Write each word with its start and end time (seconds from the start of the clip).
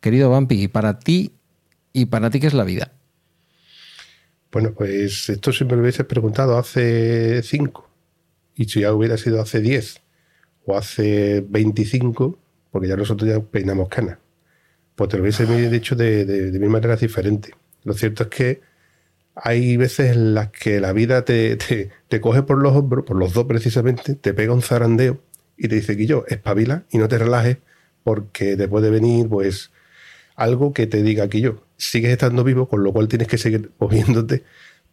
Querido 0.00 0.30
Vampi, 0.30 0.62
¿y 0.62 0.68
para 0.68 0.98
ti 0.98 1.32
y 1.92 2.06
para 2.06 2.30
ti 2.30 2.40
qué 2.40 2.46
es 2.46 2.54
la 2.54 2.64
vida? 2.64 2.92
Bueno, 4.50 4.72
pues 4.72 5.28
esto 5.28 5.52
siempre 5.52 5.76
me 5.76 5.82
hubiese 5.82 6.04
preguntado 6.04 6.56
hace 6.56 7.42
cinco. 7.42 7.88
Y 8.54 8.64
si 8.64 8.80
ya 8.80 8.92
hubiera 8.92 9.16
sido 9.16 9.40
hace 9.40 9.60
10 9.60 10.00
o 10.66 10.76
hace 10.76 11.44
25, 11.48 12.38
porque 12.70 12.88
ya 12.88 12.96
nosotros 12.96 13.28
ya 13.28 13.40
peinamos 13.40 13.88
canas, 13.88 14.18
pues 14.94 15.10
te 15.10 15.16
lo 15.16 15.22
hubiese 15.22 15.46
dicho 15.70 15.94
de, 15.94 16.24
de, 16.24 16.50
de 16.50 16.58
mil 16.58 16.70
maneras 16.70 17.00
diferentes. 17.00 17.52
Lo 17.84 17.94
cierto 17.94 18.24
es 18.24 18.28
que 18.30 18.60
hay 19.42 19.76
veces 19.76 20.12
en 20.16 20.34
las 20.34 20.50
que 20.50 20.80
la 20.80 20.92
vida 20.92 21.24
te, 21.24 21.56
te, 21.56 22.20
coge 22.20 22.42
por 22.42 22.58
los 22.58 22.74
hombros, 22.74 23.04
por 23.04 23.16
los 23.16 23.32
dos 23.32 23.44
precisamente, 23.44 24.14
te 24.14 24.34
pega 24.34 24.52
un 24.52 24.62
zarandeo 24.62 25.20
y 25.56 25.68
te 25.68 25.76
dice 25.76 25.96
que 25.96 26.06
yo, 26.06 26.24
espabila 26.28 26.84
y 26.90 26.98
no 26.98 27.08
te 27.08 27.18
relajes 27.18 27.58
porque 28.02 28.56
te 28.56 28.68
puede 28.68 28.90
venir 28.90 29.28
pues 29.28 29.70
algo 30.38 30.72
que 30.72 30.86
te 30.86 31.02
diga 31.02 31.28
que 31.28 31.40
yo 31.40 31.64
sigues 31.76 32.12
estando 32.12 32.44
vivo, 32.44 32.68
con 32.68 32.82
lo 32.82 32.92
cual 32.92 33.08
tienes 33.08 33.28
que 33.28 33.38
seguir 33.38 33.72
moviéndote 33.78 34.44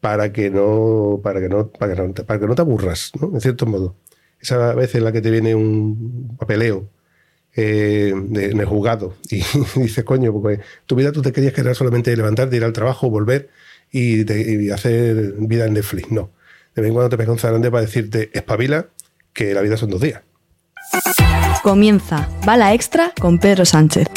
para 0.02 0.34
que 0.34 0.50
no, 0.50 1.22
para 1.24 1.40
que 1.40 1.48
no, 1.48 1.70
para 1.70 1.96
que 1.96 2.02
no, 2.02 2.14
para 2.14 2.40
que 2.40 2.48
no 2.48 2.56
te 2.56 2.62
aburras, 2.62 3.12
¿no? 3.22 3.32
En 3.34 3.42
cierto 3.42 3.66
modo. 3.66 3.96
Esa 4.40 4.74
vez 4.74 4.94
en 4.96 5.04
la 5.04 5.12
que 5.12 5.22
te 5.22 5.32
viene 5.32 5.56
un 5.56 6.36
papeleo 6.38 6.90
eh, 7.56 8.10
en 8.10 8.60
el 8.60 8.66
juzgado 8.66 9.16
y 9.30 9.38
dices, 9.76 10.04
coño, 10.04 10.34
porque 10.34 10.62
tu 10.88 10.96
vida 10.96 11.12
tú 11.12 11.22
te 11.22 11.32
querías 11.32 11.54
que 11.54 11.62
era 11.62 11.74
solamente 11.76 12.16
levantarte, 12.16 12.56
ir 12.56 12.64
al 12.64 12.74
trabajo, 12.74 13.10
volver 13.10 13.50
y, 13.92 14.70
hacer 14.72 15.36
vida 15.38 15.66
en 15.66 15.74
Netflix. 15.74 16.12
No. 16.12 16.32
De 16.76 16.82
vez 16.82 16.90
en 16.90 16.96
cuando 16.96 17.10
te 17.10 17.18
pega 17.18 17.32
un 17.32 17.40
zarande 17.40 17.70
para 17.70 17.82
decirte, 17.82 18.32
espabila, 18.34 18.88
que 19.32 19.54
la 19.54 19.62
vida 19.62 19.78
son 19.78 19.92
dos 19.92 20.02
días. 20.02 20.22
Comienza 21.64 22.30
Bala 22.46 22.74
Extra 22.74 23.14
con 23.20 23.40
Pedro 23.40 23.66
Sánchez. 23.66 24.08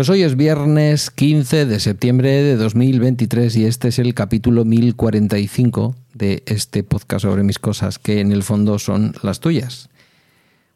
Pues 0.00 0.08
hoy 0.08 0.22
es 0.22 0.34
viernes 0.34 1.10
15 1.10 1.66
de 1.66 1.78
septiembre 1.78 2.30
de 2.42 2.56
2023 2.56 3.54
y 3.56 3.66
este 3.66 3.88
es 3.88 3.98
el 3.98 4.14
capítulo 4.14 4.64
1045 4.64 5.94
de 6.14 6.42
este 6.46 6.82
podcast 6.82 7.24
sobre 7.24 7.42
mis 7.42 7.58
cosas, 7.58 7.98
que 7.98 8.20
en 8.20 8.32
el 8.32 8.42
fondo 8.42 8.78
son 8.78 9.12
las 9.22 9.40
tuyas. 9.40 9.90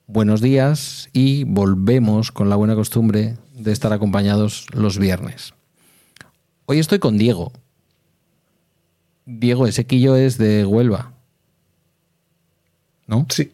Buenos 0.07 0.43
días 0.43 1.09
y 1.15 1.45
volvemos 1.45 2.33
con 2.33 2.51
la 2.51 2.57
buena 2.57 2.75
costumbre 2.75 3.39
de 3.55 3.73
estar 3.73 3.95
acompañados 3.95 4.67
los 4.75 4.99
viernes. 4.99 5.55
Hoy 6.67 6.79
estoy 6.79 6.99
con 6.99 7.17
Diego. 7.17 7.51
Diego, 9.25 9.67
ese 9.67 9.87
quillo 9.87 10.17
es 10.17 10.37
de 10.37 10.67
Huelva. 10.67 11.15
¿No? 13.07 13.27
Sí. 13.31 13.54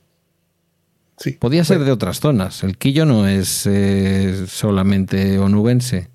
Podía 1.38 1.64
ser 1.64 1.84
de 1.84 1.92
otras 1.92 2.20
zonas. 2.20 2.64
El 2.64 2.78
Quillo 2.78 3.04
no 3.04 3.26
es 3.26 3.66
eh, 3.66 4.46
solamente 4.46 5.38
onubense. 5.38 6.08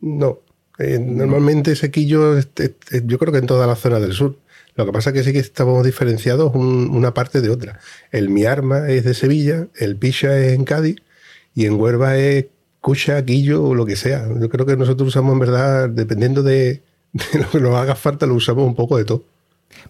No. 0.00 0.40
Eh, 0.78 0.98
normalmente 0.98 1.72
ese 1.72 1.92
Quillo, 1.92 2.36
yo 2.38 3.18
creo 3.18 3.32
que 3.32 3.38
en 3.38 3.46
toda 3.46 3.66
la 3.66 3.76
zona 3.76 4.00
del 4.00 4.12
sur. 4.12 4.36
Lo 4.74 4.84
que 4.84 4.92
pasa 4.92 5.10
es 5.10 5.14
que 5.14 5.22
sí 5.22 5.32
que 5.32 5.38
estamos 5.38 5.84
diferenciados 5.84 6.52
una 6.56 7.14
parte 7.14 7.40
de 7.40 7.50
otra. 7.50 7.78
El 8.10 8.28
Mi 8.28 8.44
Arma 8.44 8.88
es 8.88 9.04
de 9.04 9.14
Sevilla, 9.14 9.68
el 9.76 9.96
Picha 9.96 10.36
es 10.36 10.54
en 10.54 10.64
Cádiz 10.64 10.96
y 11.54 11.66
en 11.66 11.80
Huelva 11.80 12.16
es 12.16 12.46
Cucha, 12.80 13.24
Quillo 13.24 13.62
o 13.62 13.74
lo 13.76 13.86
que 13.86 13.94
sea. 13.94 14.26
Yo 14.40 14.48
creo 14.48 14.66
que 14.66 14.76
nosotros 14.76 15.10
usamos 15.10 15.34
en 15.34 15.38
verdad, 15.38 15.88
dependiendo 15.88 16.42
de, 16.42 16.82
de 17.12 17.38
lo 17.38 17.48
que 17.48 17.60
nos 17.60 17.76
haga 17.76 17.94
falta, 17.94 18.26
lo 18.26 18.34
usamos 18.34 18.66
un 18.66 18.74
poco 18.74 18.96
de 18.96 19.04
todo. 19.04 19.22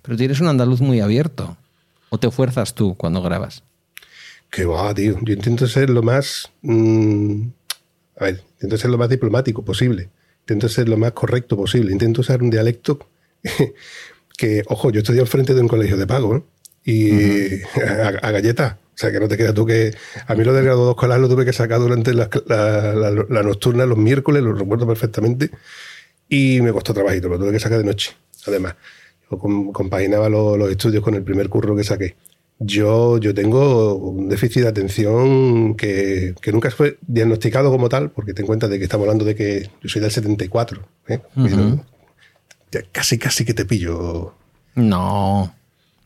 Pero 0.02 0.18
tienes 0.18 0.41
un 0.41 0.48
andaluz 0.48 0.83
muy 0.83 1.00
abierto. 1.00 1.56
¿O 2.11 2.18
te 2.18 2.30
fuerzas 2.30 2.74
tú 2.74 2.94
cuando 2.94 3.22
grabas? 3.22 3.62
Que 4.55 4.64
va, 4.66 4.94
tío. 4.94 5.19
Yo 5.22 5.34
intento 5.34 5.66
ser 5.66 5.90
lo 5.90 6.01
más. 6.02 6.52
Mm, 6.62 7.48
a 8.17 8.24
ver, 8.24 8.45
intento 8.52 8.77
ser 8.77 8.89
lo 8.89 8.98
más 8.98 9.08
diplomático 9.08 9.64
posible. 9.64 10.11
Intento 10.42 10.68
ser 10.68 10.89
lo 10.89 10.96
más 10.96 11.11
correcto 11.11 11.56
posible. 11.56 11.90
Intento 11.90 12.20
usar 12.20 12.40
un 12.40 12.51
dialecto 12.51 13.01
que, 14.39 14.62
ojo, 14.68 14.90
yo 14.90 15.01
estoy 15.01 15.18
al 15.18 15.27
frente 15.27 15.55
de 15.55 15.61
un 15.61 15.67
colegio 15.67 15.96
de 15.96 16.06
pago, 16.06 16.36
¿eh? 16.36 16.42
Y 16.84 17.62
a, 17.80 18.30
galleta. 18.30 18.78
O 18.95 18.96
sea, 18.96 19.11
que 19.11 19.18
no 19.18 19.27
te 19.27 19.36
queda 19.36 19.52
tú 19.52 19.67
que. 19.67 19.92
A 20.28 20.36
mí 20.36 20.45
lo 20.45 20.52
del 20.52 20.64
grado 20.64 20.84
2 20.84 20.95
escolar 20.95 21.18
lo 21.18 21.28
tuve 21.28 21.45
que 21.45 21.52
sacar 21.52 21.80
durante 21.80 22.14
la, 22.14 22.30
la, 22.46 23.42
nocturna 23.42 23.86
los 23.86 23.98
miércoles, 23.98 24.40
lo 24.45 24.52
recuerdo 24.52 24.86
perfectamente. 24.86 25.51
Y 26.28 26.61
me 26.61 26.73
costó 26.73 26.95
trabajito, 26.95 27.28
lo 27.28 27.40
tuve 27.40 27.51
que 27.51 27.58
sacar 27.58 27.78
de 27.78 27.84
noche. 27.84 28.12
Además, 28.46 28.77
yo 29.28 29.36
compaginaba 29.73 30.28
los 30.28 30.70
estudios 30.70 31.02
con 31.02 31.14
el 31.14 31.24
primer 31.24 31.48
curro 31.48 31.74
que 31.74 31.83
saqué. 31.83 32.14
Yo, 32.67 33.19
yo 33.19 33.35
tengo 33.35 33.95
un 33.95 34.29
déficit 34.29 34.63
de 34.63 34.69
atención 34.69 35.75
que, 35.75 36.35
nunca 36.52 36.70
fue 36.70 36.98
diagnosticado 37.07 37.70
como 37.70 37.89
tal, 37.89 38.11
porque 38.11 38.33
ten 38.33 38.45
en 38.45 38.47
cuenta 38.47 38.69
de 38.69 38.79
que 38.79 38.85
estamos 38.85 39.05
hablando 39.05 39.25
de 39.25 39.35
que 39.35 39.70
yo 39.83 39.89
soy 39.89 40.01
del 40.01 40.11
74. 40.11 40.80
¿eh? 41.08 41.20
casi, 42.92 43.19
casi 43.19 43.45
que 43.45 43.55
te 43.55 43.64
pillo. 43.64 44.35
No, 44.75 45.55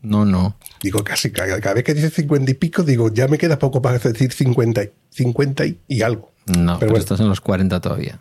no, 0.03 0.25
no. 0.25 0.57
Digo, 0.83 1.05
casi, 1.05 1.31
cada, 1.31 1.75
vez 1.75 1.85
que 1.85 1.95
dices 1.95 2.13
50 2.15 2.51
y 2.51 2.55
pico, 2.55 2.83
digo, 2.83 3.13
ya 3.13 3.29
me 3.29 3.39
queda 3.39 3.59
poco 3.59 3.81
para 3.81 3.99
decir 3.99 4.33
50, 4.33 4.83
50 5.11 5.65
y, 5.87 6.03
algo. 6.03 6.33
No, 6.47 6.79
pero, 6.79 6.97
estás 6.97 7.21
en 7.21 7.29
los 7.29 7.41
40 7.41 7.81
todavía. 7.81 8.21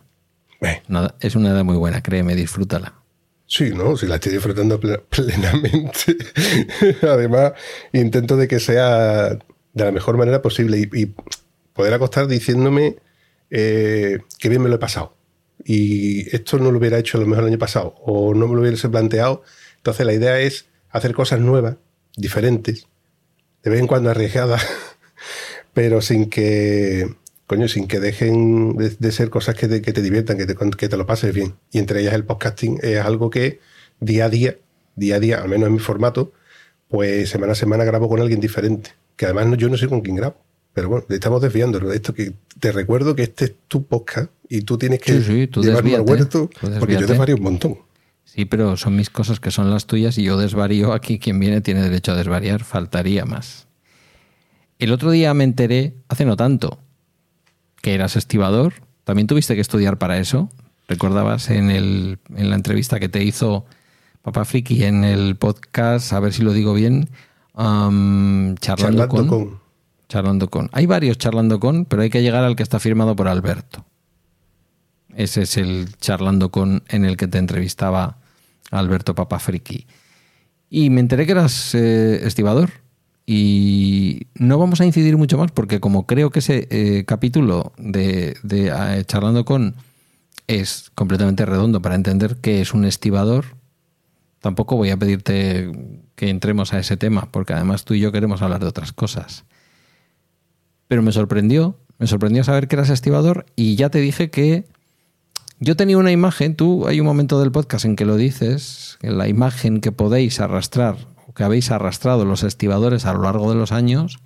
Eh. 0.62 0.82
es 1.20 1.36
una 1.36 1.50
edad 1.50 1.64
muy 1.64 1.78
buena, 1.78 2.02
créeme, 2.02 2.36
disfrútala. 2.36 2.94
Sí, 3.48 3.72
¿no? 3.72 3.96
Si 3.96 4.06
la 4.08 4.16
estoy 4.16 4.34
disfrutando 4.34 4.80
plenamente. 5.10 6.18
Además, 7.02 7.54
intento 7.94 8.36
de 8.36 8.48
que 8.48 8.60
sea 8.60 9.30
de 9.30 9.86
la 9.86 9.92
mejor 9.92 10.18
manera 10.18 10.42
posible 10.42 10.78
y, 10.80 11.16
poder 11.74 11.94
acostar 11.94 12.28
diciéndome 12.28 12.98
eh, 13.52 14.18
que 14.40 14.50
bien 14.50 14.64
me 14.64 14.70
lo 14.70 14.76
he 14.76 14.80
pasado. 14.80 15.16
Y 15.64 16.36
esto 16.36 16.58
no 16.58 16.72
lo 16.72 16.80
hubiera 16.80 16.98
hecho 16.98 17.20
lo 17.20 17.28
mejor 17.28 17.44
el 17.44 17.52
año 17.52 17.60
pasado 17.60 17.94
o 18.00 18.34
no 18.34 18.48
me 18.48 18.56
lo 18.56 18.62
hubiese 18.62 18.90
planteado. 18.90 19.44
Entonces 19.78 20.06
la 20.06 20.14
idea 20.14 20.40
es 20.40 20.66
hacer 20.90 21.14
cosas 21.14 21.40
nuevas, 21.40 21.76
diferentes, 22.16 22.88
de 23.62 23.70
vez 23.70 23.80
en 23.80 23.86
cuando 23.86 24.10
arriesgadas, 24.10 24.66
pero 25.74 26.02
sin 26.02 26.32
que 26.32 27.16
coño, 27.48 27.68
sin 27.68 27.88
que 27.88 28.00
dejen 28.00 28.76
de, 28.76 29.12
ser 29.12 29.30
cosas 29.30 29.56
que 29.56 29.68
te, 29.68 29.82
que 29.82 29.94
te 29.94 30.02
diviertan, 30.02 30.38
que 30.38 30.46
te, 30.46 30.56
que 30.56 30.90
te, 30.90 30.98
lo 30.98 31.08
pases 31.08 31.34
bien. 31.34 31.56
Y 31.72 31.80
entre 31.80 32.02
ellas 32.02 32.14
el 32.14 32.26
podcasting 32.26 32.80
es 32.84 33.00
algo 33.00 33.30
que 33.30 33.62
día 34.02 34.26
a 34.26 34.30
día, 34.30 34.58
día 34.96 35.16
a 35.16 35.20
día, 35.20 35.42
al 35.42 35.50
menos 35.50 35.68
en 35.68 35.74
mi 35.74 35.80
formato, 35.80 36.34
pues 36.90 37.30
semana 37.30 37.54
a 37.54 37.56
semana 37.56 37.86
grabo 37.86 38.10
con 38.10 38.20
alguien 38.20 38.42
diferente. 38.42 38.92
Que 39.16 39.26
además 39.26 39.58
yo 39.58 39.70
no 39.70 39.78
sé 39.78 39.88
con 39.88 40.02
quién 40.02 40.18
grabo. 40.18 40.38
Pero 40.74 40.90
bueno, 40.90 41.06
estamos 41.10 41.42
desviando. 41.42 41.92
Esto 41.92 42.14
que 42.14 42.34
te 42.60 42.72
recuerdo 42.72 43.16
que 43.16 43.24
este 43.24 43.46
es 43.46 43.56
tu 43.68 43.88
podcast 43.88 44.30
y 44.48 44.62
tú 44.62 44.78
tienes 44.78 45.00
que 45.00 45.22
sí, 45.22 45.50
llevarme 45.56 45.96
al 45.96 46.02
huerto 46.02 46.50
porque 46.80 46.98
yo 46.98 47.08
desvarío 47.08 47.38
un 47.38 47.44
montón. 47.44 47.80
Sí, 48.26 48.46
pero 48.46 48.78
son 48.78 48.96
mis 48.96 49.10
cosas 49.10 49.40
que 49.40 49.50
son 49.50 49.72
las 49.72 49.88
tuyas 49.88 50.18
y 50.18 50.24
yo 50.24 50.38
desvarío. 50.38 50.94
Aquí 50.94 51.18
quien 51.18 51.40
viene 51.40 51.62
tiene 51.62 51.82
derecho 51.82 52.12
a 52.12 52.16
desvariar, 52.16 52.64
faltaría 52.64 53.26
más. 53.26 53.68
El 54.78 54.92
otro 54.92 55.10
día 55.10 55.34
me 55.34 55.46
enteré, 55.46 55.96
hace 56.10 56.26
no 56.26 56.36
tanto, 56.36 56.78
que 57.82 57.94
eras 57.94 58.16
estibador. 58.16 58.74
¿También 59.04 59.28
tuviste 59.28 59.56
que 59.56 59.62
estudiar 59.62 59.98
para 59.98 60.18
eso? 60.18 60.50
¿Recordabas 60.88 61.50
en, 61.50 61.72
el, 61.72 62.20
en 62.36 62.50
la 62.50 62.56
entrevista 62.56 63.00
que 63.00 63.10
te 63.10 63.24
hizo 63.24 63.66
Papá 64.22 64.44
Friki 64.44 64.84
en 64.84 65.04
el 65.04 65.38
podcast, 65.38 66.12
a 66.12 66.20
ver 66.20 66.34
si 66.34 66.44
lo 66.44 66.52
digo 66.52 66.74
bien, 66.74 67.10
charlando, 67.56 69.08
con, 69.08 69.60
Charlando 70.10 70.50
con. 70.50 70.70
Hay 70.74 70.86
varios 70.86 71.18
charlando 71.18 71.60
con, 71.60 71.86
pero 71.86 72.02
hay 72.02 72.10
que 72.10 72.22
llegar 72.22 72.44
al 72.44 72.56
que 72.56 72.64
está 72.64 72.80
firmado 72.80 73.16
por 73.16 73.28
Alberto. 73.28 73.86
Ese 75.16 75.44
es 75.44 75.58
el 75.58 75.96
charlando 75.98 76.52
con 76.52 76.84
en 76.90 77.06
el 77.06 77.18
que 77.18 77.28
te 77.28 77.38
entrevistaba 77.38 78.18
Alberto 78.70 79.16
Papa 79.16 79.40
Friki. 79.40 79.88
Y 80.70 80.90
me 80.90 81.00
enteré 81.00 81.26
que 81.26 81.32
eras 81.32 81.74
eh, 81.74 82.28
estibador. 82.28 82.70
Y 83.30 84.28
no 84.36 84.58
vamos 84.58 84.80
a 84.80 84.86
incidir 84.86 85.18
mucho 85.18 85.38
más 85.38 85.52
porque 85.52 85.82
como 85.82 86.08
creo 86.08 86.30
que 86.30 86.40
ese 86.40 86.66
eh, 86.72 87.04
capítulo 87.06 87.74
de, 87.78 88.38
eh, 88.50 89.04
Charlando 89.06 89.44
con 89.44 89.76
es 90.48 90.92
completamente 90.96 91.46
redondo 91.46 91.82
para 91.82 91.96
entender 91.96 92.38
qué 92.38 92.62
es 92.62 92.74
un 92.74 92.86
estibador, 92.86 93.58
tampoco 94.40 94.78
voy 94.78 94.92
a 94.92 94.98
pedirte 94.98 95.70
que 96.16 96.30
entremos 96.30 96.72
a 96.74 96.80
ese 96.80 96.96
tema 96.96 97.28
porque 97.30 97.52
además 97.52 97.84
tú 97.84 97.96
y 97.96 98.00
yo 98.00 98.14
queremos 98.14 98.42
hablar 98.42 98.62
de 98.62 98.68
otras 98.68 98.94
cosas. 98.94 99.44
Pero 100.88 101.02
me 101.02 101.12
sorprendió, 101.12 101.78
me 102.00 102.08
sorprendió 102.08 102.46
saber 102.46 102.70
que 102.70 102.78
eras 102.78 102.90
estibador 102.90 103.46
y 103.58 103.76
ya 103.76 103.90
te 103.90 104.00
dije 104.00 104.30
que 104.30 104.64
yo 105.60 105.76
tenía 105.76 105.98
una 105.98 106.14
imagen, 106.14 106.56
tú 106.56 106.88
hay 106.88 107.02
un 107.02 107.06
momento 107.06 107.42
del 107.42 107.52
podcast 107.52 107.84
en 107.84 107.98
que 107.98 108.06
lo 108.06 108.16
dices, 108.16 108.98
en 109.02 109.18
la 109.18 109.28
imagen 109.28 109.82
que 109.82 109.92
podéis 109.92 110.40
arrastrar 110.40 111.17
que 111.38 111.44
habéis 111.44 111.70
arrastrado 111.70 112.26
los 112.26 112.42
estibadores 112.42 113.06
a 113.06 113.14
lo 113.14 113.22
largo 113.22 113.52
de 113.52 113.56
los 113.56 113.72
años, 113.72 114.18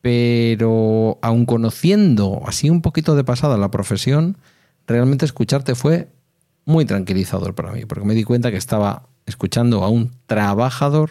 pero 0.00 1.18
aun 1.20 1.44
conociendo 1.44 2.40
así 2.46 2.70
un 2.70 2.80
poquito 2.80 3.14
de 3.14 3.22
pasada 3.22 3.58
la 3.58 3.70
profesión, 3.70 4.38
realmente 4.86 5.26
escucharte 5.26 5.74
fue 5.74 6.08
muy 6.64 6.86
tranquilizador 6.86 7.54
para 7.54 7.72
mí, 7.72 7.84
porque 7.84 8.06
me 8.06 8.14
di 8.14 8.24
cuenta 8.24 8.50
que 8.50 8.56
estaba 8.56 9.08
escuchando 9.26 9.84
a 9.84 9.90
un 9.90 10.10
trabajador 10.24 11.10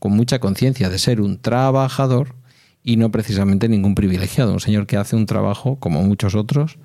con 0.00 0.10
mucha 0.10 0.40
conciencia 0.40 0.88
de 0.88 0.98
ser 0.98 1.20
un 1.20 1.38
trabajador 1.38 2.34
y 2.82 2.96
no 2.96 3.12
precisamente 3.12 3.68
ningún 3.68 3.94
privilegiado, 3.94 4.52
un 4.52 4.58
señor 4.58 4.88
que 4.88 4.96
hace 4.96 5.14
un 5.14 5.26
trabajo 5.26 5.78
como 5.78 6.02
muchos 6.02 6.34
otros, 6.34 6.80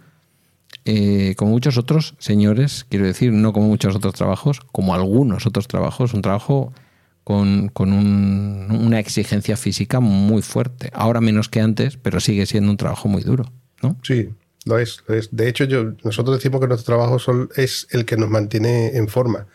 eh, 0.85 1.33
como 1.35 1.51
muchos 1.51 1.77
otros 1.77 2.15
señores, 2.19 2.85
quiero 2.89 3.05
decir, 3.05 3.31
no 3.31 3.53
como 3.53 3.67
muchos 3.67 3.95
otros 3.95 4.13
trabajos, 4.13 4.59
como 4.71 4.93
algunos 4.93 5.45
otros 5.47 5.67
trabajos, 5.67 6.13
un 6.13 6.21
trabajo 6.21 6.73
con, 7.23 7.71
una 7.75 8.99
exigencia 8.99 9.57
física 9.57 9.99
muy 9.99 10.41
fuerte. 10.41 10.91
Ahora 10.93 11.21
menos 11.21 11.49
que 11.49 11.59
antes, 11.59 11.97
pero 11.97 12.19
sigue 12.19 12.45
siendo 12.45 12.69
un 12.69 12.77
trabajo 12.77 13.07
muy 13.07 13.23
duro, 13.23 13.51
¿no? 13.81 13.97
Sí, 14.03 14.29
lo 14.65 14.77
es. 14.77 15.03
De 15.31 15.49
hecho, 15.49 15.63
yo, 15.63 15.93
nosotros 16.03 16.37
decimos 16.37 16.61
que 16.61 16.67
nuestro 16.67 16.95
trabajo 16.95 17.17
es 17.55 17.87
el 17.89 18.05
que 18.05 18.15
nos 18.15 18.29
mantiene 18.29 18.95
en 18.95 19.07
forma. 19.07 19.47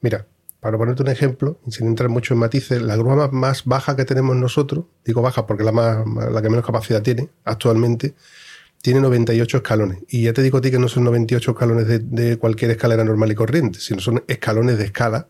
Mira, 0.00 0.26
para 0.60 0.78
ponerte 0.78 1.02
un 1.02 1.08
ejemplo, 1.08 1.58
sin 1.68 1.88
entrar 1.88 2.08
mucho 2.08 2.32
en 2.32 2.40
matices, 2.40 2.80
la 2.80 2.96
grúa 2.96 3.28
más, 3.30 3.64
baja 3.64 3.96
que 3.96 4.06
tenemos 4.06 4.36
nosotros, 4.36 4.86
digo 5.04 5.20
baja 5.20 5.46
porque 5.46 5.64
la, 5.64 5.72
más, 5.72 6.06
la 6.06 6.40
que 6.40 6.48
menos 6.48 6.64
capacidad 6.64 7.02
tiene 7.02 7.28
actualmente, 7.44 8.14
tiene 8.82 9.00
98 9.00 9.58
escalones. 9.58 9.98
Y 10.08 10.22
ya 10.22 10.32
te 10.32 10.42
digo 10.42 10.58
a 10.58 10.60
ti 10.60 10.70
que 10.70 10.78
no 10.78 10.88
son 10.88 11.04
98 11.04 11.50
escalones 11.50 11.86
de, 11.88 12.36
cualquier 12.38 12.70
escalera 12.72 13.04
normal 13.04 13.30
y 13.32 13.34
corriente, 13.34 13.80
sino 13.80 14.00
son 14.00 14.22
escalones 14.26 14.78
de 14.78 14.84
escala, 14.84 15.28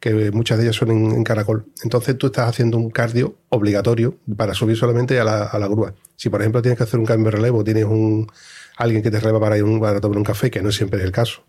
que 0.00 0.30
muchas 0.30 0.58
de 0.58 0.64
ellas 0.64 0.76
son 0.76 0.90
en, 0.90 1.24
caracol. 1.24 1.66
Entonces 1.82 2.16
tú 2.18 2.26
estás 2.26 2.48
haciendo 2.48 2.76
un 2.76 2.90
cardio 2.90 3.36
obligatorio 3.48 4.18
para 4.36 4.54
subir 4.54 4.76
solamente 4.76 5.18
a 5.20 5.24
la, 5.24 5.68
grúa. 5.68 5.94
Si 6.16 6.28
por 6.28 6.40
ejemplo 6.40 6.62
tienes 6.62 6.78
que 6.78 6.84
hacer 6.84 7.00
un 7.00 7.06
cambio 7.06 7.30
de 7.30 7.36
relevo, 7.36 7.64
tienes 7.64 7.84
un, 7.84 8.30
alguien 8.76 9.02
que 9.02 9.10
te 9.10 9.20
reba 9.20 9.40
para 9.40 9.56
ir 9.56 9.64
un, 9.64 9.80
para 9.80 10.00
tomar 10.00 10.18
un 10.18 10.24
café, 10.24 10.50
que 10.50 10.62
no 10.62 10.70
siempre 10.72 10.98
es 10.98 11.04
el 11.04 11.12
caso, 11.12 11.44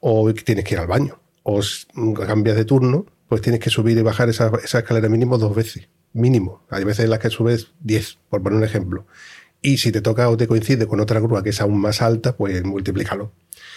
o 0.00 0.32
tienes 0.34 0.64
que 0.64 0.74
ir 0.74 0.80
al 0.80 0.86
baño 0.86 1.20
o 1.42 1.60
cambias 2.26 2.56
de 2.56 2.64
turno, 2.64 3.06
pues 3.28 3.40
tienes 3.42 3.60
que 3.60 3.70
subir 3.70 3.96
y 3.96 4.02
bajar 4.02 4.28
esa, 4.28 4.50
escalera 4.62 5.08
mínimo 5.08 5.38
dos 5.38 5.54
veces. 5.54 5.88
Mínimo. 6.12 6.64
Hay 6.70 6.84
veces 6.84 7.04
en 7.04 7.10
las 7.10 7.20
que 7.20 7.30
subes 7.30 7.72
10, 7.80 8.18
por 8.28 8.42
poner 8.42 8.58
un 8.58 8.64
ejemplo. 8.64 9.06
Y 9.62 9.76
si 9.78 9.92
te 9.92 10.00
toca 10.00 10.28
o 10.30 10.36
te 10.36 10.46
coincide 10.46 10.86
con 10.86 11.00
otra 11.00 11.20
grúa 11.20 11.42
que 11.42 11.50
es 11.50 11.60
aún 11.60 11.80
más 11.80 12.00
alta, 12.02 12.36
pues 12.36 12.64
multiplícalo. 12.64 13.32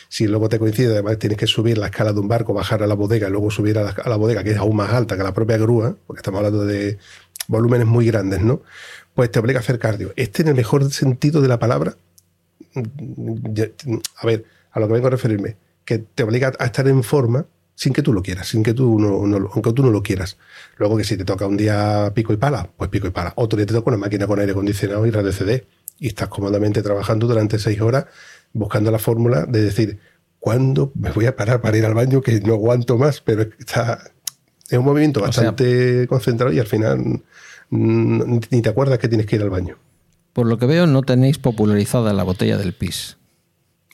Si 0.07 0.27
luego 0.27 0.47
te 0.47 0.59
coincide, 0.59 0.93
además 0.93 1.17
tienes 1.17 1.37
que 1.37 1.47
subir 1.47 1.77
la 1.77 1.87
escala 1.87 2.13
de 2.13 2.19
un 2.19 2.27
barco, 2.27 2.53
bajar 2.53 2.83
a 2.83 2.87
la 2.87 2.93
bodega 2.93 3.27
y 3.27 3.31
luego 3.31 3.49
subir 3.49 3.77
a 3.77 3.95
la, 4.05 4.15
bodega, 4.15 4.43
que 4.43 4.51
es 4.51 4.57
aún 4.57 4.75
más 4.75 4.91
alta 4.91 5.17
que 5.17 5.23
la 5.23 5.33
propia 5.33 5.57
grúa, 5.57 5.95
porque 6.05 6.19
estamos 6.19 6.37
hablando 6.37 6.65
de 6.65 6.97
volúmenes 7.47 7.87
muy 7.87 8.05
grandes, 8.05 8.41
¿no? 8.41 8.61
Pues 9.13 9.31
te 9.31 9.39
obliga 9.39 9.59
a 9.59 9.61
hacer 9.61 9.79
cardio. 9.79 10.13
Este 10.15 10.43
en 10.43 10.49
el 10.49 10.55
mejor 10.55 10.89
sentido 10.91 11.41
de 11.41 11.47
la 11.47 11.59
palabra, 11.59 11.97
a 12.75 14.25
ver, 14.25 14.45
a 14.71 14.79
lo 14.79 14.87
que 14.87 14.93
vengo 14.93 15.07
a 15.07 15.11
referirme, 15.11 15.57
que 15.83 15.99
te 15.99 16.23
obliga 16.23 16.53
a 16.59 16.65
estar 16.65 16.87
en 16.87 17.03
forma 17.03 17.45
sin 17.75 17.93
que 17.93 18.01
tú 18.01 18.13
lo 18.13 18.21
quieras, 18.21 18.47
sin 18.47 18.63
que 18.63 18.73
tú 18.73 18.99
no, 18.99 19.49
aunque 19.53 19.73
tú 19.73 19.83
no 19.83 19.91
lo 19.91 20.03
quieras. 20.03 20.37
Luego 20.77 20.97
que 20.97 21.03
si 21.03 21.17
te 21.17 21.25
toca 21.25 21.47
un 21.47 21.57
día 21.57 22.11
pico 22.13 22.33
y 22.33 22.37
pala, 22.37 22.69
pues 22.77 22.89
pico 22.89 23.07
y 23.07 23.11
pala. 23.11 23.33
Otro 23.35 23.57
día 23.57 23.65
te 23.65 23.73
toca 23.73 23.89
una 23.89 23.97
máquina 23.97 24.27
con 24.27 24.39
aire 24.39 24.51
acondicionado 24.51 25.05
y 25.05 25.11
radio 25.11 25.31
CD 25.31 25.65
y 25.99 26.07
estás 26.07 26.29
cómodamente 26.29 26.81
trabajando 26.81 27.27
durante 27.27 27.59
seis 27.59 27.79
horas 27.81 28.05
buscando 28.53 28.91
la 28.91 28.99
fórmula 28.99 29.45
de 29.45 29.63
decir, 29.63 29.99
¿cuándo 30.39 30.91
me 30.95 31.11
voy 31.11 31.25
a 31.25 31.35
parar 31.35 31.61
para 31.61 31.77
ir 31.77 31.85
al 31.85 31.93
baño 31.93 32.21
que 32.21 32.39
no 32.41 32.53
aguanto 32.53 32.97
más? 32.97 33.21
Pero 33.21 33.43
está, 33.57 33.99
es 34.69 34.77
un 34.77 34.85
movimiento 34.85 35.21
bastante 35.21 36.07
concentrado 36.07 36.53
y 36.53 36.59
al 36.59 36.67
final 36.67 37.23
ni 37.69 38.61
te 38.61 38.69
acuerdas 38.69 38.99
que 38.99 39.07
tienes 39.07 39.25
que 39.25 39.37
ir 39.37 39.41
al 39.41 39.49
baño. 39.49 39.77
Por 40.33 40.47
lo 40.47 40.57
que 40.57 40.65
veo, 40.65 40.87
no 40.87 41.01
tenéis 41.01 41.37
popularizada 41.37 42.13
la 42.13 42.23
botella 42.23 42.57
del 42.57 42.73
pis. 42.73 43.17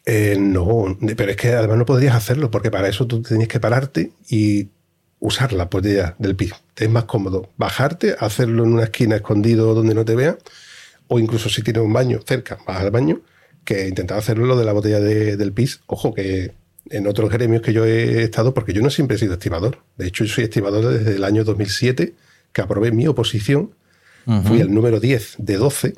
Eh, 0.06 0.38
no, 0.40 0.98
pero 1.16 1.32
es 1.32 1.38
que 1.38 1.50
además 1.50 1.78
no 1.78 1.86
podrías 1.86 2.16
hacerlo, 2.16 2.50
porque 2.50 2.72
para 2.72 2.88
eso 2.88 3.06
tú 3.08 3.22
tenías 3.22 3.48
que 3.48 3.60
pararte 3.60 4.12
y 4.30 4.70
usar 5.20 5.54
la 5.54 5.66
botella 5.66 6.16
del 6.18 6.36
pis. 6.36 6.54
Te 6.74 6.86
es 6.86 6.92
más 6.92 7.06
cómodo 7.06 7.50
bajarte, 7.58 8.16
hacerlo 8.20 8.64
en 8.64 8.74
una 8.74 8.84
esquina 8.86 9.18
escondido 9.18 9.74
donde 9.74 9.94
no 9.94 10.06
te 10.06 10.16
vea, 10.16 10.38
o 11.08 11.20
incluso 11.20 11.50
si 11.50 11.62
tienes 11.62 11.84
un 11.84 11.94
baño 11.94 12.20
cerca, 12.26 12.58
vas 12.66 12.78
al 12.78 12.92
baño, 12.92 13.22
que 13.64 13.88
intentar 13.88 14.18
hacerlo 14.18 14.46
lo 14.46 14.58
de 14.58 14.66
la 14.66 14.74
botella 14.74 15.00
del 15.00 15.54
pis. 15.54 15.82
Ojo, 15.88 16.14
que 16.14 16.54
en 16.90 17.08
otros 17.08 17.30
gremios 17.30 17.62
que 17.62 17.74
yo 17.74 17.86
he 17.86 18.24
estado, 18.24 18.54
porque 18.54 18.74
yo 18.74 18.82
no 18.82 18.90
siempre 18.90 19.16
he 19.16 19.20
sido 19.20 19.34
estibador. 19.34 19.80
De 19.98 20.08
hecho, 20.08 20.24
yo 20.24 20.34
soy 20.34 20.46
estibador 20.46 20.88
desde 20.88 21.16
el 21.16 21.24
año 21.24 21.44
2007, 21.44 22.14
que 22.52 22.62
aprobé 22.62 22.92
mi 22.92 23.08
oposición. 23.08 23.72
Fui 24.44 24.60
el 24.60 24.72
número 24.72 25.00
10 25.00 25.38
de 25.40 25.58
12 25.58 25.96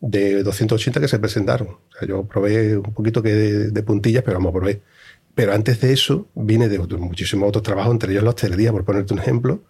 de 0.00 0.42
280 0.42 1.00
que 1.00 1.08
se 1.08 1.18
presentaron. 1.18 1.78
Yo 2.06 2.24
probé 2.24 2.76
un 2.76 2.94
poquito 2.94 3.22
que 3.22 3.34
de, 3.34 3.82
puntillas, 3.82 4.22
pero 4.22 4.38
vamos, 4.38 4.52
probé. 4.52 4.82
Pero 5.34 5.52
antes 5.52 5.80
de 5.80 5.92
eso 5.92 6.28
vine 6.34 6.68
de, 6.68 6.78
muchísimos 6.78 7.48
otros 7.48 7.62
trabajos, 7.62 7.92
entre 7.92 8.12
ellos 8.12 8.24
la 8.24 8.30
hostelería, 8.30 8.72
por 8.72 8.84
ponerte 8.84 9.14
un 9.14 9.20
ejemplo, 9.20 9.62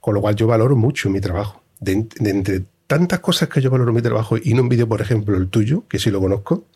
con 0.00 0.14
lo 0.14 0.20
cual 0.20 0.36
yo 0.36 0.46
valoro 0.46 0.76
mucho 0.76 1.10
mi 1.10 1.20
trabajo. 1.20 1.62
De, 1.80 2.06
entre 2.20 2.64
tantas 2.86 3.20
cosas 3.20 3.48
que 3.48 3.60
yo 3.60 3.70
valoro 3.70 3.92
mi 3.92 4.02
trabajo 4.02 4.36
y 4.42 4.54
no 4.54 4.60
envidio, 4.60 4.88
por 4.88 5.00
ejemplo, 5.00 5.36
el 5.36 5.48
tuyo, 5.48 5.84
que 5.88 5.98
sí 5.98 6.10
lo 6.10 6.20
conozco, 6.20 6.66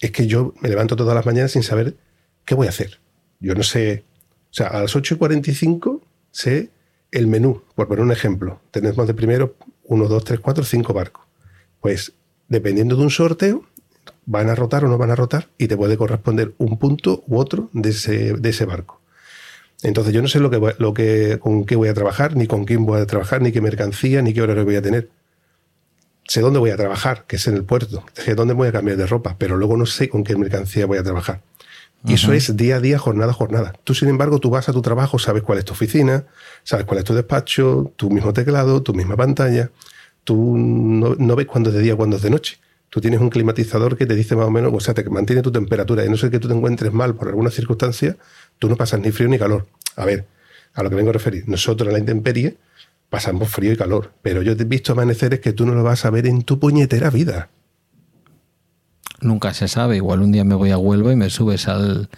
es 0.00 0.10
que 0.10 0.26
yo 0.26 0.54
me 0.60 0.68
levanto 0.68 0.96
todas 0.96 1.14
las 1.14 1.24
mañanas 1.24 1.52
sin 1.52 1.62
saber 1.62 1.96
qué 2.44 2.54
voy 2.54 2.66
a 2.66 2.70
hacer. 2.70 3.00
Yo 3.40 3.54
no 3.54 3.62
sé, 3.62 4.04
o 4.50 4.54
sea, 4.54 4.68
a 4.68 4.80
las 4.80 4.94
8.45 4.94 6.00
sé 6.30 6.70
el 7.10 7.26
menú, 7.26 7.62
por 7.74 7.88
poner 7.88 8.04
un 8.04 8.12
ejemplo. 8.12 8.60
Tenemos 8.70 9.06
de 9.06 9.14
primero 9.14 9.56
1, 9.84 10.08
2, 10.08 10.24
3, 10.24 10.40
4, 10.40 10.64
5 10.64 10.92
barcos. 10.92 11.24
Pues 11.80 12.14
dependiendo 12.48 12.96
de 12.96 13.02
un 13.02 13.10
sorteo, 13.10 13.64
van 14.26 14.50
a 14.50 14.54
rotar 14.54 14.84
o 14.84 14.88
no 14.88 14.98
van 14.98 15.10
a 15.10 15.16
rotar 15.16 15.48
y 15.58 15.68
te 15.68 15.76
puede 15.76 15.96
corresponder 15.96 16.54
un 16.58 16.78
punto 16.78 17.24
u 17.26 17.38
otro 17.38 17.70
de 17.72 17.90
ese, 17.90 18.34
de 18.34 18.48
ese 18.48 18.64
barco. 18.64 19.00
Entonces 19.82 20.14
yo 20.14 20.22
no 20.22 20.28
sé 20.28 20.38
lo 20.38 20.50
que, 20.50 20.74
lo 20.78 20.94
que, 20.94 21.38
con 21.40 21.64
qué 21.64 21.74
voy 21.74 21.88
a 21.88 21.94
trabajar, 21.94 22.36
ni 22.36 22.46
con 22.46 22.64
quién 22.64 22.86
voy 22.86 23.00
a 23.00 23.06
trabajar, 23.06 23.42
ni 23.42 23.50
qué 23.50 23.60
mercancía, 23.60 24.22
ni 24.22 24.32
qué 24.32 24.42
horario 24.42 24.64
voy 24.64 24.76
a 24.76 24.82
tener. 24.82 25.10
Sé 26.28 26.40
dónde 26.40 26.60
voy 26.60 26.70
a 26.70 26.76
trabajar, 26.76 27.24
que 27.26 27.36
es 27.36 27.48
en 27.48 27.56
el 27.56 27.64
puerto, 27.64 28.04
sé 28.14 28.36
dónde 28.36 28.54
voy 28.54 28.68
a 28.68 28.72
cambiar 28.72 28.96
de 28.96 29.06
ropa, 29.06 29.34
pero 29.38 29.56
luego 29.56 29.76
no 29.76 29.86
sé 29.86 30.08
con 30.08 30.22
qué 30.22 30.36
mercancía 30.36 30.86
voy 30.86 30.98
a 30.98 31.02
trabajar. 31.02 31.42
Y 32.04 32.14
eso 32.14 32.32
es 32.32 32.56
día 32.56 32.76
a 32.76 32.80
día, 32.80 32.98
jornada 32.98 33.30
a 33.30 33.34
jornada. 33.34 33.74
Tú, 33.84 33.94
sin 33.94 34.08
embargo, 34.08 34.40
tú 34.40 34.50
vas 34.50 34.68
a 34.68 34.72
tu 34.72 34.82
trabajo, 34.82 35.18
sabes 35.20 35.42
cuál 35.42 35.58
es 35.58 35.64
tu 35.64 35.72
oficina, 35.72 36.26
sabes 36.64 36.84
cuál 36.84 36.98
es 36.98 37.04
tu 37.04 37.14
despacho, 37.14 37.92
tu 37.94 38.10
mismo 38.10 38.32
teclado, 38.32 38.82
tu 38.82 38.92
misma 38.92 39.16
pantalla, 39.16 39.70
tú 40.24 40.56
no, 40.56 41.36
ves 41.36 41.46
cuándo 41.46 41.70
es 41.70 41.76
de 41.76 41.82
día, 41.82 41.96
cuándo 41.96 42.16
es 42.16 42.22
de 42.22 42.30
noche. 42.30 42.58
Tú 42.88 43.00
tienes 43.00 43.20
un 43.20 43.30
climatizador 43.30 43.96
que 43.96 44.04
te 44.06 44.14
dice 44.14 44.36
más 44.36 44.46
o 44.46 44.50
menos, 44.50 44.72
o 44.74 44.80
sea, 44.80 44.92
te 44.92 45.08
mantiene 45.08 45.42
tu 45.42 45.50
temperatura. 45.50 46.04
Y 46.04 46.10
no 46.10 46.16
sé 46.16 46.30
que 46.30 46.38
tú 46.38 46.48
te 46.48 46.54
encuentres 46.54 46.92
mal 46.92 47.14
por 47.14 47.28
alguna 47.28 47.50
circunstancia, 47.50 48.16
tú 48.58 48.68
no 48.68 48.76
pasas 48.76 49.00
ni 49.00 49.10
frío 49.12 49.28
ni 49.28 49.38
calor. 49.38 49.66
A 49.96 50.04
ver, 50.04 50.26
a 50.74 50.82
lo 50.82 50.90
que 50.90 50.96
vengo 50.96 51.10
a 51.10 51.12
referir. 51.14 51.48
Nosotros 51.48 51.88
en 51.88 51.94
la 51.94 51.98
intemperie 51.98 52.56
pasamos 53.08 53.48
frío 53.48 53.72
y 53.72 53.76
calor, 53.76 54.12
pero 54.22 54.42
yo 54.42 54.56
te 54.56 54.62
he 54.62 54.66
visto 54.66 54.92
amaneceres 54.92 55.40
que 55.40 55.52
tú 55.52 55.66
no 55.66 55.74
lo 55.74 55.82
vas 55.82 56.04
a 56.04 56.10
ver 56.10 56.26
en 56.26 56.42
tu 56.42 56.58
puñetera 56.58 57.10
vida. 57.10 57.48
Nunca 59.20 59.54
se 59.54 59.68
sabe. 59.68 59.96
Igual 59.96 60.20
un 60.20 60.32
día 60.32 60.44
me 60.44 60.54
voy 60.54 60.70
a 60.70 60.78
Huelva 60.78 61.12
y 61.12 61.16
me 61.16 61.30
subes 61.30 61.68
al 61.68 62.08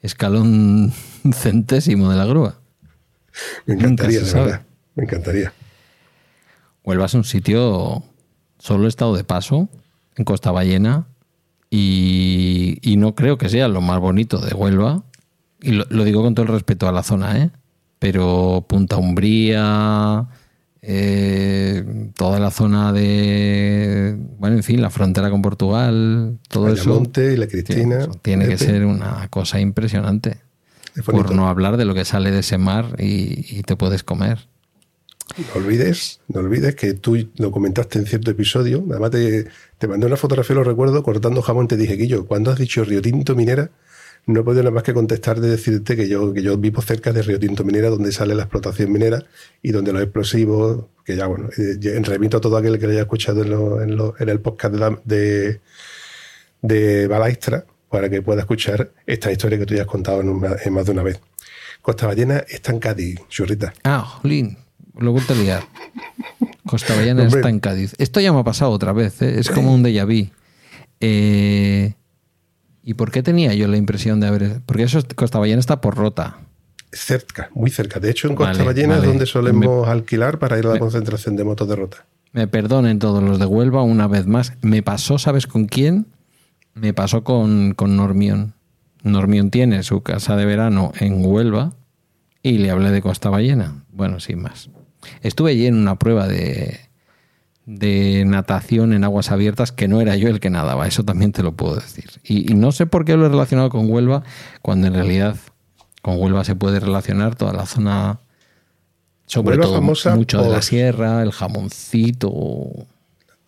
escalón 0.00 0.92
centésimo 1.32 2.10
de 2.10 2.16
la 2.16 2.24
grúa. 2.24 2.58
Me 3.66 3.74
encantaría, 3.74 4.20
de 4.20 4.32
verdad. 4.32 4.62
Me 4.94 5.04
encantaría. 5.04 5.52
Huelva 6.84 7.06
es 7.06 7.14
un 7.14 7.24
sitio, 7.24 8.02
solo 8.58 8.84
he 8.84 8.88
estado 8.88 9.16
de 9.16 9.24
paso 9.24 9.68
en 10.16 10.24
Costa 10.24 10.50
Ballena 10.50 11.06
y, 11.70 12.94
no 12.98 13.14
creo 13.14 13.38
que 13.38 13.48
sea 13.48 13.68
lo 13.68 13.80
más 13.80 13.98
bonito 13.98 14.38
de 14.38 14.54
Huelva. 14.54 15.02
Y 15.60 15.72
lo, 15.72 16.04
digo 16.04 16.22
con 16.22 16.34
todo 16.34 16.46
el 16.46 16.52
respeto 16.52 16.86
a 16.86 16.92
la 16.92 17.02
zona, 17.02 17.38
¿eh? 17.38 17.50
Pero 17.98 18.66
Punta 18.68 18.98
Umbría, 18.98 20.26
eh, 20.82 22.10
toda 22.16 22.38
la 22.38 22.50
zona 22.50 22.92
de, 22.92 24.16
bueno, 24.38 24.56
en 24.56 24.62
fin, 24.62 24.82
la 24.82 24.90
frontera 24.90 25.30
con 25.30 25.40
Portugal, 25.40 26.38
todo 26.48 26.68
eso. 26.68 27.02
y 27.16 27.36
la 27.36 27.46
Cristina. 27.46 28.06
Tiene, 28.20 28.46
que 28.46 28.58
ser 28.58 28.84
una 28.84 29.26
cosa 29.28 29.58
impresionante. 29.58 30.36
Por 31.06 31.34
no 31.34 31.48
hablar 31.48 31.76
de 31.78 31.86
lo 31.86 31.94
que 31.94 32.04
sale 32.04 32.30
de 32.30 32.40
ese 32.40 32.58
mar 32.58 32.94
y 32.98 33.62
te 33.62 33.74
puedes 33.74 34.04
comer. 34.04 34.46
No 35.36 35.60
olvides, 35.60 36.20
no 36.28 36.40
olvides 36.40 36.74
que 36.76 36.94
tú 36.94 37.16
lo 37.38 37.50
comentaste 37.50 37.98
en 37.98 38.06
cierto 38.06 38.30
episodio. 38.30 38.84
Además, 38.90 39.10
te, 39.10 39.48
te 39.78 39.88
mandé 39.88 40.06
una 40.06 40.16
fotografía, 40.16 40.54
lo 40.54 40.64
recuerdo, 40.64 41.02
cortando 41.02 41.42
jamón. 41.42 41.66
Te 41.66 41.76
dije, 41.76 42.06
yo 42.06 42.26
cuando 42.26 42.50
has 42.50 42.58
dicho 42.58 42.84
Río 42.84 43.02
Tinto 43.02 43.34
Minera, 43.34 43.70
no 44.26 44.40
he 44.40 44.44
podido 44.44 44.62
nada 44.62 44.74
más 44.74 44.82
que 44.84 44.94
contestar 44.94 45.40
de 45.40 45.50
decirte 45.50 45.96
que 45.96 46.08
yo, 46.08 46.32
que 46.32 46.42
yo 46.42 46.56
vivo 46.56 46.80
cerca 46.82 47.12
de 47.12 47.22
Río 47.22 47.38
Tinto 47.38 47.64
Minera, 47.64 47.90
donde 47.90 48.12
sale 48.12 48.34
la 48.34 48.44
explotación 48.44 48.92
minera 48.92 49.24
y 49.60 49.72
donde 49.72 49.92
los 49.92 50.02
explosivos, 50.02 50.86
que 51.04 51.16
ya, 51.16 51.26
bueno, 51.26 51.48
eh, 51.58 52.00
remito 52.02 52.38
a 52.38 52.40
todo 52.40 52.56
aquel 52.56 52.78
que 52.78 52.86
lo 52.86 52.92
haya 52.92 53.02
escuchado 53.02 53.42
en, 53.82 53.98
en, 54.18 54.28
el 54.28 54.40
podcast 54.40 54.74
de, 55.04 55.60
de, 56.62 57.06
Balaistra 57.06 57.66
para 57.90 58.08
que 58.08 58.22
pueda 58.22 58.40
escuchar 58.40 58.92
esta 59.06 59.30
historia 59.30 59.58
que 59.58 59.66
tú 59.66 59.74
ya 59.74 59.82
has 59.82 59.88
contado 59.88 60.20
en, 60.20 60.72
más 60.72 60.86
de 60.86 60.92
una 60.92 61.02
vez. 61.02 61.20
Costa 61.82 62.06
Ballena 62.06 62.44
está 62.48 62.72
en 62.72 62.78
Cádiz, 62.78 63.20
churrita. 63.28 63.74
Ah, 63.84 64.00
Jolín 64.00 64.63
lo 64.96 65.10
he 65.10 65.12
vuelto 65.12 65.32
a 65.32 65.36
liar. 65.36 65.62
Costa 66.66 66.94
Ballena 66.94 67.24
está 67.24 67.48
en 67.48 67.60
Cádiz. 67.60 67.94
Esto 67.98 68.20
ya 68.20 68.32
me 68.32 68.40
ha 68.40 68.44
pasado 68.44 68.70
otra 68.70 68.92
vez, 68.92 69.20
¿eh? 69.22 69.38
es 69.38 69.50
como 69.50 69.72
un 69.74 69.82
déjà 69.84 70.04
vu. 70.06 70.30
Eh, 71.00 71.94
¿Y 72.82 72.94
por 72.94 73.10
qué 73.10 73.22
tenía 73.22 73.54
yo 73.54 73.68
la 73.68 73.76
impresión 73.76 74.20
de 74.20 74.26
haber.? 74.26 74.60
Porque 74.66 74.82
eso 74.84 75.00
Costa 75.14 75.38
Ballena 75.38 75.60
está 75.60 75.80
por 75.80 75.96
rota. 75.96 76.38
Cerca, 76.92 77.50
muy 77.54 77.70
cerca. 77.70 77.98
De 77.98 78.10
hecho, 78.10 78.28
en 78.28 78.36
Costa 78.36 78.52
Vale, 78.52 78.64
Ballena 78.64 78.94
vale. 78.94 79.02
es 79.02 79.08
donde 79.08 79.26
solemos 79.26 79.86
Me- 79.86 79.92
alquilar 79.92 80.38
para 80.38 80.58
ir 80.58 80.66
a 80.66 80.74
la 80.74 80.78
concentración 80.78 81.34
de 81.36 81.44
motos 81.44 81.68
de 81.68 81.76
rota. 81.76 82.06
Me 82.32 82.46
perdonen 82.46 82.98
todos 82.98 83.22
los 83.22 83.38
de 83.38 83.46
Huelva 83.46 83.82
una 83.82 84.06
vez 84.06 84.26
más. 84.26 84.52
Me 84.62 84.82
pasó, 84.82 85.18
¿sabes 85.18 85.46
con 85.46 85.66
quién? 85.66 86.06
Me 86.74 86.92
pasó 86.94 87.24
con, 87.24 87.74
con 87.74 87.96
Normión. 87.96 88.54
Normión 89.02 89.50
tiene 89.50 89.82
su 89.82 90.02
casa 90.02 90.36
de 90.36 90.44
verano 90.44 90.92
en 90.98 91.24
Huelva 91.24 91.74
y 92.42 92.58
le 92.58 92.70
hablé 92.70 92.90
de 92.90 93.02
Costa 93.02 93.28
Ballena. 93.30 93.84
Bueno, 93.92 94.18
sin 94.20 94.40
más. 94.42 94.70
Estuve 95.22 95.52
allí 95.52 95.66
en 95.66 95.76
una 95.76 95.96
prueba 95.98 96.26
de, 96.28 96.80
de 97.66 98.24
natación 98.26 98.92
en 98.92 99.04
aguas 99.04 99.30
abiertas 99.30 99.72
que 99.72 99.88
no 99.88 100.00
era 100.00 100.16
yo 100.16 100.28
el 100.28 100.40
que 100.40 100.50
nadaba, 100.50 100.86
eso 100.86 101.02
también 101.04 101.32
te 101.32 101.42
lo 101.42 101.52
puedo 101.52 101.76
decir. 101.76 102.10
Y, 102.22 102.50
y 102.50 102.54
no 102.54 102.72
sé 102.72 102.86
por 102.86 103.04
qué 103.04 103.16
lo 103.16 103.26
he 103.26 103.28
relacionado 103.28 103.70
con 103.70 103.90
Huelva, 103.90 104.22
cuando 104.62 104.86
en 104.86 104.94
realidad 104.94 105.36
con 106.02 106.20
Huelva 106.20 106.44
se 106.44 106.54
puede 106.56 106.80
relacionar 106.80 107.34
toda 107.36 107.52
la 107.54 107.64
zona, 107.66 108.18
sobre 109.26 109.52
Huelva 109.56 109.64
todo 109.64 109.74
famosa 109.76 110.14
mucho 110.16 110.42
de 110.42 110.50
la 110.50 110.60
sierra, 110.62 111.22
el 111.22 111.32
jamoncito. 111.32 112.86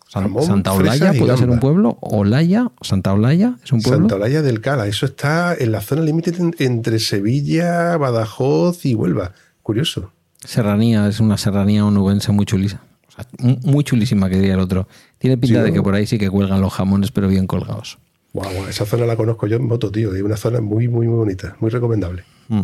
San- 0.09 0.23
Jamón, 0.23 0.43
Santa 0.45 0.71
Olaya 0.71 1.13
puede 1.19 1.37
ser 1.37 1.49
un 1.49 1.59
pueblo, 1.59 1.97
Olaya, 1.99 2.71
Santa 2.81 3.13
Olaya 3.13 3.55
es 3.63 3.71
un 3.73 3.81
pueblo. 3.81 3.99
Santa 4.07 4.15
Olalla 4.15 4.41
del 4.41 4.61
Cala, 4.61 4.87
eso 4.87 5.05
está 5.05 5.53
en 5.53 5.73
la 5.73 5.81
zona 5.81 6.01
límite 6.01 6.31
en- 6.39 6.55
entre 6.59 6.97
Sevilla, 6.99 7.97
Badajoz 7.97 8.85
y 8.85 8.95
Huelva. 8.95 9.33
Curioso. 9.63 10.13
Serranía, 10.43 11.07
es 11.07 11.19
una 11.19 11.37
serranía 11.37 11.85
onubense 11.85 12.31
muy 12.31 12.45
chulísima. 12.45 12.81
O 13.07 13.11
sea, 13.11 13.25
mu- 13.39 13.57
muy 13.63 13.83
chulísima, 13.83 14.29
que 14.29 14.35
diría 14.37 14.53
el 14.53 14.59
otro. 14.59 14.87
Tiene 15.17 15.37
pinta 15.37 15.59
Sí, 15.59 15.63
de 15.63 15.69
¿no? 15.69 15.73
que 15.73 15.81
por 15.81 15.95
ahí 15.95 16.05
sí 16.05 16.17
que 16.17 16.29
cuelgan 16.29 16.61
los 16.61 16.73
jamones, 16.73 17.11
pero 17.11 17.27
bien 17.27 17.47
colgados. 17.47 17.97
Guau, 18.33 18.67
esa 18.67 18.85
zona 18.85 19.05
la 19.05 19.15
conozco 19.15 19.47
yo 19.47 19.55
en 19.57 19.65
moto, 19.67 19.91
tío. 19.91 20.13
Es 20.13 20.21
una 20.21 20.37
zona 20.37 20.61
muy, 20.61 20.87
muy, 20.87 21.07
muy 21.07 21.15
bonita, 21.17 21.55
muy 21.59 21.69
recomendable. 21.71 22.23
Mm. 22.49 22.63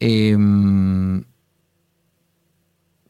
Em, 0.00 1.24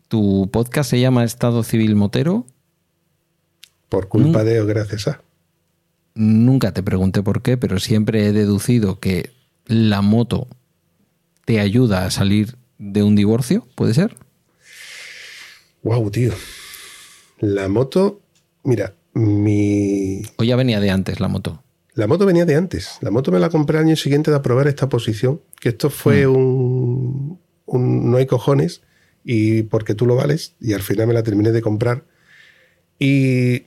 tu 0.08 0.48
podcast 0.50 0.90
se 0.90 1.00
llama 1.00 1.24
Estado 1.24 1.62
Civil 1.62 1.94
Motero. 1.96 2.46
Por 3.88 4.08
culpa 4.08 4.44
de 4.44 4.60
o 4.60 4.66
gracias 4.66 5.08
a. 5.08 5.20
Nunca 6.14 6.72
te 6.72 6.82
pregunté 6.82 7.22
por 7.22 7.42
qué, 7.42 7.56
pero 7.56 7.78
siempre 7.78 8.26
he 8.26 8.32
deducido 8.32 8.98
que 9.00 9.30
la 9.66 10.02
moto 10.02 10.48
te 11.44 11.60
ayuda 11.60 12.04
a 12.04 12.10
salir 12.10 12.56
de 12.78 13.02
un 13.02 13.14
divorcio, 13.16 13.66
¿puede 13.74 13.94
ser? 13.94 14.16
Wow, 15.82 16.10
tío. 16.10 16.32
La 17.38 17.68
moto, 17.68 18.20
mira, 18.64 18.94
mi. 19.14 20.22
¿O 20.36 20.44
ya 20.44 20.56
venía 20.56 20.80
de 20.80 20.90
antes 20.90 21.20
la 21.20 21.28
moto? 21.28 21.62
La 21.94 22.06
moto 22.06 22.26
venía 22.26 22.44
de 22.44 22.54
antes. 22.54 22.98
La 23.00 23.10
moto 23.10 23.32
me 23.32 23.38
la 23.40 23.48
compré 23.48 23.78
al 23.78 23.84
año 23.84 23.96
siguiente 23.96 24.30
de 24.30 24.36
aprobar 24.36 24.68
esta 24.68 24.88
posición. 24.88 25.40
Que 25.60 25.70
esto 25.70 25.90
fue 25.90 26.26
Mm. 26.26 26.36
un, 26.36 27.40
un 27.66 28.10
no 28.10 28.16
hay 28.16 28.26
cojones 28.26 28.82
y 29.24 29.62
porque 29.64 29.94
tú 29.94 30.06
lo 30.06 30.14
vales. 30.14 30.54
Y 30.60 30.72
al 30.74 30.82
final 30.82 31.06
me 31.08 31.14
la 31.14 31.22
terminé 31.22 31.50
de 31.52 31.62
comprar. 31.62 32.04
Y 32.98 33.64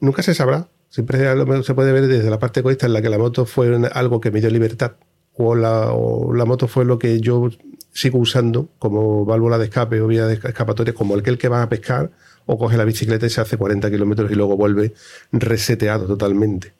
nunca 0.00 0.22
se 0.22 0.34
sabrá. 0.34 0.68
Siempre 0.90 1.18
se 1.62 1.74
puede 1.74 1.92
ver 1.92 2.06
desde 2.06 2.30
la 2.30 2.38
parte 2.38 2.60
egoísta 2.60 2.86
en 2.86 2.92
la 2.94 3.02
que 3.02 3.10
la 3.10 3.18
moto 3.18 3.44
fue 3.46 3.68
algo 3.92 4.20
que 4.20 4.30
me 4.30 4.40
dio 4.40 4.50
libertad. 4.50 4.92
O 5.34 5.54
la, 5.54 5.92
o 5.92 6.32
la 6.34 6.44
moto 6.44 6.66
fue 6.66 6.84
lo 6.84 6.98
que 6.98 7.20
yo 7.20 7.48
sigo 7.98 8.18
usando 8.18 8.68
como 8.78 9.24
válvula 9.24 9.58
de 9.58 9.64
escape 9.64 10.00
o 10.00 10.06
vía 10.06 10.26
de 10.26 10.34
escapatoria, 10.34 10.94
como 10.94 11.16
aquel 11.16 11.36
que 11.36 11.48
va 11.48 11.62
a 11.62 11.68
pescar 11.68 12.10
o 12.46 12.56
coge 12.56 12.76
la 12.76 12.84
bicicleta 12.84 13.26
y 13.26 13.30
se 13.30 13.40
hace 13.40 13.56
40 13.56 13.90
kilómetros 13.90 14.30
y 14.30 14.34
luego 14.34 14.56
vuelve 14.56 14.94
reseteado 15.32 16.06
totalmente. 16.06 16.72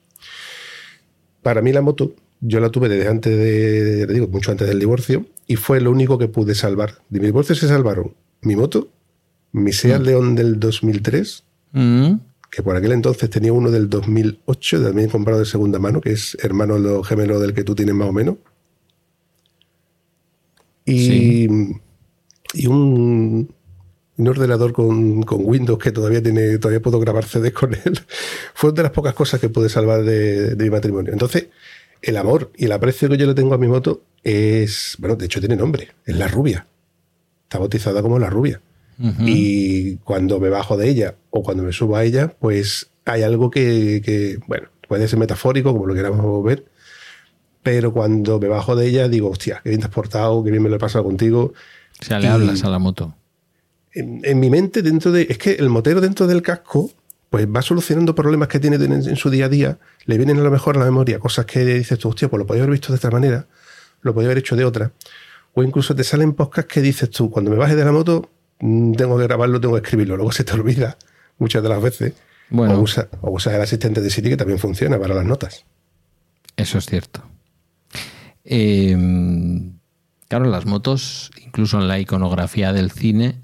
Para 1.43 1.61
mí 1.63 1.73
la 1.73 1.83
moto, 1.83 2.15
yo 2.41 2.61
la 2.61 2.71
tuve 2.71 2.89
desde 2.89 3.09
antes 3.09 3.37
de, 3.37 4.07
te 4.07 4.13
digo, 4.13 4.29
mucho 4.29 4.51
antes 4.51 4.69
del 4.69 4.79
divorcio, 4.79 5.27
y 5.47 5.57
fue 5.57 5.81
lo 5.81 5.91
único 5.91 6.19
que 6.19 6.29
pude 6.29 6.55
salvar. 6.55 6.95
De 7.09 7.21
mi 7.21 7.27
divorcio 7.27 7.55
se 7.55 7.69
salvaron 7.69 8.15
mi 8.43 8.55
moto, 8.55 8.89
mi 9.53 9.73
Seat 9.73 10.03
León 10.03 10.35
del 10.35 10.61
2003, 10.61 11.45
Mm. 11.73 12.15
que 12.51 12.63
por 12.63 12.77
aquel 12.77 12.93
entonces 12.93 13.29
tenía 13.29 13.53
uno 13.53 13.71
del 13.71 13.91
2008, 13.91 14.83
también 14.83 15.11
comprado 15.11 15.41
de 15.41 15.45
segunda 15.45 15.79
mano, 15.79 16.01
que 16.01 16.13
es 16.13 16.37
hermano 16.43 16.75
de 16.75 16.81
los 16.81 17.07
gemelos 17.07 17.43
del 17.43 17.53
que 17.53 17.63
tú 17.63 17.75
tienes 17.75 17.95
más 17.95 18.09
o 18.09 18.13
menos. 18.13 18.37
Y, 20.89 21.49
y 22.55 22.67
un, 22.67 23.55
un 24.17 24.29
ordenador 24.29 24.73
con, 24.73 25.23
con 25.23 25.41
Windows 25.43 25.79
que 25.79 25.93
todavía 25.93 26.23
tiene, 26.23 26.59
todavía 26.59 26.81
puedo 26.81 26.99
grabar 27.01 27.25
CDs 27.25 27.53
con 27.53 27.75
él. 27.75 28.01
Fue 28.55 28.71
una 28.71 28.79
de 28.79 28.83
las 28.85 28.93
pocas 28.93 29.15
cosas 29.15 29.41
que 29.41 29.49
pude 29.49 29.69
salvar 29.69 30.03
de, 30.03 30.55
de 30.55 30.65
mi 30.65 30.71
matrimonio. 30.71 31.13
Entonces, 31.13 31.49
el 32.03 32.17
amor 32.17 32.51
y 32.57 32.67
el 32.67 32.73
aprecio 32.73 33.09
que 33.09 33.17
yo 33.17 33.27
le 33.27 33.35
tengo 33.35 33.55
a 33.55 33.59
mi 33.59 33.69
moto 33.69 34.03
es, 34.23 34.97
bueno, 34.99 35.17
de 35.17 35.27
hecho 35.27 35.41
tiene 35.41 35.57
nombre, 35.57 35.89
es 36.05 36.17
la 36.17 36.29
rubia. 36.29 36.67
Está 37.45 37.59
bautizada 37.59 38.03
como 38.03 38.19
la 38.19 38.31
rubia. 38.31 38.61
Y 39.21 39.99
cuando 39.99 40.41
me 40.41 40.49
bajo 40.49 40.77
de 40.77 40.89
ella 40.89 41.15
o 41.31 41.45
cuando 41.45 41.63
me 41.63 41.73
subo 41.73 41.95
a 41.95 42.03
ella, 42.03 42.35
pues 42.41 42.91
hay 43.05 43.23
algo 43.23 43.49
que, 43.49 44.03
que, 44.05 44.41
bueno, 44.49 44.71
puede 44.89 45.07
ser 45.07 45.21
metafórico, 45.21 45.73
como 45.73 45.87
lo 45.87 45.95
queramos 45.95 46.43
ver, 46.43 46.65
pero 47.71 47.93
cuando 47.93 48.41
me 48.41 48.49
bajo 48.49 48.75
de 48.77 48.87
ella 48.87 49.09
digo, 49.09 49.29
hostia, 49.29 49.61
qué 49.63 49.69
bien 49.69 49.81
te 49.83 49.89
has 49.89 49.93
portado, 49.93 50.43
qué 50.43 50.51
bien 50.51 50.63
me 50.63 50.71
lo 50.71 50.77
he 50.77 50.79
pasado 50.79 51.05
contigo. 51.05 51.53
O 52.01 52.03
sea, 52.03 52.19
le 52.19 52.27
Y- 52.27 52.31
hablas 52.31 52.65
a 52.65 52.71
la 52.71 52.79
moto. 52.79 53.15
En, 53.93 54.21
en 54.25 54.41
mi 54.41 54.49
mente, 54.49 54.81
dentro 54.81 55.13
de. 55.13 55.27
Es 55.29 55.37
que 55.37 55.53
el 55.53 55.69
motero 55.69 56.01
dentro 56.01 56.27
del 56.27 56.41
casco, 56.41 56.91
pues 57.29 57.47
va 57.47 57.61
solucionando 57.61 58.15
problemas 58.15 58.49
que 58.49 58.59
tiene 58.59 58.77
en, 58.77 58.93
en 58.93 59.17
su 59.17 59.29
día 59.29 59.45
a 59.47 59.49
día, 59.51 59.79
le 60.07 60.17
vienen 60.17 60.39
a 60.39 60.43
lo 60.43 60.51
mejor 60.51 60.77
a 60.77 60.79
la 60.79 60.87
memoria 60.87 61.19
cosas 61.19 61.45
que 61.45 61.63
dices 61.65 61.99
tú, 61.99 62.09
hostia, 62.09 62.29
pues 62.31 62.39
lo 62.39 62.47
podía 62.47 62.63
haber 62.63 62.73
visto 62.73 62.91
de 62.91 62.97
esta 62.97 63.11
manera, 63.11 63.47
lo 64.01 64.15
podía 64.15 64.29
haber 64.29 64.39
hecho 64.39 64.57
de 64.57 64.65
otra. 64.65 64.93
O 65.53 65.63
incluso 65.63 65.95
te 65.95 66.05
salen 66.05 66.33
podcasts 66.33 66.73
que 66.73 66.81
dices 66.81 67.11
tú, 67.11 67.31
cuando 67.31 67.51
me 67.51 67.59
baje 67.59 67.77
de 67.77 67.85
la 67.85 67.93
moto, 67.93 68.31
mm, 68.61 68.93
tengo 68.95 69.19
que 69.19 69.25
grabarlo, 69.25 69.61
tengo 69.61 69.75
que 69.75 69.83
escribirlo. 69.83 70.17
Luego 70.17 70.33
se 70.33 70.45
te 70.45 70.55
olvida 70.55 70.97
muchas 71.39 71.63
de 71.63 71.69
las 71.69 71.83
veces. 71.83 72.15
Bueno. 72.49 72.79
O, 72.79 72.81
usa- 72.83 73.09
o 73.21 73.31
usas 73.31 73.53
el 73.53 73.61
asistente 73.61 74.01
de 74.01 74.09
Siri 74.09 74.31
que 74.31 74.37
también 74.39 74.59
funciona 74.59 74.99
para 74.99 75.15
las 75.15 75.27
notas. 75.27 75.67
Eso 76.57 76.79
es 76.79 76.87
cierto. 76.87 77.23
Eh, 78.51 78.97
claro, 80.27 80.47
las 80.47 80.65
motos, 80.65 81.31
incluso 81.45 81.79
en 81.79 81.87
la 81.87 81.99
iconografía 81.99 82.73
del 82.73 82.91
cine, 82.91 83.43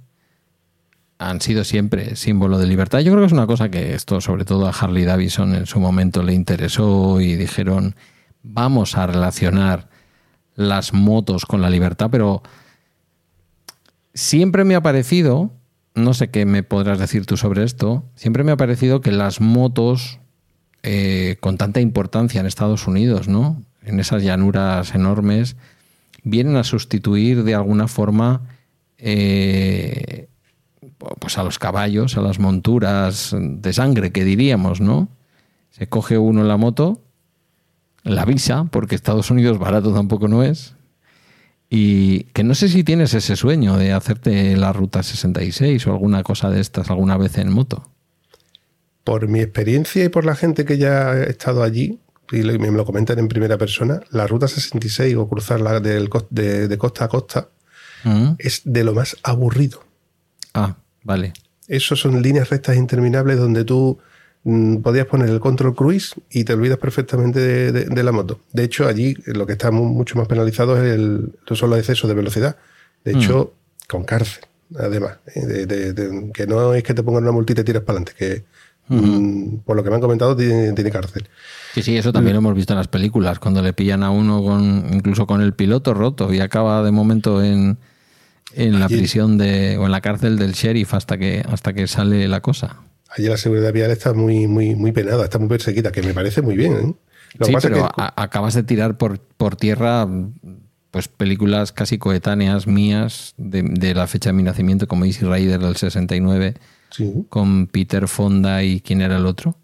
han 1.19 1.43
sido 1.43 1.63
siempre 1.65 2.17
símbolo 2.17 2.59
de 2.59 2.67
libertad. 2.67 3.01
Yo 3.01 3.13
creo 3.13 3.21
que 3.23 3.27
es 3.27 3.33
una 3.33 3.47
cosa 3.47 3.69
que 3.69 3.95
esto, 3.95 4.23
sobre 4.23 4.47
todo 4.47 4.67
a 4.67 4.71
Harley 4.71 5.05
Davidson, 5.05 5.55
en 5.55 5.67
su 5.67 5.79
momento 5.79 6.23
le 6.23 6.33
interesó 6.33 7.21
y 7.21 7.37
dijeron, 7.37 7.95
vamos 8.43 8.97
a 8.97 9.07
relacionar 9.07 9.91
las 10.55 10.95
motos 10.95 11.45
con 11.45 11.61
la 11.61 11.69
libertad, 11.69 12.09
pero 12.11 12.43
siempre 14.15 14.65
me 14.65 14.75
ha 14.75 14.83
parecido, 14.83 15.53
no 15.95 16.15
sé 16.15 16.31
qué 16.31 16.47
me 16.47 16.63
podrás 16.63 16.99
decir 16.99 17.27
tú 17.27 17.37
sobre 17.37 17.65
esto, 17.65 18.05
siempre 18.15 18.43
me 18.43 18.53
ha 18.53 18.57
parecido 18.57 19.03
que 19.03 19.13
las 19.13 19.43
motos 19.43 20.19
eh, 20.83 21.37
con 21.41 21.59
tanta 21.59 21.81
importancia 21.81 22.41
en 22.41 22.47
Estados 22.47 22.87
Unidos, 22.87 23.29
¿no? 23.29 23.63
En 23.85 24.01
esas 24.01 24.23
llanuras 24.23 24.95
enormes, 24.95 25.57
vienen 26.23 26.57
a 26.57 26.65
sustituir 26.65 27.45
de 27.45 27.55
alguna 27.55 27.87
forma 27.87 28.43
eh, 28.99 30.29
pues 31.19 31.39
a 31.39 31.43
los 31.43 31.59
caballos, 31.59 32.17
a 32.17 32.23
las 32.23 32.39
monturas 32.39 33.35
de 33.39 33.73
sangre, 33.73 34.13
que 34.13 34.25
diríamos, 34.25 34.81
¿no? 34.81 35.09
Se 35.71 35.89
coge 35.89 36.19
uno 36.19 36.43
en 36.43 36.49
la 36.49 36.57
moto, 36.57 37.03
la 38.03 38.25
visa, 38.25 38.65
porque 38.71 38.95
Estados 38.95 39.31
Unidos 39.31 39.59
barato 39.59 39.93
tampoco 39.93 40.29
no 40.29 40.43
es, 40.43 40.75
y 41.69 42.25
que 42.33 42.45
no 42.45 42.55
sé 42.55 42.69
si 42.69 42.85
tienes 42.85 43.15
ese 43.15 43.37
sueño 43.37 43.77
de 43.77 43.93
hacerte 43.93 44.57
la 44.57 44.73
ruta 44.73 45.03
66 45.03 45.87
o 45.87 45.93
alguna 45.93 46.23
cosa 46.23 46.51
de 46.51 46.61
estas 46.61 46.91
alguna 46.91 47.17
vez 47.17 47.39
en 47.39 47.51
moto. 47.51 47.91
Por 49.03 49.29
mi 49.29 49.41
experiencia 49.41 50.05
y 50.05 50.09
por 50.09 50.25
la 50.25 50.37
gente 50.37 50.65
que 50.65 50.79
ya 50.79 51.11
ha 51.11 51.25
estado 51.25 51.63
allí, 51.63 51.99
y 52.33 52.43
me 52.43 52.71
lo 52.71 52.85
comentan 52.85 53.19
en 53.19 53.29
primera 53.29 53.57
persona, 53.59 54.01
la 54.11 54.27
ruta 54.27 54.49
66 54.49 55.15
o 55.17 55.29
cruzarla 55.29 55.81
del 55.81 56.09
de, 56.31 56.69
de 56.69 56.79
costa 56.79 57.05
a 57.05 57.09
costa 57.09 57.49
Mm. 58.05 58.35
es 58.39 58.61
de 58.65 58.85
lo 58.85 58.93
más 58.93 59.17
aburrido. 59.23 59.83
Ah, 60.53 60.77
vale. 61.05 61.33
Eso 61.69 61.97
son 61.97 62.21
líneas 62.21 62.51
rectas 62.51 62.77
interminables 62.77 63.39
donde 63.39 63.65
tú 63.65 63.99
mm, 64.43 64.83
podías 64.83 65.07
poner 65.07 65.31
el 65.31 65.41
control 65.41 65.75
cruise 65.75 66.15
y 66.31 66.45
te 66.45 66.53
olvidas 66.53 66.77
perfectamente 66.77 67.41
de, 67.41 67.73
de- 67.73 67.85
de 67.87 68.03
la 68.03 68.13
moto. 68.13 68.41
De 68.53 68.65
hecho, 68.65 68.87
allí 68.87 69.17
lo 69.25 69.47
que 69.47 69.53
está 69.55 69.71
mu- 69.71 69.87
mucho 69.89 70.19
más 70.19 70.29
penalizado 70.29 70.77
es 70.83 70.93
el, 70.95 71.33
son 71.53 71.71
los 71.71 71.79
excesos 71.79 72.07
de 72.09 72.15
velocidad. 72.15 72.57
De 73.05 73.13
hecho, 73.13 73.55
con 73.89 74.05
cárcel, 74.05 74.45
además. 74.79 75.17
¿eh? 75.35 75.47
De- 75.47 76.31
que 76.35 76.47
no 76.47 76.75
es 76.75 76.83
que 76.83 76.93
te 76.93 77.03
pongan 77.03 77.23
una 77.23 77.33
multita 77.33 77.63
y 77.63 77.65
tiras 77.65 77.85
para 77.85 78.01
adelante, 78.01 78.13
que 78.19 78.45
mm, 78.89 79.57
por 79.65 79.77
lo 79.77 79.83
que 79.85 79.91
me 79.91 79.97
han 79.97 80.03
comentado 80.03 80.37
tiene, 80.37 80.73
tiene 80.73 80.91
cárcel. 80.91 81.29
Sí, 81.75 81.83
sí, 81.83 81.97
eso 81.97 82.13
también 82.13 82.35
lo 82.35 82.39
hemos 82.39 82.55
visto 82.55 82.73
en 82.73 82.79
las 82.79 82.89
películas, 82.89 83.39
cuando 83.39 83.63
le 83.63 83.73
pillan 83.73 84.03
a 84.03 84.11
uno 84.11 84.43
con 84.43 84.87
incluso 84.93 85.27
con 85.27 85.41
el 85.41 85.55
piloto 85.55 85.95
roto 85.95 86.33
y 86.33 86.41
acaba 86.41 86.83
de 86.83 86.91
momento 86.93 87.43
en, 87.43 87.79
en 88.55 88.79
la 88.79 88.87
Allí- 88.87 88.97
prisión 88.99 89.39
de 89.39 89.77
o 89.79 89.87
en 89.87 89.91
la 89.93 90.01
cárcel 90.01 90.39
del 90.39 90.53
sheriff 90.53 90.95
hasta 90.95 91.19
que 91.19 91.45
hasta 91.51 91.73
que 91.73 91.87
sale 91.89 92.29
la 92.29 92.41
cosa. 92.41 92.77
Allí 93.17 93.29
la 93.29 93.37
seguridad 93.37 93.73
vial 93.73 93.91
está 93.91 94.13
muy, 94.13 94.47
muy, 94.49 94.75
muy 94.75 94.93
penada, 94.93 95.25
está 95.25 95.39
muy 95.39 95.49
perseguida, 95.49 95.91
que 95.93 96.03
me 96.03 96.13
parece 96.15 96.43
muy 96.43 96.57
bien. 96.57 96.73
¿eh? 96.75 96.95
Lo 97.39 97.47
sí, 97.47 97.53
pasa 97.53 97.69
pero 97.69 97.83
que- 97.89 97.93
a- 98.03 98.13
acabas 98.23 98.55
de 98.55 98.63
tirar 98.63 98.97
por, 98.97 99.19
por 99.21 99.57
tierra 99.57 100.07
pues 100.93 101.09
películas 101.09 101.73
casi 101.73 101.99
coetáneas 101.99 102.69
mías 102.69 103.35
de, 103.37 103.95
la 103.95 104.07
fecha 104.07 104.29
de 104.31 104.35
mi 104.35 104.45
nacimiento, 104.45 104.87
como 104.87 105.05
Easy 105.05 105.25
Rider 105.25 105.59
del 105.61 105.75
69, 105.75 106.55
con 107.29 107.67
Peter 107.67 108.09
Fonda 108.09 108.63
y 108.63 108.81
¿quién 108.81 109.01
era 109.01 109.17
el 109.17 109.27
otro? 109.27 109.57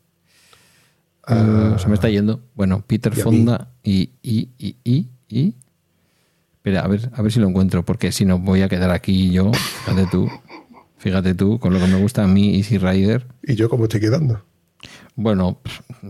Ah. 1.27 1.77
se 1.79 1.89
me 1.89 1.95
está 1.95 2.09
yendo. 2.09 2.41
Bueno, 2.55 2.83
Peter 2.87 3.15
Fonda 3.15 3.69
y, 3.83 4.11
y, 4.23 4.49
y, 4.59 4.77
y, 4.85 5.07
y, 5.29 5.55
Espera, 6.55 6.81
a 6.81 6.89
ver, 6.89 7.11
a 7.15 7.23
ver 7.23 7.33
si 7.33 7.41
lo 7.41 7.49
encuentro, 7.49 7.85
porque 7.85 8.13
si 8.13 8.25
no 8.25 8.39
voy 8.39 8.63
a 8.63 8.69
quedar 8.69 8.91
aquí 8.91 9.31
yo, 9.31 9.51
fíjate 9.53 10.07
tú, 10.11 10.29
fíjate 10.99 11.35
tú, 11.35 11.59
con 11.59 11.73
lo 11.73 11.79
que 11.81 11.87
me 11.87 11.99
gusta 12.01 12.25
a 12.25 12.27
mí 12.27 12.57
Easy 12.57 12.79
Rider. 12.79 13.27
¿Y 13.43 13.55
yo 13.55 13.71
cómo 13.71 13.85
estoy 13.85 14.01
quedando? 14.01 14.43
Bueno, 15.15 15.61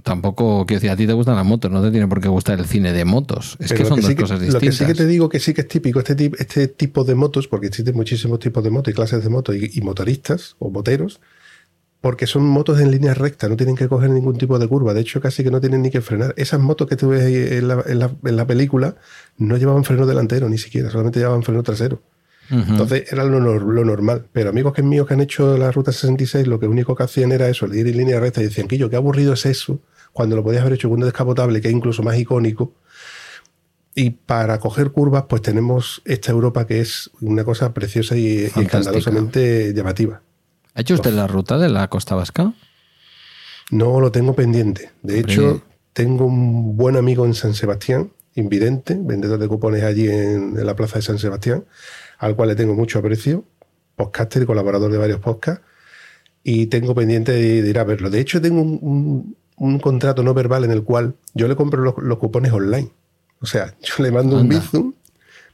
tampoco, 0.03 0.65
quiero 0.67 0.79
decir, 0.79 0.91
a 0.91 0.97
ti 0.97 1.07
te 1.07 1.13
gustan 1.13 1.37
las 1.37 1.45
motos, 1.45 1.71
no 1.71 1.83
te 1.83 1.91
tiene 1.91 2.07
por 2.07 2.21
qué 2.21 2.29
gustar 2.29 2.59
el 2.59 2.67
cine 2.67 2.93
de 2.93 3.05
motos. 3.05 3.57
Es 3.59 3.73
que 3.73 3.85
son 3.85 4.01
dos 4.01 4.15
cosas 4.15 4.41
distintas. 4.41 4.55
Lo 4.55 4.61
que 4.61 4.73
sí 4.73 4.87
que 4.87 4.95
te 4.95 5.07
digo 5.07 5.29
que 5.29 5.41
sí 5.41 5.55
que 5.55 5.63
es 5.63 5.69
típico 5.69 5.99
este, 5.99 6.31
este 6.39 6.69
tipo 6.69 7.05
de 7.05 7.15
motos, 7.15 7.49
porque 7.49 7.67
existen 7.69 7.97
muchísimos 7.97 8.39
tipos 8.39 8.63
de 8.63 8.71
motos 8.71 8.93
y 8.93 8.95
clases 8.95 9.25
de 9.25 9.31
motos 9.31 9.57
y, 9.57 9.81
motoristas 9.81 10.55
o 10.59 10.71
moteros, 10.71 11.21
porque 12.01 12.27
son 12.27 12.45
motos 12.45 12.81
en 12.81 12.91
línea 12.91 13.15
recta, 13.15 13.49
no 13.49 13.57
tienen 13.57 13.77
que 13.77 13.89
coger 13.89 14.11
ningún 14.11 14.39
tipo 14.39 14.59
de 14.59 14.69
curva. 14.69 14.95
De 14.95 15.01
hecho, 15.01 15.21
casi 15.21 15.43
que 15.43 15.51
no 15.51 15.61
tienen 15.61 15.83
ni 15.83 15.91
que 15.91 16.01
frenar. 16.01 16.33
Esas 16.37 16.61
motos 16.61 16.89
que 16.89 16.97
tú 16.97 17.09
ves 17.09 17.23
en 17.25 17.69
la, 17.69 17.85
en 17.87 18.37
la 18.37 18.47
película 18.47 18.97
no 19.37 19.57
llevaban 19.57 19.85
freno 19.85 20.07
delantero 20.07 20.49
ni 20.49 20.59
siquiera, 20.59 20.91
solamente 20.91 21.19
llevaban 21.19 21.43
freno 21.43 21.63
trasero. 21.63 22.01
Entonces 22.51 23.13
era 23.13 23.25
lo, 23.25 23.41
normal. 23.85 24.27
Pero 24.33 24.51
amigos 24.51 24.73
que 24.73 24.83
míos 24.83 25.07
que 25.07 25.15
han 25.15 25.21
hecho 25.21 25.57
la 25.57 25.71
ruta 25.71 25.93
66, 25.93 26.47
lo 26.47 26.59
que 26.59 26.67
único 26.67 26.97
que 26.97 27.05
hacían 27.05 27.33
era 27.33 27.49
eso, 27.49 27.67
ir 27.73 27.87
en 27.87 27.97
línea 27.97 28.19
recta 28.19 28.41
y 28.41 28.45
decían, 28.45 28.67
que 28.67 28.77
yo, 28.77 28.91
qué 28.91 28.97
aburrido 28.97 29.35
es 29.35 29.47
eso, 29.47 29.81
cuando 30.13 30.37
lo 30.37 30.43
podías 30.43 30.63
haber 30.63 30.75
hecho 30.75 30.89
con 30.89 30.99
un 30.99 31.05
descapotable 31.05 31.61
que 31.61 31.69
es 31.69 31.75
incluso 31.75 32.03
más 32.03 32.19
icónico. 32.19 32.75
Y 33.95 34.11
para 34.11 34.59
coger 34.59 34.91
curvas, 34.91 35.25
pues 35.29 35.43
tenemos 35.43 36.03
esta 36.05 36.33
Europa 36.33 36.67
que 36.67 36.81
es 36.81 37.11
una 37.21 37.45
cosa 37.45 37.73
preciosa 37.75 38.17
y, 38.17 38.45
escandalosamente 38.45 39.73
llamativa. 39.75 40.23
¿Ha 40.75 40.81
hecho 40.81 40.95
usted 40.95 41.13
la 41.13 41.27
ruta 41.27 41.59
de 41.59 41.69
la 41.69 41.89
Costa 41.89 42.15
Vasca? 42.15 42.53
No 43.71 44.01
lo 44.01 44.11
tengo 44.11 44.35
pendiente. 44.35 44.91
De 45.03 45.21
hecho, 45.21 45.63
tengo 45.93 46.27
un 46.27 46.77
buen 46.77 46.97
amigo 46.97 47.27
en 47.27 47.35
San 47.35 47.55
Sebastián, 47.55 48.11
invidente, 48.35 48.97
vendedor 49.01 49.39
de 49.39 49.49
cupones 49.49 49.83
allí 49.83 50.09
en 50.09 50.55
la 50.65 50.75
plaza 50.77 50.97
de 50.97 51.03
San 51.03 51.19
Sebastián, 51.19 51.65
al 52.21 52.37
cual 52.37 52.51
le 52.51 52.55
tengo 52.55 52.75
mucho 52.75 52.99
aprecio, 52.99 53.45
podcaster 53.97 54.43
y 54.43 54.47
colaborador 54.47 54.93
de 54.93 54.99
varios 54.99 55.21
podcasts, 55.21 55.65
y 56.45 56.67
tengo 56.67 56.95
pendiente 56.95 57.33
de, 57.33 57.69
ir 57.69 57.79
a 57.79 57.85
verlo. 57.85 58.11
De 58.11 58.21
hecho, 58.21 58.41
tengo 58.41 58.61
un, 58.61 59.37
contrato 59.81 60.23
no 60.23 60.33
verbal 60.35 60.65
en 60.65 60.71
el 60.71 60.85
cual 60.85 61.15
yo 61.35 61.49
le 61.49 61.57
compro 61.57 61.83
los, 61.83 62.19
cupones 62.19 62.53
online. 62.53 62.91
O 63.41 63.47
sea, 63.47 63.75
yo 63.83 64.03
le 64.03 64.11
mando 64.11 64.37
un 64.37 64.49
Bizum, 64.49 64.93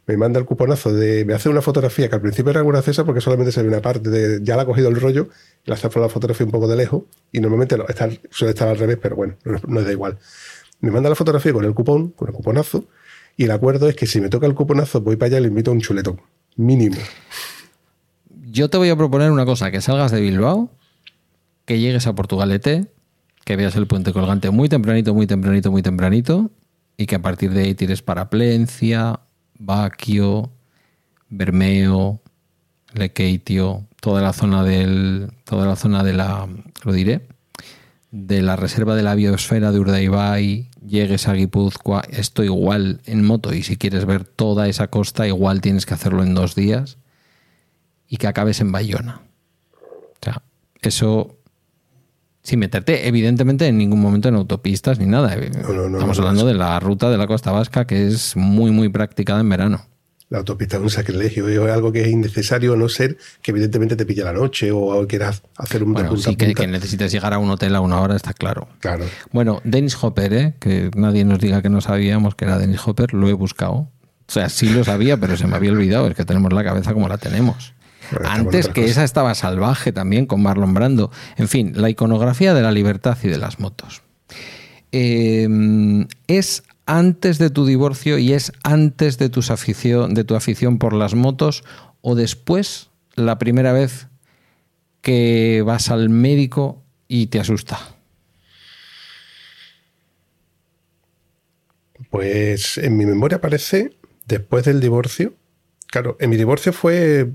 me 0.06 0.16
manda 0.16 0.40
el 0.40 0.44
cuponazo 0.44 0.92
de. 0.92 1.24
Me 1.24 1.34
hace 1.34 1.48
una 1.48 1.62
fotografía 1.62 2.08
que 2.08 2.16
al 2.16 2.20
principio 2.20 2.50
era 2.50 2.62
graciosa 2.62 3.04
porque 3.04 3.20
solamente 3.20 3.52
se 3.52 3.62
ve 3.62 3.68
una 3.68 3.80
parte 3.80 4.10
de. 4.10 4.40
Ya 4.42 4.56
la 4.56 4.62
ha 4.62 4.66
cogido 4.66 4.88
el 4.88 5.00
rollo, 5.00 5.28
le 5.64 5.74
hace 5.74 5.88
la 6.00 6.08
fotografía 6.08 6.46
un 6.46 6.52
poco 6.52 6.66
de 6.66 6.76
lejos 6.76 7.04
y 7.30 7.38
normalmente 7.38 7.76
suele 8.30 8.50
estar 8.50 8.66
al 8.66 8.78
revés, 8.78 8.98
pero 9.00 9.14
bueno, 9.14 9.36
no, 9.44 9.60
no 9.68 9.82
da 9.82 9.92
igual. 9.92 10.18
Me 10.80 10.90
manda 10.90 11.08
la 11.08 11.16
fotografía 11.16 11.52
con 11.52 11.64
el 11.64 11.74
cupón, 11.74 12.10
con 12.10 12.28
el 12.28 12.34
cuponazo, 12.34 12.84
y 13.36 13.44
el 13.44 13.52
acuerdo 13.52 13.88
es 13.88 13.94
que 13.94 14.06
si 14.06 14.20
me 14.20 14.28
toca 14.28 14.46
el 14.46 14.54
cuponazo, 14.54 15.00
voy 15.00 15.14
para 15.14 15.28
allá 15.28 15.38
y 15.38 15.42
le 15.42 15.48
invito 15.48 15.70
a 15.70 15.74
un 15.74 15.80
chuletón 15.80 16.20
mínimo. 16.56 16.96
Yo 18.50 18.70
te 18.70 18.78
voy 18.78 18.88
a 18.88 18.96
proponer 18.96 19.30
una 19.30 19.44
cosa, 19.44 19.70
que 19.70 19.80
salgas 19.80 20.10
de 20.10 20.20
Bilbao, 20.20 20.70
que 21.64 21.78
llegues 21.78 22.06
a 22.06 22.14
Portugalete, 22.14 22.86
que 23.44 23.56
veas 23.56 23.76
el 23.76 23.86
puente 23.86 24.12
colgante 24.12 24.50
muy 24.50 24.68
tempranito, 24.68 25.14
muy 25.14 25.26
tempranito, 25.26 25.70
muy 25.70 25.82
tempranito, 25.82 26.50
y 26.96 27.06
que 27.06 27.16
a 27.16 27.22
partir 27.22 27.52
de 27.52 27.62
ahí 27.62 27.74
tires 27.74 28.02
para 28.02 28.30
Plencia, 28.30 29.20
Baquio, 29.58 30.50
Bermeo, 31.28 32.20
Lequeitio, 32.92 33.86
toda 34.00 34.22
la 34.22 34.32
zona 34.32 34.62
del. 34.62 35.30
toda 35.44 35.66
la 35.66 35.76
zona 35.76 36.02
de 36.02 36.12
la. 36.12 36.48
lo 36.84 36.92
diré. 36.92 37.28
de 38.10 38.40
la 38.40 38.56
reserva 38.56 38.94
de 38.94 39.02
la 39.02 39.14
biosfera 39.14 39.72
de 39.72 39.80
Urdaibai, 39.80 40.70
llegues 40.86 41.28
a 41.28 41.34
Guipúzcoa, 41.34 42.02
esto 42.10 42.44
igual 42.44 43.00
en 43.06 43.24
moto 43.24 43.54
y 43.54 43.62
si 43.62 43.76
quieres 43.76 44.04
ver 44.04 44.24
toda 44.24 44.68
esa 44.68 44.88
costa, 44.88 45.26
igual 45.26 45.60
tienes 45.60 45.86
que 45.86 45.94
hacerlo 45.94 46.22
en 46.22 46.34
dos 46.34 46.54
días 46.54 46.98
y 48.08 48.16
que 48.16 48.26
acabes 48.26 48.60
en 48.60 48.72
Bayona. 48.72 49.22
O 49.80 50.24
sea, 50.24 50.42
eso 50.82 51.36
sin 52.42 52.60
meterte, 52.60 53.08
evidentemente, 53.08 53.66
en 53.66 53.76
ningún 53.76 54.00
momento 54.00 54.28
en 54.28 54.36
autopistas 54.36 55.00
ni 55.00 55.06
nada. 55.06 55.34
Estamos 55.34 56.18
hablando 56.18 56.46
de 56.46 56.54
la 56.54 56.78
ruta 56.78 57.10
de 57.10 57.18
la 57.18 57.26
costa 57.26 57.50
vasca 57.50 57.86
que 57.86 58.06
es 58.06 58.36
muy, 58.36 58.70
muy 58.70 58.88
practicada 58.88 59.40
en 59.40 59.48
verano 59.48 59.95
la 60.28 60.38
autopista 60.38 60.76
es 60.76 60.82
un 60.82 60.90
sacrilegio, 60.90 61.48
es 61.48 61.70
algo 61.70 61.92
que 61.92 62.02
es 62.02 62.08
innecesario 62.08 62.72
a 62.72 62.76
no 62.76 62.88
ser 62.88 63.16
que 63.42 63.52
evidentemente 63.52 63.94
te 63.94 64.04
pille 64.04 64.24
la 64.24 64.32
noche 64.32 64.72
o 64.72 65.06
quieras 65.06 65.42
hacer 65.56 65.84
un 65.84 65.92
bueno, 65.92 66.16
sí, 66.16 66.34
que, 66.34 66.52
que, 66.52 66.66
necesites 66.66 67.12
llegar 67.12 67.32
a 67.32 67.38
un 67.38 67.48
hotel 67.50 67.76
a 67.76 67.80
una 67.80 68.00
hora, 68.00 68.16
está 68.16 68.32
claro. 68.32 68.68
Claro. 68.80 69.04
Bueno, 69.32 69.60
Dennis 69.62 69.96
Hopper, 70.02 70.32
¿eh? 70.32 70.54
que 70.58 70.90
nadie 70.96 71.24
nos 71.24 71.38
diga 71.38 71.62
que 71.62 71.68
no 71.68 71.80
sabíamos 71.80 72.34
que 72.34 72.44
era 72.44 72.58
Dennis 72.58 72.80
Hopper, 72.84 73.14
lo 73.14 73.28
he 73.28 73.32
buscado. 73.32 73.88
O 74.28 74.32
sea, 74.32 74.48
sí 74.48 74.68
lo 74.68 74.82
sabía, 74.82 75.16
pero 75.18 75.36
se 75.36 75.46
me 75.46 75.54
había 75.54 75.70
olvidado, 75.70 76.08
es 76.08 76.16
que 76.16 76.24
tenemos 76.24 76.52
la 76.52 76.64
cabeza 76.64 76.92
como 76.92 77.08
la 77.08 77.18
tenemos. 77.18 77.74
Antes 78.24 78.68
que 78.68 78.84
esa 78.84 79.04
estaba 79.04 79.34
salvaje 79.34 79.92
también 79.92 80.26
con 80.26 80.42
Marlon 80.42 80.74
Brando. 80.74 81.10
En 81.36 81.48
fin, 81.48 81.72
la 81.76 81.88
iconografía 81.88 82.54
de 82.54 82.62
la 82.62 82.72
libertad 82.72 83.16
y 83.22 83.28
de 83.28 83.38
las 83.38 83.60
motos. 83.60 84.02
Eh, 84.92 85.48
es 86.26 86.62
antes 86.86 87.38
de 87.38 87.50
tu 87.50 87.66
divorcio 87.66 88.18
y 88.18 88.32
es 88.32 88.52
antes 88.62 89.18
de, 89.18 89.28
tus 89.28 89.50
afición, 89.50 90.14
de 90.14 90.24
tu 90.24 90.34
afición 90.34 90.78
por 90.78 90.92
las 90.92 91.14
motos 91.14 91.64
o 92.00 92.14
después, 92.14 92.90
la 93.16 93.38
primera 93.38 93.72
vez 93.72 94.06
que 95.02 95.62
vas 95.64 95.90
al 95.90 96.08
médico 96.08 96.82
y 97.08 97.26
te 97.28 97.40
asusta? 97.40 97.78
Pues 102.10 102.78
en 102.78 102.96
mi 102.96 103.06
memoria 103.06 103.38
aparece 103.38 103.96
después 104.26 104.64
del 104.64 104.80
divorcio. 104.80 105.34
Claro, 105.88 106.16
en 106.20 106.30
mi 106.30 106.36
divorcio 106.36 106.72
fue, 106.72 107.30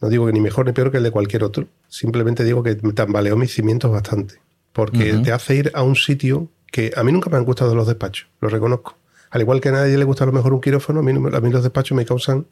no 0.00 0.08
digo 0.08 0.26
que 0.26 0.32
ni 0.32 0.40
mejor 0.40 0.66
ni 0.66 0.72
peor 0.72 0.90
que 0.90 0.98
el 0.98 1.02
de 1.02 1.10
cualquier 1.10 1.44
otro, 1.44 1.68
simplemente 1.88 2.44
digo 2.44 2.62
que 2.62 2.76
me 2.82 2.92
tambaleó 2.92 3.36
mis 3.36 3.54
cimientos 3.54 3.90
bastante, 3.90 4.34
porque 4.72 5.14
te 5.22 5.32
hace 5.32 5.56
ir 5.56 5.70
a 5.74 5.82
un 5.82 5.96
sitio 5.96 6.48
que 6.74 6.90
a 6.96 7.04
mí 7.04 7.12
nunca 7.12 7.30
me 7.30 7.36
han 7.36 7.44
gustado 7.44 7.72
los 7.76 7.86
despachos, 7.86 8.26
lo 8.40 8.48
reconozco. 8.48 8.96
Al 9.30 9.42
igual 9.42 9.60
que 9.60 9.68
a 9.68 9.72
nadie 9.72 9.96
le 9.96 10.02
gusta 10.02 10.24
a 10.24 10.26
lo 10.26 10.32
mejor 10.32 10.52
un 10.52 10.60
quirófano, 10.60 10.98
a 10.98 11.02
mí, 11.04 11.12
a 11.12 11.40
mí 11.40 11.50
los 11.50 11.62
despachos 11.62 11.94
me 11.94 12.04
causan 12.04 12.48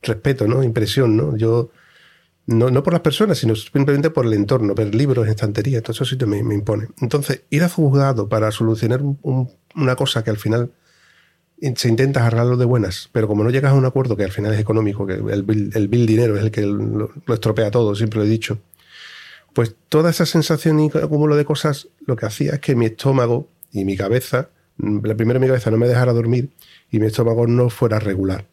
respeto, 0.00 0.46
¿no? 0.46 0.62
Impresión, 0.62 1.16
¿no? 1.16 1.36
Yo, 1.36 1.70
no, 2.46 2.70
por 2.84 2.92
las 2.92 3.02
personas, 3.02 3.36
sino 3.36 3.56
simplemente 3.56 4.10
por 4.10 4.26
el 4.26 4.34
entorno, 4.34 4.76
ver 4.76 4.94
libros, 4.94 5.26
estanterías, 5.26 5.82
todo 5.82 5.90
eso 5.90 6.04
sí 6.04 6.16
me, 6.24 6.44
me 6.44 6.54
impone. 6.54 6.86
Entonces, 7.00 7.42
ir 7.50 7.64
a 7.64 7.68
juzgado 7.68 8.28
para 8.28 8.52
solucionar 8.52 9.02
una 9.02 9.96
cosa 9.96 10.22
que 10.22 10.30
al 10.30 10.38
final 10.38 10.70
se 11.74 11.88
intenta 11.88 12.24
arreglarlo 12.24 12.56
de 12.56 12.66
buenas, 12.66 13.08
pero 13.10 13.26
como 13.26 13.42
no 13.42 13.50
llegas 13.50 13.72
a 13.72 13.74
un 13.74 13.86
acuerdo 13.86 14.16
que 14.16 14.22
al 14.22 14.30
final 14.30 14.54
es 14.54 14.60
económico, 14.60 15.04
que 15.04 15.14
el 15.14 15.42
bill, 15.42 16.06
dinero 16.06 16.36
es 16.36 16.44
el 16.44 16.52
que 16.52 16.62
lo, 16.62 17.10
lo, 17.26 17.34
estropea 17.34 17.72
todo, 17.72 17.96
siempre 17.96 18.20
lo 18.20 18.24
he 18.24 18.28
dicho, 18.28 18.56
pues 19.52 19.74
toda 19.88 20.10
esa 20.10 20.26
sensación 20.26 20.78
y 20.78 20.90
acúmulo 20.96 21.34
de 21.34 21.44
cosas 21.44 21.88
lo 22.06 22.14
que 22.14 22.26
hacía 22.26 22.52
es 22.52 22.60
que 22.60 22.76
mi 22.76 22.86
estómago 22.86 23.48
y 23.74 23.84
mi 23.84 23.96
cabeza, 23.96 24.50
la 24.78 25.16
primera 25.16 25.40
mi 25.40 25.48
cabeza 25.48 25.70
no 25.70 25.76
me 25.76 25.88
dejara 25.88 26.12
dormir 26.12 26.50
y 26.90 27.00
mi 27.00 27.06
estómago 27.06 27.46
no 27.46 27.68
fuera 27.68 27.98
regular. 27.98 28.46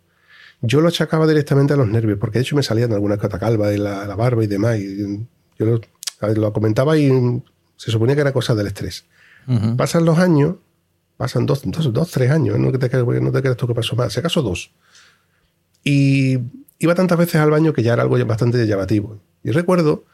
Yo 0.62 0.81
lo 0.81 0.88
achacaba 0.88 1.27
directamente 1.27 1.73
a 1.73 1.77
los 1.77 1.88
nervios, 1.88 2.17
porque 2.19 2.39
de 2.39 2.43
hecho 2.43 2.55
me 2.55 2.63
salían 2.63 2.91
algunas 2.91 3.19
catacalvas 3.19 3.69
de 3.69 3.77
la, 3.77 4.15
barba 4.15 4.43
y 4.43 4.47
demás. 4.47 4.79
Y 4.79 5.27
yo 5.57 5.79
lo, 6.19 6.53
comentaba 6.53 6.97
y 6.97 7.41
se 7.77 7.91
suponía 7.91 8.15
que 8.15 8.21
era 8.21 8.34
cosa 8.34 8.55
del 8.55 8.67
estrés. 8.67 9.05
Pasan 9.77 10.05
los 10.05 10.17
años, 10.17 10.55
pasan 11.17 11.45
dos, 11.45 11.62
dos, 11.65 12.12
tres 12.12 12.31
años, 12.31 12.57
no 12.60 12.71
te, 12.71 12.89
no 13.21 13.31
te 13.31 13.41
creas 13.41 13.57
tú 13.57 13.67
que 13.67 13.75
pasó 13.75 13.95
más, 13.95 14.13
si 14.13 14.19
acaso 14.19 14.41
dos. 14.41 14.71
Y 15.84 16.38
iba 16.79 16.95
tantas 16.95 17.17
veces 17.17 17.36
al 17.36 17.51
baño 17.51 17.73
que 17.73 17.84
ya 17.84 17.93
era 17.93 18.03
algo 18.03 18.23
bastante 18.25 18.65
llamativo. 18.65 19.19
Y 19.43 19.51
recuerdo 19.51 20.05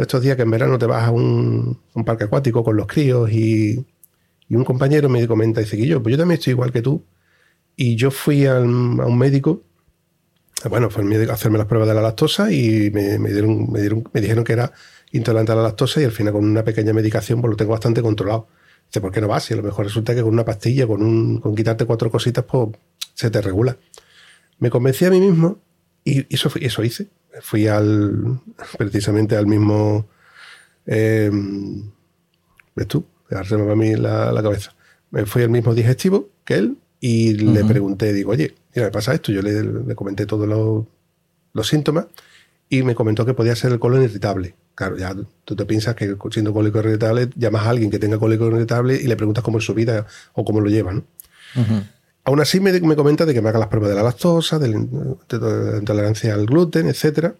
estos 0.00 0.22
días 0.22 0.36
que 0.36 0.42
en 0.42 0.50
verano 0.50 0.78
te 0.78 0.86
vas 0.86 1.04
a 1.04 1.10
un 1.10 1.78
parque 2.04 2.24
acuático 2.24 2.64
con 2.64 2.76
los 2.76 2.86
críos 2.86 3.30
y 3.30 3.84
y 4.48 4.54
un 4.54 4.64
compañero 4.64 5.08
me 5.08 5.26
comenta, 5.26 5.60
dice 5.60 5.76
que 5.76 5.86
yo, 5.86 6.02
pues 6.02 6.12
yo 6.12 6.18
también 6.18 6.38
estoy 6.38 6.52
igual 6.52 6.72
que 6.72 6.82
tú. 6.82 7.04
Y 7.74 7.96
yo 7.96 8.10
fui 8.10 8.46
a 8.46 8.60
un 8.60 9.18
médico, 9.18 9.62
bueno, 10.68 10.90
fue 10.90 11.04
a 11.04 11.32
hacerme 11.32 11.58
las 11.58 11.66
pruebas 11.66 11.88
de 11.88 11.94
la 11.94 12.00
lactosa 12.00 12.50
y 12.50 12.90
me, 12.90 13.18
dieron, 13.18 13.70
me, 13.70 13.80
dieron, 13.80 14.04
me 14.12 14.20
dijeron 14.20 14.44
que 14.44 14.54
era 14.54 14.72
intolerante 15.12 15.52
a 15.52 15.56
la 15.56 15.62
lactosa 15.62 16.00
y 16.00 16.04
al 16.04 16.12
final 16.12 16.32
con 16.32 16.44
una 16.44 16.64
pequeña 16.64 16.92
medicación 16.92 17.40
pues 17.40 17.50
lo 17.50 17.56
tengo 17.56 17.72
bastante 17.72 18.02
controlado. 18.02 18.48
Dice, 18.86 19.00
¿por 19.00 19.12
qué 19.12 19.20
no 19.20 19.28
vas? 19.28 19.50
Y 19.50 19.54
a 19.54 19.56
lo 19.56 19.62
mejor 19.62 19.86
resulta 19.86 20.14
que 20.14 20.22
con 20.22 20.32
una 20.32 20.44
pastilla, 20.44 20.86
con, 20.86 21.02
un, 21.02 21.40
con 21.40 21.54
quitarte 21.54 21.84
cuatro 21.84 22.10
cositas, 22.10 22.44
pues 22.44 22.70
se 23.14 23.30
te 23.30 23.42
regula. 23.42 23.76
Me 24.58 24.70
convencí 24.70 25.04
a 25.04 25.10
mí 25.10 25.20
mismo 25.20 25.58
y 26.04 26.32
eso, 26.34 26.50
eso 26.60 26.84
hice. 26.84 27.10
Fui 27.42 27.66
al 27.66 28.40
precisamente 28.78 29.36
al 29.36 29.46
mismo... 29.46 30.08
Eh, 30.86 31.30
¿Ves 32.74 32.86
tú? 32.86 33.06
Me 33.30 33.72
a 33.72 33.74
mí 33.76 33.94
la, 33.94 34.40
cabeza. 34.42 34.74
Me 35.10 35.26
fui 35.26 35.42
al 35.42 35.50
mismo 35.50 35.74
digestivo 35.74 36.30
que 36.44 36.54
él 36.54 36.76
y 37.00 37.34
le 37.34 37.64
pregunté, 37.64 38.12
digo, 38.12 38.32
oye, 38.32 38.54
mira, 38.74 38.88
me 38.88 38.92
pasa 38.92 39.14
esto. 39.14 39.32
Yo 39.32 39.42
le, 39.42 39.94
comenté 39.94 40.26
todos 40.26 40.48
los, 40.48 41.66
síntomas 41.66 42.06
y 42.68 42.82
me 42.82 42.94
comentó 42.94 43.24
que 43.24 43.34
podía 43.34 43.56
ser 43.56 43.72
el 43.72 43.78
colon 43.78 44.02
irritable. 44.02 44.54
Claro, 44.74 44.98
ya 44.98 45.14
tú 45.44 45.56
te 45.56 45.64
piensas 45.64 45.94
que 45.94 46.16
siendo 46.30 46.52
cólico 46.52 46.78
irritable, 46.80 47.30
llamas 47.34 47.66
a 47.66 47.70
alguien 47.70 47.90
que 47.90 47.98
tenga 47.98 48.18
cólico 48.18 48.46
irritable 48.48 48.94
y 48.96 49.06
le 49.06 49.16
preguntas 49.16 49.42
cómo 49.42 49.58
es 49.58 49.64
su 49.64 49.72
vida 49.72 50.06
o 50.34 50.44
cómo 50.44 50.60
lo 50.60 50.68
lleva, 50.68 50.92
¿no? 50.92 51.04
Aún 52.24 52.40
así 52.40 52.60
me, 52.60 52.78
me, 52.80 52.96
comenta 52.96 53.24
de 53.24 53.32
que 53.32 53.40
me 53.40 53.48
haga 53.48 53.58
las 53.58 53.68
pruebas 53.68 53.88
de 53.88 53.96
la 53.96 54.02
lactosa, 54.02 54.58
de 54.58 54.68
la 54.68 55.78
intolerancia 55.78 56.34
al 56.34 56.44
gluten, 56.44 56.88
etc. 56.88 57.34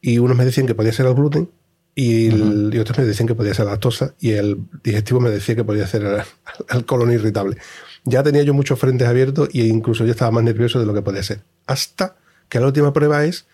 Y 0.00 0.18
unos 0.18 0.36
me 0.36 0.46
decían 0.46 0.66
que 0.66 0.74
podía 0.74 0.92
ser 0.92 1.06
el 1.06 1.14
gluten 1.14 1.50
y, 1.94 2.30
otros 2.78 2.98
me 2.98 3.04
decían 3.04 3.26
que 3.26 3.34
podía 3.34 3.54
ser 3.54 3.66
la 3.66 3.72
lactosa 3.72 4.14
y 4.18 4.32
el 4.32 4.58
digestivo 4.82 5.20
me 5.20 5.30
decía 5.30 5.54
que 5.54 5.64
podía 5.64 5.86
ser 5.86 6.24
el, 6.70 6.84
colon 6.86 7.12
irritable. 7.12 7.56
Ya 8.04 8.22
tenía 8.22 8.42
yo 8.42 8.54
muchos 8.54 8.78
frentes 8.78 9.06
abiertos 9.06 9.48
e 9.52 9.66
incluso 9.66 10.04
yo 10.04 10.10
estaba 10.10 10.30
más 10.30 10.44
nervioso 10.44 10.80
de 10.80 10.86
lo 10.86 10.94
que 10.94 11.02
podía 11.02 11.22
ser. 11.22 11.42
Hasta 11.66 12.16
que 12.48 12.60
la 12.60 12.66
última 12.66 12.92
prueba 12.92 13.24
es 13.24 13.46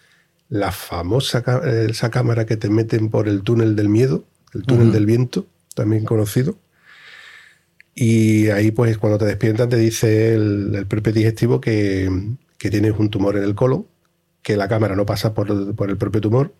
la 0.48 0.72
famosa 0.72 1.44
esa 1.88 2.10
cámara 2.10 2.46
que 2.46 2.56
te 2.56 2.70
meten 2.70 3.10
por 3.10 3.28
el 3.28 3.42
túnel 3.42 3.76
del 3.76 3.88
miedo, 3.88 4.24
el 4.54 4.62
túnel 4.62 4.92
del 4.92 5.04
viento, 5.04 5.46
también 5.74 6.04
conocido, 6.04 6.56
y 8.00 8.48
ahí, 8.50 8.70
pues, 8.70 8.96
cuando 8.96 9.18
te 9.18 9.24
despiertas, 9.24 9.68
te 9.68 9.76
dice 9.76 10.32
el, 10.32 10.86
propio 10.86 11.12
digestivo 11.12 11.60
que, 11.60 12.08
tienes 12.56 12.92
un 12.96 13.10
tumor 13.10 13.36
en 13.36 13.42
el 13.42 13.56
colon, 13.56 13.86
que 14.40 14.56
la 14.56 14.68
cámara 14.68 14.94
no 14.94 15.04
pasa 15.04 15.34
por, 15.34 15.50
el 15.50 15.96
propio 15.96 16.20
tumor, 16.20 16.54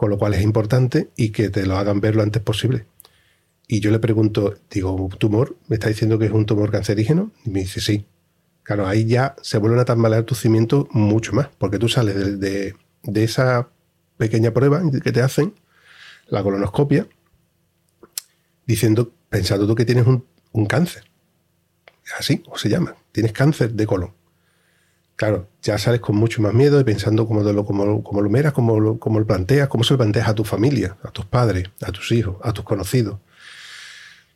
con 0.00 0.08
lo 0.08 0.16
cual 0.16 0.32
es 0.32 0.40
importante 0.40 1.10
y 1.14 1.28
que 1.28 1.50
te 1.50 1.66
lo 1.66 1.76
hagan 1.76 2.00
ver 2.00 2.16
lo 2.16 2.22
antes 2.22 2.40
posible. 2.40 2.86
Y 3.68 3.80
yo 3.80 3.90
le 3.90 3.98
pregunto, 3.98 4.54
digo, 4.70 4.92
¿un 4.92 5.10
tumor? 5.10 5.58
¿Me 5.68 5.76
está 5.76 5.90
diciendo 5.90 6.18
que 6.18 6.24
es 6.24 6.32
un 6.32 6.46
tumor 6.46 6.70
cancerígeno? 6.70 7.32
Y 7.44 7.50
me 7.50 7.60
dice, 7.60 7.82
sí. 7.82 8.06
Claro, 8.62 8.86
ahí 8.86 9.04
ya 9.04 9.36
se 9.42 9.58
vuelven 9.58 9.78
a 9.78 9.84
tambalear 9.84 10.22
tus 10.22 10.40
cimientos 10.40 10.86
mucho 10.92 11.34
más, 11.34 11.48
porque 11.58 11.78
tú 11.78 11.90
sales 11.90 12.40
de, 12.40 12.74
de 13.02 13.24
esa 13.24 13.68
pequeña 14.16 14.54
prueba 14.54 14.80
que 15.04 15.12
te 15.12 15.20
hacen, 15.20 15.52
la 16.28 16.42
colonoscopia, 16.42 17.06
diciendo, 18.66 19.12
pensando 19.28 19.66
tú 19.66 19.74
que 19.74 19.84
tienes 19.84 20.06
un, 20.06 20.24
un 20.52 20.64
cáncer. 20.64 21.04
Así, 22.18 22.42
o 22.46 22.56
se 22.56 22.70
llama. 22.70 22.96
Tienes 23.12 23.32
cáncer 23.32 23.74
de 23.74 23.86
colon. 23.86 24.14
Claro, 25.20 25.48
ya 25.60 25.76
sales 25.76 26.00
con 26.00 26.16
mucho 26.16 26.40
más 26.40 26.54
miedo 26.54 26.80
y 26.80 26.84
pensando 26.84 27.26
cómo, 27.26 27.42
lo, 27.42 27.62
como, 27.66 28.22
lo 28.22 28.30
miras, 28.30 28.54
cómo 28.54 28.80
lo, 28.80 28.98
lo 28.98 29.26
planteas, 29.26 29.68
cómo 29.68 29.84
se 29.84 29.92
lo 29.92 29.98
planteas 29.98 30.28
a 30.28 30.34
tu 30.34 30.44
familia, 30.44 30.96
a 31.02 31.10
tus 31.10 31.26
padres, 31.26 31.68
a 31.82 31.92
tus 31.92 32.10
hijos, 32.12 32.36
a 32.42 32.54
tus 32.54 32.64
conocidos. 32.64 33.18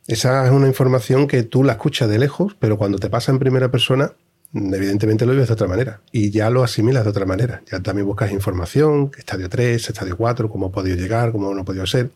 Esa 0.05 0.45
es 0.45 0.51
una 0.51 0.67
información 0.67 1.25
que 1.25 1.41
tú 1.41 1.63
la 1.63 1.71
escuchas 1.71 2.07
de 2.07 2.19
lejos, 2.19 2.55
pero 2.59 2.77
cuando 2.77 2.99
te 2.99 3.09
pasa 3.09 3.31
en 3.31 3.39
primera 3.39 3.71
persona, 3.71 4.11
evidentemente 4.53 5.25
lo 5.25 5.31
vives 5.31 5.47
de 5.47 5.55
otra 5.55 5.67
manera 5.67 6.01
y 6.11 6.29
ya 6.29 6.51
lo 6.51 6.63
asimilas 6.63 7.03
de 7.03 7.09
otra 7.09 7.25
manera. 7.25 7.63
Ya 7.65 7.79
también 7.79 8.05
buscas 8.05 8.31
información, 8.31 9.09
estadio 9.17 9.49
3, 9.49 9.89
estadio 9.89 10.15
4, 10.15 10.51
cómo 10.51 10.67
ha 10.67 10.71
podido 10.71 10.97
llegar, 10.97 11.31
cómo 11.31 11.51
no 11.51 11.61
ha 11.61 11.65
podido 11.65 11.87
ser. 11.87 12.11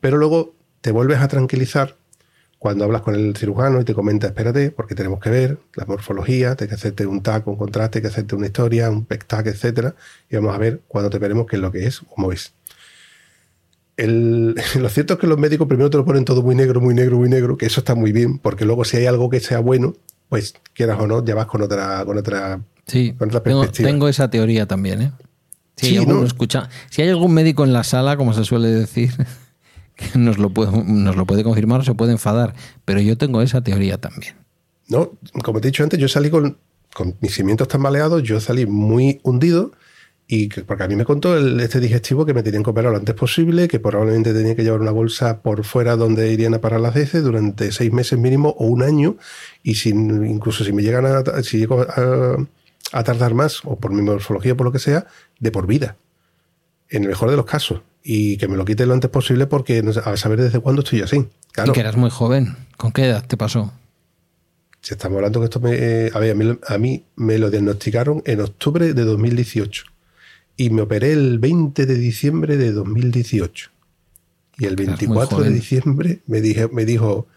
Pero 0.00 0.16
luego 0.16 0.56
te 0.80 0.90
vuelves 0.90 1.20
a 1.20 1.28
tranquilizar 1.28 1.94
cuando 2.62 2.84
hablas 2.84 3.02
con 3.02 3.16
el 3.16 3.36
cirujano 3.36 3.80
y 3.80 3.84
te 3.84 3.92
comenta, 3.92 4.28
espérate, 4.28 4.70
porque 4.70 4.94
tenemos 4.94 5.18
que 5.18 5.30
ver 5.30 5.58
la 5.74 5.84
morfología, 5.84 6.50
hay 6.50 6.68
que 6.68 6.74
hacerte 6.74 7.04
un 7.06 7.20
TAC, 7.20 7.48
un 7.48 7.56
contraste, 7.56 7.98
hay 7.98 8.02
que 8.02 8.08
hacerte 8.08 8.36
una 8.36 8.46
historia, 8.46 8.88
un 8.88 9.04
PEC-TAC, 9.04 9.48
etc. 9.48 9.94
Y 10.30 10.36
vamos 10.36 10.54
a 10.54 10.58
ver 10.58 10.80
cuando 10.86 11.10
te 11.10 11.18
veremos 11.18 11.48
qué 11.48 11.56
es 11.56 11.62
lo 11.62 11.72
que 11.72 11.86
es, 11.86 12.02
cómo 12.14 12.30
es. 12.30 12.52
lo 13.96 14.88
cierto 14.90 15.14
es 15.14 15.18
que 15.18 15.26
los 15.26 15.38
médicos 15.38 15.66
primero 15.66 15.90
te 15.90 15.96
lo 15.96 16.04
ponen 16.04 16.24
todo 16.24 16.40
muy 16.40 16.54
negro, 16.54 16.80
muy 16.80 16.94
negro, 16.94 17.18
muy 17.18 17.28
negro, 17.28 17.56
que 17.56 17.66
eso 17.66 17.80
está 17.80 17.96
muy 17.96 18.12
bien, 18.12 18.38
porque 18.38 18.64
luego 18.64 18.84
si 18.84 18.96
hay 18.96 19.06
algo 19.06 19.28
que 19.28 19.40
sea 19.40 19.58
bueno, 19.58 19.96
pues 20.28 20.54
quieras 20.72 21.00
o 21.00 21.08
no, 21.08 21.24
ya 21.24 21.34
vas 21.34 21.46
con 21.46 21.62
otra, 21.62 22.04
con 22.04 22.16
otra, 22.16 22.60
sí, 22.86 23.12
perspectiva. 23.18 23.88
Tengo, 23.88 24.06
esa 24.06 24.30
teoría 24.30 24.68
también, 24.68 25.02
¿eh? 25.02 25.12
Si, 25.74 25.96
escucha, 25.96 26.68
si 26.90 27.02
hay 27.02 27.08
algún 27.08 27.34
médico 27.34 27.64
en 27.64 27.72
la 27.72 27.82
sala, 27.82 28.16
como 28.16 28.34
se 28.34 28.44
suele 28.44 28.68
decir, 28.68 29.10
nos 30.14 30.38
lo, 30.38 30.50
puede, 30.50 31.44
confirmar 31.44 31.80
o 31.80 31.84
se 31.84 31.94
puede 31.94 32.12
enfadar, 32.12 32.54
pero 32.84 33.00
yo 33.00 33.16
tengo 33.16 33.42
esa 33.42 33.62
teoría 33.62 33.98
también. 33.98 34.34
No, 34.88 35.12
como 35.42 35.60
te 35.60 35.68
he 35.68 35.70
dicho 35.70 35.82
antes, 35.82 35.98
yo 35.98 36.08
salí 36.08 36.30
con, 36.30 36.58
mis 37.20 37.34
cimientos 37.34 37.68
tambaleados, 37.68 38.22
yo 38.22 38.40
salí 38.40 38.66
muy 38.66 39.20
hundido 39.22 39.72
y 40.28 40.48
porque 40.48 40.84
a 40.84 40.88
mí 40.88 40.96
me 40.96 41.04
contó 41.04 41.36
este 41.60 41.80
digestivo 41.80 42.24
que 42.26 42.34
me 42.34 42.42
tenían 42.42 42.62
que 42.62 42.70
operar 42.70 42.92
lo 42.92 42.98
antes 42.98 43.14
posible, 43.14 43.68
que 43.68 43.80
probablemente 43.80 44.32
tenía 44.32 44.54
que 44.54 44.62
llevar 44.62 44.80
una 44.80 44.90
bolsa 44.90 45.40
por 45.42 45.64
fuera 45.64 45.96
donde 45.96 46.32
irían 46.32 46.54
a 46.54 46.60
parar 46.60 46.80
las 46.80 46.96
heces 46.96 47.22
durante 47.22 47.72
seis 47.72 47.92
meses 47.92 48.18
mínimo 48.18 48.50
o 48.58 48.66
un 48.66 48.82
año 48.82 49.16
y 49.62 49.74
sin, 49.74 50.24
incluso 50.26 50.64
si 50.64 50.72
me 50.72 50.82
llegan 50.82 51.06
a, 51.06 51.22
llego 51.40 51.86
a 52.92 53.04
tardar 53.04 53.34
más 53.34 53.60
o 53.64 53.76
por 53.76 53.92
mi 53.92 54.02
morfología 54.02 54.52
o 54.52 54.56
por 54.56 54.66
lo 54.66 54.72
que 54.72 54.78
sea, 54.78 55.06
de 55.40 55.50
por 55.50 55.66
vida. 55.66 55.96
En 56.88 57.04
el 57.04 57.08
mejor 57.08 57.30
de 57.30 57.36
los 57.36 57.46
casos 57.46 57.80
y 58.04 58.36
que 58.36 58.48
me 58.48 58.56
lo 58.56 58.64
quite 58.64 58.86
lo 58.86 58.94
antes 58.94 59.10
posible 59.10 59.46
porque 59.46 59.82
a 60.04 60.16
saber 60.16 60.40
desde 60.40 60.60
cuándo 60.60 60.82
estoy 60.82 61.02
así. 61.02 61.28
Y 61.64 61.72
que 61.72 61.80
eras 61.80 61.96
muy 61.96 62.10
joven. 62.10 62.56
¿Con 62.76 62.92
qué 62.92 63.06
edad 63.06 63.24
te 63.26 63.36
pasó? 63.36 63.72
Si 64.80 64.94
estamos 64.94 65.16
hablando 65.16 65.40
que 65.40 65.44
esto 65.44 65.60
me... 65.60 65.74
Eh, 65.74 66.10
a, 66.12 66.18
ver, 66.18 66.58
a, 66.66 66.78
mí, 66.78 67.04
me 67.14 67.38
lo 67.38 67.50
diagnosticaron 67.50 68.22
en 68.26 68.40
octubre 68.40 68.92
de 68.94 69.04
2018 69.04 69.84
y 70.56 70.70
me 70.70 70.82
operé 70.82 71.12
el 71.12 71.38
20 71.38 71.86
de 71.86 71.94
diciembre 71.94 72.56
de 72.56 72.72
2018. 72.72 73.70
Y 74.58 74.66
el 74.66 74.76
24 74.76 75.40
de 75.42 75.50
diciembre 75.50 76.20
me, 76.26 76.40
dije, 76.40 76.68
me 76.68 76.84
dijo, 76.84 77.28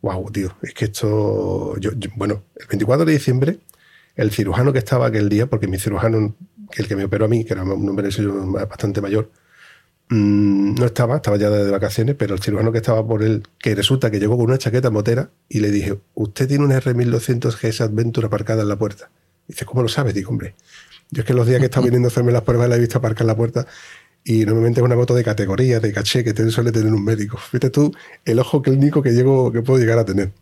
wow, 0.00 0.30
tío, 0.30 0.54
es 0.62 0.74
que 0.74 0.86
esto... 0.86 1.74
bueno, 2.16 2.42
el 2.56 2.66
24 2.68 3.04
de 3.04 3.12
diciembre, 3.12 3.58
el 4.14 4.30
cirujano 4.30 4.72
que 4.72 4.78
estaba 4.78 5.06
aquel 5.06 5.28
día, 5.28 5.46
porque 5.46 5.66
mi 5.66 5.78
cirujano, 5.78 6.34
el 6.76 6.86
que 6.86 6.96
me 6.96 7.04
operó 7.04 7.24
a 7.24 7.28
mí, 7.28 7.44
que 7.44 7.54
era 7.54 7.64
un 7.64 7.88
hombre 7.88 8.08
bastante 8.68 9.00
mayor, 9.00 9.30
Mm, 10.12 10.74
no 10.74 10.84
estaba, 10.84 11.16
estaba 11.16 11.38
ya 11.38 11.48
de 11.48 11.70
vacaciones, 11.70 12.16
pero 12.16 12.34
el 12.34 12.42
cirujano 12.42 12.70
que 12.70 12.78
estaba 12.78 13.06
por 13.06 13.22
él, 13.22 13.44
que 13.58 13.74
resulta 13.74 14.10
que 14.10 14.20
llegó 14.20 14.36
con 14.36 14.44
una 14.44 14.58
chaqueta 14.58 14.90
motera 14.90 15.30
y 15.48 15.60
le 15.60 15.70
dije, 15.70 15.98
usted 16.14 16.46
tiene 16.46 16.64
una 16.64 16.78
R1200 16.78 17.56
GS 17.56 17.80
Adventure 17.80 18.26
aparcada 18.26 18.60
en 18.60 18.68
la 18.68 18.76
puerta. 18.76 19.10
dice, 19.48 19.64
¿cómo 19.64 19.80
lo 19.82 19.88
sabes? 19.88 20.12
Digo, 20.12 20.28
hombre, 20.30 20.54
yo 21.10 21.22
es 21.22 21.26
que 21.26 21.32
los 21.32 21.46
días 21.46 21.60
que 21.60 21.64
he 21.64 21.68
estado 21.68 21.84
viniendo 21.86 22.08
a 22.08 22.10
hacerme 22.10 22.30
las 22.30 22.42
pruebas 22.42 22.68
la 22.68 22.76
he 22.76 22.78
visto 22.78 22.98
aparcar 22.98 23.22
en 23.22 23.28
la 23.28 23.36
puerta 23.36 23.66
y 24.22 24.44
normalmente 24.44 24.80
es 24.80 24.84
una 24.84 24.96
moto 24.96 25.14
de 25.14 25.24
categoría, 25.24 25.80
de 25.80 25.92
caché, 25.94 26.22
que 26.22 26.34
suele 26.50 26.72
tener 26.72 26.92
un 26.92 27.04
médico. 27.04 27.38
Fíjate 27.50 27.70
tú 27.70 27.94
el 28.26 28.38
ojo 28.38 28.60
clínico 28.60 29.02
que, 29.02 29.12
llego, 29.12 29.50
que 29.50 29.62
puedo 29.62 29.78
llegar 29.78 29.98
a 29.98 30.04
tener. 30.04 30.32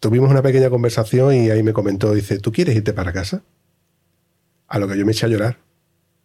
Tuvimos 0.00 0.30
una 0.30 0.42
pequeña 0.42 0.68
conversación 0.68 1.32
y 1.34 1.50
ahí 1.50 1.62
me 1.62 1.72
comentó, 1.72 2.12
dice, 2.12 2.40
¿tú 2.40 2.50
quieres 2.50 2.74
irte 2.74 2.92
para 2.92 3.12
casa? 3.12 3.44
A 4.66 4.80
lo 4.80 4.88
que 4.88 4.98
yo 4.98 5.06
me 5.06 5.12
eché 5.12 5.26
a 5.26 5.28
llorar 5.28 5.69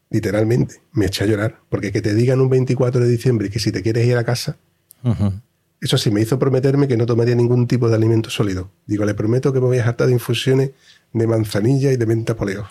literalmente, 0.09 0.81
me 0.93 1.05
eché 1.05 1.23
a 1.23 1.27
llorar, 1.27 1.59
porque 1.69 1.91
que 1.91 2.01
te 2.01 2.13
digan 2.13 2.41
un 2.41 2.49
24 2.49 3.01
de 3.01 3.09
diciembre 3.09 3.49
que 3.49 3.59
si 3.59 3.71
te 3.71 3.81
quieres 3.81 4.05
ir 4.05 4.17
a 4.17 4.23
casa, 4.23 4.57
eso 5.81 5.97
sí, 5.97 6.09
me 6.09 6.21
hizo 6.21 6.39
prometerme 6.39 6.87
que 6.87 6.97
no 6.97 7.05
tomaría 7.05 7.35
ningún 7.35 7.67
tipo 7.67 7.89
de 7.89 7.95
alimento 7.95 8.29
sólido. 8.29 8.71
Digo, 8.87 9.05
le 9.05 9.13
prometo 9.13 9.53
que 9.53 9.59
me 9.59 9.67
voy 9.67 9.77
a 9.77 9.85
hartar 9.85 10.07
de 10.07 10.13
infusiones 10.13 10.71
de 11.13 11.27
manzanilla 11.27 11.91
y 11.91 11.97
de 11.97 12.05
menta 12.05 12.35
poleo. 12.35 12.67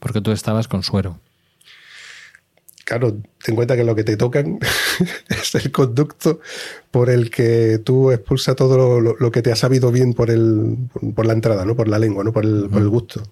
Porque 0.00 0.20
tú 0.20 0.32
estabas 0.32 0.66
con 0.68 0.82
suero. 0.82 1.20
Claro, 2.84 3.12
ten 3.12 3.24
en 3.46 3.54
cuenta 3.56 3.76
que 3.76 3.84
lo 3.84 3.94
que 3.94 4.04
te 4.04 4.16
tocan 4.16 4.60
es 5.28 5.54
el 5.56 5.72
conducto 5.72 6.40
por 6.90 7.10
el 7.10 7.30
que 7.30 7.80
tú 7.84 8.12
expulsas 8.12 8.54
todo 8.54 9.00
lo, 9.00 9.30
que 9.32 9.42
te 9.42 9.50
ha 9.50 9.56
sabido 9.56 9.90
bien 9.90 10.14
por, 10.14 10.30
el, 10.30 10.76
por 11.14 11.26
la 11.26 11.32
entrada, 11.32 11.64
¿no? 11.64 11.74
por 11.74 11.88
la 11.88 11.98
lengua, 11.98 12.22
¿no? 12.22 12.32
por, 12.32 12.44
el, 12.44 12.68
por 12.70 12.80
el 12.80 12.88
gusto. 12.88 13.22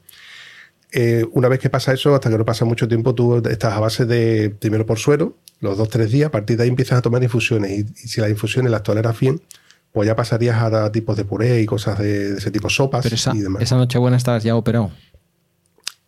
Eh, 0.96 1.26
una 1.33 1.48
vez 1.48 1.59
que 1.59 1.70
pasa 1.70 1.92
eso, 1.92 2.14
hasta 2.14 2.30
que 2.30 2.38
no 2.38 2.44
pasa 2.44 2.64
mucho 2.64 2.87
tiempo, 2.87 3.16
tú 3.16 3.38
estás 3.38 3.72
a 3.74 3.80
base 3.80 4.07
de, 4.07 4.50
primero 4.50 4.87
por 4.87 5.00
suero, 5.00 5.37
los 5.59 5.76
dos, 5.76 5.88
tres 5.88 6.12
días, 6.12 6.28
a 6.28 6.30
partir 6.30 6.57
de 6.57 6.62
ahí 6.62 6.68
empiezas 6.68 6.98
a 6.98 7.02
tomar 7.02 7.20
infusiones 7.20 7.72
y, 7.72 7.85
si 8.09 8.20
las 8.20 8.30
infusiones 8.30 8.70
las 8.70 8.85
toleras 8.85 9.18
bien, 9.18 9.42
pues 9.90 10.07
ya 10.07 10.14
pasarías 10.14 10.62
a, 10.62 10.92
tipos 10.92 11.16
de 11.16 11.24
puré 11.24 11.61
y 11.61 11.66
cosas 11.66 11.98
de, 11.98 12.35
ese 12.37 12.52
tipo, 12.52 12.70
sopas 12.70 13.07
esa, 13.07 13.35
y 13.35 13.40
demás. 13.40 13.61
Esa 13.61 13.76
noche 13.76 13.98
buena 13.98 14.16
estabas 14.16 14.44
ya 14.44 14.54
operado. 14.54 14.92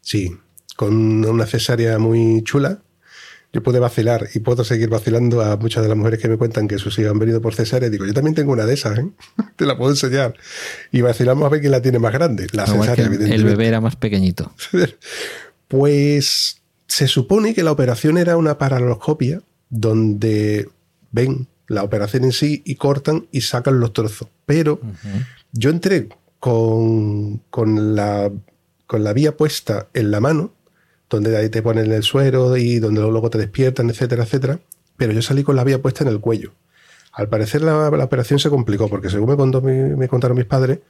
Sí, 0.02 0.36
con 0.76 1.24
una 1.24 1.46
cesárea 1.46 1.98
muy 1.98 2.44
chula, 2.44 2.78
yo 3.52 3.62
puedo 3.62 3.80
vacilar 3.80 4.28
y 4.34 4.40
puedo 4.40 4.64
seguir 4.64 4.88
vacilando 4.88 5.40
a 5.40 5.56
muchas 5.56 5.82
de 5.82 5.88
las 5.88 5.96
mujeres 5.96 6.20
que 6.20 6.28
me 6.28 6.36
cuentan 6.36 6.68
que 6.68 6.78
sus 6.78 6.98
hijos 6.98 7.12
han 7.12 7.18
venido 7.18 7.40
por 7.40 7.54
cesárea. 7.54 7.88
Digo, 7.88 8.04
yo 8.04 8.12
también 8.12 8.34
tengo 8.34 8.52
una 8.52 8.66
de 8.66 8.74
esas, 8.74 8.98
¿eh? 8.98 9.08
te 9.56 9.66
la 9.66 9.76
puedo 9.76 9.90
enseñar. 9.90 10.34
Y 10.92 11.00
vacilamos 11.00 11.44
a 11.44 11.48
ver 11.48 11.60
quién 11.60 11.72
la 11.72 11.80
tiene 11.80 11.98
más 11.98 12.12
grande. 12.12 12.46
La 12.52 12.66
cesárea, 12.66 13.06
evidentemente. 13.06 13.34
El 13.34 13.44
bebé 13.44 13.68
era 13.68 13.80
más 13.80 13.96
pequeñito. 13.96 14.52
pues 15.68 16.60
se 16.86 17.08
supone 17.08 17.54
que 17.54 17.62
la 17.62 17.72
operación 17.72 18.18
era 18.18 18.36
una 18.36 18.58
paraloscopia 18.58 19.42
donde 19.68 20.68
ven 21.10 21.48
la 21.66 21.82
operación 21.82 22.24
en 22.24 22.32
sí 22.32 22.62
y 22.64 22.76
cortan 22.76 23.26
y 23.32 23.40
sacan 23.40 23.80
los 23.80 23.92
trozos. 23.92 24.28
Pero 24.44 24.80
yo 25.52 25.70
entré 25.70 26.08
con, 26.38 27.38
con, 27.50 27.96
la, 27.96 28.30
con 28.86 29.02
la 29.02 29.12
vía 29.12 29.36
puesta 29.36 29.88
en 29.94 30.10
la 30.10 30.20
mano 30.20 30.52
donde 31.08 31.36
ahí 31.36 31.48
te 31.48 31.62
ponen 31.62 31.92
el 31.92 32.02
suero 32.02 32.56
y 32.56 32.78
donde 32.78 33.00
luego 33.00 33.30
te 33.30 33.38
despiertan, 33.38 33.90
etcétera, 33.90 34.24
etcétera. 34.24 34.58
Pero 34.96 35.12
yo 35.12 35.22
salí 35.22 35.42
con 35.42 35.56
la 35.56 35.64
vía 35.64 35.80
puesta 35.80 36.04
en 36.04 36.10
el 36.10 36.20
cuello. 36.20 36.52
Al 37.12 37.28
parecer 37.28 37.62
la, 37.62 37.88
operación 37.88 38.38
se 38.38 38.50
complicó 38.50 38.88
porque 38.88 39.08
según 39.08 39.36
me, 39.62 39.96
me, 39.96 40.08
contaron 40.08 40.36
mis 40.36 40.46
padres, 40.46 40.80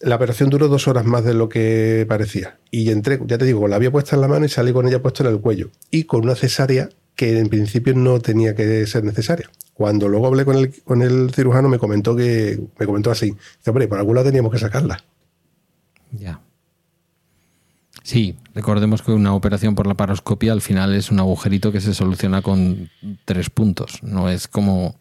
la 0.00 0.16
operación 0.16 0.50
duró 0.50 0.68
dos 0.68 0.88
horas 0.88 1.06
más 1.06 1.24
de 1.24 1.34
lo 1.34 1.48
que 1.48 2.04
parecía. 2.08 2.58
Y 2.70 2.90
entré, 2.90 3.20
ya 3.24 3.38
te 3.38 3.44
digo, 3.44 3.66
la 3.66 3.76
había 3.76 3.90
puesta 3.90 4.14
en 4.14 4.22
la 4.22 4.28
mano 4.28 4.44
y 4.44 4.48
salí 4.48 4.72
con 4.72 4.86
ella 4.86 5.00
puesta 5.00 5.24
en 5.24 5.30
el 5.30 5.40
cuello. 5.40 5.70
Y 5.90 6.04
con 6.04 6.24
una 6.24 6.34
cesárea 6.34 6.90
que 7.14 7.38
en 7.38 7.48
principio 7.48 7.94
no 7.94 8.20
tenía 8.20 8.54
que 8.54 8.86
ser 8.86 9.04
necesaria. 9.04 9.50
Cuando 9.72 10.08
luego 10.08 10.26
hablé 10.26 10.44
con 10.44 10.56
el, 10.56 10.82
con 10.82 11.02
el 11.02 11.32
cirujano 11.34 11.68
me 11.68 11.78
comentó 11.78 12.14
que 12.14 12.60
me 12.78 12.86
comentó 12.86 13.10
así, 13.10 13.34
hombre, 13.66 13.88
por 13.88 13.98
algún 13.98 14.14
lado 14.14 14.26
teníamos 14.26 14.52
que 14.52 14.58
sacarla. 14.58 15.02
Ya. 16.12 16.40
Sí, 18.06 18.36
recordemos 18.54 19.02
que 19.02 19.10
una 19.10 19.34
operación 19.34 19.74
por 19.74 19.88
la 19.88 19.94
paroscopia 19.94 20.52
al 20.52 20.60
final 20.60 20.94
es 20.94 21.10
un 21.10 21.18
agujerito 21.18 21.72
que 21.72 21.80
se 21.80 21.92
soluciona 21.92 22.40
con 22.40 22.88
tres 23.24 23.50
puntos. 23.50 24.00
No 24.04 24.28
es 24.28 24.46
como 24.46 24.94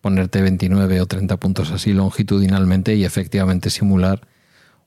ponerte 0.00 0.42
29 0.42 1.00
o 1.00 1.06
30 1.06 1.36
puntos 1.36 1.70
así 1.70 1.92
longitudinalmente 1.92 2.96
y 2.96 3.04
efectivamente 3.04 3.70
simular 3.70 4.26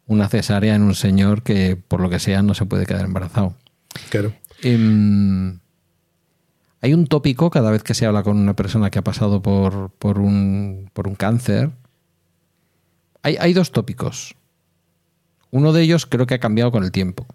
una 0.07 0.27
cesárea 0.27 0.75
en 0.75 0.81
un 0.81 0.93
señor 0.93 1.41
que 1.43 1.77
por 1.77 2.01
lo 2.01 2.09
que 2.09 2.19
sea 2.19 2.41
no 2.41 2.53
se 2.53 2.65
puede 2.65 2.85
quedar 2.85 3.05
embarazado. 3.05 3.55
Claro. 4.09 4.33
Em, 4.61 5.59
hay 6.81 6.93
un 6.93 7.07
tópico 7.07 7.49
cada 7.49 7.71
vez 7.71 7.81
que 7.81 7.93
se 7.93 8.05
habla 8.05 8.23
con 8.23 8.35
una 8.35 8.57
persona 8.57 8.89
que 8.89 8.99
ha 8.99 9.05
pasado 9.05 9.41
por, 9.41 9.89
por, 9.99 10.19
un, 10.19 10.89
por 10.91 11.07
un, 11.07 11.15
cáncer. 11.15 11.71
Hay, 13.21 13.37
hay 13.39 13.53
dos 13.53 13.71
tópicos. 13.71 14.35
Uno 15.49 15.71
de 15.71 15.83
ellos 15.83 16.05
creo 16.05 16.27
que 16.27 16.33
ha 16.33 16.39
cambiado 16.39 16.69
con 16.69 16.83
el 16.83 16.91
tiempo. 16.91 17.25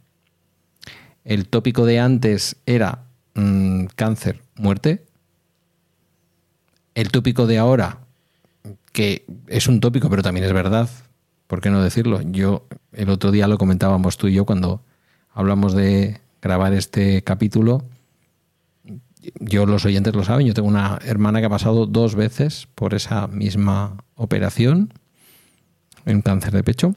El 1.29 1.47
tópico 1.47 1.85
de 1.85 2.01
antes 2.01 2.57
era 2.65 3.05
mmm, 3.35 3.85
cáncer, 3.95 4.41
muerte. 4.57 5.05
El 6.95 7.11
tópico 7.11 7.47
de 7.47 7.59
ahora, 7.59 7.99
que 8.93 9.27
es 9.47 9.69
un 9.69 9.81
tópico, 9.81 10.09
pero 10.09 10.23
también 10.23 10.47
es 10.47 10.55
verdad, 10.55 10.89
¿por 11.47 11.61
qué 11.61 11.69
no 11.69 11.83
decirlo? 11.83 12.23
Yo 12.23 12.67
el 12.93 13.11
otro 13.11 13.31
día 13.31 13.47
lo 13.47 13.59
comentábamos 13.59 14.17
tú 14.17 14.29
y 14.29 14.33
yo 14.33 14.47
cuando 14.47 14.81
hablamos 15.35 15.75
de 15.75 16.19
grabar 16.41 16.73
este 16.73 17.23
capítulo. 17.23 17.85
Yo 19.39 19.67
los 19.67 19.85
oyentes 19.85 20.15
lo 20.15 20.25
saben, 20.25 20.47
yo 20.47 20.55
tengo 20.55 20.69
una 20.69 20.99
hermana 21.05 21.41
que 21.41 21.47
ha 21.47 21.51
pasado 21.51 21.85
dos 21.85 22.15
veces 22.15 22.69
por 22.75 22.95
esa 22.95 23.27
misma 23.27 24.03
operación 24.15 24.95
en 26.07 26.23
cáncer 26.23 26.55
de 26.55 26.65
pecho. 26.65 26.95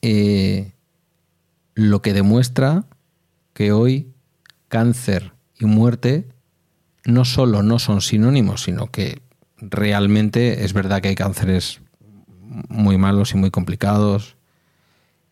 Eh, 0.00 0.73
lo 1.74 2.02
que 2.02 2.12
demuestra 2.12 2.86
que 3.52 3.72
hoy 3.72 4.12
cáncer 4.68 5.32
y 5.58 5.66
muerte 5.66 6.28
no 7.04 7.24
solo 7.24 7.62
no 7.62 7.78
son 7.78 8.00
sinónimos, 8.00 8.62
sino 8.62 8.90
que 8.90 9.22
realmente 9.58 10.64
es 10.64 10.72
verdad 10.72 11.00
que 11.00 11.08
hay 11.08 11.14
cánceres 11.14 11.80
muy 12.68 12.98
malos 12.98 13.32
y 13.32 13.36
muy 13.36 13.50
complicados 13.50 14.36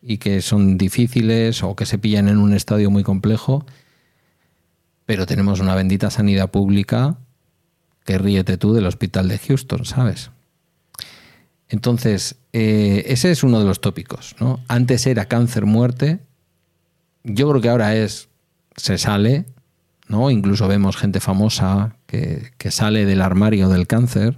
y 0.01 0.17
que 0.17 0.41
son 0.41 0.77
difíciles 0.77 1.63
o 1.63 1.75
que 1.75 1.85
se 1.85 1.97
pillan 1.97 2.27
en 2.27 2.37
un 2.37 2.53
estadio 2.53 2.91
muy 2.91 3.03
complejo, 3.03 3.65
pero 5.05 5.25
tenemos 5.25 5.59
una 5.59 5.75
bendita 5.75 6.09
sanidad 6.09 6.51
pública 6.51 7.17
que 8.03 8.17
ríete 8.17 8.57
tú 8.57 8.73
del 8.73 8.85
hospital 8.85 9.29
de 9.29 9.39
Houston, 9.39 9.85
¿sabes? 9.85 10.31
Entonces, 11.69 12.35
eh, 12.51 13.05
ese 13.07 13.31
es 13.31 13.43
uno 13.43 13.59
de 13.59 13.65
los 13.65 13.81
tópicos, 13.81 14.35
¿no? 14.39 14.59
Antes 14.67 15.07
era 15.07 15.25
cáncer, 15.25 15.65
muerte, 15.65 16.19
yo 17.23 17.49
creo 17.49 17.61
que 17.61 17.69
ahora 17.69 17.95
es, 17.95 18.29
se 18.75 18.97
sale, 18.97 19.45
¿no? 20.07 20.29
Incluso 20.29 20.67
vemos 20.67 20.97
gente 20.97 21.19
famosa 21.19 21.95
que, 22.05 22.51
que 22.57 22.71
sale 22.71 23.05
del 23.05 23.21
armario 23.21 23.69
del 23.69 23.87
cáncer. 23.87 24.37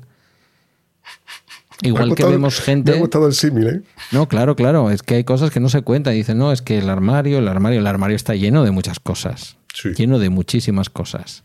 Igual 1.82 2.10
gustado, 2.10 2.30
que 2.30 2.36
vemos 2.36 2.60
gente. 2.62 2.92
Me 2.92 2.98
ha 2.98 3.02
gustado 3.02 3.28
el 3.28 3.34
símil, 3.34 3.68
¿eh? 3.68 3.82
No, 4.12 4.28
claro, 4.28 4.56
claro. 4.56 4.90
Es 4.92 5.04
que 5.04 5.16
hay 5.16 5.24
cosas 5.24 5.52
que 5.52 5.60
no 5.60 5.70
se 5.70 5.82
cuentan. 5.82 6.14
Y 6.14 6.18
dicen, 6.18 6.38
no, 6.38 6.52
es 6.52 6.62
que 6.62 6.78
el 6.78 6.90
armario, 6.90 7.40
el 7.40 7.48
armario, 7.48 7.80
el 7.80 7.88
armario 7.88 8.16
está 8.16 8.36
lleno 8.36 8.64
de 8.64 8.72
muchas 8.72 9.00
cosas. 9.00 9.58
Sí. 9.74 9.90
Lleno 9.94 10.20
de 10.20 10.30
muchísimas 10.30 10.90
cosas. 10.90 11.44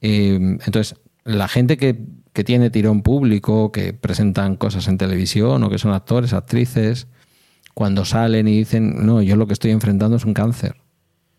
Eh, 0.00 0.34
entonces, 0.34 0.96
la 1.24 1.46
gente 1.48 1.76
que, 1.76 1.98
que, 2.32 2.44
tiene 2.44 2.70
tirón 2.70 3.02
público, 3.02 3.70
que 3.70 3.92
presentan 3.92 4.56
cosas 4.56 4.88
en 4.88 4.98
televisión 4.98 5.62
o 5.62 5.70
que 5.70 5.78
son 5.78 5.92
actores, 5.92 6.32
actrices, 6.32 7.06
cuando 7.76 8.06
salen 8.06 8.48
y 8.48 8.56
dicen, 8.56 9.04
no, 9.04 9.20
yo 9.20 9.36
lo 9.36 9.46
que 9.46 9.52
estoy 9.52 9.70
enfrentando 9.70 10.16
es 10.16 10.24
un 10.24 10.32
cáncer, 10.32 10.76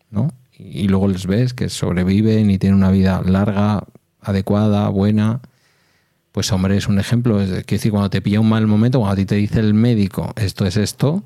¿no? 0.08 0.30
Y 0.56 0.86
luego 0.86 1.08
les 1.08 1.26
ves 1.26 1.52
que 1.52 1.68
sobreviven 1.68 2.48
y 2.48 2.58
tienen 2.58 2.78
una 2.78 2.92
vida 2.92 3.20
larga, 3.26 3.82
adecuada, 4.20 4.88
buena. 4.88 5.40
Pues 6.30 6.52
hombre, 6.52 6.76
es 6.76 6.86
un 6.86 7.00
ejemplo. 7.00 7.40
Es 7.40 7.66
decir, 7.66 7.90
cuando 7.90 8.08
te 8.08 8.22
pilla 8.22 8.38
un 8.38 8.48
mal 8.48 8.68
momento, 8.68 9.00
cuando 9.00 9.14
a 9.14 9.16
ti 9.16 9.26
te 9.26 9.34
dice 9.34 9.58
el 9.58 9.74
médico, 9.74 10.32
esto 10.36 10.64
es 10.64 10.76
esto, 10.76 11.24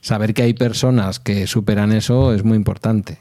saber 0.00 0.32
que 0.32 0.44
hay 0.44 0.54
personas 0.54 1.18
que 1.18 1.48
superan 1.48 1.90
eso 1.90 2.32
es 2.32 2.44
muy 2.44 2.54
importante. 2.54 3.18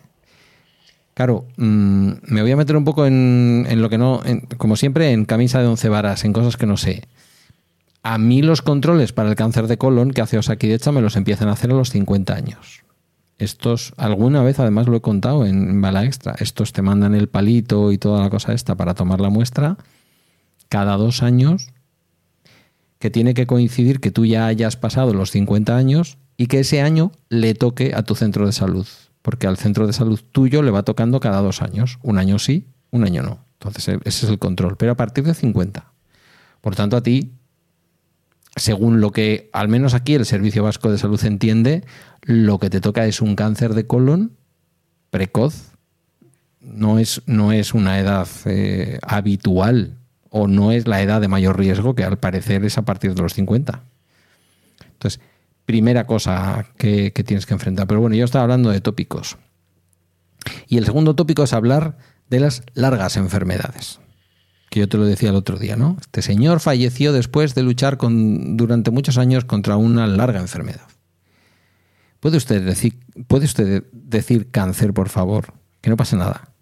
Claro, 1.16 1.48
mmm, 1.58 2.12
me 2.28 2.44
voy 2.44 2.52
a 2.52 2.56
meter 2.56 2.78
un 2.78 2.86
poco 2.86 3.08
en, 3.08 3.66
en 3.68 3.82
lo 3.82 3.90
que 3.90 3.98
no, 3.98 4.22
en, 4.26 4.42
como 4.42 4.76
siempre, 4.76 5.12
en 5.12 5.26
camisa 5.26 5.60
de 5.60 5.66
once 5.66 5.90
varas, 5.90 6.24
en 6.24 6.34
cosas 6.34 6.56
que 6.56 6.68
no 6.68 6.78
sé. 6.78 7.08
A 8.02 8.18
mí 8.18 8.42
los 8.42 8.62
controles 8.62 9.12
para 9.12 9.30
el 9.30 9.36
cáncer 9.36 9.68
de 9.68 9.78
colon 9.78 10.12
que 10.12 10.22
hace 10.22 10.38
Osakidecha 10.38 10.92
me 10.92 11.02
los 11.02 11.16
empiezan 11.16 11.50
a 11.50 11.54
hacer 11.54 11.72
a 11.72 11.76
los 11.76 11.90
50 11.90 12.34
años. 12.34 12.84
Estos, 13.38 13.94
alguna 13.98 14.44
vez 14.44 14.60
además 14.60 14.88
lo 14.88 14.98
he 14.98 15.02
contado 15.02 15.46
en 15.46 15.82
Bala 15.82 16.06
Extra, 16.06 16.36
estos 16.40 16.74
te 16.74 16.82
mandan 16.82 17.16
el 17.16 17.30
palito 17.30 17.92
y 17.92 17.98
toda 17.98 18.22
la 18.22 18.30
cosa 18.30 18.54
esta 18.54 18.76
para 18.76 18.96
tomar 18.96 19.22
la 19.22 19.30
muestra 19.30 19.78
cada 20.68 20.98
dos 20.98 21.24
años, 21.24 21.70
que 23.00 23.10
tiene 23.10 23.34
que 23.34 23.48
coincidir 23.48 24.00
que 24.00 24.12
tú 24.12 24.26
ya 24.26 24.46
hayas 24.46 24.76
pasado 24.76 25.14
los 25.14 25.32
50 25.32 25.76
años 25.76 26.18
y 26.38 26.48
que 26.48 26.60
ese 26.60 26.82
año 26.82 27.12
le 27.30 27.56
toque 27.56 27.94
a 27.96 28.04
tu 28.04 28.16
centro 28.16 28.46
de 28.46 28.52
salud, 28.52 28.86
porque 29.22 29.48
al 29.48 29.58
centro 29.58 29.88
de 29.88 29.94
salud 29.94 30.20
tuyo 30.32 30.62
le 30.62 30.72
va 30.72 30.84
tocando 30.84 31.20
cada 31.20 31.42
dos 31.42 31.62
años, 31.62 31.98
un 32.04 32.18
año 32.18 32.40
sí, 32.40 32.68
un 32.92 33.04
año 33.04 33.24
no. 33.24 33.40
Entonces 33.54 34.00
ese 34.04 34.26
es 34.26 34.32
el 34.32 34.40
control, 34.40 34.78
pero 34.78 34.92
a 34.92 34.96
partir 34.96 35.24
de 35.24 35.34
50. 35.34 35.92
Por 36.62 36.76
tanto, 36.76 36.98
a 36.98 37.04
ti 37.04 37.38
según 38.60 39.02
lo 39.02 39.12
que 39.12 39.50
al 39.54 39.67
menos 39.67 39.93
aquí 39.93 40.15
el 40.15 40.26
Servicio 40.26 40.63
Vasco 40.63 40.91
de 40.91 40.98
Salud 40.98 41.24
entiende, 41.24 41.84
lo 42.22 42.60
que 42.60 42.69
te 42.69 42.82
toca 42.82 43.06
es 43.06 43.22
un 43.22 43.36
cáncer 43.36 43.74
de 43.74 43.88
colon 43.88 44.34
precoz. 45.10 45.72
No 46.60 47.00
es, 47.00 47.22
no 47.26 47.52
es 47.52 47.74
una 47.74 48.00
edad 48.00 48.28
eh, 48.45 49.00
habitual 49.02 49.98
o 50.30 50.48
no 50.48 50.72
es 50.72 50.88
la 50.88 51.02
edad 51.02 51.22
de 51.22 51.28
mayor 51.28 51.58
riesgo, 51.58 51.95
que 51.95 52.04
al 52.04 52.19
parecer 52.19 52.65
es 52.65 52.78
a 52.78 52.84
partir 52.84 53.15
de 53.15 53.22
los 53.22 53.34
50. 53.34 53.82
Entonces, 54.91 55.22
primera 55.65 56.06
cosa 56.06 56.65
que, 56.78 57.13
que 57.13 57.24
tienes 57.24 57.45
que 57.45 57.54
enfrentar. 57.54 57.88
Pero 57.88 58.02
bueno, 58.02 58.15
yo 58.15 58.26
estaba 58.26 58.43
hablando 58.43 58.69
de 58.69 58.82
tópicos. 58.82 59.38
Y 60.67 60.78
el 60.78 60.86
segundo 60.86 61.15
tópico 61.15 61.43
es 61.43 61.54
hablar 61.54 61.98
de 62.30 62.41
las 62.41 62.63
largas 62.74 63.15
enfermedades 63.15 64.00
que 64.70 64.80
yo 64.80 64.90
te 64.90 64.98
lo 64.98 65.06
decía 65.06 65.30
el 65.30 65.36
otro 65.36 65.58
día, 65.58 65.76
¿no? 65.76 65.98
Este 66.00 66.22
señor 66.22 66.60
falleció 66.60 67.12
después 67.14 67.56
de 67.56 67.64
luchar 67.64 67.98
con, 67.98 68.58
durante 68.58 68.92
muchos 68.92 69.18
años 69.18 69.46
contra 69.46 69.78
una 69.78 70.08
larga 70.08 70.40
enfermedad. 70.40 70.88
¿Puede 72.20 72.38
usted, 72.38 72.64
decir, 72.64 73.00
¿Puede 73.28 73.46
usted 73.46 73.84
decir 73.92 74.52
cáncer, 74.52 74.94
por 74.94 75.10
favor? 75.10 75.54
Que 75.82 75.90
no 75.90 75.98
pasa 75.98 76.18
nada. 76.18 76.54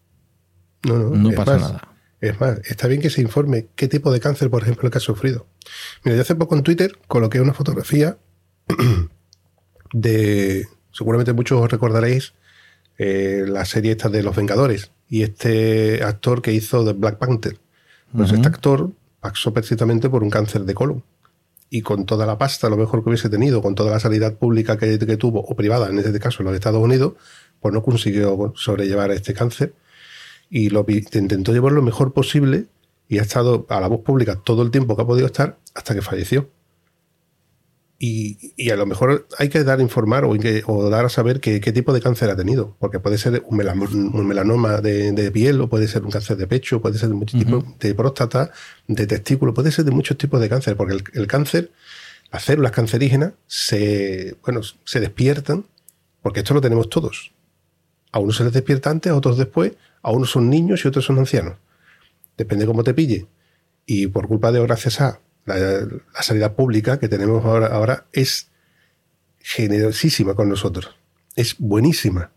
No, 0.84 0.98
no, 0.98 1.10
no 1.10 1.32
pasa 1.32 1.58
más, 1.58 1.62
nada. 1.62 1.88
Es 2.22 2.39
más, 2.39 2.60
está 2.65 2.88
bien 2.88 3.02
que 3.02 3.10
se 3.10 3.22
informe 3.22 3.67
qué 3.76 3.88
tipo 3.88 4.12
de 4.12 4.20
cáncer, 4.20 4.50
por 4.50 4.63
ejemplo, 4.63 4.88
el 4.88 4.91
que 4.91 5.00
ha 5.00 5.02
sufrido. 5.02 5.48
Mira, 6.04 6.15
yo 6.15 6.22
hace 6.22 6.36
poco 6.36 6.56
en 6.56 6.63
Twitter 6.63 6.98
coloqué 7.08 7.41
una 7.41 7.54
fotografía 7.54 8.17
de, 9.93 10.67
seguramente 10.91 11.34
muchos 11.34 11.62
os 11.62 11.72
recordaréis, 11.72 12.34
eh, 12.98 13.46
la 13.48 13.65
serie 13.65 13.91
esta 13.91 14.10
de 14.10 14.24
Los 14.24 14.36
Vengadores 14.36 14.91
y 15.10 15.24
este 15.24 16.04
actor 16.04 16.41
que 16.41 16.54
hizo 16.54 16.84
de 16.84 16.93
Black 16.93 17.17
Panther. 17.17 17.60
Pues 18.15 18.32
uh 18.32 18.34
-huh. 18.34 18.38
este 18.38 18.48
actor 18.48 18.91
pasó 19.20 19.54
precisamente 19.54 20.10
por 20.10 20.24
un 20.24 20.30
cáncer 20.30 20.63
de 20.63 20.74
colon. 20.74 21.04
Y 21.70 21.82
con 21.82 22.06
toda 22.06 22.26
la 22.26 22.38
pasta, 22.38 22.70
lo 22.70 22.78
mejor 22.78 23.04
que 23.04 23.10
hubiese 23.10 23.30
tenido, 23.30 23.62
con 23.62 23.76
toda 23.76 23.91
la 23.91 24.00
sanidad 24.00 24.36
pública 24.36 24.78
que, 24.78 24.98
que, 24.98 25.17
tuvo, 25.17 25.41
o 25.41 25.56
privada, 25.56 25.89
en 25.89 25.98
este 26.00 26.20
caso 26.20 26.41
en 26.41 26.46
los 26.46 26.56
Estados 26.56 26.82
Unidos, 26.82 27.13
pues 27.60 27.74
no 27.74 27.84
consiguió 27.84 28.54
sobrellevar 28.56 29.12
este 29.12 29.34
cáncer. 29.34 29.74
Y 30.50 30.70
lo 30.70 30.86
intentó 30.88 31.52
llevar 31.52 31.74
lo 31.74 31.82
mejor 31.82 32.13
posible 32.13 32.67
y 33.10 33.20
ha 33.20 33.24
estado 33.24 33.65
a 33.70 33.82
la 33.82 33.88
voz 33.88 34.02
pública 34.02 34.36
todo 34.36 34.62
el 34.63 34.72
tiempo 34.72 34.96
que 34.96 35.02
ha 35.02 35.06
podido 35.06 35.28
estar 35.28 35.58
hasta 35.74 35.93
que 35.93 36.02
falleció. 36.02 36.50
Y, 37.99 38.53
y, 38.55 38.69
a 38.69 38.75
lo 38.75 38.86
mejor 38.86 39.27
hay 39.39 39.49
que 39.49 39.63
dar 39.63 39.79
a 39.79 39.81
informar 39.81 40.23
o, 40.23 40.33
que, 40.33 40.62
o 40.67 40.88
dar 40.88 41.05
a 41.05 41.10
saber 41.10 41.39
qué, 41.39 41.60
tipo 41.60 41.93
de 41.93 42.01
cáncer 42.01 42.29
ha 42.29 42.36
tenido, 42.36 42.75
porque 42.77 42.99
puede 42.99 43.17
ser 43.17 43.41
un, 43.47 43.57
melanoma, 43.57 43.89
un 43.89 44.27
melanoma 44.27 44.81
de, 44.81 45.12
de, 45.13 45.31
piel, 45.31 45.60
o 45.62 45.67
puede 45.67 45.88
ser 45.88 46.03
un 46.03 46.12
cáncer 46.12 46.38
de 46.38 46.45
pecho, 46.45 46.79
puede 46.79 46.99
ser 46.99 47.10
de 47.10 47.15
muchos 47.15 47.41
uh 47.41 47.43
-huh. 47.43 47.45
tipos 47.45 47.79
de 47.79 47.95
próstata, 47.95 48.51
de 48.88 49.07
testículo, 49.07 49.55
puede 49.55 49.71
ser 49.71 49.83
de 49.83 49.91
muchos 49.91 50.15
tipos 50.15 50.39
de 50.39 50.47
cáncer, 50.47 50.77
porque 50.77 50.93
el, 50.93 51.03
el, 51.13 51.25
cáncer, 51.25 51.71
las 52.31 52.43
células 52.43 52.71
cancerígenas 52.71 53.33
se, 53.47 54.36
bueno, 54.45 54.62
se 54.86 54.99
despiertan, 54.99 55.65
porque 56.21 56.41
esto 56.41 56.53
lo 56.53 56.62
tenemos 56.62 56.89
todos. 56.89 57.31
A 58.12 58.19
unos 58.19 58.38
se 58.38 58.43
les 58.43 58.53
despierta 58.53 58.91
antes, 58.91 59.12
a 59.12 59.15
otros 59.15 59.39
después, 59.39 59.73
a 60.03 60.12
unos 60.12 60.29
son 60.29 60.51
niños 60.51 60.86
y 60.86 60.88
otros 60.88 61.05
son 61.05 61.17
ancianos. 61.17 61.55
Depende 62.38 62.67
cómo 62.67 62.83
te 62.83 62.93
pille. 62.93 63.25
Y 63.88 64.07
por 64.07 64.27
culpa 64.27 64.51
de 64.51 64.62
gracias 64.62 65.01
a 65.01 65.19
la, 65.47 66.21
sanidad 66.21 66.55
pública 66.55 66.99
que 66.99 67.07
tenemos 67.07 67.43
ahora, 67.45 67.67
ahora 67.67 68.05
es 68.12 68.49
generosísima 69.39 70.36
con 70.36 70.49
nosotros. 70.49 70.95
Es 71.36 71.55
buenísima. 71.57 72.31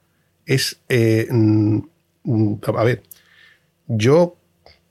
Es, 0.47 0.81
eh, 0.89 1.27
mm, 1.31 1.81
a 2.77 2.85
ver, 2.85 3.03
yo 3.89 4.37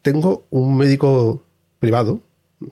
tengo 0.02 0.46
un 0.50 0.78
médico 0.78 1.46
privado, 1.80 2.22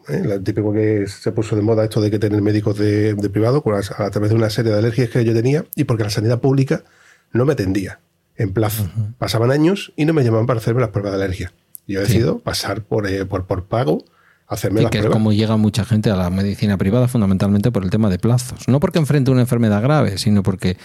¿eh? 0.09 0.21
el 0.25 0.43
típico 0.43 0.73
que 0.73 1.07
se 1.07 1.31
puso 1.31 1.55
de 1.55 1.61
moda 1.61 1.85
esto 1.85 2.01
de 2.01 2.11
que 2.11 2.19
tener 2.19 2.41
médicos 2.41 2.77
de, 2.77 3.15
privado 3.31 3.63
a, 3.97 4.09
través 4.09 4.29
de 4.29 4.35
una 4.35 4.49
serie 4.49 4.71
de 4.71 4.79
alergias 4.79 5.09
que 5.09 5.23
yo 5.23 5.33
tenía 5.33 5.65
y 5.75 5.85
porque 5.85 6.03
la 6.03 6.09
sanidad 6.09 6.41
pública 6.41 6.83
no 7.31 7.45
me 7.45 7.53
atendía 7.53 7.99
en 8.35 8.53
plazo. 8.53 8.89
Pasaban 9.17 9.51
años 9.51 9.93
y 9.95 10.05
no 10.05 10.13
me 10.13 10.23
llamaban 10.23 10.45
para 10.45 10.59
hacerme 10.59 10.81
las 10.81 10.89
pruebas 10.89 11.13
de 11.13 11.23
alergia. 11.23 11.53
Yo 11.87 11.99
he 11.99 12.03
decidido 12.03 12.39
pasar 12.39 12.83
por, 12.83 13.07
eh, 13.07 13.25
por, 13.25 13.47
por 13.47 13.65
pago 13.65 14.03
hacerme 14.47 14.83
y 14.83 14.85
que 14.87 14.99
es 14.99 15.05
como 15.07 15.31
llega 15.31 15.57
mucha 15.57 15.85
gente 15.85 16.09
a 16.09 16.15
la 16.15 16.29
medicina 16.29 16.77
privada 16.77 17.07
fundamentalmente 17.07 17.71
por 17.71 17.83
el 17.83 17.89
tema 17.89 18.09
de 18.09 18.19
plazos. 18.19 18.67
No 18.67 18.79
porque 18.79 18.99
enfrente 18.99 19.31
una 19.31 19.41
enfermedad 19.41 19.81
grave, 19.81 20.17
sino 20.17 20.43
porque 20.43 20.77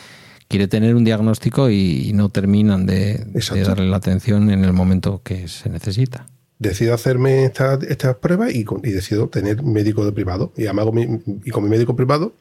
quiere 0.48 0.68
tener 0.68 0.94
un 0.94 1.04
diagnóstico 1.04 1.70
y, 1.70 2.12
no 2.14 2.28
terminan 2.28 2.84
de, 2.84 3.24
darle 3.64 3.88
la 3.88 3.96
atención 3.96 4.50
en 4.50 4.64
el 4.64 4.72
momento 4.72 5.22
que 5.24 5.48
se 5.48 5.70
necesita. 5.70 6.26
Decido 6.58 6.94
hacerme 6.94 7.44
estas 7.44 7.82
esta 7.84 8.18
pruebas 8.18 8.54
y, 8.54 8.66
y, 8.82 8.90
decido 8.90 9.28
tener 9.28 9.62
médico 9.62 10.04
de 10.04 10.12
privado. 10.12 10.52
Y, 10.56 10.64
y 10.64 11.50
con 11.50 11.64
mi 11.64 11.70
médico 11.70 11.96
privado, 11.96 12.34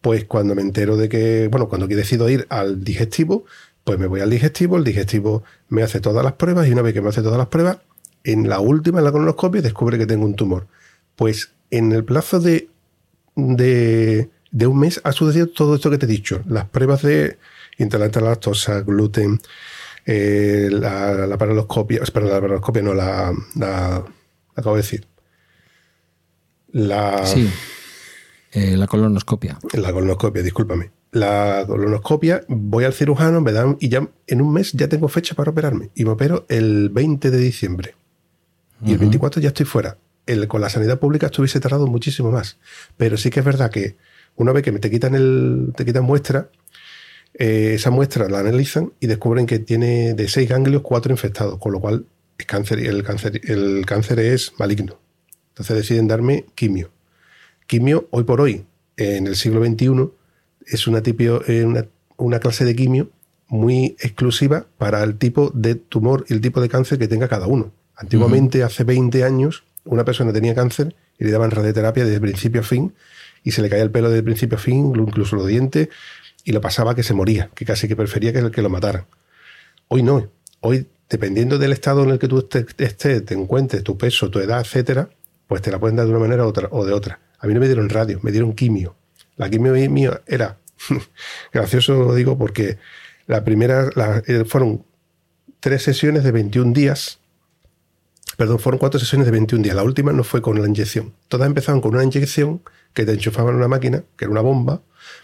pues 0.00 0.24
cuando 0.24 0.54
me 0.54 0.62
entero 0.62 0.96
de 0.96 1.08
que, 1.08 1.48
bueno, 1.48 1.68
cuando 1.68 1.86
decido 1.86 2.28
ir 2.28 2.46
al 2.50 2.82
digestivo, 2.82 3.44
pues 3.84 3.98
me 3.98 4.06
voy 4.06 4.20
al 4.20 4.30
digestivo, 4.30 4.76
el 4.76 4.84
digestivo 4.84 5.44
me 5.68 5.82
hace 5.82 6.00
todas 6.00 6.24
las 6.24 6.34
pruebas 6.34 6.66
y 6.66 6.72
una 6.72 6.82
vez 6.82 6.92
que 6.92 7.00
me 7.00 7.10
hace 7.10 7.22
todas 7.22 7.38
las 7.38 7.46
pruebas, 7.46 7.78
en 8.24 8.48
la 8.48 8.58
última, 8.60 8.98
en 8.98 9.04
la 9.04 9.12
colonoscopia, 9.12 9.62
descubre 9.62 9.98
que 9.98 10.06
tengo 10.06 10.24
un 10.24 10.34
tumor. 10.34 10.66
Pues 11.14 11.52
en 11.70 11.92
el 11.92 12.04
plazo 12.04 12.40
de, 12.40 12.68
de, 13.36 14.28
un 14.66 14.78
mes 14.78 15.00
ha 15.04 15.12
sucedido 15.12 15.48
todo 15.48 15.76
esto 15.76 15.90
que 15.90 15.98
te 15.98 16.06
he 16.06 16.08
dicho. 16.08 16.42
Las 16.48 16.68
pruebas 16.68 17.02
de 17.02 17.38
intolerante 17.78 18.18
a 18.18 18.22
la 18.22 18.30
lactosa, 18.30 18.80
gluten, 18.80 19.40
eh, 20.06 20.68
la, 20.70 21.26
la 21.26 21.38
paraloscopia, 21.38 22.00
espera, 22.02 22.26
la 22.26 22.40
paraloscopia 22.40 22.82
no, 22.82 22.94
la, 22.94 23.32
la, 23.56 24.04
acabo 24.56 24.76
de 24.76 24.82
decir. 24.82 25.06
La, 26.72 27.24
sí, 27.24 27.48
eh, 28.54 28.76
la 28.76 28.86
colonoscopia. 28.86 29.58
La 29.72 29.92
colonoscopia, 29.92 30.42
discúlpame. 30.42 30.92
La 31.10 31.64
colonoscopia, 31.66 32.44
voy 32.48 32.84
al 32.84 32.92
cirujano, 32.92 33.40
me 33.40 33.52
dan, 33.52 33.76
y 33.80 33.88
ya 33.88 34.08
en 34.26 34.40
un 34.40 34.52
mes 34.52 34.72
ya 34.72 34.88
tengo 34.88 35.08
fecha 35.08 35.34
para 35.34 35.50
operarme. 35.50 35.90
Y 35.94 36.04
me 36.04 36.12
opero 36.12 36.46
el 36.48 36.88
20 36.88 37.30
de 37.30 37.38
diciembre. 37.38 37.94
Y 38.82 38.92
el 38.92 38.98
24 38.98 39.40
ya 39.40 39.48
estoy 39.48 39.66
fuera. 39.66 39.98
El, 40.26 40.48
con 40.48 40.60
la 40.60 40.68
sanidad 40.68 40.98
pública 40.98 41.26
estuviese 41.26 41.60
tardado 41.60 41.86
muchísimo 41.86 42.30
más. 42.30 42.58
Pero 42.96 43.16
sí 43.16 43.30
que 43.30 43.40
es 43.40 43.46
verdad 43.46 43.70
que 43.70 43.96
una 44.36 44.52
vez 44.52 44.62
que 44.62 44.72
te 44.72 44.90
quitan, 44.90 45.14
el, 45.14 45.72
te 45.76 45.84
quitan 45.84 46.04
muestra, 46.04 46.48
eh, 47.34 47.72
esa 47.74 47.90
muestra 47.90 48.28
la 48.28 48.40
analizan 48.40 48.92
y 49.00 49.06
descubren 49.06 49.46
que 49.46 49.58
tiene 49.58 50.14
de 50.14 50.28
seis 50.28 50.48
ganglios 50.48 50.82
cuatro 50.82 51.12
infectados, 51.12 51.58
con 51.58 51.72
lo 51.72 51.80
cual 51.80 52.06
es 52.38 52.46
cáncer 52.46 52.80
y 52.80 52.86
el 52.86 53.02
cáncer, 53.02 53.40
el 53.44 53.84
cáncer 53.86 54.20
es 54.20 54.52
maligno. 54.58 54.98
Entonces 55.50 55.76
deciden 55.76 56.08
darme 56.08 56.46
quimio. 56.54 56.90
Quimio, 57.66 58.08
hoy 58.10 58.24
por 58.24 58.40
hoy, 58.40 58.64
en 58.96 59.26
el 59.26 59.36
siglo 59.36 59.64
XXI, 59.64 60.10
es 60.66 60.86
una, 60.86 61.02
eh, 61.06 61.64
una, 61.64 61.86
una 62.16 62.40
clase 62.40 62.64
de 62.64 62.74
quimio 62.74 63.10
muy 63.46 63.96
exclusiva 64.00 64.66
para 64.78 65.02
el 65.02 65.16
tipo 65.16 65.50
de 65.54 65.74
tumor 65.74 66.24
y 66.28 66.34
el 66.34 66.40
tipo 66.40 66.60
de 66.60 66.68
cáncer 66.68 66.98
que 66.98 67.08
tenga 67.08 67.28
cada 67.28 67.46
uno. 67.46 67.72
Antiguamente, 67.96 68.62
hace 68.62 68.84
20 68.84 69.24
años, 69.24 69.64
una 69.84 70.04
persona 70.04 70.32
tenía 70.32 70.54
cáncer 70.54 70.94
y 71.18 71.24
le 71.24 71.30
daban 71.30 71.50
radioterapia 71.50 72.04
desde 72.04 72.20
principio 72.20 72.60
a 72.60 72.64
fin 72.64 72.94
y 73.44 73.52
se 73.52 73.62
le 73.62 73.68
caía 73.68 73.82
el 73.82 73.90
pelo 73.90 74.08
desde 74.08 74.22
principio 74.22 74.56
a 74.56 74.60
fin, 74.60 74.92
incluso 74.96 75.36
los 75.36 75.46
dientes, 75.46 75.90
y 76.44 76.52
lo 76.52 76.60
pasaba 76.60 76.94
que 76.94 77.02
se 77.02 77.14
moría, 77.14 77.50
que 77.54 77.64
casi 77.64 77.86
que 77.86 77.94
prefería 77.94 78.32
que, 78.32 78.50
que 78.50 78.62
lo 78.62 78.70
mataran. 78.70 79.04
Hoy 79.88 80.02
no. 80.02 80.30
Hoy, 80.60 80.86
dependiendo 81.10 81.58
del 81.58 81.72
estado 81.72 82.02
en 82.04 82.10
el 82.10 82.18
que 82.18 82.26
tú 82.26 82.38
estés, 82.38 82.96
te 82.96 83.34
encuentres, 83.34 83.84
tu 83.84 83.98
peso, 83.98 84.30
tu 84.30 84.40
edad, 84.40 84.60
etcétera, 84.60 85.10
pues 85.46 85.60
te 85.60 85.70
la 85.70 85.78
pueden 85.78 85.96
dar 85.96 86.06
de 86.06 86.12
una 86.12 86.20
manera 86.20 86.46
otra, 86.46 86.68
o 86.70 86.86
de 86.86 86.94
otra. 86.94 87.20
A 87.38 87.46
mí 87.46 87.52
no 87.52 87.60
me 87.60 87.66
dieron 87.66 87.88
radio, 87.90 88.18
me 88.22 88.32
dieron 88.32 88.54
quimio. 88.54 88.96
La 89.36 89.50
quimio 89.50 89.72
mía 89.90 90.22
era 90.26 90.56
gracioso, 91.52 91.94
lo 92.02 92.14
digo, 92.14 92.38
porque 92.38 92.78
la 93.26 93.44
primera 93.44 93.90
eh, 94.26 94.44
fueron 94.46 94.84
tres 95.60 95.82
sesiones 95.82 96.24
de 96.24 96.32
21 96.32 96.72
días 96.72 97.18
Perdón, 98.36 98.58
fueron 98.58 98.78
cuatro 98.78 98.98
sesiones 98.98 99.26
de 99.26 99.32
21 99.32 99.62
días. 99.62 99.76
La 99.76 99.82
última 99.82 100.12
no 100.12 100.24
fue 100.24 100.42
con 100.42 100.60
la 100.60 100.66
inyección. 100.66 101.12
Todas 101.28 101.46
empezaban 101.46 101.80
con 101.80 101.94
una 101.94 102.04
inyección 102.04 102.62
que 102.92 103.04
te 103.04 103.12
enchufaban 103.12 103.50
en 103.50 103.56
una 103.56 103.68
máquina, 103.68 104.04
que 104.16 104.24
era 104.24 104.32
una 104.32 104.40
bomba, 104.40 104.80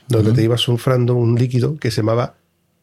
donde 0.08 0.32
te 0.32 0.42
ibas 0.42 0.60
sufrando 0.60 1.14
un 1.14 1.36
líquido 1.36 1.76
que 1.78 1.90
se 1.90 1.98
llamaba 1.98 2.34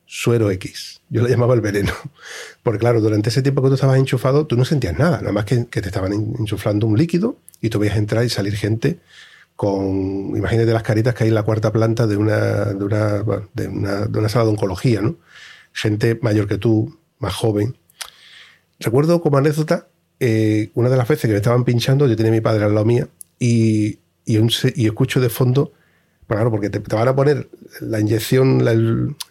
suero 0.06 0.50
X. 0.52 1.02
Yo 1.10 1.22
lo 1.22 1.28
llamaba 1.28 1.54
el 1.54 1.62
veneno. 1.62 1.94
Porque 2.64 2.80
claro, 2.80 3.02
durante 3.02 3.30
ese 3.30 3.42
tiempo 3.42 3.62
que 3.62 3.70
tú 3.70 3.76
estabas 3.76 3.98
enchufado, 3.98 4.48
tú 4.48 4.58
no 4.58 4.66
sentías 4.66 4.98
nada, 4.98 5.20
nada 5.20 5.32
más 5.32 5.46
que, 5.46 5.68
que 5.68 5.82
te 5.82 5.90
estaban 5.90 6.14
enchufando 6.14 6.88
un 6.88 6.98
líquido 6.98 7.38
y 7.62 7.70
tú 7.70 7.80
veías 7.80 7.98
entrar 7.98 8.24
y 8.26 8.30
salir 8.30 8.56
gente 8.56 9.00
con, 9.56 10.36
imagínate 10.38 10.72
las 10.72 10.84
caritas 10.84 11.16
que 11.16 11.24
hay 11.24 11.30
en 11.30 11.36
la 11.36 11.44
cuarta 11.44 11.72
planta 11.74 12.08
de 12.08 12.16
una, 12.16 12.38
de 12.38 12.84
una, 12.84 13.24
de 13.54 13.68
una, 13.68 14.06
de 14.06 14.20
una 14.20 14.30
sala 14.30 14.46
de 14.46 14.52
oncología, 14.52 15.02
¿no? 15.02 15.18
Gente 15.74 16.18
mayor 16.22 16.48
que 16.48 16.58
tú, 16.58 16.98
más 17.20 17.34
joven. 17.34 17.76
Recuerdo 18.80 19.20
como 19.20 19.38
anécdota 19.38 19.88
eh, 20.20 20.70
una 20.74 20.90
de 20.90 20.98
las 20.98 21.08
veces 21.08 21.24
que 21.24 21.34
me 21.34 21.38
estaban 21.38 21.64
pinchando, 21.64 22.08
yo 22.08 22.16
tenía 22.16 22.32
a 22.32 22.36
mi 22.36 22.42
padre 22.42 22.66
al 22.66 22.74
lado 22.74 22.86
mía 22.86 23.08
y, 23.40 24.00
y, 24.26 24.86
escucho 24.86 25.22
de 25.22 25.30
fondo, 25.30 25.72
pues 26.26 26.38
claro, 26.38 26.52
porque 26.52 26.70
te, 26.70 26.80
van 26.80 27.08
a 27.08 27.16
poner 27.16 27.50
la 27.82 28.00
inyección, 28.00 28.64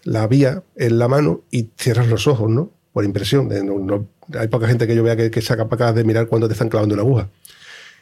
la, 0.05 0.27
vía 0.27 0.63
en 0.77 0.99
la 0.99 1.09
mano 1.09 1.43
y 1.51 1.71
cierras 1.77 2.09
los 2.09 2.27
ojos, 2.27 2.51
¿no? 2.51 2.71
Por 2.93 3.05
impresión. 3.05 3.49
no, 3.49 4.09
hay 4.39 4.49
poca 4.49 4.67
gente 4.69 4.87
que 4.87 4.97
yo 4.97 5.03
vea 5.03 5.17
que, 5.17 5.31
que 5.31 5.43
sea 5.43 5.57
capaz 5.57 5.93
de 5.93 6.05
mirar 6.05 6.29
cuando 6.29 6.49
te 6.49 6.55
están 6.55 6.69
clavando 6.69 6.95
una 6.95 7.03
aguja. 7.03 7.29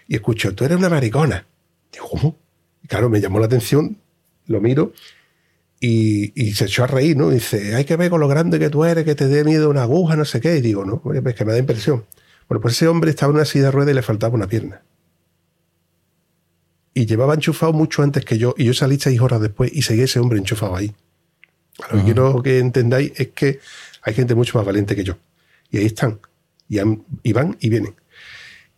Y 0.07 0.15
escucho, 0.15 0.55
tú 0.55 0.65
eres 0.65 0.77
una 0.79 0.89
maricona. 0.89 1.47
Digo, 1.93 2.09
¿cómo? 2.09 2.37
Y 2.83 2.87
claro, 2.87 3.09
me 3.09 3.21
llamó 3.21 3.41
la 3.41 3.47
atención, 3.47 3.97
lo 4.47 4.61
miro 4.61 4.93
y, 5.81 6.33
y, 6.35 6.55
se 6.55 6.65
echó 6.65 6.85
a 6.85 6.87
reír, 6.87 7.17
¿no? 7.17 7.29
dice, 7.31 7.75
hay 7.75 7.85
que 7.85 7.97
ver 7.97 8.09
con 8.09 8.21
lo 8.21 8.27
grande 8.27 8.59
que 8.59 8.71
tú 8.71 8.85
eres, 8.85 9.05
que 9.05 9.15
te 9.15 9.29
dé 9.29 9.45
miedo 9.45 9.69
una 9.69 9.83
aguja, 9.83 10.17
no 10.17 10.25
sé 10.25 10.41
qué. 10.41 10.57
Y 10.57 10.61
digo, 10.63 10.85
no, 10.85 11.03
es 11.13 11.35
que 11.35 11.45
me 11.45 11.53
da 11.53 11.59
impresión. 11.59 12.05
Bueno, 12.49 12.61
pues 12.61 12.75
ese 12.75 12.89
hombre 12.89 13.11
estaba 13.11 13.31
en 13.31 13.37
una 13.37 13.45
silla 13.45 13.65
de 13.67 13.71
ruedas 13.71 13.93
y 13.93 13.95
le 13.95 14.03
faltaba 14.03 14.35
una 14.35 14.47
pierna. 14.47 14.83
Y 16.93 17.07
llevaba 17.07 17.35
enchufado 17.35 17.73
mucho 17.73 18.03
antes 18.03 18.25
que 18.25 18.39
yo, 18.39 18.55
y 18.57 18.65
yo 18.65 18.75
salí 18.75 18.99
seis 18.99 19.21
horas 19.21 19.41
después 19.41 19.71
y 19.73 19.83
seguía 19.83 20.05
ese 20.05 20.21
hombre 20.21 20.39
enchufado 20.39 20.77
ahí. 20.77 20.95
Lo 21.91 21.99
que 21.99 22.05
quiero 22.05 22.43
que 22.43 22.59
entendáis 22.61 23.13
es 23.17 23.29
que 23.29 23.59
hay 24.03 24.15
gente 24.15 24.35
mucho 24.35 24.57
más 24.57 24.67
valiente 24.67 24.95
que 24.95 25.03
yo. 25.03 25.17
Y 25.71 25.79
ahí 25.79 25.87
están. 25.87 26.21
Y, 26.69 27.33
van 27.33 27.57
y 27.61 27.69
vienen. 27.69 27.95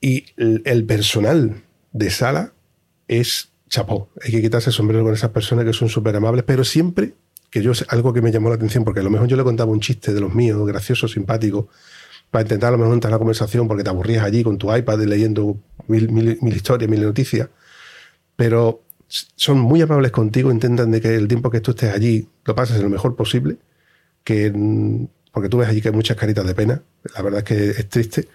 Y 0.00 0.26
el, 0.36 0.84
personal 0.84 1.62
de 1.92 2.10
sala 2.10 2.52
es 3.08 3.50
chapó. 3.68 4.08
Hay 4.22 4.30
que 4.30 4.40
quitarse 4.40 4.70
el 4.70 4.74
sombrero 4.74 5.04
con 5.04 5.12
esas 5.12 5.30
personas 5.30 5.64
que 5.64 5.72
son 5.72 5.88
súper 5.88 6.16
amables, 6.16 6.44
pero 6.46 6.64
siempre 6.64 7.14
que 7.50 7.62
yo 7.62 7.72
algo 7.88 8.12
que 8.12 8.22
me 8.22 8.32
llamó 8.32 8.48
la 8.48 8.56
atención, 8.56 8.84
porque 8.84 9.00
a 9.00 9.02
lo 9.02 9.10
mejor 9.10 9.28
yo 9.28 9.36
le 9.36 9.44
contaba 9.44 9.70
un 9.70 9.80
chiste 9.80 10.12
de 10.12 10.20
los 10.20 10.34
míos, 10.34 10.66
gracioso, 10.66 11.06
simpático, 11.06 11.68
para 12.36 12.44
intentar 12.44 12.68
a 12.68 12.72
lo 12.72 12.76
mejor 12.76 12.92
entrar 12.92 13.08
en 13.08 13.14
la 13.14 13.18
conversación 13.18 13.66
porque 13.66 13.82
te 13.82 13.88
aburrías 13.88 14.22
allí 14.22 14.42
con 14.42 14.58
tu 14.58 14.70
iPad 14.70 15.00
leyendo 15.04 15.56
mil, 15.88 16.10
mil, 16.10 16.36
mil 16.42 16.54
historias, 16.54 16.90
mil 16.90 17.00
noticias. 17.00 17.48
Pero 18.36 18.82
son 19.08 19.58
muy 19.58 19.80
amables 19.80 20.12
contigo, 20.12 20.52
intentan 20.52 20.90
de 20.90 21.00
que 21.00 21.14
el 21.14 21.28
tiempo 21.28 21.48
que 21.48 21.62
tú 21.62 21.70
estés 21.70 21.94
allí 21.94 22.28
lo 22.44 22.54
pases 22.54 22.78
lo 22.82 22.90
mejor 22.90 23.16
posible, 23.16 23.56
que 24.22 24.52
porque 25.32 25.48
tú 25.48 25.56
ves 25.56 25.68
allí 25.70 25.80
que 25.80 25.88
hay 25.88 25.94
muchas 25.94 26.18
caritas 26.18 26.46
de 26.46 26.54
pena, 26.54 26.82
la 27.14 27.22
verdad 27.22 27.38
es 27.38 27.44
que 27.44 27.70
es 27.70 27.88
triste. 27.88 28.28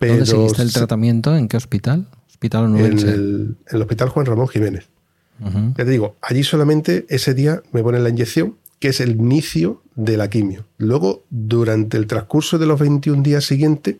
Pero 0.00 0.14
¿Dónde 0.14 0.26
seguiste 0.26 0.62
el 0.62 0.72
tratamiento? 0.72 1.36
¿En 1.36 1.46
qué 1.46 1.56
hospital? 1.56 2.08
¿Hospital 2.26 2.76
en 2.76 2.84
el, 2.84 3.56
el, 3.68 3.82
Hospital 3.82 4.08
Juan 4.08 4.26
Ramón 4.26 4.48
Jiménez. 4.48 4.88
Ya 5.38 5.84
te 5.84 5.84
digo, 5.84 6.16
allí 6.22 6.42
solamente 6.42 7.06
ese 7.08 7.34
día 7.34 7.62
me 7.70 7.84
ponen 7.84 8.02
la 8.02 8.08
inyección 8.08 8.56
que 8.84 8.90
es 8.90 9.00
el 9.00 9.12
inicio 9.12 9.80
de 9.94 10.18
la 10.18 10.28
quimio. 10.28 10.66
Luego, 10.76 11.24
durante 11.30 11.96
el 11.96 12.06
transcurso 12.06 12.58
de 12.58 12.66
los 12.66 12.78
21 12.78 13.22
días 13.22 13.42
siguientes, 13.42 13.96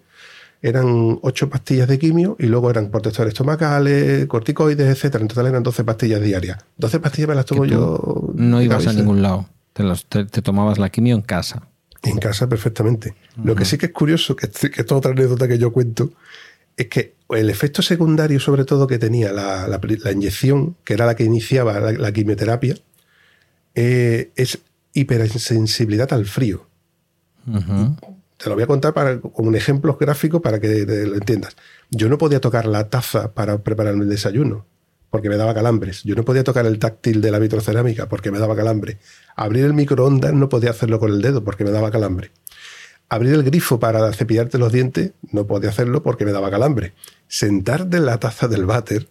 eran 0.60 1.20
8 1.22 1.48
pastillas 1.48 1.88
de 1.88 1.98
quimio 1.98 2.36
y 2.38 2.48
luego 2.48 2.68
eran 2.68 2.90
protectores 2.90 3.32
estomacales, 3.32 4.26
corticoides, 4.26 4.86
etcétera. 4.86 5.22
En 5.22 5.28
total 5.28 5.46
eran 5.46 5.62
12 5.62 5.84
pastillas 5.84 6.20
diarias. 6.20 6.58
12 6.76 7.00
pastillas 7.00 7.30
me 7.30 7.34
las 7.34 7.46
tomo 7.46 7.64
yo. 7.64 8.30
No 8.34 8.60
ibas 8.60 8.86
a 8.86 8.92
ningún 8.92 9.22
lado. 9.22 9.48
Te, 9.72 10.42
tomabas 10.42 10.76
la 10.76 10.90
quimio 10.90 11.16
en 11.16 11.22
casa. 11.22 11.66
En 12.02 12.18
casa, 12.18 12.46
perfectamente. 12.46 13.14
Lo 13.42 13.54
que 13.54 13.64
sí 13.64 13.78
que 13.78 13.86
es 13.86 13.92
curioso, 13.92 14.36
que, 14.36 14.50
que 14.50 14.82
es 14.82 14.92
otra 14.92 15.12
anécdota 15.12 15.48
que 15.48 15.56
yo 15.56 15.72
cuento, 15.72 16.10
es 16.76 16.88
que 16.88 17.14
el 17.30 17.48
efecto 17.48 17.80
secundario, 17.80 18.38
sobre 18.38 18.66
todo, 18.66 18.86
que 18.86 18.98
tenía 18.98 19.32
la, 19.32 19.80
inyección, 20.12 20.76
que 20.84 20.92
era 20.92 21.06
la 21.06 21.16
que 21.16 21.24
iniciaba 21.24 21.80
la, 21.80 22.12
quimioterapia, 22.12 22.76
eh, 23.74 24.30
es 24.36 24.58
hipersensibilidad 24.94 26.12
al 26.12 26.24
frío. 26.24 26.66
te 28.38 28.48
lo 28.48 28.54
voy 28.54 28.64
a 28.64 28.66
contar 28.66 28.94
para, 28.94 29.20
con 29.20 29.46
un 29.46 29.54
ejemplo 29.54 29.96
gráfico 30.00 30.40
para 30.40 30.58
que 30.60 30.86
lo 30.86 31.14
entiendas. 31.14 31.56
Yo 31.90 32.08
no 32.08 32.16
podía 32.16 32.40
tocar 32.40 32.66
la 32.66 32.88
taza 32.88 33.34
para 33.34 33.58
prepararme 33.58 34.04
el 34.04 34.10
desayuno 34.10 34.66
porque 35.14 35.28
me 35.28 35.36
daba 35.36 35.54
calambres. 35.54 36.02
Yo 36.02 36.16
no 36.16 36.24
podía 36.24 36.42
tocar 36.42 36.66
el 36.66 36.80
táctil 36.80 37.20
de 37.20 37.30
la 37.30 37.38
vitrocerámica 37.38 38.08
porque 38.08 38.32
me 38.32 38.40
daba 38.40 38.56
calambre. 38.56 38.98
Abrir 39.36 39.64
el 39.64 39.72
microondas 39.72 40.32
no 40.32 40.48
podía 40.48 40.70
hacerlo 40.70 40.98
con 40.98 41.12
el 41.12 41.22
dedo 41.22 41.44
porque 41.44 41.62
me 41.62 41.70
daba 41.70 41.92
calambre. 41.92 42.32
Abrir 43.08 43.34
el 43.34 43.44
grifo 43.44 43.78
para 43.78 44.12
cepillarte 44.12 44.58
los 44.58 44.72
dientes 44.72 45.12
no 45.30 45.46
podía 45.46 45.70
hacerlo 45.70 46.02
porque 46.02 46.24
me 46.24 46.32
daba 46.32 46.50
calambre. 46.50 46.94
Sentarte 47.28 47.98
en 47.98 48.06
la 48.06 48.18
taza 48.18 48.48
del 48.48 48.66
váter 48.66 49.08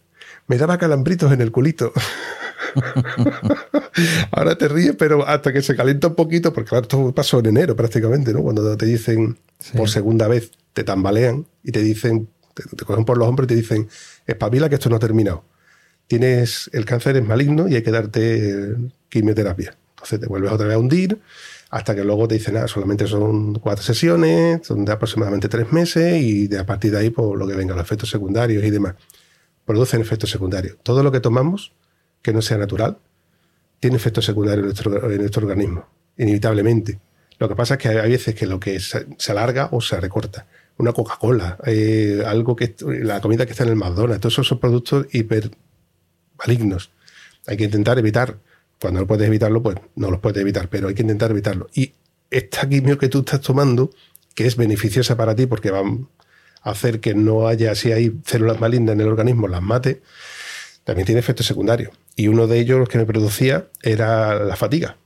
me 0.47 0.57
daba 0.57 0.77
calambritos 0.77 1.31
en 1.31 1.39
el 1.39 1.53
culito. 1.53 1.93
Ahora 4.31 4.57
te 4.57 4.67
ríes, 4.67 4.95
pero 4.97 5.27
hasta 5.27 5.53
que 5.53 5.61
se 5.61 5.75
calienta 5.75 6.07
un 6.07 6.15
poquito, 6.15 6.53
porque 6.53 6.69
claro, 6.69 6.83
esto 6.83 7.13
pasó 7.13 7.39
en 7.39 7.47
enero 7.47 7.75
prácticamente, 7.75 8.33
¿no? 8.33 8.41
Cuando 8.41 8.75
te 8.77 8.85
dicen 8.85 9.37
por 9.75 9.89
segunda 9.89 10.27
vez, 10.27 10.51
te 10.73 10.83
tambalean 10.83 11.45
y 11.63 11.71
te 11.71 11.81
dicen, 11.81 12.27
te, 12.53 12.63
te, 12.63 12.85
cogen 12.85 13.05
por 13.05 13.17
los 13.17 13.27
hombros 13.27 13.45
y 13.45 13.49
te 13.49 13.55
dicen, 13.55 13.87
espabila 14.25 14.69
que 14.69 14.75
esto 14.75 14.89
no 14.89 14.97
ha 14.97 14.99
terminado 14.99 15.45
tienes 16.07 16.69
el 16.73 16.85
cáncer 16.85 17.17
es 17.17 17.25
maligno 17.25 17.67
y 17.67 17.75
hay 17.75 17.83
que 17.83 17.91
darte 17.91 18.75
quimioterapia. 19.09 19.75
Entonces 19.91 20.19
te 20.19 20.27
vuelves 20.27 20.51
otra 20.51 20.67
vez 20.67 20.75
a 20.75 20.79
hundir 20.79 21.19
hasta 21.69 21.95
que 21.95 22.03
luego 22.03 22.27
te 22.27 22.35
dicen, 22.35 22.53
nada, 22.53 22.67
solamente 22.67 23.07
son 23.07 23.55
cuatro 23.55 23.83
sesiones, 23.83 24.65
son 24.67 24.85
de 24.85 24.91
aproximadamente 24.91 25.49
tres 25.49 25.71
meses 25.71 26.21
y 26.21 26.47
de 26.47 26.59
a 26.59 26.65
partir 26.67 26.91
de 26.91 26.99
ahí, 26.99 27.09
por 27.09 27.29
pues, 27.29 27.39
lo 27.39 27.47
que 27.47 27.55
venga, 27.55 27.73
los 27.73 27.83
efectos 27.83 28.09
secundarios 28.11 28.63
y 28.63 28.69
demás. 28.69 28.93
Producen 29.65 30.01
efectos 30.01 30.29
secundarios. 30.29 30.77
Todo 30.83 31.01
lo 31.01 31.11
que 31.11 31.19
tomamos 31.19 31.73
que 32.23 32.33
no 32.33 32.41
sea 32.41 32.57
natural 32.57 32.97
tiene 33.83 33.97
efectos 33.97 34.25
secundarios 34.25 34.63
en 34.81 35.21
nuestro, 35.21 35.41
organismo, 35.43 35.85
inevitablemente. 36.17 36.99
Lo 37.37 37.49
que 37.49 37.55
pasa 37.55 37.73
es 37.73 37.81
que 37.81 37.89
hay 37.89 38.11
veces 38.11 38.33
que 38.33 38.47
lo 38.47 38.57
que 38.57 38.79
se, 38.79 39.05
alarga 39.27 39.67
o 39.73 39.81
se 39.81 39.99
recorta. 39.99 40.47
Una 40.77 40.93
Coca-Cola, 40.93 41.57
eh, 41.65 42.23
algo 42.25 42.55
que 42.55 42.75
la 42.79 43.19
comida 43.19 43.45
que 43.45 43.51
está 43.51 43.65
en 43.65 43.71
el 43.71 43.75
McDonald's, 43.75 44.21
todos 44.21 44.35
esos 44.35 44.47
son 44.47 44.59
productos 44.59 45.07
hiper 45.11 45.51
malignos. 46.39 46.91
Hay 47.45 47.57
que 47.57 47.65
intentar 47.65 47.99
evitar. 47.99 48.37
Cuando 48.79 49.01
no 49.01 49.07
puedes 49.07 49.27
evitarlo, 49.27 49.61
pues 49.61 49.77
no 49.95 50.09
los 50.09 50.21
puedes 50.21 50.41
evitar, 50.41 50.69
pero 50.69 50.87
hay 50.87 50.95
que 50.95 51.01
intentar 51.01 51.31
evitarlo. 51.31 51.69
Y 51.73 51.91
esta 52.31 52.69
quimio 52.69 52.97
que 52.97 53.09
tú 53.09 53.19
estás 53.19 53.41
tomando, 53.41 53.91
que 54.33 54.47
es 54.47 54.55
beneficiosa 54.55 55.17
para 55.17 55.35
ti 55.35 55.45
porque 55.45 55.71
va 55.71 55.81
a 55.81 56.69
hacer 56.71 57.01
que 57.01 57.15
no 57.15 57.47
haya, 57.49 57.75
si 57.75 57.91
hay 57.91 58.17
células 58.25 58.61
malignas 58.61 58.93
en 58.93 59.01
el 59.01 59.09
organismo, 59.09 59.49
las 59.49 59.61
mate, 59.61 60.01
también 60.85 61.05
tiene 61.05 61.19
efectos 61.19 61.45
secundarios. 61.45 61.91
Y 62.15 62.27
uno 62.27 62.47
de 62.47 62.59
ellos, 62.59 62.79
los 62.79 62.89
que 62.89 62.97
me 62.97 63.05
producía, 63.05 63.67
era 63.81 64.35
la 64.43 64.55
fatiga. 64.55 64.97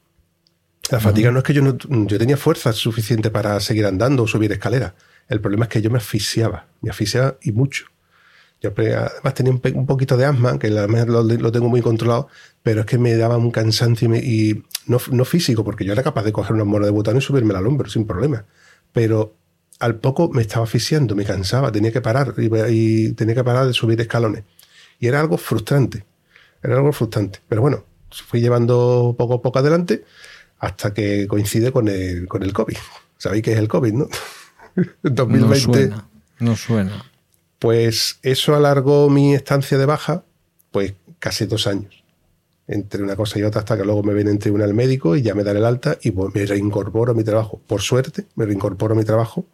La 0.89 0.99
fatiga 0.99 1.32
no 1.32 1.39
es 1.39 1.43
que 1.43 1.53
yo 1.53 1.62
no 1.62 1.78
yo 1.80 2.18
tenía 2.18 2.38
fuerza 2.38 2.72
suficiente 2.72 3.30
para 3.30 3.60
seguir 3.60 3.86
andando 3.86 4.24
o 4.24 4.28
subir 4.28 4.51
escaleras. 4.51 4.93
El 5.28 5.41
problema 5.41 5.66
es 5.66 5.70
que 5.70 5.82
yo 5.82 5.89
me 5.89 5.97
asfixiaba, 5.97 6.68
me 6.82 6.89
asfixiaba 6.89 7.38
y 7.41 7.51
mucho. 7.51 7.88
Yo 8.62 8.74
además 8.76 9.34
tenía 9.36 9.51
un, 9.51 9.86
poquito 9.86 10.18
de 10.18 10.26
asma, 10.26 10.58
que 10.58 10.70
lo, 10.70 10.88
lo, 10.88 11.51
tengo 11.51 11.70
muy 11.70 11.82
controlado, 11.82 12.28
pero 12.64 12.82
es 12.82 12.88
que 12.88 12.97
me 12.97 13.16
daba 13.16 13.38
un 13.38 13.51
cansancio 13.51 14.14
y, 14.16 14.64
no, 14.88 14.99
físico, 15.26 15.64
porque 15.64 15.86
yo 15.86 15.93
era 15.93 16.01
capaz 16.01 16.24
de 16.24 16.32
coger 16.32 16.53
una 16.53 16.64
mora 16.64 16.86
de 16.86 16.91
butano 16.91 17.20
y 17.20 17.22
subirme 17.22 17.53
al 17.53 17.68
hombro 17.68 17.88
sin 17.88 18.08
problema. 18.08 18.45
Pero 18.93 19.36
al 19.80 19.97
poco 19.97 20.30
me 20.30 20.41
estaba 20.41 20.64
asfixiando, 20.64 21.16
me 21.16 21.24
cansaba, 21.24 21.72
tenía 21.72 21.91
que 21.91 22.01
parar 22.01 22.34
y, 22.38 23.12
tenía 23.14 23.36
que 23.36 23.43
parar 23.43 23.68
de 23.68 23.74
subir 23.74 24.01
escalones. 24.01 24.43
Y 24.99 25.05
era 25.05 25.20
algo 25.20 25.38
frustrante, 25.38 26.05
era 26.64 26.76
algo 26.76 26.91
frustrante. 26.91 27.39
Pero 27.47 27.62
bueno, 27.62 27.84
fui 28.10 28.41
llevando 28.41 29.16
poco 29.18 29.36
a 29.36 29.41
poco 29.41 29.60
adelante 29.60 30.03
hasta 30.60 30.93
que 30.93 31.28
coincide 31.28 31.72
con 31.72 31.88
el, 31.88 32.28
con 32.28 32.43
el 32.43 32.53
COVID. 32.53 32.78
Sabéis 33.18 33.43
que 33.43 33.53
es 33.53 33.60
el 33.60 33.68
COVID, 33.68 33.93
¿no? 33.93 34.08
2020. 35.03 35.49
No 35.49 35.55
suena. 35.74 36.08
No 36.39 36.55
suena. 36.55 37.05
Pues 37.60 38.20
eso 38.22 38.55
alargó 38.55 39.10
mi 39.10 39.34
estancia 39.34 39.78
de 39.78 39.86
baja, 39.86 40.24
pues 40.72 40.93
casi 41.20 41.45
dos 41.45 41.66
años. 41.68 42.03
Entre 42.68 43.01
una 43.01 43.16
cosa 43.16 43.39
y 43.39 43.43
otra, 43.43 43.60
hasta 43.60 43.78
que 43.78 43.86
luego 43.86 44.03
me 44.03 44.14
viene 44.14 44.30
en 44.30 44.39
tribunal 44.39 44.74
médico 44.74 45.16
y 45.16 45.22
ya 45.22 45.34
me 45.34 45.43
dan 45.43 45.58
el 45.58 45.66
alta 45.66 45.97
y 46.01 46.12
pues 46.12 46.36
me 46.36 46.45
reincorporo 46.45 47.14
a 47.14 47.16
mi 47.16 47.24
trabajo. 47.24 47.62
Por 47.66 47.82
suerte, 47.82 48.26
me 48.36 48.45
reincorporo 48.45 48.93
a 48.93 48.97
mi 48.97 49.05
trabajo. 49.05 49.45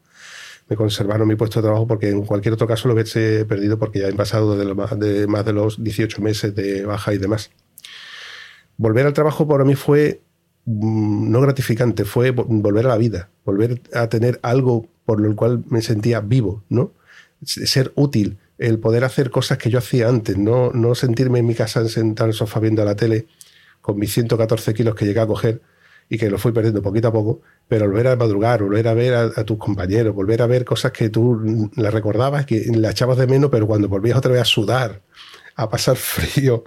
Me 0.70 0.76
conservaron 0.76 1.28
mi 1.28 1.36
puesto 1.36 1.59
de 1.59 1.64
trabajo 1.64 1.88
porque 1.88 2.09
en 2.09 2.26
cualquier 2.26 2.53
otro 2.53 2.68
caso 2.68 2.88
lo 2.88 2.93
hubiese 2.93 3.45
perdido 3.45 3.78
porque 3.78 3.99
ya 3.99 4.07
he 4.07 4.14
pasado 4.14 4.55
de 4.55 5.28
más 5.28 5.45
de 5.45 5.53
los 5.53 5.84
18 5.84 6.22
meses 6.22 6.55
de 6.55 6.86
baja 6.86 7.14
y 7.14 7.18
demás. 7.18 7.51
Volver 8.78 9.05
al 9.05 9.14
trabajo 9.14 9.47
para 9.47 9.66
mí 9.66 9.76
fue 9.76 10.22
mm, 10.66 11.32
no 11.32 11.41
gratificante, 11.41 12.05
fue 12.05 12.32
volver 12.32 12.86
a 12.86 12.89
la 12.89 12.97
vida, 12.97 13.30
volver 13.45 13.82
a 13.93 14.07
tener 14.07 14.39
algo 14.41 14.88
por 15.05 15.20
lo 15.20 15.36
cual 15.36 15.64
me 15.70 15.82
sentía 15.82 16.22
vivo, 16.22 16.64
¿no? 16.70 16.93
ser 17.45 17.91
útil, 17.95 18.38
el 18.57 18.80
poder 18.80 19.03
hacer 19.03 19.30
cosas 19.30 19.57
que 19.57 19.70
yo 19.70 19.80
hacía 19.80 20.07
antes, 20.07 20.38
no, 20.38 20.72
no 20.72 20.95
sentirme 20.95 21.39
en 21.39 21.47
mi 21.47 21.55
casa 21.55 21.88
sentado 21.89 22.28
en 22.28 22.32
el 22.32 22.38
sofá 22.38 22.61
viendo 22.61 22.86
la 22.86 22.95
tele 22.95 23.28
con 23.82 23.97
mis 23.97 24.14
114 24.14 24.74
kilos 24.74 24.95
que 24.95 25.05
llegué 25.05 25.20
a 25.20 25.28
coger 25.28 25.61
y 26.10 26.18
que 26.18 26.30
lo 26.30 26.38
fui 26.38 26.51
perdiendo 26.51 26.82
poquito 26.82 27.08
a 27.08 27.12
poco, 27.12 27.41
pero 27.68 27.88
volver 27.88 28.08
a 28.08 28.16
madrugar, 28.16 28.62
volver 28.62 28.88
a 28.88 28.93
ver 28.93 29.14
a, 29.14 29.43
tus 29.43 29.58
compañeros, 29.58 30.14
volver 30.14 30.41
a 30.41 30.47
ver 30.47 30.66
cosas 30.66 30.91
que 30.91 31.10
tú 31.10 31.70
las 31.76 31.93
recordabas, 31.93 32.45
que 32.45 32.66
las 32.76 32.91
echabas 32.91 33.18
de 33.18 33.28
menos, 33.28 33.49
pero 33.49 33.68
cuando 33.68 33.88
volvías 33.88 34.18
otra 34.18 34.32
vez 34.32 34.41
a 34.41 34.45
sudar, 34.45 35.01
a 35.56 35.70
pasar 35.70 35.95
frío, 35.97 36.64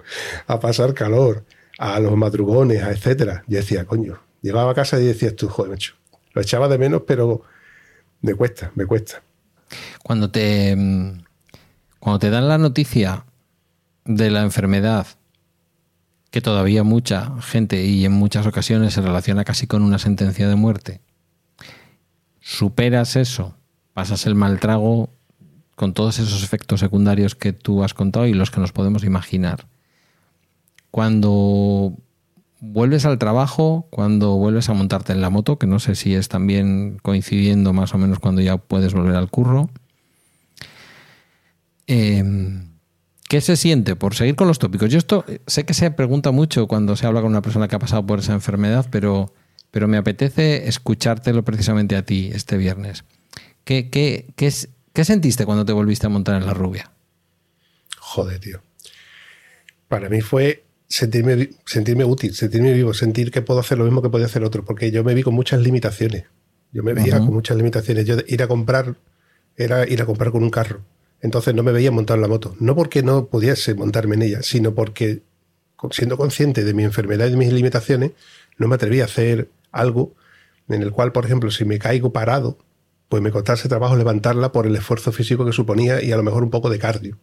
a 0.47 0.59
pasar 0.59 0.93
calor, 0.93 1.43
a 1.77 1.99
los 1.99 2.15
madrugones, 2.17 2.83
a 2.83 2.91
etcétera, 2.91 3.43
yo 3.47 3.57
decía, 3.57 3.85
coño, 3.85 4.19
llegaba 4.41 4.71
a 4.71 4.75
casa 4.75 4.99
y 4.99 5.05
decías 5.05 5.35
tú, 5.35 5.47
joder, 5.47 5.71
macho, 5.71 5.95
lo 6.33 6.41
echaba 6.41 6.67
de 6.67 6.77
menos, 6.77 7.03
pero 7.05 7.43
me 8.21 8.33
cuesta, 8.33 8.71
me 8.75 8.85
cuesta. 8.85 9.21
Cuando 10.03 10.31
te, 10.31 10.75
cuando 11.99 12.19
te 12.19 12.29
dan 12.29 12.47
la 12.47 12.57
noticia 12.57 13.25
de 14.05 14.31
la 14.31 14.41
enfermedad, 14.41 15.07
que 16.37 16.41
todavía 16.41 16.83
mucha 16.83 17.31
gente 17.41 17.83
y 17.83 18.05
en 18.05 18.11
muchas 18.11 18.45
ocasiones 18.45 18.93
se 18.93 19.01
relaciona 19.01 19.43
casi 19.43 19.65
con 19.65 19.81
una 19.81 19.97
sentencia 19.97 20.47
de 20.47 20.55
muerte, 20.55 21.01
superas 22.39 23.15
eso, 23.15 23.55
pasas 23.95 24.27
el 24.27 24.35
mal 24.35 24.59
trago 24.59 25.09
con 25.75 25.95
todos 25.95 26.19
esos 26.19 26.43
efectos 26.43 26.79
secundarios 26.79 27.33
que 27.33 27.53
tú 27.53 27.83
has 27.83 27.95
contado 27.95 28.27
y 28.27 28.35
los 28.35 28.51
que 28.51 28.59
nos 28.59 28.71
podemos 28.71 29.03
imaginar. 29.03 29.65
Cuando 30.91 31.97
vuelves 32.59 33.07
al 33.07 33.17
trabajo, 33.17 33.87
cuando 33.89 34.35
vuelves 34.35 34.69
a 34.69 34.73
montarte 34.73 35.13
en 35.13 35.21
la 35.21 35.31
moto, 35.31 35.57
que 35.57 35.65
no 35.65 35.79
sé 35.79 35.95
si 35.95 36.13
es 36.13 36.29
también 36.29 36.99
coincidiendo 37.01 37.73
más 37.73 37.95
o 37.95 37.97
menos 37.97 38.19
cuando 38.19 38.41
ya 38.41 38.57
puedes 38.57 38.93
volver 38.93 39.15
al 39.15 39.31
curro. 39.31 39.71
Em, 41.87 42.76
¿Qué 43.27 43.41
se 43.41 43.57
siente? 43.57 43.95
Por 43.95 44.15
seguir 44.15 44.35
con 44.35 44.47
los 44.47 44.57
tópicos. 44.57 44.89
Yo 44.89 44.97
esto 44.97 45.25
sé 45.47 45.65
que 45.65 45.73
se 45.73 45.91
pregunta 45.91 46.31
mucho 46.31 46.67
cuando 46.67 46.95
se 46.95 47.05
habla 47.05 47.21
con 47.21 47.31
una 47.31 47.41
persona 47.41 47.67
que 47.67 47.75
ha 47.75 47.79
pasado 47.79 48.05
por 48.05 48.19
esa 48.19 48.33
enfermedad, 48.33 48.87
pero, 48.89 49.33
pero 49.69 49.87
me 49.87 49.97
apetece 49.97 50.67
escuchártelo 50.67 51.43
precisamente 51.43 51.95
a 51.97 52.03
ti 52.03 52.29
este 52.33 52.57
viernes. 52.57 53.03
¿Qué, 53.65 53.89
qué, 53.89 54.27
qué, 54.37 54.53
qué 54.93 55.05
sentiste 55.05 55.45
cuando 55.45 55.65
te 55.65 55.73
volviste 55.73 56.05
a 56.05 56.09
montar 56.09 56.35
en 56.35 56.45
la 56.45 56.53
rubia? 56.53 56.91
Joder, 57.99 58.39
tío. 58.39 58.61
Para 59.89 60.07
mí 60.07 60.21
fue 60.21 60.63
sentirme, 60.87 61.49
sentirme 61.65 62.05
útil, 62.05 62.33
sentirme 62.33 62.71
vivo, 62.71 62.93
sentir 62.93 63.31
que 63.31 63.41
puedo 63.41 63.59
hacer 63.59 63.77
lo 63.77 63.83
mismo 63.83 64.01
que 64.01 64.09
podía 64.09 64.27
hacer 64.27 64.45
otro, 64.45 64.63
porque 64.63 64.89
yo 64.91 65.03
me 65.03 65.13
vi 65.13 65.23
con 65.23 65.33
muchas 65.33 65.59
limitaciones. 65.59 66.25
Yo 66.71 66.83
me 66.83 66.93
veía 66.93 67.19
con 67.19 67.33
muchas 67.33 67.57
limitaciones. 67.57 68.05
Yo 68.05 68.15
ir 68.25 68.43
a 68.43 68.47
comprar 68.47 68.95
era 69.55 69.87
ir 69.87 70.01
a 70.01 70.05
comprar 70.05 70.31
con 70.31 70.43
un 70.43 70.49
carro. 70.49 70.81
Entonces 71.21 71.55
no 71.55 71.63
me 71.63 71.71
veía 71.71 71.91
montar 71.91 72.19
la 72.19 72.27
moto. 72.27 72.55
No 72.59 72.75
porque 72.75 73.03
no 73.03 73.25
pudiese 73.25 73.73
montarme 73.73 74.15
en 74.15 74.21
ella, 74.23 74.43
sino 74.43 74.73
porque 74.75 75.21
siendo 75.91 76.17
consciente 76.17 76.63
de 76.63 76.73
mi 76.73 76.83
enfermedad 76.83 77.27
y 77.27 77.31
de 77.31 77.37
mis 77.37 77.53
limitaciones, 77.53 78.11
no 78.57 78.67
me 78.67 78.75
atrevía 78.75 79.03
a 79.03 79.05
hacer 79.05 79.49
algo 79.71 80.15
en 80.69 80.81
el 80.81 80.91
cual, 80.91 81.11
por 81.11 81.25
ejemplo, 81.25 81.51
si 81.51 81.65
me 81.65 81.79
caigo 81.79 82.11
parado, 82.11 82.57
pues 83.09 83.23
me 83.23 83.31
costase 83.31 83.69
trabajo 83.69 83.95
levantarla 83.95 84.51
por 84.51 84.67
el 84.67 84.75
esfuerzo 84.75 85.11
físico 85.11 85.45
que 85.45 85.53
suponía 85.53 86.03
y 86.03 86.11
a 86.11 86.17
lo 86.17 86.23
mejor 86.23 86.43
un 86.43 86.49
poco 86.49 86.69
de 86.69 86.79
cardio. 86.79 87.17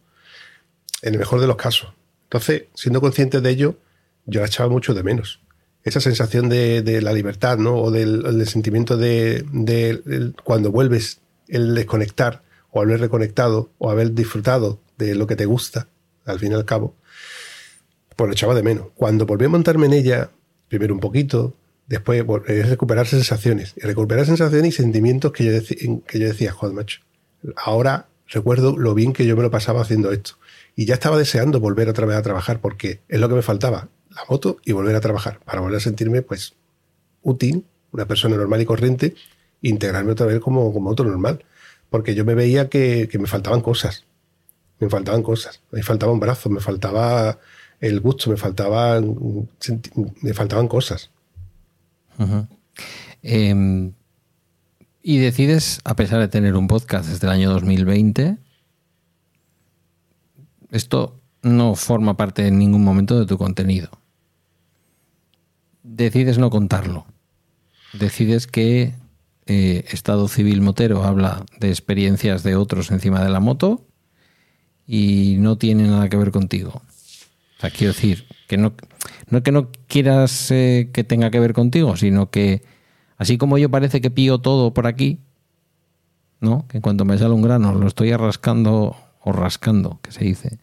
En 1.01 1.13
el 1.13 1.19
mejor 1.19 1.39
de 1.39 1.47
los 1.47 1.57
casos. 1.57 1.93
Entonces, 2.23 2.63
siendo 2.73 3.01
consciente 3.01 3.41
de 3.41 3.49
ello, 3.49 3.77
yo 4.25 4.41
la 4.41 4.47
echaba 4.47 4.69
mucho 4.69 4.93
de 4.93 5.03
menos. 5.03 5.41
Esa 5.83 5.99
sensación 5.99 6.49
de, 6.49 6.99
la 7.03 7.13
libertad, 7.13 7.59
¿no? 7.59 7.75
O 7.75 7.91
del, 7.91 8.47
sentimiento 8.47 8.97
de, 8.97 10.33
cuando 10.43 10.71
vuelves, 10.71 11.19
el 11.47 11.75
desconectar, 11.75 12.41
o 12.75 12.81
haber 12.81 12.99
reconectado, 12.99 13.69
o 13.77 13.89
haber 13.89 14.13
disfrutado 14.13 14.81
de 14.97 15.15
lo 15.15 15.27
que 15.27 15.37
te 15.37 15.45
gusta, 15.45 15.87
al 16.25 16.39
fin 16.39 16.51
y 16.51 16.55
al 16.55 16.65
cabo, 16.65 16.93
pues 18.17 18.27
lo 18.27 18.33
echaba 18.33 18.53
de 18.53 18.63
menos. 18.63 18.87
Cuando 18.95 19.25
volví 19.25 19.45
a 19.45 19.49
montarme 19.49 19.85
en 19.85 19.93
ella, 19.93 20.29
primero 20.67 20.93
un 20.93 20.99
poquito, 20.99 21.53
después 21.87 22.25
es 22.47 22.69
recuperar 22.69 23.07
sensaciones. 23.07 23.75
Y 23.77 23.81
recuperar 23.81 24.25
sensaciones 24.25 24.73
y 24.73 24.75
sentimientos 24.75 25.31
que 25.31 25.45
yo, 25.45 26.01
que 26.05 26.19
yo 26.19 26.27
decía, 26.27 26.51
joder, 26.51 26.75
macho, 26.75 26.99
ahora 27.55 28.07
recuerdo 28.27 28.75
lo 28.75 28.93
bien 28.93 29.13
que 29.13 29.25
yo 29.25 29.37
me 29.37 29.43
lo 29.43 29.51
pasaba 29.51 29.81
haciendo 29.81 30.11
esto. 30.11 30.33
Y 30.75 30.83
ya 30.83 30.95
estaba 30.95 31.17
deseando 31.17 31.61
volver 31.61 31.87
otra 31.87 32.05
vez 32.05 32.17
a 32.17 32.23
trabajar 32.23 32.59
porque 32.59 32.99
es 33.07 33.21
lo 33.21 33.29
que 33.29 33.35
me 33.35 33.41
faltaba, 33.41 33.87
la 34.09 34.21
moto 34.29 34.57
y 34.65 34.73
volver 34.73 34.97
a 34.97 34.99
trabajar, 34.99 35.39
para 35.45 35.61
volver 35.61 35.77
a 35.77 35.79
sentirme 35.79 36.21
pues 36.23 36.55
útil, 37.21 37.63
una 37.93 38.05
persona 38.05 38.35
normal 38.35 38.61
y 38.61 38.65
corriente 38.65 39.15
integrarme 39.61 40.11
otra 40.11 40.25
vez 40.25 40.41
como, 40.41 40.73
como 40.73 40.89
otro 40.89 41.05
normal. 41.05 41.43
Porque 41.95 42.13
yo 42.13 42.25
me 42.25 42.35
veía 42.35 42.67
que, 42.67 43.07
me 43.17 43.25
faltaban 43.25 43.61
cosas. 43.61 44.03
Me 44.81 44.89
faltaban 44.89 45.23
cosas. 45.23 45.61
Me 45.71 45.81
faltaba 45.81 46.11
un 46.11 46.19
brazo, 46.19 46.49
me 46.49 46.59
faltaba 46.59 47.39
el 47.79 48.01
gusto, 48.01 48.29
me 48.29 48.35
faltaban, 48.35 49.15
me 50.21 50.33
faltaban 50.33 50.67
cosas. 50.67 51.09
Em, 53.23 53.93
y 55.01 55.19
decides, 55.19 55.79
a 55.85 55.95
pesar 55.95 56.19
de 56.19 56.27
tener 56.27 56.57
un 56.57 56.67
podcast 56.67 57.07
desde 57.07 57.27
el 57.27 57.31
año 57.31 57.49
2020, 57.51 58.39
esto 60.71 61.17
no 61.43 61.75
forma 61.75 62.17
parte 62.17 62.45
en 62.45 62.59
ningún 62.59 62.83
momento 62.83 63.17
de 63.17 63.25
tu 63.25 63.37
contenido. 63.37 63.89
Decides 65.81 66.39
no 66.39 66.49
contarlo. 66.49 67.05
Decides 67.93 68.47
que 68.47 68.95
eh, 69.47 69.85
Estado 69.89 70.27
Civil 70.27 70.61
Motero 70.61 71.03
habla 71.03 71.45
de 71.59 71.69
experiencias 71.69 72.43
de 72.43 72.55
otros 72.55 72.91
encima 72.91 73.23
de 73.23 73.29
la 73.29 73.39
moto 73.39 73.85
y 74.87 75.35
no 75.39 75.57
tiene 75.57 75.87
nada 75.87 76.09
que 76.09 76.17
ver 76.17 76.31
contigo. 76.31 76.81
O 77.57 77.61
sea, 77.61 77.69
quiero 77.69 77.93
decir, 77.93 78.25
que 78.47 78.57
no, 78.57 78.73
no 79.29 79.43
que 79.43 79.51
no 79.51 79.69
quieras 79.87 80.51
eh, 80.51 80.89
que 80.93 81.03
tenga 81.03 81.31
que 81.31 81.39
ver 81.39 81.53
contigo, 81.53 81.95
sino 81.95 82.29
que 82.29 82.63
así 83.17 83.37
como 83.37 83.57
yo 83.57 83.69
parece 83.69 84.01
que 84.01 84.11
pío 84.11 84.39
todo 84.39 84.73
por 84.73 84.87
aquí, 84.87 85.19
¿no? 86.39 86.67
Que 86.67 86.77
en 86.77 86.81
cuanto 86.81 87.05
me 87.05 87.17
sale 87.17 87.33
un 87.33 87.41
grano 87.41 87.73
lo 87.73 87.87
estoy 87.87 88.13
rascando 88.15 88.95
o 89.21 89.31
rascando, 89.31 89.99
que 90.01 90.11
se 90.11 90.23
dice, 90.23 90.59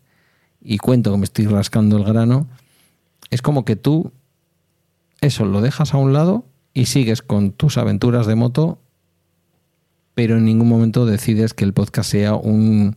y 0.60 0.78
cuento 0.78 1.10
que 1.10 1.18
me 1.18 1.24
estoy 1.24 1.46
rascando 1.46 1.96
el 1.96 2.04
grano, 2.04 2.48
es 3.30 3.42
como 3.42 3.64
que 3.64 3.76
tú 3.76 4.12
eso 5.20 5.44
lo 5.44 5.60
dejas 5.60 5.94
a 5.94 5.98
un 5.98 6.12
lado 6.12 6.44
y 6.74 6.86
sigues 6.86 7.22
con 7.22 7.52
tus 7.52 7.78
aventuras 7.78 8.26
de 8.26 8.34
moto, 8.34 8.78
pero 10.14 10.36
en 10.36 10.44
ningún 10.44 10.68
momento 10.68 11.06
decides 11.06 11.54
que 11.54 11.64
el 11.64 11.72
podcast 11.72 12.10
sea 12.10 12.34
un, 12.34 12.96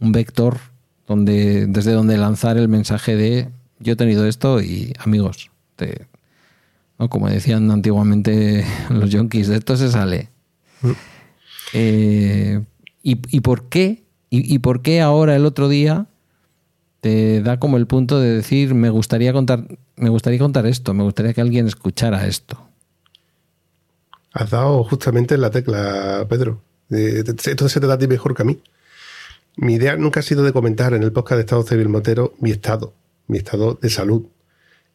un 0.00 0.12
vector 0.12 0.58
donde, 1.06 1.66
desde 1.66 1.92
donde 1.92 2.16
lanzar 2.16 2.56
el 2.56 2.68
mensaje 2.68 3.16
de 3.16 3.48
yo 3.82 3.94
he 3.94 3.96
tenido 3.96 4.26
esto 4.26 4.60
y 4.60 4.92
amigos, 4.98 5.50
¿no? 6.98 7.08
como 7.08 7.28
decían 7.28 7.70
antiguamente 7.70 8.64
los 8.90 9.10
yonkis, 9.10 9.48
de 9.48 9.56
esto 9.56 9.76
se 9.76 9.90
sale. 9.90 10.28
Mm. 10.82 10.90
Eh, 11.74 12.60
y, 13.02 13.40
por 13.40 13.68
qué? 13.68 14.04
Y, 14.30 14.60
por 14.60 14.82
qué 14.82 15.00
ahora 15.00 15.34
el 15.34 15.44
otro 15.44 15.68
día 15.68 16.06
te 17.00 17.42
da 17.42 17.58
como 17.58 17.76
el 17.76 17.86
punto 17.86 18.20
de 18.20 18.30
decir 18.36 18.74
me 18.74 18.90
gustaría 18.90 19.32
contar, 19.32 19.66
me 19.96 20.08
gustaría 20.08 20.38
contar 20.38 20.66
esto, 20.66 20.94
me 20.94 21.02
gustaría 21.02 21.34
que 21.34 21.40
alguien 21.40 21.66
escuchara 21.66 22.26
esto? 22.26 22.62
Has 24.32 24.50
dado 24.50 24.82
justamente 24.84 25.34
en 25.34 25.42
la 25.42 25.50
tecla, 25.50 26.26
Pedro. 26.28 26.62
Esto 26.90 27.68
se 27.68 27.80
te 27.80 27.86
da 27.86 27.94
a 27.94 27.98
ti 27.98 28.06
mejor 28.06 28.34
que 28.34 28.42
a 28.42 28.44
mí. 28.44 28.62
Mi 29.56 29.74
idea 29.74 29.96
nunca 29.96 30.20
ha 30.20 30.22
sido 30.22 30.42
de 30.42 30.52
comentar 30.52 30.94
en 30.94 31.02
el 31.02 31.12
podcast 31.12 31.36
de 31.36 31.42
Estado 31.42 31.62
Civil 31.62 31.90
Motero 31.90 32.34
mi 32.38 32.50
estado, 32.50 32.94
mi 33.26 33.38
estado 33.38 33.78
de 33.80 33.90
salud. 33.90 34.26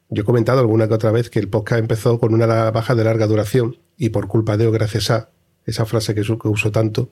Yo 0.09 0.23
he 0.23 0.25
comentado 0.25 0.59
alguna 0.59 0.87
que 0.87 0.95
otra 0.95 1.11
vez 1.11 1.29
que 1.29 1.39
el 1.39 1.49
podcast 1.49 1.79
empezó 1.79 2.19
con 2.19 2.33
una 2.33 2.71
baja 2.71 2.95
de 2.95 3.03
larga 3.03 3.27
duración 3.27 3.77
y 3.97 4.09
por 4.09 4.27
culpa 4.27 4.57
de 4.57 4.65
o 4.65 4.71
gracias 4.71 5.11
a 5.11 5.29
esa 5.65 5.85
frase 5.85 6.15
que, 6.15 6.21
uso 6.21 6.71
tanto, 6.71 7.09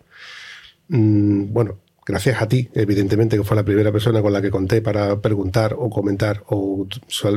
mm, 0.87 1.53
bueno, 1.53 1.77
gracias 2.05 2.41
a 2.41 2.47
ti, 2.47 2.69
evidentemente, 2.73 3.37
que 3.37 3.43
fue 3.43 3.57
la 3.57 3.65
primera 3.65 3.91
persona 3.91 4.21
con 4.21 4.33
la 4.33 4.41
que 4.41 4.49
conté 4.49 4.81
para 4.81 5.21
preguntar 5.21 5.75
o 5.77 5.89
comentar 5.89 6.43
o 6.47 6.87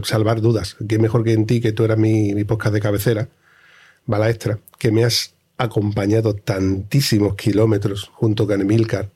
salvar 0.02 0.40
dudas. 0.40 0.76
¿Qué 0.88 0.98
mejor 0.98 1.24
que 1.24 1.32
en 1.32 1.46
ti, 1.46 1.60
que 1.60 1.72
tú 1.72 1.84
eras 1.84 1.98
mi, 1.98 2.34
mi 2.34 2.44
podcast 2.44 2.72
de 2.72 2.80
cabecera, 2.80 3.28
bala 4.08 4.28
extra, 4.28 4.58
que 4.80 4.90
me 4.90 5.04
has 5.04 5.34
acompañado 5.56 6.34
tantísimos 6.34 7.36
kilómetros 7.36 8.10
junto 8.12 8.48
con 8.48 8.60
Emilcar 8.60 9.10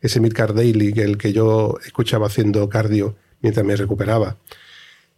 ese 0.00 0.20
Milcar 0.20 0.54
Daily, 0.54 0.92
el 0.96 1.18
que 1.18 1.32
yo 1.32 1.78
escuchaba 1.84 2.26
haciendo 2.26 2.68
cardio 2.68 3.16
mientras 3.42 3.64
me 3.64 3.76
recuperaba. 3.76 4.36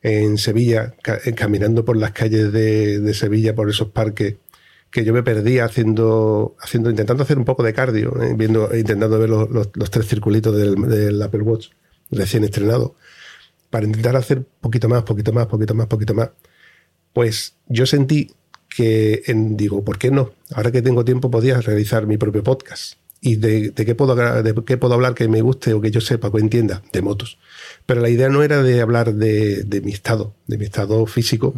En 0.03 0.39
Sevilla, 0.39 0.95
eh, 1.25 1.33
caminando 1.35 1.85
por 1.85 1.97
las 1.97 2.13
calles 2.13 2.53
de, 2.53 3.13
Sevilla, 3.15 3.55
por 3.55 3.69
esos 3.69 3.89
parques, 3.89 4.37
que 4.91 5.05
yo 5.05 5.13
me 5.13 5.23
perdía 5.23 5.65
haciendo, 5.65 6.57
haciendo 6.61 6.91
intentando 6.91 7.23
hacer 7.23 7.39
un 7.39 7.45
poco 7.45 7.63
de 7.63 7.75
cardio, 7.75 8.23
eh, 8.23 8.35
viendo, 8.37 8.75
intentando 8.75 9.19
ver 9.19 9.29
los, 9.29 9.91
tres 9.91 10.07
circulitos 10.07 10.57
del, 10.57 11.21
Apple 11.21 11.43
Watch 11.43 11.69
recién 12.11 12.45
estrenado, 12.45 12.95
para 13.71 13.87
intentar 13.87 14.17
hacer 14.17 14.45
poquito 14.61 14.89
más, 14.89 15.03
poquito 15.03 15.33
más, 15.33 15.47
poquito 15.47 15.75
más, 15.75 15.87
poquito 15.89 16.15
más. 16.15 16.31
Pues 17.13 17.55
yo 17.67 17.85
sentí 17.85 18.31
que, 18.69 19.23
en, 19.27 19.57
digo, 19.57 19.85
¿por 19.85 19.99
qué 19.99 20.11
no? 20.11 20.33
Ahora 20.53 20.71
que 20.71 20.83
tengo 20.83 21.05
tiempo 21.05 21.31
podía 21.31 21.61
realizar 21.61 22.07
mi 22.07 22.17
propio 22.17 22.43
podcast 22.43 22.95
y 23.21 23.37
de, 23.37 23.73
qué 23.75 23.95
puedo, 23.95 24.15
de 24.15 24.55
qué 24.65 24.77
puedo 24.77 24.95
hablar 24.95 25.15
que 25.15 25.29
me 25.29 25.43
guste 25.43 25.73
o 25.73 25.81
que 25.81 25.91
yo 25.91 26.01
sepa 26.01 26.29
o 26.29 26.33
que 26.33 26.41
entienda 26.41 26.83
de 26.93 27.03
motos. 27.03 27.39
Pero 27.87 28.01
la 28.01 28.09
idea 28.09 28.29
no 28.29 28.43
era 28.43 28.63
de 28.63 28.81
hablar 28.81 29.15
de, 29.15 29.83
mi 29.85 29.93
estado, 29.93 30.35
de 30.47 30.59
mi 30.59 30.65
estado 30.65 31.05
físico, 31.07 31.55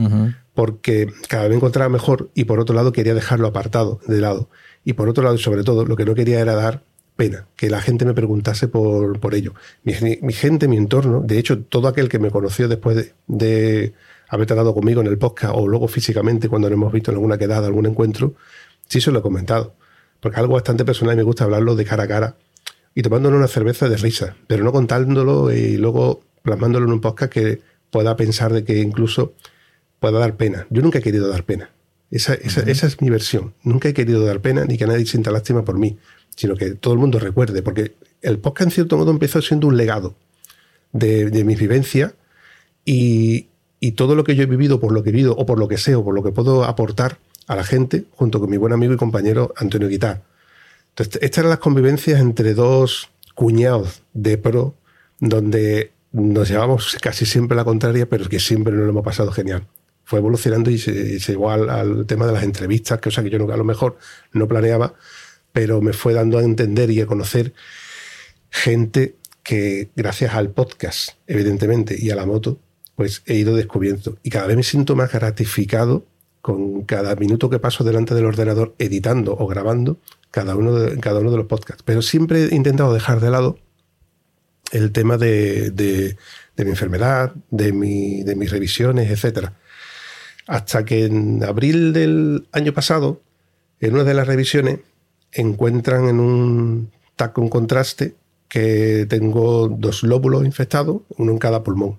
porque 0.55 1.09
cada 1.29 1.43
vez 1.45 1.51
me 1.51 1.57
encontraba 1.57 1.89
mejor 1.89 2.31
y 2.35 2.45
por 2.45 2.61
otro 2.61 2.75
lado 2.75 2.93
quería 2.93 3.15
dejarlo 3.15 3.47
apartado, 3.47 4.01
de 4.07 4.21
lado. 4.21 4.49
Y 4.85 4.95
por 4.95 5.09
otro 5.09 5.23
lado, 5.23 5.37
sobre 5.37 5.63
todo, 5.63 5.85
lo 5.85 5.97
que 5.97 6.07
no 6.07 6.15
quería 6.15 6.41
era 6.41 6.55
dar 6.55 6.83
pena, 7.17 7.47
que 7.57 7.69
la 7.69 7.83
gente 7.83 8.07
me 8.07 8.15
preguntase 8.15 8.67
por, 8.67 9.21
por 9.21 9.35
ello. 9.35 9.55
Mi, 9.85 9.93
gente, 10.33 10.69
mi 10.69 10.79
entorno, 10.79 11.21
de 11.21 11.39
hecho, 11.39 11.59
todo 11.63 11.89
aquel 11.89 12.09
que 12.09 12.19
me 12.19 12.31
conoció 12.31 12.67
después 12.67 12.97
de, 12.97 13.13
de 13.27 13.93
haber 14.31 14.47
tratado 14.47 14.73
conmigo 14.73 15.01
en 15.01 15.09
el 15.09 15.19
podcast 15.19 15.55
o 15.57 15.69
luego 15.69 15.89
físicamente 15.89 16.49
cuando 16.49 16.71
nos 16.71 16.77
hemos 16.77 16.93
visto 16.93 17.11
en 17.11 17.17
alguna 17.17 17.37
quedada, 17.37 17.67
algún 17.67 17.87
encuentro, 17.87 18.35
sí 18.89 19.01
se 19.01 19.11
lo 19.11 19.19
he 19.19 19.23
comentado 19.23 19.75
porque 20.21 20.39
algo 20.39 20.55
bastante 20.55 20.85
personal 20.85 21.15
y 21.15 21.19
me 21.19 21.23
gusta 21.23 21.45
hablarlo 21.45 21.75
de 21.75 21.85
cara 21.85 22.05
a 22.05 22.09
cara 22.09 22.37
y 22.95 23.03
tomándolo 23.03 23.37
una 23.37 23.49
cerveza 23.49 23.89
de 23.89 23.97
risa, 23.97 24.37
pero 24.47 24.65
no 24.65 24.73
contándolo 24.73 25.53
y 25.53 25.77
luego 25.77 26.23
plasmándolo 26.43 26.87
en 26.87 26.93
un 26.93 27.01
podcast 27.01 27.33
que 27.33 27.61
pueda 27.91 28.17
pensar 28.17 28.53
de 28.53 28.65
que 28.65 28.79
incluso 28.79 29.35
pueda 29.99 30.19
dar 30.19 30.37
pena. 30.37 30.67
Yo 30.71 30.83
nunca 30.83 30.99
he 30.99 31.03
querido 31.03 31.29
dar 31.29 31.45
pena. 31.45 31.71
Esa, 32.11 32.35
es 32.35 33.01
mi 33.01 33.09
versión. 33.09 33.55
Nunca 33.63 33.89
he 33.89 33.95
querido 33.95 34.25
dar 34.25 34.41
pena 34.41 34.65
ni 34.65 34.77
que 34.77 34.87
nadie 34.87 35.07
sienta 35.07 35.31
lástima 35.31 35.65
por 35.65 35.79
mí, 35.79 35.99
sino 36.35 36.57
que 36.57 36.71
todo 36.71 36.95
el 36.95 37.01
mundo 37.01 37.19
recuerde, 37.19 37.63
porque 37.63 37.95
el 38.23 38.39
podcast 38.39 38.69
en 38.69 38.73
cierto 38.73 38.97
modo 38.97 39.11
empezó 39.11 39.41
siendo 39.41 39.69
un 39.69 39.77
legado 39.77 40.17
de, 40.93 41.31
de 41.31 41.45
mis 41.45 41.59
vivencias 41.59 42.15
y, 42.85 43.47
y 43.81 43.93
todo 43.93 44.15
lo 44.15 44.25
que 44.25 44.37
yo 44.37 44.43
he 44.43 44.47
vivido, 44.47 44.79
por 44.79 44.93
lo 44.93 45.03
que 45.03 45.09
he 45.09 45.13
vivido, 45.13 45.35
o 45.35 45.47
por 45.47 45.59
lo 45.59 45.67
que 45.67 45.79
sé, 45.79 45.95
o 45.95 46.05
por 46.05 46.15
lo 46.15 46.23
que 46.23 46.31
puedo 46.31 46.65
aportar, 46.65 47.19
a 47.47 47.57
la 47.57 47.65
gente 47.65 48.05
junto 48.13 48.39
con 48.39 48.49
mi 48.49 48.59
buen 48.59 48.73
amigo 48.73 48.93
y 48.93 48.97
compañero 48.97 49.53
Antonio 49.57 49.89
Guitar. 49.89 50.23
Entonces, 50.91 51.21
estas 51.23 51.39
eran 51.39 51.51
las 51.51 51.59
convivencias 51.59 52.21
entre 52.21 52.55
dos 52.55 53.11
cuñados 53.35 54.03
de 54.13 54.39
pro, 54.39 54.75
donde 55.19 55.93
nos 56.13 56.49
llevamos 56.49 56.97
casi 57.01 57.27
siempre 57.27 57.57
la 57.57 57.65
contraria, 57.65 58.09
pero 58.09 58.29
que 58.29 58.39
siempre 58.39 58.73
nos 58.73 58.85
lo 58.85 58.91
hemos 58.91 59.05
pasado 59.05 59.33
genial. 59.33 59.67
Fue 60.05 60.19
evolucionando 60.19 60.71
y 60.71 60.79
se, 60.79 61.19
llegó 61.19 61.51
al, 61.51 62.07
tema 62.07 62.27
de 62.27 62.33
las 62.33 62.43
entrevistas, 62.43 63.01
sea 63.03 63.25
que 63.25 63.31
yo 63.31 63.53
a 63.53 63.57
lo 63.57 63.65
mejor 63.65 63.99
no 64.33 64.47
planeaba, 64.47 64.95
pero 65.53 65.81
me 65.81 65.93
fue 65.93 66.13
dando 66.13 66.39
a 66.39 66.43
entender 66.43 66.91
y 66.91 67.01
a 67.01 67.07
conocer 67.07 67.55
gente 68.51 69.17
que 69.43 69.89
gracias 69.97 70.35
al 70.35 70.51
podcast, 70.51 71.11
evidentemente, 71.27 71.97
y 71.99 72.11
a 72.11 72.17
la 72.17 72.27
moto, 72.27 72.59
pues 73.01 73.23
he 73.25 73.37
ido 73.37 73.57
descubriendo. 73.57 74.19
Y 74.23 74.29
cada 74.29 74.47
vez 74.47 74.59
me 74.59 74.63
siento 74.63 74.95
más 74.95 75.11
gratificado 75.11 76.05
con 76.43 76.83
cada 76.83 77.17
minuto 77.17 77.49
que 77.49 77.59
paso 77.59 77.83
delante 77.83 78.15
del 78.15 78.27
ordenador 78.27 78.75
editando 78.79 79.35
o 79.39 79.47
grabando 79.47 79.97
cada 80.31 80.55
uno 80.55 80.75
de, 80.75 81.01
cada 81.01 81.21
uno 81.21 81.31
de 81.31 81.39
los 81.39 81.47
podcasts. 81.47 81.83
Pero 81.83 82.03
siempre 82.03 82.45
he 82.45 82.55
intentado 82.55 82.93
dejar 82.93 83.21
de 83.21 83.31
lado 83.31 83.59
el 84.71 84.93
tema 84.93 85.17
de, 85.17 85.71
de, 85.71 86.15
mi 86.59 86.73
enfermedad, 86.73 87.33
de, 87.51 87.73
mi, 87.73 88.23
de 88.23 88.37
mis 88.37 88.51
revisiones, 88.51 89.11
etc. 89.11 89.49
Hasta 90.47 90.85
que 90.85 91.07
en 91.07 91.43
abril 91.43 91.95
del 91.95 92.49
año 92.53 92.75
pasado, 92.75 93.23
en 93.81 93.95
una 93.95 94.05
de 94.05 94.13
las 94.13 94.27
revisiones, 94.27 94.81
encuentran 95.33 96.07
en 96.07 96.21
un 96.21 96.91
taco 97.17 97.41
un 97.41 97.49
contraste 97.49 98.15
que 98.51 99.07
tengo 99.09 99.69
dos 99.69 100.03
lóbulos 100.03 100.45
infectados, 100.45 101.01
uno 101.17 101.33
en 101.33 101.39
cada 101.39 101.65
pulmón. 101.65 101.99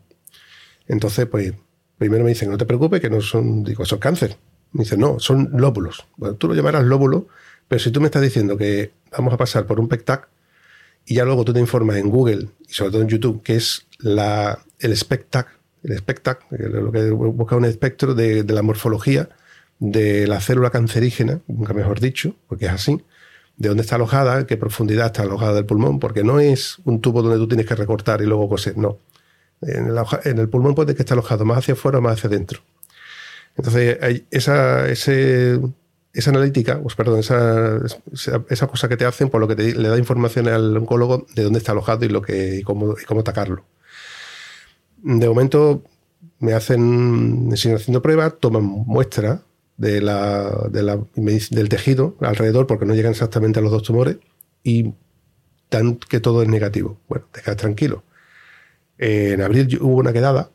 Entonces, 0.88 1.26
pues 1.28 1.54
Primero 2.02 2.24
me 2.24 2.32
dicen, 2.32 2.50
no 2.50 2.58
te 2.58 2.66
preocupes, 2.66 3.00
que 3.00 3.12
no 3.12 3.22
son, 3.22 3.64
digo, 3.64 3.86
son 3.86 4.00
cáncer. 4.00 4.36
Me 4.72 4.86
dicen, 4.86 5.00
no, 5.00 5.20
son 5.20 5.52
lóbulos. 5.54 6.08
Bueno, 6.18 6.34
tú 6.34 6.48
lo 6.48 6.56
llamarás 6.56 6.84
lóbulo, 6.84 7.28
pero 7.68 7.78
si 7.78 7.92
tú 7.92 8.02
me 8.02 8.08
estás 8.08 8.24
diciendo 8.24 8.58
que 8.58 8.92
vamos 9.12 9.32
a 9.32 9.38
pasar 9.38 9.68
por 9.68 9.80
un 9.80 9.88
PECTAC 9.88 10.28
y 11.06 11.14
ya 11.14 11.26
luego 11.26 11.46
tú 11.46 11.54
te 11.54 11.60
informas 11.60 11.98
en 11.98 12.10
Google 12.10 12.48
y 12.68 12.74
sobre 12.74 12.90
todo 12.90 13.04
en 13.04 13.08
YouTube, 13.08 13.44
que 13.44 13.56
es 13.56 13.86
la, 14.00 14.58
el 14.80 14.98
SPECTAC, 14.98 15.48
el 15.84 15.96
SPECTAC, 16.00 16.48
lo 16.50 16.92
que 16.92 17.12
busca 17.12 17.56
un 17.56 17.66
espectro 17.66 18.16
de, 18.16 18.44
la 18.46 18.64
morfología 18.64 19.30
de 19.78 20.26
la 20.26 20.42
célula 20.42 20.72
cancerígena, 20.72 21.42
nunca 21.46 21.76
mejor 21.76 22.00
dicho, 22.00 22.36
porque 22.48 22.66
es 22.66 22.72
así, 22.72 23.00
de 23.58 23.68
dónde 23.70 23.84
está 23.84 23.98
alojada, 23.98 24.48
qué 24.48 24.58
profundidad 24.58 25.06
está 25.06 25.22
alojada 25.22 25.54
del 25.54 25.68
pulmón, 25.68 26.00
porque 26.00 26.24
no 26.24 26.40
es 26.40 26.80
un 26.84 27.00
tubo 27.00 27.22
donde 27.22 27.38
tú 27.38 27.48
tienes 27.48 27.68
que 27.68 27.76
recortar 27.76 28.24
y 28.24 28.26
luego 28.26 28.50
coser, 28.50 28.76
no. 28.76 28.98
En, 29.62 30.40
el 30.40 30.50
pulmón 30.50 30.76
puede 30.76 30.96
que 30.96 31.04
esté 31.04 31.14
alojado 31.14 31.46
más 31.46 31.60
hacia 31.60 31.74
afuera 31.74 32.00
o 32.00 32.02
más 32.02 32.14
hacia 32.14 32.28
adentro. 32.28 32.62
Entonces, 33.56 33.98
hay 34.02 34.26
esa, 34.32 34.90
ese, 34.90 35.60
esa 36.14 36.30
analítica, 36.32 36.82
pues 36.82 36.96
perdón, 36.96 37.20
esa, 37.20 37.80
esa, 38.50 38.68
cosa 38.68 38.90
que 38.90 38.98
te 38.98 39.06
hacen, 39.06 39.30
por 39.30 39.40
lo 39.42 39.48
que 39.48 39.56
le 39.56 39.90
da 39.90 39.98
información 39.98 40.48
al 40.48 40.76
oncólogo 40.78 41.28
de 41.36 41.44
dónde 41.44 41.60
está 41.60 41.74
alojado 41.74 42.06
y, 42.06 42.10
lo 42.10 42.22
que, 42.22 42.58
y 42.58 42.64
cómo, 42.64 42.96
y 43.02 43.06
cómo 43.06 43.22
atacarlo. 43.22 43.64
De 45.04 45.28
momento 45.28 45.84
me 46.40 46.54
hacen, 46.54 47.52
siguen 47.56 47.78
haciendo 47.78 48.02
pruebas, 48.02 48.34
toman 48.40 48.64
muestra 48.64 49.44
del 49.78 51.70
tejido 51.70 52.16
alrededor, 52.20 52.68
porque 52.68 52.86
no 52.86 52.94
llegan 52.94 53.12
exactamente 53.12 53.60
a 53.60 53.62
los 53.62 53.72
dos 53.72 53.84
tumores, 53.84 54.18
y 54.64 54.94
dan 55.70 55.96
que 55.96 56.20
todo 56.20 56.44
es 56.44 56.50
negativo. 56.50 57.00
Bueno, 57.08 57.26
te 57.32 57.42
quedas 57.42 57.58
tranquilo. 57.58 58.04
En 59.02 59.42
abril 59.42 59.80
hubo 59.82 59.98
una 59.98 60.14
quedada 60.14 60.52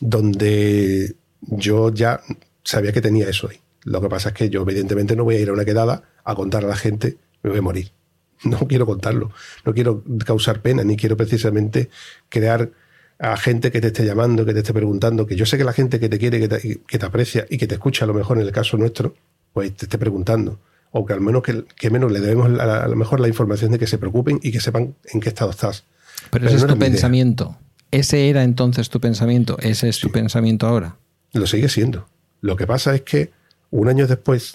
donde 0.00 1.16
yo 1.40 1.92
ya 1.92 2.20
sabía 2.64 2.92
que 2.92 3.00
tenía 3.00 3.28
eso 3.28 3.48
ahí. 3.48 3.60
Lo 3.84 4.00
que 4.00 4.08
pasa 4.08 4.30
es 4.30 4.34
que 4.34 4.50
yo, 4.50 4.62
evidentemente, 4.62 5.16
no 5.16 5.24
voy 5.24 5.36
a 5.36 5.40
ir 5.40 5.48
a 5.48 5.52
una 5.52 5.64
quedada 5.64 6.02
a 6.24 6.34
contar 6.34 6.64
a 6.64 6.68
la 6.68 6.76
gente, 6.76 7.16
me 7.42 7.50
voy 7.50 7.58
a 7.60 7.62
morir. 7.62 7.92
No 8.44 8.68
quiero 8.68 8.86
contarlo. 8.86 9.32
No 9.64 9.74
quiero 9.74 10.04
causar 10.24 10.62
pena, 10.62 10.84
ni 10.84 10.96
quiero 10.96 11.16
precisamente 11.16 11.90
crear 12.28 12.70
a 13.18 13.36
gente 13.36 13.72
que 13.72 13.80
te 13.80 13.88
esté 13.88 14.04
llamando, 14.04 14.44
que 14.44 14.52
te 14.52 14.60
esté 14.60 14.72
preguntando, 14.72 15.26
que 15.26 15.34
yo 15.34 15.44
sé 15.44 15.58
que 15.58 15.64
la 15.64 15.72
gente 15.72 15.98
que 15.98 16.08
te 16.08 16.18
quiere, 16.18 16.38
que 16.38 16.98
te, 16.98 17.06
aprecia 17.06 17.46
y 17.50 17.58
que 17.58 17.66
te 17.66 17.74
escucha 17.74 18.04
a 18.04 18.08
lo 18.08 18.14
mejor 18.14 18.38
en 18.38 18.44
el 18.44 18.52
caso 18.52 18.76
nuestro, 18.76 19.14
pues 19.52 19.74
te 19.74 19.86
esté 19.86 19.98
preguntando. 19.98 20.60
O 20.92 21.04
que 21.04 21.14
al 21.14 21.20
menos 21.20 21.42
que, 21.42 21.90
menos 21.90 22.12
le 22.12 22.20
debemos 22.20 22.60
a, 22.60 22.86
lo 22.86 22.96
mejor 22.96 23.18
la 23.18 23.28
información 23.28 23.72
de 23.72 23.78
que 23.78 23.88
se 23.88 23.98
preocupen 23.98 24.38
y 24.40 24.52
que 24.52 24.60
sepan 24.60 24.94
en 25.12 25.20
qué 25.20 25.30
estado 25.30 25.50
estás. 25.50 25.84
Pero, 26.30 26.46
ese 26.46 26.56
es 26.56 26.66
tu 26.66 26.78
pensamiento. 26.78 27.56
Ese 27.90 28.28
era 28.28 28.42
entonces 28.42 28.90
tu 28.90 29.00
pensamiento. 29.00 29.56
Ese 29.60 29.88
es 29.88 29.98
tu 29.98 30.10
pensamiento 30.10 30.66
ahora. 30.66 30.96
Lo 31.32 31.46
sigue 31.46 31.68
siendo. 31.68 32.06
Lo 32.40 32.56
que 32.56 32.66
pasa 32.66 32.94
es 32.94 33.02
que 33.02 33.30
un 33.70 33.88
año 33.88 34.06
después, 34.06 34.54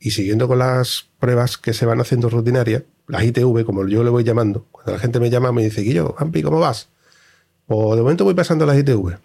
y 0.00 0.10
siguiendo 0.10 0.48
con 0.48 0.58
las 0.58 1.06
pruebas 1.18 1.58
que 1.58 1.72
se 1.72 1.86
van 1.86 2.00
haciendo 2.00 2.28
rutinarias, 2.28 2.82
las 3.06 3.24
ITV, 3.24 3.64
como 3.64 3.86
yo 3.86 4.02
le 4.02 4.10
voy 4.10 4.24
llamando, 4.24 4.66
cuando 4.70 4.92
la 4.92 4.98
gente 4.98 5.20
me 5.20 5.30
llama 5.30 5.52
me 5.52 5.62
dice, 5.64 5.82
Guillo, 5.82 6.14
Ampi, 6.18 6.42
¿cómo 6.42 6.58
vas? 6.58 6.88
Pues 7.66 7.96
de 7.96 8.02
momento 8.02 8.24
voy 8.24 8.34
pasando 8.34 8.66
las 8.66 8.78
ITV, 8.78 9.16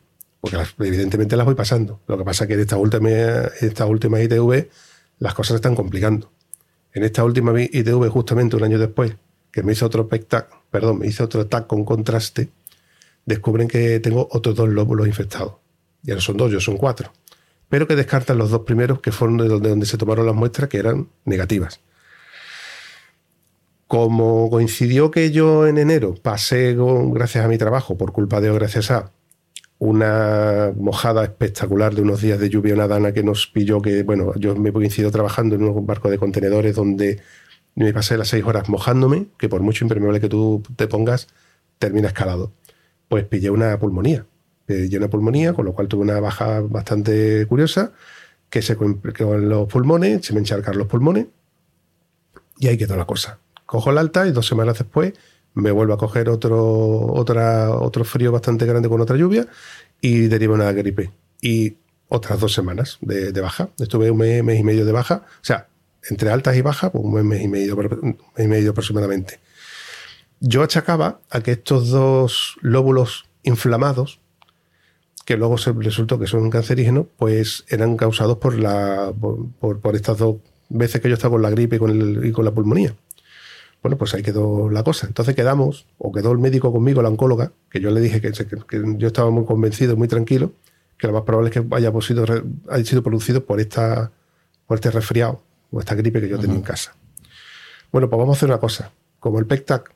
porque 0.41 0.57
evidentemente 0.79 1.35
las 1.35 1.45
voy 1.45 1.55
pasando. 1.55 1.99
Lo 2.07 2.17
que 2.17 2.23
pasa 2.23 2.43
es 2.43 2.47
que 2.47 2.53
en 2.53 2.59
esta 2.61 2.77
última, 2.77 3.09
esta 3.09 3.85
última 3.85 4.21
ITV 4.21 4.67
las 5.19 5.33
cosas 5.33 5.49
se 5.49 5.55
están 5.55 5.75
complicando. 5.75 6.31
En 6.93 7.03
esta 7.03 7.23
última 7.23 7.53
ITV, 7.61 8.09
justamente 8.09 8.55
un 8.55 8.63
año 8.63 8.79
después, 8.79 9.13
que 9.51 9.63
me 9.63 9.73
hizo 9.73 9.85
otro 9.85 10.07
PECTAC, 10.07 10.49
perdón, 10.69 10.99
me 10.99 11.07
hizo 11.07 11.23
otro 11.23 11.47
TAC 11.47 11.67
con 11.67 11.85
contraste, 11.85 12.49
descubren 13.25 13.67
que 13.67 13.99
tengo 13.99 14.27
otros 14.31 14.55
dos 14.55 14.69
lóbulos 14.69 15.07
infectados. 15.07 15.53
Ya 16.03 16.15
no 16.15 16.21
son 16.21 16.37
dos, 16.37 16.51
yo 16.51 16.59
son 16.59 16.77
cuatro. 16.77 17.11
Pero 17.67 17.87
que 17.87 17.95
descartan 17.95 18.37
los 18.37 18.49
dos 18.49 18.61
primeros, 18.61 19.01
que 19.01 19.11
fueron 19.11 19.37
de 19.37 19.47
donde, 19.47 19.85
se 19.85 19.97
tomaron 19.97 20.25
las 20.25 20.35
muestras, 20.35 20.69
que 20.69 20.77
eran 20.77 21.09
negativas. 21.25 21.81
Como 23.87 24.49
coincidió 24.49 25.11
que 25.11 25.31
yo 25.31 25.67
en 25.67 25.77
enero 25.77 26.15
pasé, 26.21 26.75
gracias 27.11 27.43
a 27.43 27.47
mi 27.47 27.57
trabajo, 27.57 27.97
por 27.97 28.11
culpa 28.11 28.39
de 28.39 28.49
o 28.49 28.55
gracias 28.55 28.91
a, 28.91 29.11
una 29.79 30.73
mojada 30.75 31.23
espectacular 31.23 31.95
de 31.95 32.01
unos 32.01 32.21
días 32.21 32.37
de 32.37 32.49
lluvia 32.49 32.73
una 32.73 32.87
dana 32.87 33.13
que 33.13 33.23
nos 33.23 33.47
pilló, 33.47 33.81
que 33.81 34.03
bueno, 34.03 34.33
yo 34.35 34.53
me 34.55 34.73
coincido 34.73 35.09
trabajando 35.09 35.55
en 35.55 35.63
un 35.63 35.85
barco 35.87 36.09
de 36.09 36.17
contenedores 36.17 36.75
donde 36.75 37.21
me 37.75 37.93
pasé 37.93 38.17
las 38.17 38.29
seis 38.29 38.43
horas 38.45 38.69
mojándome, 38.69 39.27
que 39.37 39.49
por 39.49 39.61
mucho 39.61 39.85
impermeable 39.85 40.19
que 40.19 40.29
tú 40.29 40.63
te 40.75 40.87
pongas, 40.87 41.27
termina 41.77 42.09
escalado. 42.09 42.51
Pues 43.07 43.25
pillé 43.25 43.49
una 43.49 43.77
pulmonía. 43.79 44.25
Pillé 44.65 44.97
una 44.97 45.09
pulmonía, 45.09 45.53
con 45.53 45.65
lo 45.65 45.73
cual 45.73 45.87
tuve 45.87 46.03
una 46.03 46.19
baja 46.19 46.61
bastante 46.61 47.45
curiosa, 47.47 47.93
que 48.49 48.61
se 48.61 48.75
complicó 48.75 49.35
en 49.35 49.49
los 49.49 49.67
pulmones, 49.67 50.25
se 50.25 50.33
me 50.33 50.39
encharcaron 50.39 50.79
los 50.79 50.87
pulmones, 50.87 51.27
y 52.57 52.67
ahí 52.67 52.77
quedó 52.77 52.95
la 52.97 53.05
cosa 53.05 53.39
cojo 53.69 53.91
el 53.91 53.99
alta 53.99 54.25
y 54.25 54.31
dos 54.31 54.47
semanas 54.47 54.79
después 54.79 55.13
me 55.53 55.69
vuelvo 55.69 55.93
a 55.93 55.97
coger 55.97 56.27
otro, 56.29 57.13
otra, 57.13 57.69
otro 57.71 58.03
frío 58.03 58.31
bastante 58.31 58.65
grande 58.65 58.89
con 58.89 58.99
otra 58.99 59.15
lluvia 59.15 59.47
y 60.01 60.21
deriva 60.27 60.55
una 60.55 60.71
gripe. 60.71 61.11
Y 61.41 61.77
otras 62.07 62.39
dos 62.39 62.53
semanas 62.53 62.97
de, 63.01 63.31
baja. 63.41 63.69
Estuve 63.77 64.09
un 64.09 64.17
mes, 64.17 64.59
y 64.59 64.63
medio 64.63 64.85
de 64.85 64.91
baja. 64.91 65.23
O 65.25 65.43
sea, 65.43 65.67
entre 66.07 66.29
altas 66.31 66.55
y 66.55 66.61
bajas, 66.61 66.91
pues 66.91 67.03
un 67.03 67.27
mes, 67.27 67.41
y 67.41 67.47
medio, 67.47 67.77
y 68.37 68.47
medio 68.47 68.71
aproximadamente. 68.71 69.39
Yo 70.39 70.63
achacaba 70.63 71.19
a 71.29 71.41
que 71.41 71.51
estos 71.51 71.89
dos 71.89 72.55
lóbulos 72.61 73.25
inflamados, 73.43 74.19
que 75.25 75.37
luego 75.37 75.57
se 75.57 75.73
resultó 75.73 76.17
que 76.17 76.27
son 76.27 76.49
cancerígenos, 76.49 77.07
pues 77.17 77.65
eran 77.67 77.97
causados 77.97 78.37
por, 78.37 78.57
la, 78.57 79.13
por, 79.59 79.95
estas 79.95 80.17
dos 80.17 80.37
veces 80.69 81.01
que 81.01 81.09
yo 81.09 81.15
estaba 81.15 81.33
con 81.33 81.41
la 81.41 81.49
gripe 81.49 81.75
y 81.75 81.79
con, 81.79 81.91
el, 81.91 82.25
y 82.25 82.43
la 82.43 82.51
pulmonía. 82.51 82.95
Bueno, 83.83 83.97
pues 83.97 84.13
ahí 84.13 84.23
quedó 84.23 84.69
la 84.69 84.83
cosa. 84.83 85.07
Entonces 85.07 85.35
quedamos, 85.35 85.85
o 85.97 86.11
quedó 86.11 86.31
el 86.31 86.37
médico 86.37 86.71
conmigo, 86.71 87.01
la 87.01 87.09
oncóloga, 87.09 87.51
que 87.69 87.79
yo 87.79 87.91
le 87.91 88.01
dije 88.01 88.21
que, 88.21 88.31
yo 88.97 89.07
estaba 89.07 89.29
muy 89.29 89.45
convencido, 89.45 89.95
muy 89.95 90.07
tranquilo, 90.07 90.53
que 90.97 91.07
lo 91.07 91.13
más 91.13 91.23
probable 91.23 91.49
es 91.49 91.53
que 91.53 91.75
haya 91.75 91.91
sido, 92.01 92.25
haya 92.69 92.85
sido 92.85 93.03
producido 93.03 93.45
por, 93.45 93.59
esta, 93.59 94.11
por 94.67 94.75
este 94.75 94.91
resfriado 94.91 95.41
o 95.71 95.79
esta 95.79 95.95
gripe 95.95 96.21
que 96.21 96.29
yo 96.29 96.39
tenía 96.39 96.55
en 96.55 96.61
casa. 96.61 96.95
Bueno, 97.91 98.09
pues 98.09 98.19
vamos 98.19 98.35
a 98.35 98.37
hacer 98.37 98.49
una 98.49 98.59
cosa. 98.59 98.91
Como 99.19 99.39
el 99.39 99.45
PECTAC 99.45 99.91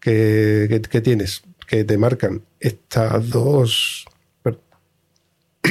que, 0.00 0.82
que, 0.90 1.00
tienes, 1.00 1.42
que 1.66 1.84
te 1.84 1.96
marcan 1.96 2.42
estas 2.58 3.30
dos, 3.30 4.06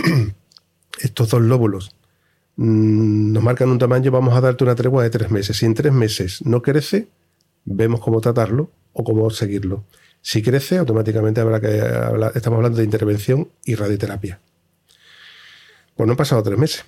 estos 1.00 1.30
dos 1.30 1.42
lóbulos, 1.42 1.96
mm, 2.56 3.34
nos 3.34 3.44
marcan 3.44 3.70
un 3.70 3.80
tamaño, 3.80 4.12
vamos 4.12 4.36
a 4.36 4.42
darte 4.42 4.64
una 4.64 4.76
tregua 4.76 5.04
de 5.04 5.10
tres 5.10 5.32
meses. 5.32 5.58
Si 5.58 5.66
en 5.66 5.74
tres 5.74 5.92
meses 5.92 6.46
no 6.46 6.62
crece, 6.62 7.10
vemos 7.66 8.00
cómo 8.00 8.22
tratarlo 8.22 8.72
o 8.94 9.04
cómo 9.04 9.30
seguirlo. 9.30 9.84
Si 10.22 10.42
crece, 10.42 10.78
automáticamente 10.78 11.42
habrá 11.42 11.60
que 11.60 11.82
hablar, 11.82 12.32
estamos 12.36 12.58
hablando 12.58 12.78
de 12.78 12.84
intervención 12.84 13.50
y 13.66 13.76
radioterapia. 13.76 14.40
Pues 15.96 16.08
no 16.08 16.14
han 16.14 16.18
pasado 16.18 16.44
tres 16.44 16.58
meses. 16.58 16.86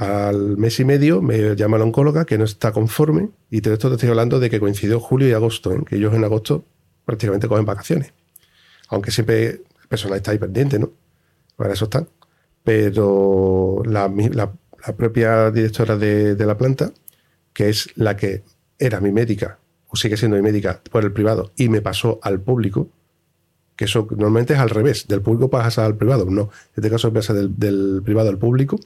Al 0.00 0.56
mes 0.56 0.80
y 0.80 0.86
medio 0.86 1.20
me 1.20 1.54
llama 1.56 1.76
la 1.76 1.84
oncóloga 1.84 2.24
que 2.24 2.38
no 2.38 2.44
está 2.44 2.72
conforme 2.72 3.28
y 3.50 3.60
todo 3.60 3.74
esto 3.74 3.90
te 3.90 3.96
estoy 3.96 4.08
hablando 4.08 4.40
de 4.40 4.48
que 4.48 4.58
coincidió 4.58 4.98
julio 4.98 5.28
y 5.28 5.32
agosto, 5.32 5.74
¿eh? 5.74 5.82
que 5.86 5.96
ellos 5.96 6.14
en 6.14 6.24
agosto 6.24 6.64
prácticamente 7.04 7.48
cogen 7.48 7.66
vacaciones. 7.66 8.14
Aunque 8.88 9.10
siempre 9.10 9.46
el 9.46 9.88
personal 9.90 10.16
está 10.16 10.30
ahí 10.30 10.38
pendiente, 10.38 10.78
¿no? 10.78 10.90
Para 11.54 11.74
eso 11.74 11.84
están. 11.84 12.08
Pero 12.64 13.82
la, 13.84 14.10
propia 14.96 15.50
directora 15.50 15.98
de, 15.98 16.34
de 16.34 16.46
la 16.46 16.56
planta, 16.56 16.92
que 17.52 17.68
es 17.68 17.90
la 17.94 18.16
que 18.16 18.42
era 18.78 19.02
mi 19.02 19.12
médica 19.12 19.58
o 19.88 19.96
sigue 19.96 20.16
siendo 20.16 20.38
mi 20.38 20.42
médica 20.42 20.80
por 20.90 21.04
el 21.04 21.12
privado 21.12 21.52
y 21.56 21.68
me 21.68 21.82
pasó 21.82 22.20
al 22.22 22.40
público, 22.40 22.88
que 23.80 23.86
eso 23.86 24.06
normalmente 24.10 24.52
es 24.52 24.58
al 24.58 24.68
revés, 24.68 25.08
del 25.08 25.22
público 25.22 25.48
pasa 25.48 25.86
al 25.86 25.96
privado, 25.96 26.26
no, 26.26 26.42
en 26.42 26.48
este 26.76 26.90
caso 26.90 27.10
pasa 27.14 27.32
del, 27.32 28.02
privado 28.04 28.28
al 28.28 28.36
público, 28.36 28.78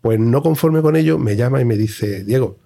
pues 0.00 0.18
no 0.18 0.42
conforme 0.42 0.82
con 0.82 0.96
ello, 0.96 1.18
me 1.18 1.36
llama 1.36 1.60
y 1.60 1.64
me 1.64 1.76
dice, 1.76 2.24
Diego, 2.24 2.58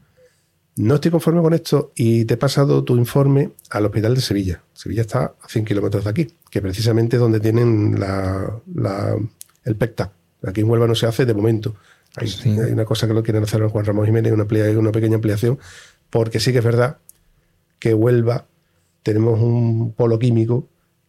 no 0.76 0.94
estoy 0.94 1.10
conforme 1.10 1.42
con 1.42 1.52
esto 1.52 1.92
y 1.94 2.24
te 2.24 2.34
he 2.34 2.36
pasado 2.38 2.84
tu 2.84 2.96
informe 2.96 3.50
al 3.68 3.84
hospital 3.84 4.14
de 4.14 4.22
Sevilla. 4.22 4.62
Sevilla 4.72 5.02
está 5.02 5.34
a 5.38 5.46
100 5.46 5.66
kilómetros 5.66 6.04
de 6.04 6.10
aquí, 6.10 6.28
que 6.48 6.62
precisamente 6.62 7.16
es 7.16 7.20
donde 7.20 7.38
tienen 7.38 8.00
la, 8.00 8.58
el 9.66 9.76
PECTA. 9.76 10.12
Aquí 10.42 10.62
en 10.62 10.70
Huelva 10.70 10.86
no 10.86 10.94
se 10.94 11.04
hace 11.04 11.26
de 11.26 11.34
momento. 11.34 11.74
Hay, 12.16 12.30
una 12.72 12.86
cosa 12.86 13.06
que 13.06 13.12
lo 13.12 13.22
quieren 13.22 13.42
hacer 13.42 13.62
Juan 13.66 13.84
Ramón 13.84 14.06
Jiménez, 14.06 14.32
una, 14.32 14.46
una 14.78 14.92
pequeña 14.92 15.16
ampliación, 15.16 15.58
porque 16.08 16.40
sí 16.40 16.52
que 16.52 16.60
es 16.60 16.64
verdad 16.64 16.96
que 17.78 17.92
Huelva 17.92 18.46
tenemos 19.02 19.38
un 19.38 19.92
polo 19.92 20.18
químico 20.18 20.66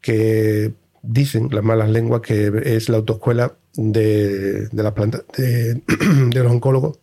que 0.07 0.71
dicen 1.01 1.49
las 1.51 1.65
malas 1.65 1.89
lenguas 1.89 2.21
que 2.21 2.49
es 2.63 2.87
la 2.87 2.95
autoescuela 2.95 3.57
de, 3.75 4.69
de 4.69 4.83
las 4.83 4.93
plantas 4.93 5.25
de, 5.37 5.81
los 6.31 6.49
oncólogos, 6.49 6.97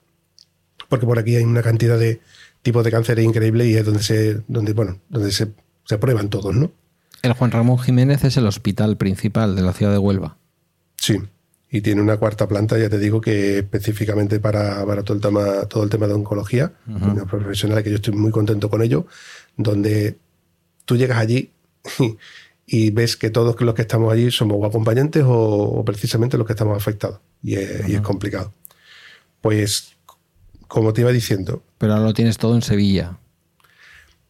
porque 0.89 1.05
por 1.05 1.19
aquí 1.19 1.37
hay 1.37 1.45
una 1.45 1.63
cantidad 1.63 1.99
de 1.99 2.23
tipos 2.63 2.83
de 2.83 2.91
cánceres 2.91 3.23
increíbles 3.23 3.67
y 3.67 3.77
es 3.77 3.85
donde 3.85 4.03
se, 4.03 4.41
donde, 4.49 4.73
bueno, 4.73 5.01
donde 5.11 5.33
se, 5.33 5.49
se 5.85 5.99
prueban 5.99 6.31
todos, 6.31 6.55
¿no? 6.55 6.73
El 7.21 7.35
Juan 7.35 7.51
Ramón 7.51 7.79
Jiménez 7.79 8.25
es 8.25 8.39
el 8.39 8.47
hospital 8.47 8.97
principal 8.97 9.55
de 9.55 9.61
la 9.61 9.75
ciudad 9.75 9.93
de 9.93 9.99
Huelva. 9.99 10.39
Sí, 10.97 11.19
y 11.71 11.83
tiene 11.83 12.01
una 12.01 12.17
cuarta 12.17 12.49
planta, 12.49 12.79
ya 12.79 12.89
te 12.89 12.99
digo 12.99 13.21
que 13.21 13.59
específicamente 13.59 14.41
para, 14.41 14.83
para 14.87 15.03
todo, 15.03 15.17
el 15.17 15.23
tema, 15.23 15.67
todo 15.67 15.85
el 15.85 15.91
tema 15.91 16.07
de 16.07 16.15
oncología, 16.15 16.73
una 16.87 17.27
profesional 17.27 17.83
que 17.83 17.91
yo 17.91 17.97
estoy 17.97 18.15
muy 18.15 18.31
contento 18.31 18.71
con 18.71 18.81
ello, 18.81 19.07
donde 19.59 20.17
tú 20.87 20.97
llegas 20.97 21.19
allí 21.19 21.51
y, 21.99 22.17
ves 22.93 23.17
que 23.17 23.31
todos 23.31 23.61
los 23.61 23.75
que 23.75 23.83
estamos 23.83 24.13
allí 24.13 24.31
somos 24.31 24.65
acompañantes 24.67 25.25
o, 25.27 25.83
precisamente 25.85 26.39
los 26.39 26.47
que 26.47 26.53
estamos 26.53 26.77
afectados, 26.77 27.21
y 27.43 27.55
es, 27.55 28.01
complicado. 28.01 28.53
Pues, 29.41 29.97
como 30.69 30.93
te 30.93 31.03
iba 31.03 31.13
diciendo... 31.13 31.63
Pero 31.79 31.93
ahora 31.93 32.07
lo 32.07 32.15
tienes 32.15 32.39
todo 32.39 32.55
en 32.55 32.63
Sevilla. 32.63 33.19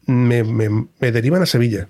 Me, 0.05 0.43
derivan 0.99 1.41
a 1.41 1.45
Sevilla, 1.45 1.89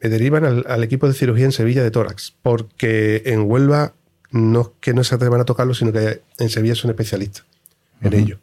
me 0.00 0.08
derivan 0.08 0.44
al, 0.44 0.64
al 0.66 0.82
equipo 0.82 1.06
de 1.06 1.14
cirugía 1.14 1.44
en 1.44 1.52
Sevilla 1.52 1.82
de 1.82 1.90
tórax, 1.90 2.34
porque 2.42 3.22
en 3.26 3.42
Huelva 3.42 3.94
no 4.32 4.62
es 4.62 4.68
que 4.80 4.94
no 4.94 5.04
se 5.04 5.14
atrevan 5.14 5.40
a 5.40 5.44
tocarlo, 5.44 5.74
sino 5.74 5.92
que 5.92 6.22
en 6.38 6.48
Sevilla 6.48 6.74
son 6.74 6.90
especialistas 6.90 7.44
en 8.00 8.14
ello. 8.14 8.38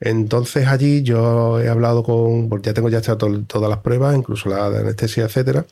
Entonces 0.00 0.66
allí 0.66 1.02
yo 1.02 1.60
he 1.60 1.68
hablado 1.68 2.02
con, 2.02 2.48
porque 2.48 2.66
ya 2.66 2.74
tengo 2.74 2.88
ya 2.90 2.98
hecho 2.98 3.16
todas 3.16 3.70
las 3.70 3.78
pruebas, 3.78 4.16
incluso 4.16 4.48
la 4.48 4.70
de 4.70 4.80
anestesia, 4.80 5.24
etcétera, 5.24 5.66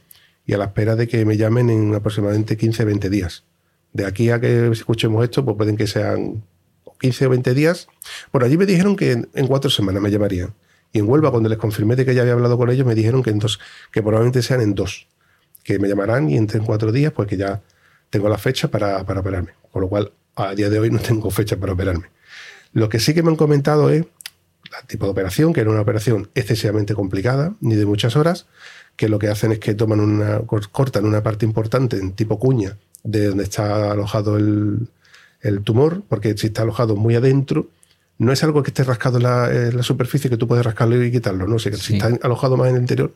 y 0.46 0.54
a 0.54 0.58
la 0.58 0.66
espera 0.66 0.96
de 0.96 1.08
que 1.08 1.24
me 1.24 1.36
llamen 1.36 1.70
en 1.70 1.94
aproximadamente 1.94 2.58
15-20 2.58 3.08
días. 3.08 3.44
De 3.92 4.06
aquí 4.06 4.30
a 4.30 4.40
que 4.40 4.68
escuchemos 4.68 5.22
esto, 5.22 5.44
pues 5.44 5.56
pueden 5.56 5.76
que 5.76 5.86
sean 5.86 6.42
15 7.00 7.26
o 7.26 7.30
20 7.30 7.54
días. 7.54 7.88
Bueno, 8.32 8.46
allí 8.46 8.56
me 8.56 8.66
dijeron 8.66 8.96
que 8.96 9.12
en, 9.12 9.46
cuatro 9.46 9.70
semanas 9.70 10.02
me 10.02 10.10
llamarían. 10.10 10.54
Y 10.92 10.98
en 10.98 11.08
Huelva, 11.08 11.30
cuando 11.30 11.48
les 11.48 11.58
confirmé 11.58 11.96
de 11.96 12.04
que 12.04 12.14
ya 12.14 12.22
había 12.22 12.34
hablado 12.34 12.56
con 12.56 12.70
ellos, 12.70 12.86
me 12.86 12.94
dijeron 12.94 13.22
que 13.22 13.30
en 13.30 13.38
dos, 13.38 13.60
que 13.90 14.02
probablemente 14.02 14.42
sean 14.42 14.60
en 14.60 14.74
dos. 14.74 15.08
Que 15.62 15.78
me 15.78 15.88
llamarán 15.88 16.28
y 16.30 16.36
entre 16.36 16.58
en 16.58 16.64
cuatro 16.64 16.92
días, 16.92 17.12
pues 17.12 17.28
que 17.28 17.36
ya 17.36 17.62
tengo 18.10 18.28
la 18.28 18.38
fecha 18.38 18.68
para, 18.68 19.04
para 19.04 19.20
operarme. 19.20 19.52
Con 19.70 19.82
lo 19.82 19.88
cual, 19.88 20.12
a 20.36 20.54
día 20.54 20.70
de 20.70 20.78
hoy 20.78 20.90
no 20.90 20.98
tengo 20.98 21.30
fecha 21.30 21.56
para 21.56 21.72
operarme. 21.72 22.10
Lo 22.72 22.88
que 22.88 22.98
sí 22.98 23.14
que 23.14 23.22
me 23.22 23.30
han 23.30 23.36
comentado 23.36 23.90
es 23.90 24.06
el 24.80 24.86
tipo 24.86 25.04
de 25.04 25.12
operación, 25.12 25.52
que 25.52 25.60
era 25.60 25.70
una 25.70 25.80
operación 25.80 26.30
excesivamente 26.34 26.94
complicada, 26.94 27.54
ni 27.60 27.74
de 27.74 27.84
muchas 27.84 28.16
horas, 28.16 28.46
que 28.96 29.08
lo 29.08 29.18
que 29.18 29.28
hacen 29.28 29.52
es 29.52 29.58
que 29.58 29.74
toman 29.74 30.00
una, 30.00 30.40
cortan 30.40 31.04
una 31.04 31.22
parte 31.22 31.44
importante 31.44 31.96
en 31.98 32.12
tipo 32.12 32.38
cuña 32.38 32.76
de 33.02 33.28
donde 33.28 33.44
está 33.44 33.90
alojado 33.92 34.36
el, 34.36 34.88
tumor, 35.64 36.02
porque 36.08 36.36
si 36.36 36.48
está 36.48 36.62
alojado 36.62 36.94
muy 36.94 37.16
adentro, 37.16 37.68
no 38.18 38.32
es 38.32 38.44
algo 38.44 38.62
que 38.62 38.70
esté 38.70 38.84
rascado 38.84 39.18
en 39.18 39.76
la, 39.76 39.82
superficie 39.82 40.30
que 40.30 40.36
tú 40.36 40.46
puedes 40.46 40.64
rascarlo 40.64 41.02
y 41.02 41.10
quitarlo, 41.10 41.48
¿no? 41.48 41.58
Si 41.58 41.68
está 41.68 42.10
alojado 42.22 42.56
más 42.56 42.68
en 42.68 42.76
el 42.76 42.82
interior, 42.82 43.12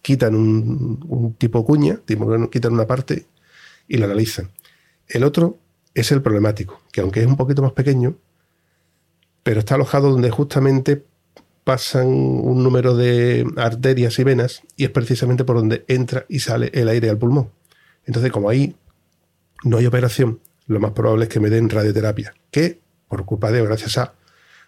quitan 0.00 0.34
un, 0.34 1.34
tipo 1.36 1.64
cuña, 1.64 2.00
quitan 2.50 2.72
una 2.72 2.86
parte 2.86 3.26
y 3.86 3.98
la 3.98 4.06
analizan. 4.06 4.50
El 5.08 5.24
otro 5.24 5.58
es 5.94 6.10
el 6.12 6.22
problemático, 6.22 6.80
que 6.90 7.02
aunque 7.02 7.20
es 7.20 7.26
un 7.26 7.36
poquito 7.36 7.60
más 7.60 7.72
pequeño, 7.72 8.16
pero 9.42 9.60
está 9.60 9.74
alojado 9.74 10.10
donde 10.10 10.30
justamente 10.30 11.04
pasan 11.68 12.06
un 12.06 12.62
número 12.62 12.96
de 12.96 13.46
arterias 13.58 14.18
y 14.18 14.24
venas 14.24 14.62
y 14.74 14.84
es 14.84 14.90
precisamente 14.90 15.44
por 15.44 15.56
donde 15.56 15.84
entra 15.86 16.24
y 16.26 16.38
sale 16.38 16.70
el 16.72 16.88
aire 16.88 17.10
al 17.10 17.18
pulmón. 17.18 17.50
Entonces, 18.06 18.32
como 18.32 18.48
ahí 18.48 18.74
no 19.64 19.76
hay 19.76 19.84
operación, 19.84 20.40
lo 20.66 20.80
más 20.80 20.92
probable 20.92 21.24
es 21.24 21.28
que 21.28 21.40
me 21.40 21.50
den 21.50 21.68
radioterapia, 21.68 22.32
que 22.50 22.80
por 23.06 23.26
culpa 23.26 23.52
de, 23.52 23.62
gracias 23.62 23.98
a, 23.98 24.14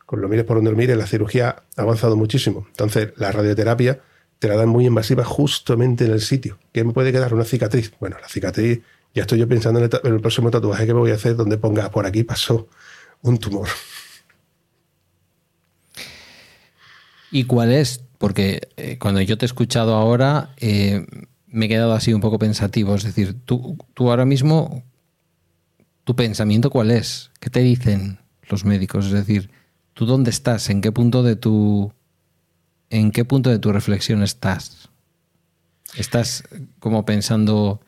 con 0.04 0.20
lo 0.20 0.28
mires 0.28 0.44
por 0.44 0.56
donde 0.58 0.72
lo 0.72 0.76
mires, 0.76 0.94
la 0.94 1.06
cirugía 1.06 1.62
ha 1.74 1.80
avanzado 1.80 2.16
muchísimo. 2.16 2.66
Entonces, 2.68 3.14
la 3.16 3.32
radioterapia 3.32 4.00
te 4.38 4.48
la 4.48 4.56
dan 4.56 4.68
muy 4.68 4.84
invasiva 4.84 5.24
justamente 5.24 6.04
en 6.04 6.12
el 6.12 6.20
sitio. 6.20 6.58
¿Qué 6.70 6.84
me 6.84 6.92
puede 6.92 7.12
quedar? 7.12 7.32
Una 7.32 7.46
cicatriz. 7.46 7.94
Bueno, 7.98 8.18
la 8.20 8.28
cicatriz, 8.28 8.82
ya 9.14 9.22
estoy 9.22 9.38
yo 9.38 9.48
pensando 9.48 9.80
en 9.80 9.86
el, 9.86 10.00
en 10.04 10.14
el 10.16 10.20
próximo 10.20 10.50
tatuaje 10.50 10.84
que 10.84 10.92
me 10.92 11.00
voy 11.00 11.12
a 11.12 11.14
hacer 11.14 11.34
donde 11.34 11.56
ponga 11.56 11.90
por 11.90 12.04
aquí 12.04 12.24
pasó 12.24 12.68
un 13.22 13.38
tumor. 13.38 13.68
¿Y 17.30 17.44
cuál 17.44 17.72
es? 17.72 18.04
Porque 18.18 18.68
eh, 18.76 18.98
cuando 18.98 19.20
yo 19.20 19.38
te 19.38 19.44
he 19.44 19.48
escuchado 19.48 19.94
ahora, 19.94 20.54
eh, 20.58 21.06
me 21.46 21.66
he 21.66 21.68
quedado 21.68 21.92
así 21.92 22.12
un 22.12 22.20
poco 22.20 22.38
pensativo. 22.38 22.94
Es 22.94 23.04
decir, 23.04 23.36
tú, 23.44 23.76
tú 23.94 24.10
ahora 24.10 24.24
mismo, 24.24 24.84
tu 26.04 26.16
pensamiento 26.16 26.70
cuál 26.70 26.90
es? 26.90 27.30
¿Qué 27.40 27.50
te 27.50 27.60
dicen 27.60 28.18
los 28.48 28.64
médicos? 28.64 29.06
Es 29.06 29.12
decir, 29.12 29.50
¿tú 29.94 30.06
dónde 30.06 30.30
estás? 30.30 30.70
¿En 30.70 30.80
qué 30.80 30.92
punto 30.92 31.22
de 31.22 31.36
tu, 31.36 31.92
en 32.90 33.12
qué 33.12 33.24
punto 33.24 33.50
de 33.50 33.58
tu 33.58 33.72
reflexión 33.72 34.22
estás? 34.22 34.90
¿Estás 35.96 36.44
como 36.78 37.04
pensando, 37.04 37.80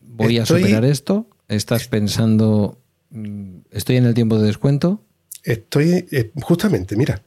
voy 0.00 0.38
a 0.38 0.46
superar 0.46 0.84
esto? 0.84 1.28
¿Estás 1.48 1.88
pensando, 1.88 2.80
mm, 3.10 3.58
estoy 3.70 3.96
en 3.96 4.06
el 4.06 4.14
tiempo 4.14 4.38
de 4.38 4.46
descuento? 4.46 5.04
Estoy, 5.42 6.06
eh, 6.10 6.32
justamente, 6.42 6.96
mira, 6.96 7.22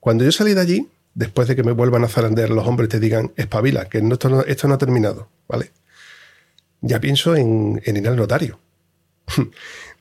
cuando 0.00 0.24
yo 0.24 0.32
salí 0.32 0.54
de 0.54 0.60
allí, 0.60 0.88
después 1.14 1.46
de 1.48 1.56
que 1.56 1.62
me 1.62 1.72
vuelvan 1.72 2.04
a 2.04 2.08
zarandear 2.08 2.50
los 2.50 2.66
hombres 2.66 2.88
te 2.88 2.98
digan, 2.98 3.32
espabila, 3.36 3.88
que 3.88 3.98
esto, 3.98 4.28
no, 4.28 4.40
esto 4.42 4.68
no 4.68 4.74
ha 4.74 4.78
terminado, 4.78 5.28
¿vale? 5.46 5.70
Ya 6.80 7.00
pienso 7.00 7.36
en, 7.36 7.80
ir 7.84 8.08
al 8.08 8.16
notario. 8.16 8.58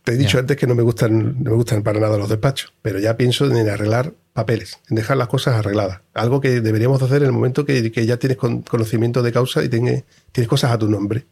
te 0.03 0.13
he 0.13 0.17
dicho 0.17 0.39
antes 0.39 0.55
que 0.55 0.65
no 0.65 0.75
me, 0.75 0.83
gustan, 0.83 1.43
no 1.43 1.51
me 1.51 1.57
gustan 1.57 1.83
para 1.83 1.99
nada 1.99 2.17
los 2.17 2.29
despachos, 2.29 2.73
pero 2.81 2.99
ya 2.99 3.17
pienso 3.17 3.45
en 3.45 3.69
arreglar 3.69 4.13
papeles, 4.33 4.79
en 4.89 4.95
dejar 4.95 5.17
las 5.17 5.27
cosas 5.27 5.55
arregladas. 5.55 5.99
Algo 6.13 6.39
que 6.39 6.61
deberíamos 6.61 7.01
hacer 7.01 7.17
en 7.17 7.27
el 7.27 7.31
momento 7.33 7.65
que, 7.65 7.91
ya 7.91 8.17
tienes 8.17 8.37
conocimiento 8.37 9.21
de 9.21 9.33
causa 9.33 9.63
y 9.63 9.69
tienes, 9.69 10.05
tienes 10.31 10.47
cosas 10.47 10.71
a 10.71 10.77
tu 10.77 10.89
nombre 10.89 11.25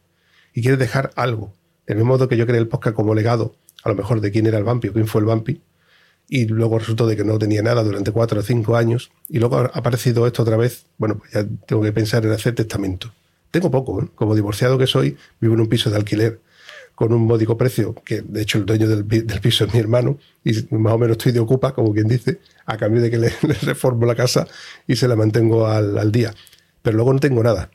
y 0.54 0.62
quieres 0.62 0.80
dejar 0.80 1.12
algo. 1.16 1.54
Del 1.86 1.98
mismo 1.98 2.14
modo 2.14 2.28
que 2.28 2.36
yo 2.36 2.46
creé 2.46 2.60
el 2.60 2.68
podcast 2.68 2.96
como 2.96 3.16
legado, 3.16 3.56
a 3.84 3.90
lo 3.90 3.96
mejor 3.96 4.20
de 4.20 4.32
quién 4.32 4.46
era 4.46 4.58
el 4.58 4.66
vampi 4.66 4.90
o 4.90 4.94
quién 4.94 5.08
fue 5.08 5.22
el 5.22 5.28
vampi, 5.28 5.62
y 6.30 6.46
luego 6.46 6.80
resultó 6.80 7.08
de 7.08 7.16
que 7.16 7.24
no 7.24 7.40
tenía 7.40 7.62
nada 7.62 7.84
durante 7.84 8.12
cuatro 8.12 8.40
o 8.40 8.44
cinco 8.44 8.76
años 8.76 9.12
y 9.30 9.40
luego 9.40 9.58
ha 9.58 9.66
aparecido 9.66 10.28
esto 10.28 10.42
otra 10.42 10.58
vez, 10.58 10.86
bueno, 10.98 11.18
pues 11.18 11.32
ya 11.32 11.46
tengo 11.66 11.82
que 11.82 11.92
pensar 11.92 12.26
en 12.26 12.32
hacer 12.32 12.56
testamento. 12.56 13.14
Tengo 13.52 13.72
poco, 13.72 14.02
¿eh? 14.02 14.08
como 14.14 14.36
divorciado 14.36 14.78
que 14.78 14.88
soy, 14.88 15.18
vivo 15.40 15.54
en 15.54 15.62
un 15.62 15.68
piso 15.68 15.90
de 15.90 15.96
alquiler 15.96 16.42
con 16.96 17.14
un 17.14 17.28
módico 17.28 17.58
precio, 17.58 17.94
que 18.04 18.22
de 18.22 18.42
hecho 18.42 18.58
el 18.58 18.66
dueño 18.66 18.88
del, 18.88 19.06
piso 19.06 19.66
es 19.66 19.74
mi 19.74 19.80
hermano, 19.80 20.18
y 20.44 20.52
más 20.72 20.94
o 20.94 20.98
menos 20.98 21.18
estoy 21.18 21.32
de 21.32 21.40
ocupa, 21.40 21.74
como 21.74 21.94
quien 21.94 22.08
dice, 22.08 22.40
a 22.66 22.76
cambio 22.76 23.02
de 23.02 23.12
que 23.12 23.18
le, 23.20 23.30
reformo 23.62 24.06
la 24.08 24.16
casa 24.16 24.48
y 24.88 24.96
se 24.96 25.08
la 25.08 25.16
mantengo 25.16 25.68
al, 25.68 25.98
al, 25.98 26.12
día. 26.12 26.34
Pero 26.82 26.96
luego 26.98 27.14
no 27.14 27.20
tengo 27.20 27.44
nada. 27.44 27.70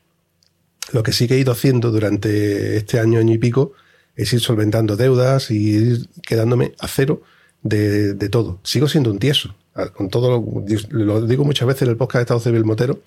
Lo 0.91 1.03
que 1.03 1.13
sí 1.13 1.27
que 1.27 1.35
he 1.35 1.39
ido 1.39 1.53
haciendo 1.53 1.89
durante 1.89 2.75
este 2.75 2.99
año, 2.99 3.19
año 3.19 3.33
y 3.33 3.37
pico, 3.37 3.71
es 4.15 4.33
ir 4.33 4.41
solventando 4.41 4.97
deudas 4.97 5.49
y 5.51 5.69
ir 5.69 6.09
quedándome 6.21 6.73
a 6.79 6.89
cero 6.89 7.23
de, 7.63 8.29
todo. 8.29 8.59
Sigo 8.63 8.87
siendo 8.87 9.11
un 9.11 9.19
tieso. 9.19 9.55
Ah, 9.75 9.87
con 9.87 10.09
todo 10.09 10.43
lo, 10.91 11.25
digo 11.25 11.43
muchas 11.43 11.67
veces 11.67 11.83
en 11.83 11.89
el 11.89 11.97
podcast 11.97 12.19
de 12.19 12.21
Estado 12.23 12.39
Civil 12.39 12.63
Motero, 12.63 13.01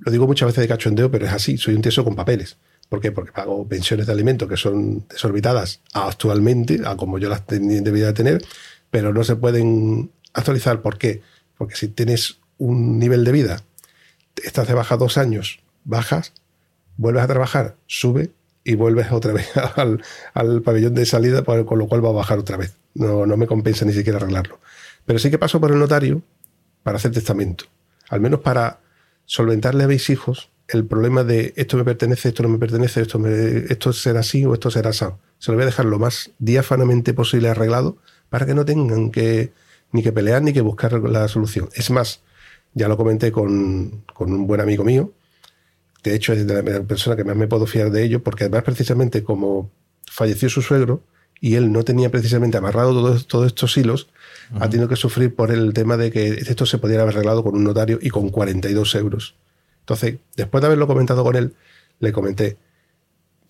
lo 0.00 0.12
digo 0.12 0.26
muchas 0.26 0.46
veces 0.46 0.62
de 0.62 0.68
cachondeo, 0.68 1.10
pero 1.10 1.26
es 1.26 1.32
así, 1.32 1.58
soy 1.58 1.74
un 1.74 1.82
tieso 1.82 2.04
con 2.04 2.14
papeles. 2.14 2.56
¿Por 2.88 3.00
qué? 3.00 3.12
Porque 3.12 3.32
pago 3.32 3.68
pensiones 3.68 4.06
de 4.06 4.12
alimentos 4.12 4.48
que 4.48 4.56
son 4.56 5.06
desorbitadas 5.08 5.82
actualmente, 5.92 6.80
a 6.86 6.96
como 6.96 7.18
yo 7.18 7.28
las 7.28 7.46
debería 7.46 8.14
tener, 8.14 8.42
pero 8.90 9.12
no 9.12 9.24
se 9.24 9.36
pueden 9.36 10.10
actualizar. 10.32 10.80
¿Por 10.80 10.96
qué? 10.96 11.20
Porque 11.58 11.76
si 11.76 11.88
tienes 11.88 12.38
un 12.56 12.98
nivel 12.98 13.24
de 13.24 13.32
vida, 13.32 13.62
estás 14.42 14.68
de 14.68 14.74
baja 14.74 14.96
dos 14.96 15.18
años, 15.18 15.60
bajas, 15.84 16.32
vuelves 16.96 17.24
a 17.24 17.28
trabajar, 17.28 17.76
sube 17.86 18.30
y 18.68 18.74
vuelves 18.74 19.10
otra 19.12 19.32
vez 19.32 19.48
al, 19.76 20.02
al 20.34 20.62
pabellón 20.62 20.94
de 20.94 21.06
salida, 21.06 21.42
con 21.42 21.78
lo 21.78 21.86
cual 21.88 22.04
va 22.04 22.10
a 22.10 22.12
bajar 22.12 22.38
otra 22.38 22.56
vez. 22.56 22.76
No, 22.94 23.26
no 23.26 23.36
me 23.36 23.46
compensa 23.46 23.84
ni 23.84 23.92
siquiera 23.92 24.18
arreglarlo. 24.18 24.60
Pero 25.06 25.18
sí 25.18 25.30
que 25.30 25.38
paso 25.38 25.58
por 25.60 25.72
el 25.72 25.78
notario 25.78 26.22
para 26.82 26.98
hacer 26.98 27.10
testamento. 27.10 27.64
Al 28.10 28.20
menos 28.20 28.40
para 28.40 28.80
solventarle 29.24 29.84
a 29.84 29.88
mis 29.88 30.10
hijos 30.10 30.50
el 30.68 30.84
problema 30.84 31.24
de 31.24 31.54
esto 31.56 31.78
me 31.78 31.84
pertenece, 31.84 32.28
esto 32.28 32.42
no 32.42 32.50
me 32.50 32.58
pertenece, 32.58 33.00
esto, 33.00 33.18
esto 33.26 33.92
será 33.94 34.20
así 34.20 34.44
o 34.44 34.52
esto 34.52 34.70
será 34.70 34.90
así. 34.90 35.06
Se 35.38 35.50
lo 35.50 35.56
voy 35.56 35.62
a 35.62 35.66
dejar 35.66 35.86
lo 35.86 35.98
más 35.98 36.30
diáfanamente 36.38 37.14
posible 37.14 37.48
arreglado 37.48 37.96
para 38.28 38.44
que 38.44 38.54
no 38.54 38.66
tengan 38.66 39.10
que 39.10 39.52
ni 39.92 40.02
que 40.02 40.12
pelear 40.12 40.42
ni 40.42 40.52
que 40.52 40.60
buscar 40.60 40.92
la 40.92 41.26
solución. 41.28 41.70
Es 41.74 41.90
más, 41.90 42.20
ya 42.74 42.86
lo 42.88 42.98
comenté 42.98 43.32
con, 43.32 44.04
con 44.12 44.30
un 44.30 44.46
buen 44.46 44.60
amigo 44.60 44.84
mío, 44.84 45.10
de 46.02 46.14
hecho 46.14 46.32
es 46.32 46.46
de 46.46 46.62
la 46.62 46.82
persona 46.82 47.16
que 47.16 47.24
más 47.24 47.36
me 47.36 47.48
puedo 47.48 47.66
fiar 47.66 47.90
de 47.90 48.04
ello, 48.04 48.22
porque 48.22 48.44
además 48.44 48.64
precisamente 48.64 49.22
como 49.22 49.70
falleció 50.10 50.48
su 50.48 50.62
suegro, 50.62 51.02
y 51.40 51.54
él 51.54 51.72
no 51.72 51.84
tenía 51.84 52.10
precisamente 52.10 52.58
amarrado 52.58 52.92
todos, 53.26 53.46
estos 53.46 53.76
hilos, 53.76 54.08
ha 54.58 54.68
tenido 54.68 54.88
que 54.88 54.96
sufrir 54.96 55.34
por 55.34 55.50
el 55.50 55.72
tema 55.72 55.96
de 55.96 56.10
que 56.10 56.28
esto 56.28 56.66
se 56.66 56.78
pudiera 56.78 57.02
haber 57.02 57.14
arreglado 57.14 57.44
con 57.44 57.54
un 57.54 57.64
notario 57.64 57.98
y 58.00 58.10
con 58.10 58.30
42 58.30 58.94
euros. 58.96 59.36
Entonces, 59.80 60.16
después 60.36 60.60
de 60.60 60.66
haberlo 60.66 60.86
comentado 60.86 61.22
con 61.22 61.36
él, 61.36 61.54
le 62.00 62.12
comenté, 62.12 62.56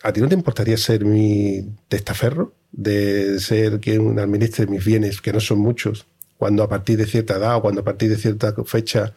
¿a 0.03 0.13
ti 0.13 0.21
no 0.21 0.29
te 0.29 0.35
importaría 0.35 0.77
ser 0.77 1.05
mi 1.05 1.67
testaferro? 1.89 2.53
De 2.73 3.41
ser 3.41 3.81
quien 3.81 4.19
administre 4.19 4.67
mis 4.67 4.85
bienes, 4.85 5.21
que 5.23 5.33
no 5.33 5.41
son 5.41 5.59
muchos, 5.61 6.07
cuando 6.37 6.63
a 6.63 6.69
partir 6.69 6.99
de 6.99 7.07
cierta 7.07 7.37
edad 7.37 7.57
o 7.57 7.63
cuando 7.63 7.81
a 7.81 7.85
partir 7.85 8.11
de 8.11 8.17
cierta 8.17 8.55
fecha 8.65 9.15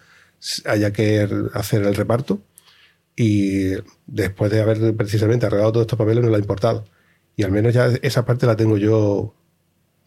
haya 0.65 0.91
que 0.93 1.27
hacer 1.53 1.83
el 1.83 1.95
reparto. 1.95 2.41
Y 3.15 3.73
después 4.07 4.51
de 4.51 4.61
haber 4.61 4.95
precisamente 4.95 5.45
arreglado 5.45 5.71
todos 5.73 5.83
estos 5.85 5.99
papeles, 5.99 6.23
no 6.23 6.29
le 6.29 6.37
ha 6.37 6.39
importado. 6.39 6.85
Y 7.35 7.43
al 7.43 7.51
menos 7.51 7.73
ya 7.73 7.87
esa 8.01 8.25
parte 8.25 8.45
la 8.45 8.55
tengo 8.55 8.77
yo 8.77 9.33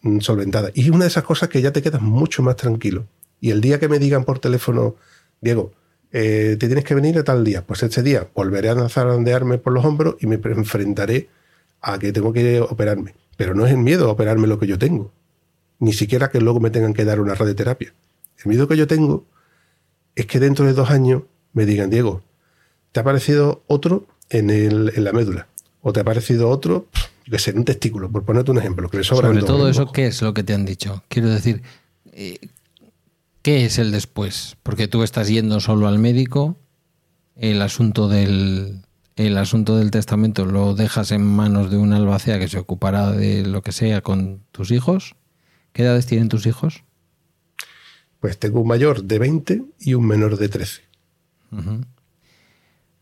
mm, 0.01 0.19
solventada. 0.19 0.71
Y 0.73 0.89
una 0.89 1.05
de 1.05 1.09
esas 1.09 1.23
cosas 1.23 1.49
que 1.49 1.61
ya 1.61 1.71
te 1.71 1.81
quedas 1.81 2.01
mucho 2.01 2.43
más 2.43 2.55
tranquilo. 2.55 3.07
Y 3.39 3.51
el 3.51 3.61
día 3.61 3.79
que 3.79 3.89
me 3.89 3.99
digan 3.99 4.23
por 4.23 4.39
teléfono, 4.39 4.95
Diego, 5.41 5.73
eh, 6.11 6.55
te 6.59 6.67
tienes 6.67 6.85
que 6.85 6.95
venir 6.95 7.17
a 7.17 7.23
tal 7.23 7.43
día, 7.43 7.65
pues 7.65 7.83
ese 7.83 8.01
día 8.01 8.29
volveré 8.33 8.69
a 8.69 8.89
zarandearme 8.89 9.57
por 9.57 9.73
los 9.73 9.83
hombros 9.83 10.15
y 10.21 10.27
me 10.27 10.35
enfrentaré 10.35 11.29
a 11.81 11.99
que 11.99 12.13
tengo 12.13 12.31
que 12.31 12.61
operarme. 12.61 13.15
Pero 13.37 13.53
no 13.53 13.65
es 13.65 13.73
el 13.73 13.79
miedo 13.79 14.07
a 14.07 14.13
operarme 14.13 14.47
lo 14.47 14.57
que 14.57 14.67
yo 14.67 14.79
tengo. 14.79 15.11
Ni 15.79 15.93
siquiera 15.93 16.29
que 16.29 16.39
luego 16.39 16.59
me 16.59 16.69
tengan 16.69 16.93
que 16.93 17.05
dar 17.05 17.19
una 17.19 17.35
radioterapia. 17.35 17.93
El 18.37 18.49
miedo 18.49 18.67
que 18.67 18.77
yo 18.77 18.87
tengo 18.87 19.25
es 20.15 20.25
que 20.25 20.39
dentro 20.39 20.65
de 20.65 20.73
dos 20.73 20.89
años 20.89 21.23
me 21.53 21.65
digan, 21.65 21.89
Diego, 21.89 22.23
¿te 22.95 22.99
ha 22.99 23.01
aparecido 23.01 23.61
otro 23.67 24.07
en, 24.29 24.49
el, 24.49 24.89
en 24.95 25.03
la 25.03 25.11
médula? 25.11 25.49
¿O 25.81 25.91
te 25.91 25.99
ha 25.99 26.03
aparecido 26.03 26.47
otro 26.47 26.87
que 27.29 27.39
ser 27.39 27.57
un 27.57 27.65
testículo, 27.65 28.09
por 28.09 28.23
ponerte 28.23 28.51
un 28.51 28.57
ejemplo, 28.57 28.87
que 28.87 28.95
le 28.95 29.03
sobra 29.03 29.27
Sobre 29.27 29.43
todo 29.43 29.67
eso, 29.67 29.91
¿qué 29.91 30.07
es 30.07 30.21
lo 30.21 30.33
que 30.33 30.43
te 30.43 30.53
han 30.53 30.63
dicho? 30.63 31.03
Quiero 31.09 31.27
decir, 31.27 31.61
eh, 32.13 32.39
¿Qué 33.41 33.65
es 33.65 33.79
el 33.79 33.91
después? 33.91 34.55
Porque 34.63 34.87
tú 34.87 35.03
estás 35.03 35.27
yendo 35.27 35.59
solo 35.59 35.89
al 35.89 35.99
médico, 35.99 36.55
el 37.35 37.61
asunto 37.61 38.07
del, 38.07 38.85
el 39.17 39.37
asunto 39.37 39.75
del 39.75 39.91
testamento 39.91 40.45
lo 40.45 40.73
dejas 40.73 41.11
en 41.11 41.21
manos 41.21 41.69
de 41.71 41.75
un 41.75 41.91
albacea 41.91 42.39
que 42.39 42.47
se 42.47 42.59
ocupará 42.59 43.11
de 43.11 43.45
lo 43.45 43.61
que 43.61 43.73
sea 43.73 43.99
con 43.99 44.39
tus 44.53 44.71
hijos. 44.71 45.17
¿Qué 45.73 45.83
edades 45.83 46.05
tienen 46.05 46.29
tus 46.29 46.45
hijos? 46.45 46.85
Pues 48.21 48.39
tengo 48.39 48.61
un 48.61 48.69
mayor 48.69 49.03
de 49.03 49.19
20 49.19 49.63
y 49.81 49.95
un 49.95 50.07
menor 50.07 50.37
de 50.37 50.47
13. 50.47 50.81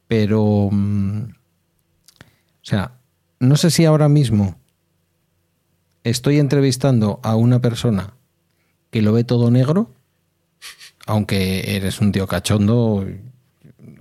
Pero, 0.08 0.70
mm, 0.72 1.22
o 1.24 2.66
sea, 2.66 2.94
no 3.40 3.56
sé 3.56 3.72
si 3.72 3.86
ahora 3.86 4.10
mismo 4.10 4.56
estoy 6.04 6.40
entrevistando 6.40 7.20
a 7.24 7.36
una 7.36 7.60
persona 7.60 8.14
que 8.92 9.02
lo 9.02 9.14
ve 9.14 9.24
todo 9.24 9.52
negro, 9.52 9.92
aunque 11.06 11.76
eres 11.76 12.00
un 12.00 12.12
tío 12.12 12.28
cachondo 12.28 13.06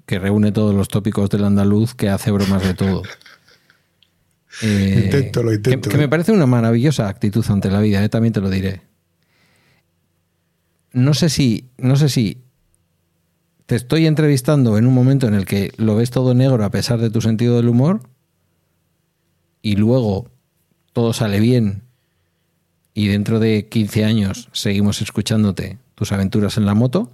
que 0.06 0.18
reúne 0.18 0.52
todos 0.52 0.74
los 0.74 0.88
tópicos 0.88 1.30
del 1.30 1.44
andaluz, 1.44 1.94
que 1.94 2.08
hace 2.08 2.30
bromas 2.30 2.62
de 2.62 2.74
todo. 2.74 3.02
Eh, 4.60 5.04
intento, 5.06 5.42
lo 5.42 5.54
intento. 5.54 5.88
Que, 5.88 5.96
me 5.96 6.10
parece 6.10 6.30
una 6.30 6.44
maravillosa 6.44 7.08
actitud 7.08 7.42
ante 7.48 7.70
la 7.70 7.80
vida, 7.80 8.04
eh, 8.04 8.10
también 8.10 8.34
te 8.34 8.40
lo 8.42 8.50
diré. 8.50 8.82
No 10.92 11.14
sé 11.14 11.30
si, 11.30 11.70
no 11.78 11.96
sé 11.96 12.10
si 12.10 12.41
te 13.72 13.76
estoy 13.76 14.06
entrevistando 14.06 14.76
en 14.76 14.86
un 14.86 14.92
momento 14.92 15.26
en 15.26 15.32
el 15.32 15.46
que 15.46 15.72
lo 15.78 15.96
ves 15.96 16.10
todo 16.10 16.34
negro 16.34 16.62
a 16.62 16.68
pesar 16.68 16.98
de 16.98 17.08
tu 17.08 17.22
sentido 17.22 17.56
del 17.56 17.70
humor 17.70 18.02
y 19.62 19.76
luego 19.76 20.26
todo 20.92 21.14
sale 21.14 21.40
bien 21.40 21.80
y 22.92 23.08
dentro 23.08 23.40
de 23.40 23.70
15 23.70 24.04
años 24.04 24.50
seguimos 24.52 25.00
escuchándote 25.00 25.78
tus 25.94 26.12
aventuras 26.12 26.58
en 26.58 26.66
la 26.66 26.74
moto? 26.74 27.12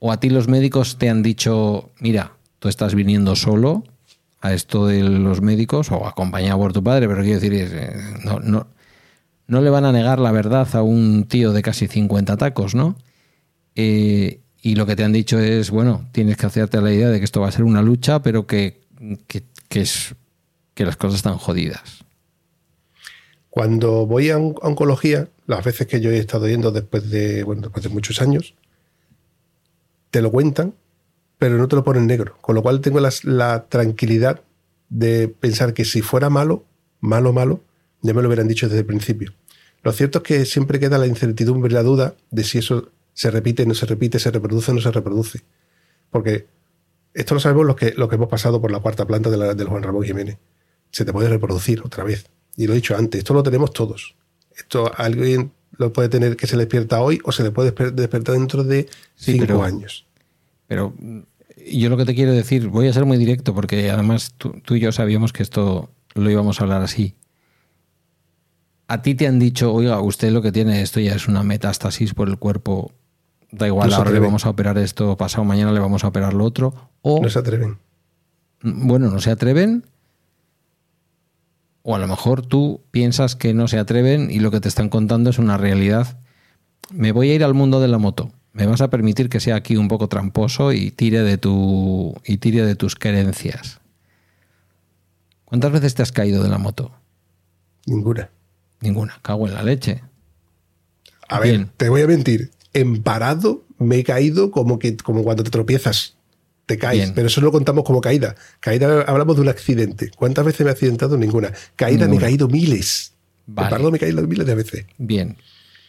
¿O 0.00 0.10
a 0.10 0.18
ti 0.18 0.28
los 0.28 0.48
médicos 0.48 0.98
te 0.98 1.08
han 1.08 1.22
dicho, 1.22 1.92
mira, 2.00 2.32
tú 2.58 2.68
estás 2.68 2.96
viniendo 2.96 3.36
solo 3.36 3.84
a 4.40 4.54
esto 4.54 4.88
de 4.88 5.04
los 5.04 5.40
médicos 5.40 5.92
o 5.92 6.04
acompañado 6.08 6.58
por 6.58 6.72
tu 6.72 6.82
padre, 6.82 7.06
pero 7.06 7.22
quiero 7.22 7.38
decir, 7.38 7.54
eh, 7.54 7.94
no, 8.24 8.40
no, 8.40 8.66
no 9.46 9.60
le 9.60 9.70
van 9.70 9.84
a 9.84 9.92
negar 9.92 10.18
la 10.18 10.32
verdad 10.32 10.66
a 10.74 10.82
un 10.82 11.28
tío 11.28 11.52
de 11.52 11.62
casi 11.62 11.86
50 11.86 12.36
tacos, 12.36 12.74
¿no? 12.74 12.96
Eh, 13.76 14.40
y 14.66 14.74
lo 14.74 14.84
que 14.84 14.96
te 14.96 15.04
han 15.04 15.12
dicho 15.12 15.38
es, 15.38 15.70
bueno, 15.70 16.08
tienes 16.10 16.36
que 16.36 16.44
hacerte 16.44 16.80
la 16.80 16.92
idea 16.92 17.08
de 17.08 17.20
que 17.20 17.24
esto 17.24 17.40
va 17.40 17.46
a 17.46 17.52
ser 17.52 17.62
una 17.62 17.82
lucha, 17.82 18.20
pero 18.20 18.48
que, 18.48 18.80
que, 19.28 19.80
es, 19.80 20.16
que 20.74 20.84
las 20.84 20.96
cosas 20.96 21.18
están 21.18 21.38
jodidas. 21.38 22.04
Cuando 23.48 24.06
voy 24.06 24.30
a, 24.30 24.38
oncología, 24.38 25.28
las 25.46 25.64
veces 25.64 25.86
que 25.86 26.00
yo 26.00 26.10
he 26.10 26.18
estado 26.18 26.48
yendo 26.48 26.72
después 26.72 27.08
de, 27.10 27.44
bueno, 27.44 27.62
después 27.62 27.84
de 27.84 27.90
muchos 27.90 28.20
años, 28.20 28.56
te 30.10 30.20
lo 30.20 30.32
cuentan, 30.32 30.74
pero 31.38 31.58
no 31.58 31.68
te 31.68 31.76
lo 31.76 31.84
ponen 31.84 32.08
negro. 32.08 32.36
Con 32.40 32.56
lo 32.56 32.62
cual 32.64 32.80
tengo 32.80 32.98
la, 32.98 33.66
tranquilidad 33.68 34.40
de 34.88 35.28
pensar 35.28 35.74
que 35.74 35.84
si 35.84 36.02
fuera 36.02 36.28
malo, 36.28 36.64
malo, 36.98 37.32
malo, 37.32 37.60
ya 38.02 38.14
me 38.14 38.20
lo 38.20 38.26
hubieran 38.26 38.48
dicho 38.48 38.66
desde 38.66 38.80
el 38.80 38.86
principio. 38.86 39.32
Lo 39.84 39.92
cierto 39.92 40.18
es 40.18 40.24
que 40.24 40.44
siempre 40.44 40.80
queda 40.80 40.98
la 40.98 41.06
incertidumbre 41.06 41.70
y 41.70 41.74
la 41.74 41.84
duda 41.84 42.16
de 42.32 42.42
si 42.42 42.58
eso 42.58 42.90
se 43.16 43.30
repite, 43.30 43.64
no 43.64 43.74
se 43.74 43.86
repite, 43.86 44.18
se 44.18 44.30
reproduce, 44.30 44.74
no 44.74 44.80
se 44.80 44.92
reproduce. 44.92 45.40
Porque 46.10 46.46
esto 47.14 47.32
lo 47.32 47.40
sabemos 47.40 47.64
los 47.64 47.74
que, 47.74 47.94
lo 47.96 48.10
que 48.10 48.16
hemos 48.16 48.28
pasado 48.28 48.60
por 48.60 48.70
la 48.70 48.80
cuarta 48.80 49.06
planta 49.06 49.30
de 49.30 49.38
la, 49.38 49.54
del 49.54 49.68
Juan 49.68 49.82
Ramón 49.82 50.04
Jiménez. 50.04 50.36
Se 50.90 51.06
te 51.06 51.14
puede 51.14 51.30
reproducir 51.30 51.80
otra 51.82 52.04
vez. 52.04 52.26
Y 52.56 52.66
lo 52.66 52.74
he 52.74 52.76
dicho 52.76 52.94
antes, 52.94 53.20
esto 53.20 53.32
lo 53.32 53.42
tenemos 53.42 53.72
todos. 53.72 54.14
Esto 54.54 54.92
alguien 54.94 55.50
lo 55.78 55.94
puede 55.94 56.10
tener 56.10 56.36
que 56.36 56.46
se 56.46 56.56
le 56.56 56.64
despierta 56.64 57.00
hoy 57.00 57.18
o 57.24 57.32
se 57.32 57.42
le 57.42 57.50
puede 57.50 57.72
despertar 57.90 58.34
dentro 58.34 58.64
de 58.64 58.86
cinco 59.16 59.64
años. 59.64 60.04
Pero 60.66 60.92
mm, 60.98 61.20
yo 61.72 61.88
lo 61.88 61.96
que 61.96 62.04
te 62.04 62.14
quiero 62.14 62.32
decir, 62.32 62.68
voy 62.68 62.86
a 62.88 62.92
ser 62.92 63.06
muy 63.06 63.16
directo 63.16 63.54
porque 63.54 63.90
además 63.90 64.34
tú, 64.36 64.52
y 64.74 64.80
yo 64.80 64.92
sabíamos 64.92 65.32
que 65.32 65.42
esto 65.42 65.88
lo 66.14 66.30
íbamos 66.30 66.60
a 66.60 66.64
hablar 66.64 66.82
así. 66.82 67.14
A 68.88 69.00
ti 69.00 69.14
te 69.14 69.26
han 69.26 69.38
dicho, 69.38 69.72
oiga, 69.72 70.00
usted 70.00 70.30
lo 70.32 70.42
que 70.42 70.52
tiene 70.52 70.82
esto 70.82 71.00
ya 71.00 71.14
es 71.14 71.28
una 71.28 71.42
metástasis 71.42 72.12
por 72.12 72.28
el 72.28 72.38
cuerpo. 72.38 72.92
Da 73.50 73.66
igual, 73.66 73.92
ahora 73.92 74.10
le 74.10 74.18
vamos 74.18 74.44
a 74.44 74.50
operar 74.50 74.76
esto, 74.78 75.16
pasado 75.16 75.44
mañana 75.44 75.72
le 75.72 75.80
vamos 75.80 76.04
a 76.04 76.08
operar 76.08 76.34
lo 76.34 76.44
otro. 76.44 76.90
O, 77.02 77.22
no 77.22 77.30
se 77.30 77.38
atreven. 77.38 77.78
Bueno, 78.62 79.08
no 79.08 79.20
se 79.20 79.30
atreven 79.30 79.84
o 81.88 81.94
a 81.94 82.00
lo 82.00 82.08
mejor 82.08 82.44
tú 82.44 82.82
piensas 82.90 83.36
que 83.36 83.54
no 83.54 83.68
se 83.68 83.78
atreven 83.78 84.28
y 84.28 84.40
lo 84.40 84.50
que 84.50 84.58
te 84.58 84.66
están 84.66 84.88
contando 84.88 85.30
es 85.30 85.38
una 85.38 85.56
realidad. 85.56 86.18
Me 86.90 87.12
voy 87.12 87.30
a 87.30 87.34
ir 87.34 87.44
al 87.44 87.54
mundo 87.54 87.78
de 87.78 87.86
la 87.86 87.98
moto. 87.98 88.32
Me 88.52 88.66
vas 88.66 88.80
a 88.80 88.90
permitir 88.90 89.28
que 89.28 89.38
sea 89.38 89.54
aquí 89.54 89.76
un 89.76 89.86
poco 89.86 90.08
tramposo 90.08 90.72
y 90.72 90.90
tire 90.90 91.22
de 91.22 91.38
tu 91.38 92.20
y 92.24 92.38
tire 92.38 92.66
de 92.66 92.74
tus 92.74 92.96
creencias. 92.96 93.78
¿Cuántas 95.44 95.70
veces 95.70 95.94
te 95.94 96.02
has 96.02 96.10
caído 96.10 96.42
de 96.42 96.48
la 96.48 96.58
moto? 96.58 96.90
Ninguna. 97.86 98.30
Ninguna. 98.80 99.20
Cago 99.22 99.46
en 99.46 99.54
la 99.54 99.62
leche. 99.62 100.02
A 101.28 101.38
ver, 101.38 101.68
te 101.76 101.88
voy 101.88 102.02
a 102.02 102.08
mentir. 102.08 102.50
En 102.76 103.02
parado 103.02 103.64
me 103.78 103.98
he 103.98 104.04
caído 104.04 104.50
como 104.50 104.78
que 104.78 104.96
como 104.96 105.22
cuando 105.22 105.44
te 105.44 105.50
tropiezas 105.50 106.16
te 106.66 106.78
caes, 106.78 107.12
pero 107.12 107.28
eso 107.28 107.40
lo 107.40 107.52
contamos 107.52 107.84
como 107.84 108.00
caída. 108.00 108.34
Caída, 108.58 109.02
hablamos 109.02 109.36
de 109.36 109.42
un 109.42 109.48
accidente. 109.48 110.10
¿Cuántas 110.16 110.44
veces 110.44 110.62
me 110.62 110.70
he 110.70 110.72
accidentado? 110.72 111.16
Ninguna. 111.16 111.52
Caída 111.76 112.08
me 112.08 112.16
he 112.16 112.18
caído 112.18 112.48
miles. 112.48 113.12
Vale. 113.46 113.78
me 113.90 113.96
he 113.96 114.00
caído 114.00 114.26
miles 114.26 114.46
de 114.46 114.54
veces. 114.56 114.86
Bien, 114.98 115.36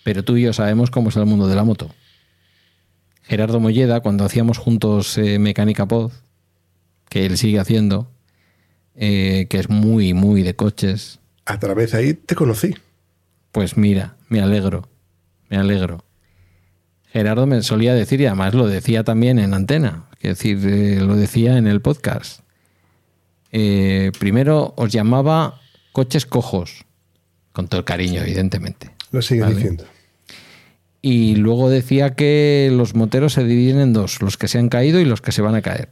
pero 0.03 0.23
tú 0.23 0.37
y 0.37 0.43
yo 0.43 0.53
sabemos 0.53 0.91
cómo 0.91 1.09
es 1.09 1.15
el 1.15 1.25
mundo 1.25 1.47
de 1.47 1.55
la 1.55 1.63
moto. 1.63 1.89
Gerardo 3.23 3.59
Molleda, 3.59 4.01
cuando 4.01 4.23
hacíamos 4.23 4.59
juntos 4.59 5.17
eh, 5.17 5.39
Mecánica 5.39 5.87
Pod, 5.87 6.11
que 7.09 7.25
él 7.25 7.37
sigue 7.37 7.59
haciendo, 7.59 8.09
eh, 8.95 9.47
que 9.49 9.57
es 9.59 9.69
muy, 9.69 10.13
muy 10.13 10.43
de 10.43 10.55
coches. 10.55 11.19
A 11.45 11.59
través 11.59 11.91
de 11.91 11.97
ahí 11.97 12.13
te 12.13 12.35
conocí. 12.35 12.75
Pues 13.51 13.75
mira, 13.77 14.15
me 14.29 14.41
alegro, 14.41 14.87
me 15.49 15.57
alegro. 15.57 16.05
Gerardo 17.17 17.47
me 17.47 17.63
solía 17.63 17.95
decir, 17.95 18.21
y 18.21 18.27
además 18.27 18.53
lo 18.53 18.67
decía 18.67 19.03
también 19.03 19.39
en 19.39 19.55
antena, 19.55 20.03
es 20.19 20.37
decir, 20.37 20.59
eh, 20.67 21.01
lo 21.01 21.15
decía 21.15 21.57
en 21.57 21.65
el 21.65 21.81
podcast. 21.81 22.41
Eh, 23.51 24.11
primero 24.19 24.75
os 24.77 24.91
llamaba 24.91 25.59
coches 25.93 26.27
cojos, 26.27 26.85
con 27.53 27.67
todo 27.69 27.79
el 27.79 27.85
cariño, 27.85 28.21
evidentemente. 28.21 28.91
Lo 29.11 29.23
sigue 29.23 29.43
diciendo. 29.47 29.85
Y 31.01 31.37
luego 31.37 31.71
decía 31.71 32.13
que 32.13 32.69
los 32.71 32.93
moteros 32.93 33.33
se 33.33 33.43
dividen 33.43 33.79
en 33.79 33.93
dos, 33.93 34.21
los 34.21 34.37
que 34.37 34.47
se 34.47 34.59
han 34.59 34.69
caído 34.69 34.99
y 34.99 35.05
los 35.05 35.19
que 35.19 35.31
se 35.31 35.41
van 35.41 35.55
a 35.55 35.63
caer. 35.63 35.89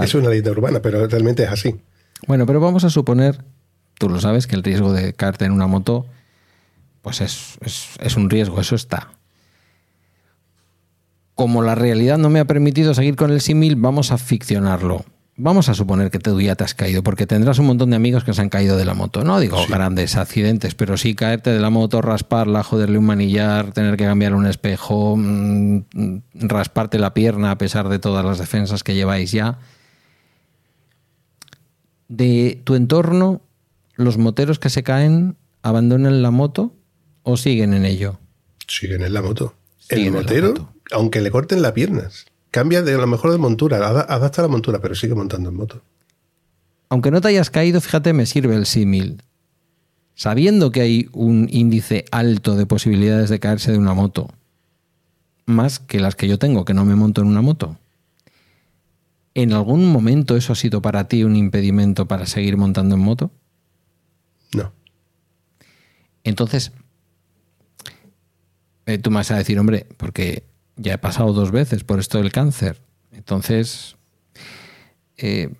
Es 0.00 0.14
una 0.14 0.28
leyenda 0.28 0.52
urbana, 0.52 0.80
pero 0.80 1.04
realmente 1.08 1.42
es 1.42 1.50
así. 1.50 1.74
Bueno, 2.28 2.46
pero 2.46 2.60
vamos 2.60 2.84
a 2.84 2.90
suponer, 2.90 3.42
tú 3.98 4.08
lo 4.08 4.20
sabes, 4.20 4.46
que 4.46 4.54
el 4.54 4.62
riesgo 4.62 4.92
de 4.92 5.14
caerte 5.14 5.46
en 5.46 5.50
una 5.50 5.66
moto, 5.66 6.06
pues 7.02 7.20
es 7.20 8.16
un 8.16 8.30
riesgo, 8.30 8.60
eso 8.60 8.76
está 8.76 9.17
como 11.38 11.62
la 11.62 11.76
realidad 11.76 12.18
no 12.18 12.30
me 12.30 12.40
ha 12.40 12.46
permitido 12.46 12.94
seguir 12.94 13.14
con 13.14 13.30
el 13.30 13.40
símil, 13.40 13.76
vamos 13.76 14.10
a 14.10 14.18
ficcionarlo. 14.18 15.04
Vamos 15.36 15.68
a 15.68 15.74
suponer 15.74 16.10
que 16.10 16.18
tú 16.18 16.40
ya 16.40 16.56
te 16.56 16.64
has 16.64 16.74
caído, 16.74 17.04
porque 17.04 17.28
tendrás 17.28 17.60
un 17.60 17.66
montón 17.66 17.90
de 17.90 17.96
amigos 17.96 18.24
que 18.24 18.34
se 18.34 18.42
han 18.42 18.48
caído 18.48 18.76
de 18.76 18.84
la 18.84 18.94
moto. 18.94 19.22
No 19.22 19.38
digo 19.38 19.56
grandes 19.68 20.16
accidentes, 20.16 20.74
pero 20.74 20.96
sí 20.96 21.14
caerte 21.14 21.50
de 21.50 21.60
la 21.60 21.70
moto, 21.70 22.02
rasparla, 22.02 22.64
joderle 22.64 22.98
un 22.98 23.06
manillar, 23.06 23.70
tener 23.70 23.96
que 23.96 24.02
cambiar 24.02 24.34
un 24.34 24.48
espejo, 24.48 25.14
mm, 25.16 25.82
rasparte 26.34 26.98
la 26.98 27.14
pierna 27.14 27.52
a 27.52 27.58
pesar 27.58 27.88
de 27.88 28.00
todas 28.00 28.24
las 28.24 28.38
defensas 28.38 28.82
que 28.82 28.96
lleváis 28.96 29.30
ya. 29.30 29.60
De 32.08 32.60
tu 32.64 32.74
entorno, 32.74 33.42
¿los 33.94 34.18
moteros 34.18 34.58
que 34.58 34.70
se 34.70 34.82
caen 34.82 35.36
abandonan 35.62 36.20
la 36.20 36.32
moto 36.32 36.74
o 37.22 37.36
siguen 37.36 37.74
en 37.74 37.84
ello? 37.84 38.18
Siguen 38.66 39.04
en 39.04 39.14
la 39.14 39.22
moto. 39.22 39.54
El 39.88 40.10
motero 40.10 40.74
aunque 40.90 41.20
le 41.20 41.30
corten 41.30 41.62
las 41.62 41.72
piernas. 41.72 42.26
Cambia 42.50 42.82
de 42.82 42.94
a 42.94 42.98
lo 42.98 43.06
mejor 43.06 43.30
de 43.32 43.38
montura, 43.38 43.76
adapta 43.86 44.42
la 44.42 44.48
montura, 44.48 44.80
pero 44.80 44.94
sigue 44.94 45.14
montando 45.14 45.50
en 45.50 45.56
moto. 45.56 45.82
Aunque 46.88 47.10
no 47.10 47.20
te 47.20 47.28
hayas 47.28 47.50
caído, 47.50 47.80
fíjate, 47.80 48.12
me 48.12 48.26
sirve 48.26 48.54
el 48.54 48.64
símil. 48.64 49.22
Sabiendo 50.14 50.72
que 50.72 50.80
hay 50.80 51.08
un 51.12 51.48
índice 51.50 52.06
alto 52.10 52.56
de 52.56 52.66
posibilidades 52.66 53.28
de 53.28 53.38
caerse 53.38 53.72
de 53.72 53.78
una 53.78 53.94
moto, 53.94 54.30
más 55.46 55.78
que 55.78 56.00
las 56.00 56.16
que 56.16 56.26
yo 56.26 56.38
tengo, 56.38 56.64
que 56.64 56.74
no 56.74 56.84
me 56.84 56.96
monto 56.96 57.20
en 57.20 57.28
una 57.28 57.42
moto, 57.42 57.76
¿en 59.34 59.52
algún 59.52 59.92
momento 59.92 60.36
eso 60.36 60.54
ha 60.54 60.56
sido 60.56 60.82
para 60.82 61.06
ti 61.06 61.22
un 61.24 61.36
impedimento 61.36 62.06
para 62.08 62.26
seguir 62.26 62.56
montando 62.56 62.96
en 62.96 63.02
moto? 63.02 63.30
No. 64.54 64.72
Entonces, 66.24 66.72
eh, 68.86 68.98
tú 68.98 69.10
me 69.10 69.16
vas 69.16 69.30
a 69.30 69.36
decir, 69.36 69.58
hombre, 69.58 69.86
porque 69.98 70.44
ya 70.78 70.94
he 70.94 70.98
pasado 70.98 71.32
dos 71.32 71.50
veces 71.50 71.84
por 71.84 71.98
esto 71.98 72.18
del 72.18 72.32
cáncer. 72.32 72.80
Entonces, 73.12 73.96
eh, 75.16 75.52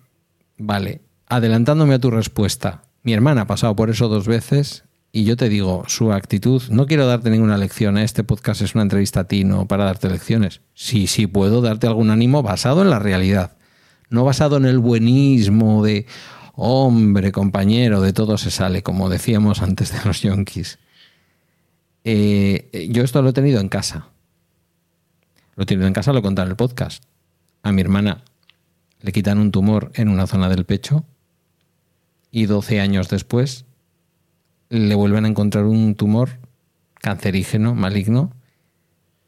vale, 0.57 1.01
adelantándome 1.27 1.93
a 1.93 1.99
tu 1.99 2.09
respuesta, 2.09 2.83
mi 3.03 3.13
hermana 3.13 3.41
ha 3.41 3.47
pasado 3.47 3.75
por 3.75 3.89
eso 3.89 4.07
dos 4.07 4.27
veces 4.27 4.83
y 5.11 5.23
yo 5.23 5.35
te 5.37 5.49
digo, 5.49 5.83
su 5.87 6.11
actitud, 6.13 6.61
no 6.69 6.85
quiero 6.85 7.07
darte 7.07 7.29
ninguna 7.29 7.57
lección, 7.57 7.97
¿eh? 7.97 8.03
este 8.03 8.23
podcast 8.23 8.61
es 8.61 8.75
una 8.75 8.83
entrevista 8.83 9.21
a 9.21 9.23
ti, 9.27 9.43
no 9.43 9.67
para 9.67 9.85
darte 9.85 10.07
lecciones. 10.07 10.61
Sí, 10.73 11.07
sí, 11.07 11.25
puedo 11.25 11.61
darte 11.61 11.87
algún 11.87 12.11
ánimo 12.11 12.43
basado 12.43 12.81
en 12.83 12.91
la 12.91 12.99
realidad, 12.99 13.57
no 14.09 14.23
basado 14.23 14.57
en 14.57 14.65
el 14.65 14.77
buenismo 14.77 15.83
de, 15.83 16.05
hombre, 16.53 17.31
compañero, 17.31 18.01
de 18.01 18.13
todo 18.13 18.37
se 18.37 18.51
sale, 18.51 18.83
como 18.83 19.09
decíamos 19.09 19.61
antes 19.61 19.91
de 19.91 19.99
los 20.05 20.21
yonkis. 20.21 20.77
Eh, 22.03 22.89
yo 22.91 23.03
esto 23.03 23.21
lo 23.21 23.29
he 23.29 23.33
tenido 23.33 23.59
en 23.61 23.69
casa. 23.69 24.09
Lo 25.59 25.65
tenido 25.65 25.87
en 25.87 25.93
casa, 25.93 26.13
lo 26.13 26.19
he 26.19 26.25
en 26.25 26.37
el 26.37 26.55
podcast. 26.55 27.03
A 27.63 27.73
mi 27.73 27.81
hermana 27.81 28.23
le 29.01 29.11
quitan 29.11 29.39
un 29.39 29.51
tumor 29.51 29.91
en 29.93 30.07
una 30.07 30.25
zona 30.25 30.47
del 30.47 30.63
pecho 30.63 31.03
y 32.31 32.45
12 32.45 32.79
años 32.79 33.09
después 33.09 33.65
le 34.69 34.95
vuelven 34.95 35.25
a 35.25 35.27
encontrar 35.27 35.65
un 35.65 35.95
tumor 35.95 36.39
cancerígeno, 37.01 37.75
maligno, 37.75 38.31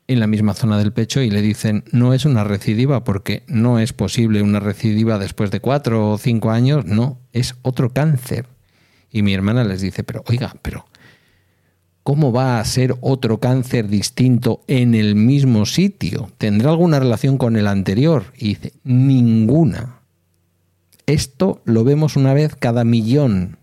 en 0.08 0.22
la 0.22 0.28
misma 0.28 0.54
zona 0.54 0.78
del 0.78 0.94
pecho 0.94 1.22
y 1.22 1.30
le 1.30 1.42
dicen 1.42 1.84
no 1.92 2.14
es 2.14 2.24
una 2.24 2.46
recidiva 2.46 3.04
porque 3.04 3.44
no 3.48 3.80
es 3.80 3.92
posible 3.92 4.42
una 4.42 4.62
recidiva 4.62 5.20
después 5.20 5.52
de 5.52 5.60
cuatro 5.60 6.12
o 6.12 6.18
cinco 6.18 6.52
años, 6.52 6.86
no, 6.86 7.20
es 7.34 7.56
otro 7.62 7.90
cáncer. 7.90 8.46
Y 9.12 9.22
mi 9.22 9.34
hermana 9.34 9.66
les 9.66 9.82
dice, 9.82 10.06
pero 10.06 10.24
oiga, 10.28 10.56
pero 10.62 10.86
¿cómo 12.04 12.32
va 12.32 12.60
a 12.60 12.66
ser 12.66 12.96
otro 13.02 13.40
cáncer 13.40 13.88
distinto 13.88 14.62
en 14.68 14.96
el 14.96 15.16
mismo 15.16 15.66
sitio? 15.66 16.30
¿Tendrá 16.38 16.72
alguna 16.72 17.00
relación 17.00 17.38
con 17.38 17.56
el 17.56 17.68
anterior? 17.68 18.26
Y 18.38 18.50
dice, 18.50 18.74
ninguna. 18.84 20.02
Esto 21.06 21.62
lo 21.66 21.84
vemos 21.84 22.16
una 22.16 22.34
vez 22.34 22.56
cada 22.56 22.84
millón 22.84 23.58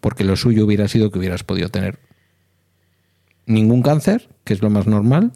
porque 0.00 0.24
lo 0.24 0.36
suyo 0.36 0.64
hubiera 0.64 0.88
sido 0.88 1.10
que 1.10 1.18
hubieras 1.18 1.44
podido 1.44 1.68
tener 1.68 1.98
ningún 3.46 3.82
cáncer, 3.82 4.28
que 4.44 4.54
es 4.54 4.62
lo 4.62 4.70
más 4.70 4.86
normal, 4.86 5.32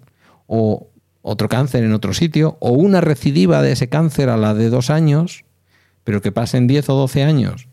o 0.46 0.88
otro 1.22 1.48
cáncer 1.48 1.84
en 1.84 1.92
otro 1.92 2.14
sitio, 2.14 2.56
o 2.60 2.72
una 2.72 3.00
recidiva 3.00 3.62
de 3.62 3.72
ese 3.72 3.88
cáncer 3.88 4.28
a 4.28 4.36
la 4.36 4.54
de 4.54 4.70
dos 4.70 4.90
años, 4.90 5.44
pero 6.02 6.20
que 6.20 6.32
pasen 6.32 6.66
10 6.66 6.88
o 6.90 6.94
12 6.94 7.22
años 7.22 7.68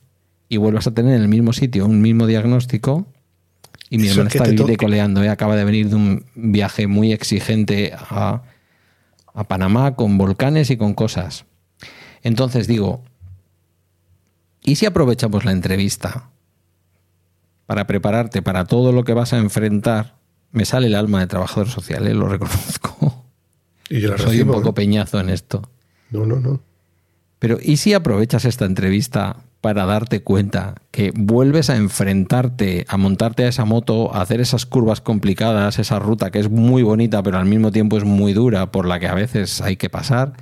y 0.47 0.57
vuelvas 0.57 0.87
a 0.87 0.93
tener 0.93 1.15
en 1.15 1.21
el 1.21 1.27
mismo 1.27 1.53
sitio 1.53 1.85
un 1.85 2.01
mismo 2.01 2.27
diagnóstico. 2.27 3.07
Y 3.91 3.97
mi 3.97 4.07
hermana 4.07 4.29
está 4.29 4.45
coleando, 4.77 5.21
¿eh? 5.21 5.27
acaba 5.27 5.57
de 5.57 5.65
venir 5.65 5.89
de 5.89 5.95
un 5.95 6.25
viaje 6.33 6.87
muy 6.87 7.11
exigente 7.11 7.93
a, 7.93 8.41
a 9.33 9.47
Panamá 9.49 9.95
con 9.95 10.17
volcanes 10.17 10.69
y 10.69 10.77
con 10.77 10.93
cosas. 10.93 11.45
Entonces 12.23 12.67
digo, 12.67 13.03
¿y 14.63 14.77
si 14.77 14.85
aprovechamos 14.85 15.43
la 15.43 15.51
entrevista 15.51 16.31
para 17.65 17.85
prepararte 17.85 18.41
para 18.41 18.63
todo 18.63 18.93
lo 18.93 19.03
que 19.03 19.13
vas 19.13 19.33
a 19.33 19.37
enfrentar, 19.37 20.15
me 20.51 20.63
sale 20.63 20.87
el 20.87 20.95
alma 20.95 21.19
de 21.19 21.27
trabajador 21.27 21.67
social, 21.67 22.07
¿eh? 22.07 22.13
lo 22.13 22.27
reconozco. 22.27 23.25
Y 23.89 23.99
yo 23.99 24.17
Soy 24.17 24.39
un 24.39 24.47
poco 24.47 24.69
¿eh? 24.69 24.73
peñazo 24.73 25.19
en 25.19 25.29
esto. 25.29 25.69
No, 26.11 26.25
no, 26.25 26.39
no. 26.39 26.61
Pero 27.39 27.57
¿y 27.61 27.75
si 27.75 27.93
aprovechas 27.93 28.45
esta 28.45 28.63
entrevista 28.63 29.37
para 29.61 29.85
darte 29.85 30.23
cuenta 30.23 30.75
que 30.89 31.13
vuelves 31.15 31.69
a 31.69 31.77
enfrentarte, 31.77 32.85
a 32.89 32.97
montarte 32.97 33.45
a 33.45 33.47
esa 33.47 33.63
moto, 33.63 34.13
a 34.13 34.21
hacer 34.21 34.41
esas 34.41 34.65
curvas 34.65 35.01
complicadas, 35.01 35.77
esa 35.77 35.99
ruta 35.99 36.31
que 36.31 36.39
es 36.39 36.49
muy 36.49 36.81
bonita 36.81 37.21
pero 37.21 37.37
al 37.37 37.45
mismo 37.45 37.71
tiempo 37.71 37.97
es 37.97 38.03
muy 38.03 38.33
dura, 38.33 38.71
por 38.71 38.87
la 38.87 38.99
que 38.99 39.07
a 39.07 39.13
veces 39.13 39.61
hay 39.61 39.77
que 39.77 39.89
pasar, 39.89 40.33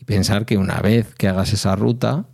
y 0.00 0.04
pensar 0.04 0.46
que 0.46 0.56
una 0.56 0.80
vez 0.80 1.14
que 1.14 1.28
hagas 1.28 1.52
esa 1.52 1.76
ruta, 1.76 2.26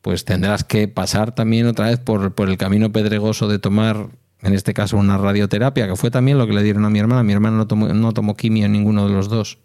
pues 0.00 0.24
tendrás 0.24 0.64
que 0.64 0.88
pasar 0.88 1.34
también 1.34 1.66
otra 1.66 1.86
vez 1.86 1.98
por, 2.00 2.32
el 2.48 2.56
camino 2.56 2.90
pedregoso 2.92 3.46
de 3.46 3.58
tomar, 3.58 4.08
en 4.40 4.54
este 4.54 4.72
caso, 4.72 4.96
una 4.96 5.18
radioterapia, 5.18 5.86
que 5.86 5.96
fue 5.96 6.10
también 6.10 6.38
lo 6.38 6.46
que 6.46 6.54
le 6.54 6.62
dieron 6.62 6.84
a 6.86 6.90
mi 6.90 6.98
hermana. 6.98 7.22
Mi 7.24 7.32
hermana 7.32 7.58
no 7.58 7.66
tomó, 7.66 7.88
no 7.88 8.12
tomó 8.12 8.36
quimio 8.36 8.66
en 8.66 8.72
ninguno 8.72 9.06
de 9.06 9.12
los 9.12 9.28
dos. 9.28 9.58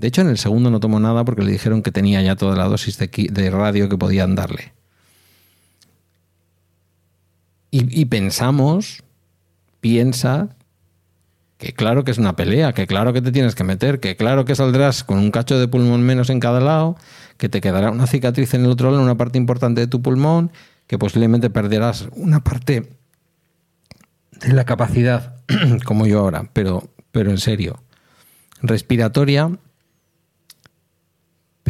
De 0.00 0.08
hecho, 0.08 0.22
en 0.22 0.28
el 0.28 0.38
segundo 0.38 0.70
no 0.70 0.80
tomó 0.80 0.98
nada 0.98 1.26
porque 1.26 1.42
le 1.42 1.52
dijeron 1.52 1.82
que 1.82 1.92
tenía 1.92 2.22
ya 2.22 2.34
toda 2.34 2.56
la 2.56 2.64
dosis 2.64 2.96
de, 2.96 3.50
radio 3.50 3.90
que 3.90 3.98
podían 3.98 4.34
darle. 4.34 4.72
Y, 7.70 8.00
y, 8.00 8.06
pensamos, 8.06 9.04
piensa, 9.82 10.56
que 11.58 11.74
claro 11.74 12.02
que 12.02 12.12
es 12.12 12.18
una 12.18 12.34
pelea, 12.34 12.72
que 12.72 12.86
claro 12.86 13.12
que 13.12 13.20
te 13.20 13.30
tienes 13.30 13.54
que 13.54 13.62
meter, 13.62 14.00
que 14.00 14.16
claro 14.16 14.46
que 14.46 14.54
saldrás 14.54 15.04
con 15.04 15.18
un 15.18 15.30
cacho 15.30 15.58
de 15.58 15.68
pulmón 15.68 16.00
menos 16.00 16.30
en 16.30 16.40
cada 16.40 16.60
lado, 16.60 16.96
que 17.36 17.50
te 17.50 17.60
quedará 17.60 17.90
una 17.90 18.06
cicatriz 18.06 18.54
en 18.54 18.64
el 18.64 18.70
otro 18.70 18.88
lado, 18.90 19.00
en 19.00 19.04
una 19.04 19.18
parte 19.18 19.36
importante 19.36 19.82
de 19.82 19.86
tu 19.86 20.00
pulmón, 20.00 20.50
que 20.86 20.96
posiblemente 20.96 21.50
perderás 21.50 22.08
una 22.16 22.42
parte 22.42 22.88
de 24.40 24.52
la 24.54 24.64
capacidad, 24.64 25.36
como 25.84 26.06
yo 26.06 26.20
ahora, 26.20 26.48
pero, 26.54 26.88
pero 27.12 27.30
en 27.30 27.38
serio, 27.38 27.82
respiratoria, 28.62 29.50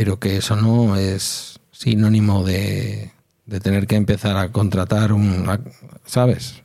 pero 0.01 0.19
que 0.19 0.39
eso 0.39 0.57
no 0.57 0.97
es 0.97 1.61
sinónimo 1.73 2.43
de, 2.43 3.11
de 3.45 3.61
tener 3.61 3.87
que 3.87 3.97
empezar 3.97 4.35
a 4.39 4.51
contratar 4.51 5.13
un, 5.13 5.47
¿sabes? 6.07 6.63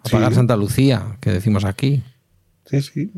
A 0.00 0.08
pagar 0.08 0.34
Santa 0.34 0.56
Lucía, 0.56 1.16
que 1.20 1.30
decimos 1.30 1.64
aquí. 1.64 2.02
Sí, 2.66 2.82
sí. 2.82 3.12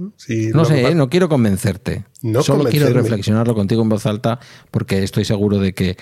no 0.52 0.66
sé, 0.66 0.86
¿eh? 0.86 0.94
no 0.94 1.08
quiero 1.08 1.30
convencerte. 1.30 2.04
Solo 2.42 2.64
quiero 2.64 2.90
reflexionarlo 2.90 3.54
contigo 3.54 3.80
en 3.80 3.88
voz 3.88 4.04
alta 4.04 4.40
porque 4.70 5.02
estoy 5.02 5.24
seguro 5.24 5.58
de 5.58 5.72
que 5.72 5.96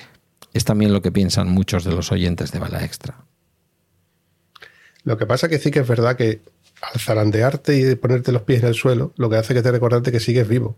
es 0.52 0.64
también 0.64 0.92
lo 0.92 1.00
que 1.00 1.12
piensan 1.12 1.48
muchos 1.48 1.84
de 1.84 1.92
los 1.92 2.10
oyentes 2.10 2.50
de 2.50 2.58
Bala 2.58 2.84
Extra. 2.84 3.24
Lo 5.04 5.16
que 5.16 5.26
pasa 5.26 5.48
que 5.48 5.60
sí 5.60 5.70
que 5.70 5.78
es 5.78 5.86
verdad 5.86 6.16
que 6.16 6.42
al 6.82 6.98
zarandearte 6.98 7.78
y 7.78 7.94
ponerte 7.94 8.32
los 8.32 8.42
pies 8.42 8.64
en 8.64 8.70
el 8.70 8.74
suelo, 8.74 9.12
lo 9.16 9.30
que 9.30 9.36
hace 9.36 9.54
que 9.54 9.62
te 9.62 9.70
recordarte 9.70 10.10
que 10.10 10.18
sigues 10.18 10.48
vivo. 10.48 10.76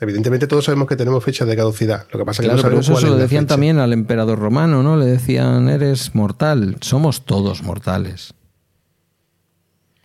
Evidentemente 0.00 0.46
todos 0.46 0.64
sabemos 0.64 0.88
que 0.88 0.96
tenemos 0.96 1.22
fecha 1.22 1.44
de 1.44 1.56
caducidad. 1.56 2.06
Lo 2.12 2.18
que 2.18 2.24
pasa 2.24 2.42
que 2.42 2.48
no 2.48 2.60
pero 2.60 2.80
eso 2.80 2.96
se 2.96 3.06
lo 3.06 3.16
decían 3.16 3.46
también 3.46 3.78
al 3.78 3.92
emperador 3.92 4.38
romano, 4.38 4.82
¿no? 4.82 4.96
Le 4.96 5.06
decían, 5.06 5.68
eres 5.68 6.14
mortal. 6.14 6.76
Somos 6.80 7.24
todos 7.24 7.62
mortales. 7.62 8.34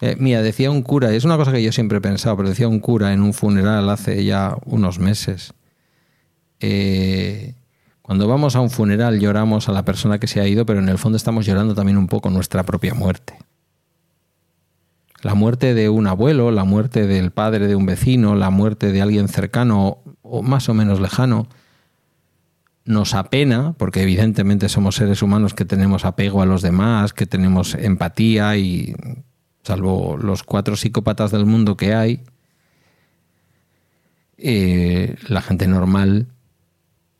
Eh, 0.02 0.16
mira, 0.18 0.42
decía 0.42 0.72
un 0.72 0.82
cura, 0.82 1.12
y 1.12 1.18
es 1.18 1.26
una 1.26 1.38
cosa 1.38 1.52
que 1.52 1.62
yo 1.62 1.72
siempre 1.72 1.98
he 1.98 2.02
pensado, 2.02 2.38
pero 2.38 2.50
decía 2.50 2.68
un 2.68 2.80
cura 2.80 3.12
en 3.14 3.22
un 3.22 3.34
funeral 3.34 3.90
hace 3.90 4.24
ya 4.24 4.56
unos 4.66 5.00
meses. 5.00 5.54
Eh, 6.62 7.56
cuando 8.02 8.28
vamos 8.28 8.56
a 8.56 8.62
un 8.62 8.70
funeral 8.70 9.20
lloramos 9.20 9.70
a 9.70 9.72
la 9.72 9.84
persona 9.84 10.20
que 10.20 10.28
se 10.28 10.40
ha 10.40 10.48
ido, 10.48 10.66
pero 10.66 10.80
en 10.80 10.90
el 10.90 10.98
fondo 10.98 11.18
estamos 11.18 11.46
llorando 11.46 11.76
también 11.76 11.98
un 11.98 12.08
poco 12.08 12.30
nuestra 12.30 12.64
propia 12.64 12.94
muerte. 12.94 13.38
La 15.22 15.36
muerte 15.36 15.74
de 15.74 15.89
un 15.89 16.07
abuelo, 16.07 16.51
la 16.51 16.63
muerte 16.63 17.07
del 17.07 17.32
padre 17.32 17.67
de 17.67 17.76
un 17.76 17.86
vecino, 17.86 18.36
la 18.36 18.49
muerte 18.49 18.91
de 18.91 19.01
alguien 19.01 19.28
cercano 19.28 19.99
o 20.22 20.41
más 20.41 20.70
o 20.70 20.74
menos 20.74 20.99
lejano, 21.01 21.47
nos 22.86 23.13
apena, 23.13 23.74
porque 23.74 24.01
evidentemente 24.01 24.70
somos 24.70 24.95
seres 24.95 25.22
humanos 25.22 25.53
que 25.53 25.65
tenemos 25.65 26.05
apego 26.05 26.41
a 26.41 26.45
los 26.45 26.61
demás, 26.61 27.13
que 27.13 27.26
tenemos 27.26 27.76
empatía 27.76 28.57
y 28.57 28.95
salvo 29.63 30.17
los 30.17 30.43
cuatro 30.43 30.76
psicópatas 30.76 31.32
del 31.32 31.45
mundo 31.45 31.78
que 31.78 31.93
hay, 31.93 32.24
eh, 34.38 35.17
la 35.28 35.41
gente 35.41 35.67
normal, 35.67 36.28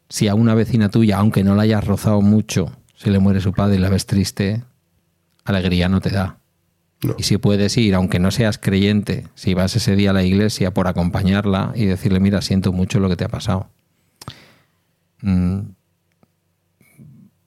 si 0.08 0.28
a 0.28 0.36
una 0.36 0.56
vecina 0.56 0.90
tuya, 0.90 1.18
aunque 1.18 1.44
no 1.44 1.54
la 1.54 1.64
hayas 1.64 1.86
rozado 1.86 2.22
mucho, 2.22 2.72
se 2.96 3.12
le 3.12 3.20
muere 3.20 3.42
su 3.42 3.54
padre 3.54 3.76
y 3.76 3.80
la 3.80 3.90
ves 3.90 4.06
triste, 4.06 4.64
alegría 5.44 5.90
no 5.90 6.02
te 6.02 6.10
da. 6.10 6.40
Y 7.18 7.24
si 7.24 7.38
puedes 7.38 7.78
ir, 7.78 7.96
aunque 7.96 8.20
no 8.20 8.30
seas 8.30 8.58
creyente, 8.58 9.26
si 9.34 9.54
vas 9.54 9.76
ese 9.76 9.96
día 9.96 10.10
a 10.10 10.14
la 10.14 10.24
iglesia 10.24 10.74
por 10.74 10.88
acompañarla 10.88 11.72
y 11.76 11.86
decirle, 11.86 12.20
mira, 12.20 12.42
siento 12.42 12.74
mucho 12.74 13.00
lo 13.00 13.08
que 13.08 13.16
te 13.16 13.24
ha 13.24 13.30
pasado. 13.30 13.70
Mm, 15.22 15.60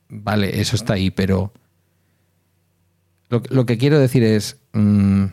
vale, 0.08 0.60
eso 0.60 0.74
está 0.74 0.94
ahí, 0.94 1.10
pero 1.10 1.52
lo, 3.28 3.66
que 3.66 3.76
quiero 3.76 3.98
decir 3.98 4.22
es, 4.22 4.58
mm, 4.72 5.24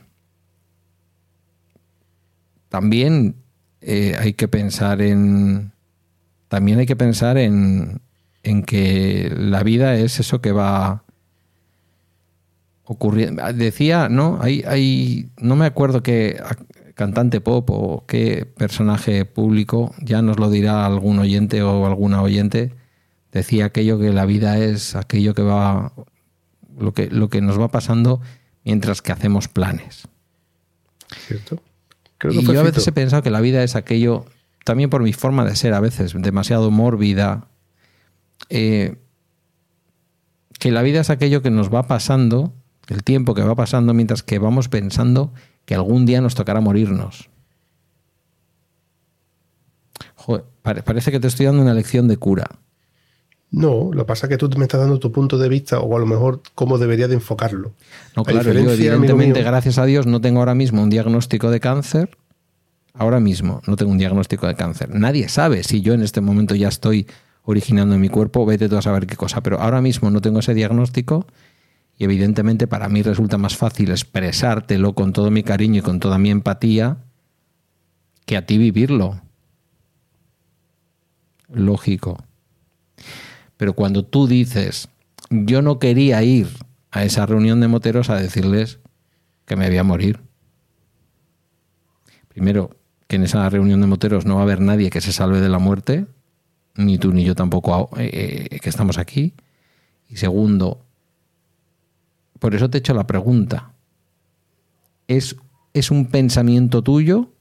también 2.67 3.35
eh, 3.81 4.15
hay 4.19 4.33
que 4.33 4.47
pensar 4.49 5.01
en, 5.01 5.71
también 6.49 6.79
hay 6.79 6.85
que 6.85 6.95
pensar 6.97 7.37
en, 7.37 8.01
en 8.43 8.63
que 8.63 9.33
la 9.35 9.63
vida 9.63 9.95
es 9.95 10.19
eso 10.19 10.41
que 10.41 10.51
va 10.51 11.03
ocurriendo. 12.89 13.43
Decía, 13.53 14.09
¿no? 14.09 14.39
Hay, 14.41 14.63
hay, 14.67 15.29
no 15.37 15.55
me 15.55 15.67
acuerdo 15.67 16.01
qué 16.01 16.41
cantante 16.95 17.39
pop 17.39 17.69
o 17.69 18.03
qué 18.07 18.47
personaje 18.57 19.25
público, 19.25 19.93
ya 20.01 20.23
nos 20.23 20.39
lo 20.39 20.49
dirá 20.49 20.87
algún 20.87 21.19
oyente 21.19 21.61
o 21.61 21.85
alguna 21.85 22.23
oyente, 22.23 22.73
decía 23.31 23.65
aquello 23.65 23.99
que 23.99 24.11
la 24.11 24.25
vida 24.25 24.57
es 24.57 24.95
aquello 24.95 25.35
que 25.35 25.43
va 25.43 25.93
lo 26.79 26.93
que, 26.95 27.07
lo 27.11 27.29
que 27.29 27.41
nos 27.41 27.59
va 27.59 27.67
pasando 27.67 28.21
mientras 28.65 29.03
que 29.03 29.11
hacemos 29.11 29.47
planes. 29.47 30.07
¿Cierto? 31.27 31.61
y 32.31 32.43
yo 32.43 32.59
a 32.59 32.63
veces 32.63 32.87
he 32.87 32.91
pensado 32.91 33.21
que 33.21 33.29
la 33.29 33.39
vida 33.39 33.63
es 33.63 33.75
aquello, 33.75 34.25
también 34.65 34.89
por 34.89 35.03
mi 35.03 35.13
forma 35.13 35.45
de 35.45 35.55
ser 35.55 35.75
a 35.75 35.79
veces, 35.79 36.13
demasiado 36.17 36.71
mórbida, 36.71 37.49
eh, 38.49 38.95
que 40.59 40.71
la 40.71 40.81
vida 40.81 41.01
es 41.01 41.11
aquello 41.11 41.43
que 41.43 41.51
nos 41.51 41.73
va 41.73 41.83
pasando, 41.83 42.58
El 42.89 43.03
tiempo 43.03 43.33
que 43.35 43.43
va 43.43 43.55
pasando 43.55 43.93
mientras 43.93 44.23
que 44.23 44.39
vamos 44.39 44.67
pensando 44.67 45.31
que 45.65 45.75
algún 45.75 46.05
día 46.05 46.21
nos 46.21 46.35
tocará 46.35 46.59
morirnos. 46.59 47.29
Joder, 50.15 50.43
parece 50.61 51.11
que 51.11 51.19
te 51.19 51.27
estoy 51.27 51.45
dando 51.45 51.61
una 51.61 51.73
lección 51.73 52.07
de 52.07 52.17
cura. 52.17 52.47
No, 53.51 53.89
lo 53.93 54.03
que 54.03 54.07
pasa 54.07 54.27
es 54.27 54.29
que 54.29 54.37
tú 54.37 54.49
me 54.57 54.65
estás 54.65 54.79
dando 54.79 54.99
tu 54.99 55.11
punto 55.11 55.37
de 55.37 55.49
vista 55.49 55.79
o 55.79 55.95
a 55.95 55.99
lo 55.99 56.05
mejor 56.05 56.41
cómo 56.53 56.77
debería 56.77 57.07
de 57.07 57.15
enfocarlo. 57.15 57.73
No, 58.15 58.23
claro, 58.23 58.53
yo 58.53 58.71
evidentemente, 58.71 59.41
gracias 59.41 59.79
a 59.79 59.85
Dios, 59.85 60.05
no 60.05 60.21
tengo 60.21 60.39
ahora 60.39 60.53
mismo 60.55 60.83
un 60.83 60.89
diagnóstico 60.89 61.49
de 61.49 61.59
cáncer. 61.59 62.17
Ahora 62.93 63.19
mismo 63.19 63.61
no 63.65 63.75
tengo 63.75 63.91
un 63.91 63.97
diagnóstico 63.97 64.45
de 64.45 64.55
cáncer. 64.55 64.93
Nadie 64.93 65.29
sabe 65.29 65.63
si 65.63 65.81
yo 65.81 65.93
en 65.93 66.01
este 66.01 66.21
momento 66.21 66.53
ya 66.53 66.67
estoy 66.67 67.07
originando 67.43 67.95
en 67.95 68.01
mi 68.01 68.09
cuerpo, 68.09 68.45
vete 68.45 68.69
tú 68.69 68.77
a 68.77 68.81
saber 68.81 69.07
qué 69.07 69.15
cosa. 69.15 69.41
Pero 69.41 69.59
ahora 69.59 69.81
mismo 69.81 70.11
no 70.11 70.21
tengo 70.21 70.39
ese 70.39 70.53
diagnóstico 70.53 71.25
y 71.99 72.05
evidentemente 72.05 72.65
para 72.65 72.87
mí 72.87 73.01
resulta 73.01 73.37
más 73.37 73.57
fácil 73.57 73.91
expresártelo 73.91 74.95
con 74.95 75.11
todo 75.11 75.29
mi 75.31 75.43
cariño 75.43 75.79
y 75.79 75.81
con 75.81 75.99
toda 75.99 76.17
mi 76.17 76.31
empatía 76.31 76.97
que 78.25 78.37
a 78.37 78.45
ti 78.45 78.57
vivirlo. 78.57 79.21
Lógico. 81.49 82.23
Pero 83.57 83.73
cuando 83.73 84.05
tú 84.05 84.27
dices, 84.27 84.87
yo 85.29 85.61
no 85.61 85.77
quería 85.77 86.23
ir 86.23 86.47
a 86.89 87.03
esa 87.03 87.25
reunión 87.25 87.59
de 87.59 87.67
moteros 87.67 88.09
a 88.09 88.15
decirles 88.15 88.79
que 89.45 89.57
me 89.57 89.67
voy 89.67 89.77
a 89.77 89.83
morir. 89.83 90.21
Primero, 92.29 92.77
que 93.07 93.17
en 93.17 93.23
esa 93.23 93.49
reunión 93.49 93.81
de 93.81 93.87
moteros 93.87 94.25
no 94.25 94.35
va 94.35 94.41
a 94.41 94.43
haber 94.43 94.61
nadie 94.61 94.89
que 94.89 95.01
se 95.01 95.11
salve 95.11 95.41
de 95.41 95.49
la 95.49 95.59
muerte, 95.59 96.05
ni 96.75 96.97
tú 96.97 97.11
ni 97.11 97.25
yo 97.25 97.35
tampoco 97.35 97.89
eh, 97.97 98.47
eh, 98.51 98.59
que 98.61 98.69
estamos 98.69 98.97
aquí. 98.97 99.33
Y 100.07 100.15
segundo, 100.15 100.85
por 102.39 102.55
eso 102.55 102.69
te 102.69 102.77
he 102.77 102.79
hecho 102.79 102.93
la 102.93 103.07
pregunta. 103.07 103.73
¿Es, 105.07 105.35
¿Es 105.73 105.91
un 105.91 106.07
pensamiento 106.07 106.81
tuyo? 106.81 107.33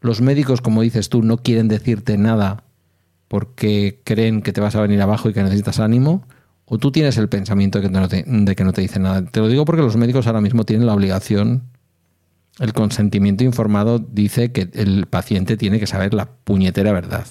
Los 0.00 0.20
médicos, 0.20 0.60
como 0.60 0.82
dices 0.82 1.08
tú, 1.08 1.22
no 1.22 1.38
quieren 1.38 1.68
decirte 1.68 2.16
nada 2.18 2.64
porque 3.26 4.00
creen 4.04 4.42
que 4.42 4.52
te 4.52 4.60
vas 4.60 4.74
a 4.74 4.80
venir 4.80 5.02
abajo 5.02 5.28
y 5.28 5.32
que 5.34 5.42
necesitas 5.42 5.80
ánimo, 5.80 6.24
o 6.64 6.78
tú 6.78 6.90
tienes 6.90 7.16
el 7.18 7.28
pensamiento 7.28 7.80
de 7.80 7.88
que 7.88 7.90
no 7.90 8.08
te, 8.08 8.24
de 8.26 8.56
que 8.56 8.64
no 8.64 8.72
te 8.72 8.80
dicen 8.80 9.02
nada. 9.02 9.24
Te 9.24 9.40
lo 9.40 9.48
digo 9.48 9.64
porque 9.64 9.82
los 9.82 9.96
médicos 9.96 10.26
ahora 10.26 10.40
mismo 10.40 10.64
tienen 10.64 10.86
la 10.86 10.94
obligación, 10.94 11.64
el 12.58 12.72
consentimiento 12.72 13.44
informado 13.44 13.98
dice 13.98 14.50
que 14.52 14.68
el 14.72 15.06
paciente 15.06 15.56
tiene 15.56 15.78
que 15.78 15.86
saber 15.86 16.14
la 16.14 16.26
puñetera 16.26 16.92
verdad. 16.92 17.26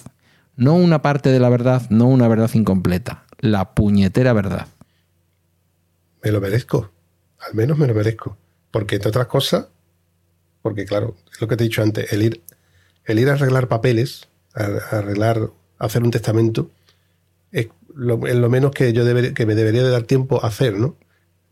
No 0.56 0.74
una 0.74 1.02
parte 1.02 1.30
de 1.30 1.38
la 1.38 1.48
verdad, 1.48 1.82
no 1.90 2.06
una 2.06 2.26
verdad 2.28 2.50
incompleta, 2.54 3.24
la 3.38 3.74
puñetera 3.74 4.32
verdad. 4.32 4.66
Me 6.22 6.32
lo 6.32 6.40
merezco, 6.40 6.90
al 7.38 7.54
menos 7.54 7.78
me 7.78 7.86
lo 7.86 7.94
merezco. 7.94 8.36
Porque 8.70 8.96
entre 8.96 9.08
otras 9.08 9.26
cosas, 9.26 9.68
porque 10.62 10.84
claro, 10.84 11.16
es 11.32 11.40
lo 11.40 11.48
que 11.48 11.56
te 11.56 11.64
he 11.64 11.68
dicho 11.68 11.82
antes, 11.82 12.12
el 12.12 12.22
ir, 12.22 12.42
el 13.04 13.18
ir 13.18 13.30
a 13.30 13.34
arreglar 13.34 13.68
papeles, 13.68 14.28
a 14.54 14.98
arreglar 14.98 15.50
hacer 15.78 16.02
un 16.02 16.10
testamento 16.10 16.70
es 17.52 17.68
lo, 17.94 18.18
menos 18.18 18.72
que 18.72 18.92
yo 18.92 19.04
que 19.34 19.46
me 19.46 19.54
debería 19.54 19.82
de 19.82 19.90
dar 19.90 20.02
tiempo 20.02 20.44
a 20.44 20.48
hacer, 20.48 20.74
¿no? 20.74 20.96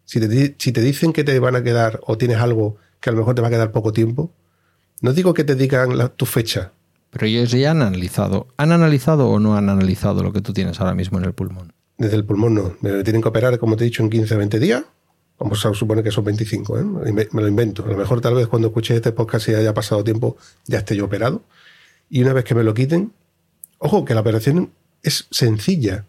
Si 0.05 0.21
te, 0.21 0.55
si 0.59 0.73
te 0.73 0.81
dicen 0.81 1.13
que 1.13 1.25
te 1.25 1.39
van 1.41 1.57
a 1.57 1.63
quedar 1.63 2.01
o 2.07 2.17
tienes 2.17 2.39
algo 2.39 2.77
que 3.01 3.11
a 3.11 3.13
lo 3.13 3.19
mejor 3.19 3.35
te 3.35 3.43
va 3.43 3.49
a 3.49 3.51
quedar 3.51 3.73
poco 3.73 3.93
tiempo, 3.93 4.31
no 5.01 5.13
digo 5.13 5.35
que 5.35 5.45
te 5.45 5.57
digan 5.57 6.11
tu 6.17 6.27
fecha. 6.27 6.73
Pero 7.11 7.27
ellos 7.27 7.51
ya 7.51 7.73
han 7.73 7.83
analizado. 7.83 8.47
¿Han 8.57 8.73
analizado 8.73 9.29
o 9.29 9.41
no 9.41 9.57
han 9.57 9.69
analizado 9.69 10.23
lo 10.23 10.33
que 10.33 10.41
tú 10.41 10.53
tienes 10.53 10.81
ahora 10.81 10.95
mismo 10.95 11.19
en 11.19 11.25
el 11.25 11.33
pulmón? 11.33 11.73
Desde 11.99 12.17
el 12.17 12.25
pulmón 12.25 12.55
no. 12.55 12.77
Me 12.81 13.03
tienen 13.03 13.23
que 13.23 13.29
operar, 13.29 13.59
como 13.59 13.77
te 13.77 13.85
he 13.85 13.87
dicho, 13.87 14.03
en 14.03 14.11
15 14.11 14.35
o 14.35 14.39
20 14.39 14.61
días. 14.61 14.85
Vamos 15.39 15.65
a 15.67 15.75
suponer 15.75 16.03
que 16.03 16.11
son 16.11 16.25
25, 16.25 16.79
¿eh? 16.79 16.85
me 17.31 17.43
lo 17.43 17.49
invento. 17.49 17.85
A 17.85 17.89
lo 17.89 17.97
mejor 17.97 18.21
tal 18.21 18.35
vez 18.35 18.47
cuando 18.47 18.69
escuches 18.69 18.97
este 18.97 19.13
podcast 19.13 19.49
y 19.49 19.55
haya 19.55 19.75
pasado 19.75 20.03
tiempo 20.03 20.37
ya 20.65 20.79
esté 20.79 20.97
yo 20.97 21.05
operado. 21.05 21.43
Y 22.09 22.23
una 22.23 22.33
vez 22.33 22.45
que 22.45 22.55
me 22.55 22.63
lo 22.63 22.73
quiten, 22.73 23.13
Ojo, 23.79 24.05
que 24.05 24.15
la 24.15 24.21
operación 24.21 24.73
es 25.03 25.27
sencilla. 25.31 26.07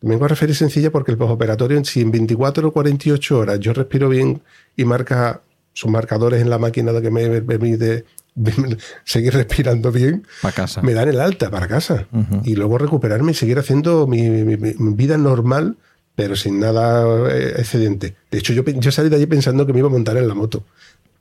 Me 0.00 0.10
vengo 0.10 0.24
a 0.24 0.28
referir 0.28 0.56
sencilla 0.56 0.90
porque 0.90 1.10
el 1.10 1.18
postoperatorio, 1.18 1.84
si 1.84 2.00
en 2.00 2.10
24 2.10 2.68
o 2.68 2.72
48 2.72 3.38
horas 3.38 3.60
yo 3.60 3.72
respiro 3.74 4.08
bien 4.08 4.40
y 4.76 4.84
marca 4.84 5.42
sus 5.72 5.90
marcadores 5.90 6.40
en 6.40 6.48
la 6.48 6.58
máquina 6.58 6.98
que 7.00 7.10
me 7.10 7.42
permite 7.42 8.04
seguir 9.04 9.34
respirando 9.34 9.92
bien, 9.92 10.26
casa. 10.54 10.82
me 10.82 10.94
dan 10.94 11.08
el 11.08 11.20
alta 11.20 11.50
para 11.50 11.68
casa. 11.68 12.06
Y 12.44 12.54
luego 12.54 12.78
recuperarme 12.78 13.32
y 13.32 13.34
seguir 13.34 13.58
haciendo 13.58 14.06
mi, 14.06 14.20
vida 14.94 15.16
normal, 15.16 15.76
pero 16.14 16.36
sin 16.36 16.60
nada 16.60 17.30
eh, 17.30 17.54
excedente. 17.58 18.14
De 18.30 18.38
hecho, 18.38 18.52
yo, 18.52 18.64
yo 18.64 18.92
salí 18.92 19.08
de 19.08 19.16
allí 19.16 19.26
pensando 19.26 19.66
que 19.66 19.72
me 19.72 19.80
iba 19.80 19.88
a 19.88 19.92
montar 19.92 20.16
en 20.16 20.28
la 20.28 20.34
moto. 20.34 20.64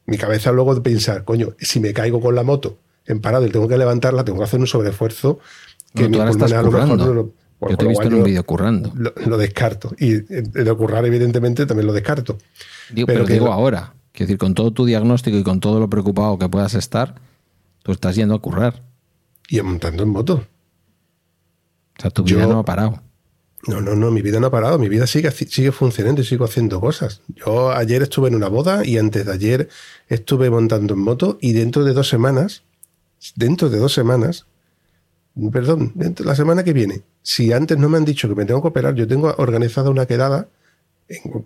Mi 0.06 0.18
cabeza 0.18 0.52
luego 0.52 0.76
de 0.76 0.82
pensar, 0.82 1.24
coño, 1.24 1.56
si 1.60 1.80
me 1.80 1.94
caigo 1.94 2.20
con 2.20 2.36
la 2.36 2.44
moto 2.44 2.78
en 3.06 3.22
parado 3.22 3.46
y 3.46 3.50
tengo 3.50 3.68
que 3.68 3.78
levantarla, 3.78 4.24
tengo 4.24 4.40
que 4.40 4.46
hacer 4.46 4.60
un 4.60 4.68
sobreesfuerzo 4.68 5.40
que 5.94 6.08
tú 6.08 6.20
ahora 6.20 6.32
estás 6.32 6.54
currando. 6.54 7.34
yo 7.62 7.78
te 7.78 7.86
he 7.86 7.88
visto 7.88 8.08
en 8.08 8.14
un 8.14 8.24
vídeo 8.24 8.44
currando. 8.44 8.94
Lo, 8.96 9.38
descarto. 9.38 9.94
Y 9.98 10.14
de 10.14 10.74
currar, 10.76 11.06
evidentemente, 11.06 11.66
también 11.66 11.88
lo 11.88 11.94
descarto. 11.94 12.38
pero, 13.06 13.26
digo 13.26 13.52
ahora. 13.52 13.94
Quiero 14.20 14.28
decir, 14.28 14.38
con 14.38 14.54
todo 14.54 14.72
tu 14.72 14.84
diagnóstico 14.84 15.38
y 15.38 15.44
con 15.44 15.62
todo 15.62 15.80
lo 15.80 15.90
preocupado 15.90 16.38
que 16.38 16.50
puedas 16.50 16.74
estar, 16.74 17.16
tú 17.84 17.94
estás 17.94 18.18
yendo 18.18 18.36
a 18.36 18.42
currar. 18.42 18.84
Y 19.48 19.62
montando 19.62 20.04
en 20.04 20.10
moto. 20.10 20.46
O 21.98 22.02
sea, 22.02 22.12
tu 22.12 22.26
vida 22.26 22.46
no 22.46 22.60
ha 22.60 22.66
parado. 22.66 23.02
No, 23.66 23.80
no, 23.80 23.96
no, 23.96 24.12
mi 24.12 24.22
vida 24.22 24.42
no 24.42 24.48
ha 24.48 24.52
parado, 24.52 24.78
mi 24.78 24.90
vida 24.90 25.08
sigue, 25.08 25.32
sigue 25.32 25.72
funcionando 25.72 26.20
y 26.20 26.26
sigo 26.26 26.44
haciendo 26.44 26.82
cosas. 26.82 27.22
Yo 27.30 27.72
ayer 27.72 28.02
estuve 28.02 28.28
en 28.28 28.36
una 28.36 28.50
boda 28.50 28.86
y 28.86 28.98
antes 28.98 29.26
de 29.26 29.32
ayer 29.32 29.70
estuve 30.10 30.50
montando 30.50 30.96
en 30.96 31.00
moto 31.00 31.38
y 31.40 31.54
dentro 31.54 31.86
de 31.86 31.94
dos 31.94 32.10
semanas, 32.10 32.64
dentro 33.38 33.70
de 33.70 33.78
dos 33.78 33.94
semanas, 33.94 34.48
perdón, 35.50 35.94
la 35.96 36.36
semana 36.36 36.66
que 36.66 36.74
viene, 36.74 37.04
si 37.22 37.54
antes 37.54 37.78
no 37.78 37.88
me 37.88 37.96
han 37.96 38.04
dicho 38.04 38.28
que 38.28 38.36
me 38.36 38.44
tengo 38.44 38.62
que 38.62 38.68
operar, 38.68 38.96
yo 38.96 39.08
tengo 39.08 39.34
organizada 39.38 39.90
una 39.90 40.08
quedada, 40.08 40.50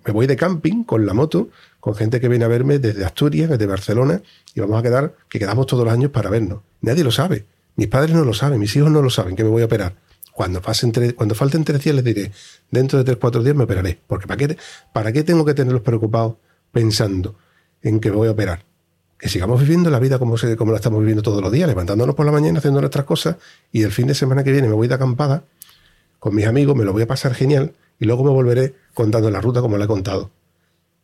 me 0.05 0.11
voy 0.11 0.27
de 0.27 0.35
camping 0.35 0.83
con 0.83 1.05
la 1.05 1.13
moto, 1.13 1.49
con 1.79 1.95
gente 1.95 2.19
que 2.19 2.27
viene 2.27 2.45
a 2.45 2.47
verme 2.47 2.79
desde 2.79 3.05
Asturias, 3.05 3.49
desde 3.49 3.65
Barcelona, 3.65 4.21
y 4.53 4.59
vamos 4.59 4.79
a 4.79 4.83
quedar, 4.83 5.15
que 5.29 5.39
quedamos 5.39 5.67
todos 5.67 5.85
los 5.85 5.93
años 5.93 6.11
para 6.11 6.29
vernos. 6.29 6.61
Nadie 6.81 7.03
lo 7.03 7.11
sabe. 7.11 7.45
Mis 7.75 7.87
padres 7.87 8.15
no 8.15 8.23
lo 8.23 8.33
saben, 8.33 8.59
mis 8.59 8.75
hijos 8.75 8.91
no 8.91 9.01
lo 9.01 9.09
saben 9.09 9.35
que 9.35 9.43
me 9.43 9.49
voy 9.49 9.61
a 9.61 9.65
operar. 9.65 9.95
Cuando, 10.33 10.61
pasen 10.61 10.91
cuando 11.15 11.35
falten 11.35 11.63
tres 11.63 11.83
días 11.83 11.95
les 11.95 12.03
diré, 12.03 12.31
dentro 12.71 12.99
de 12.99 13.05
tres, 13.05 13.17
cuatro 13.17 13.43
días 13.43 13.55
me 13.55 13.63
operaré. 13.63 13.99
Porque 14.07 14.27
¿para 14.27 14.37
qué, 14.37 14.57
¿para 14.91 15.11
qué 15.11 15.23
tengo 15.23 15.45
que 15.45 15.53
tenerlos 15.53 15.81
preocupados 15.81 16.35
pensando 16.71 17.35
en 17.81 17.99
que 17.99 18.09
me 18.09 18.17
voy 18.17 18.27
a 18.27 18.31
operar? 18.31 18.63
que 19.23 19.29
sigamos 19.29 19.61
viviendo 19.61 19.89
la 19.89 19.99
vida 19.99 20.19
como, 20.19 20.37
se, 20.37 20.57
como 20.57 20.73
la 20.73 20.79
estamos 20.79 20.99
viviendo 20.99 21.21
todos 21.21 21.41
los 21.41 21.49
días, 21.49 21.65
levantándonos 21.69 22.13
por 22.13 22.25
la 22.25 22.33
mañana, 22.33 22.59
haciendo 22.59 22.81
nuestras 22.81 23.05
cosas, 23.05 23.37
y 23.71 23.83
el 23.83 23.93
fin 23.93 24.05
de 24.05 24.15
semana 24.15 24.43
que 24.43 24.51
viene 24.51 24.67
me 24.67 24.73
voy 24.73 24.89
de 24.89 24.95
acampada 24.95 25.45
con 26.19 26.35
mis 26.35 26.45
amigos, 26.45 26.75
me 26.75 26.83
lo 26.83 26.91
voy 26.91 27.03
a 27.03 27.07
pasar 27.07 27.33
genial, 27.33 27.71
y 27.99 28.05
luego 28.05 28.23
me 28.23 28.31
volveré 28.31 28.75
contando 28.93 29.29
la 29.29 29.41
ruta 29.41 29.61
como 29.61 29.77
la 29.77 29.85
he 29.85 29.87
contado. 29.87 30.31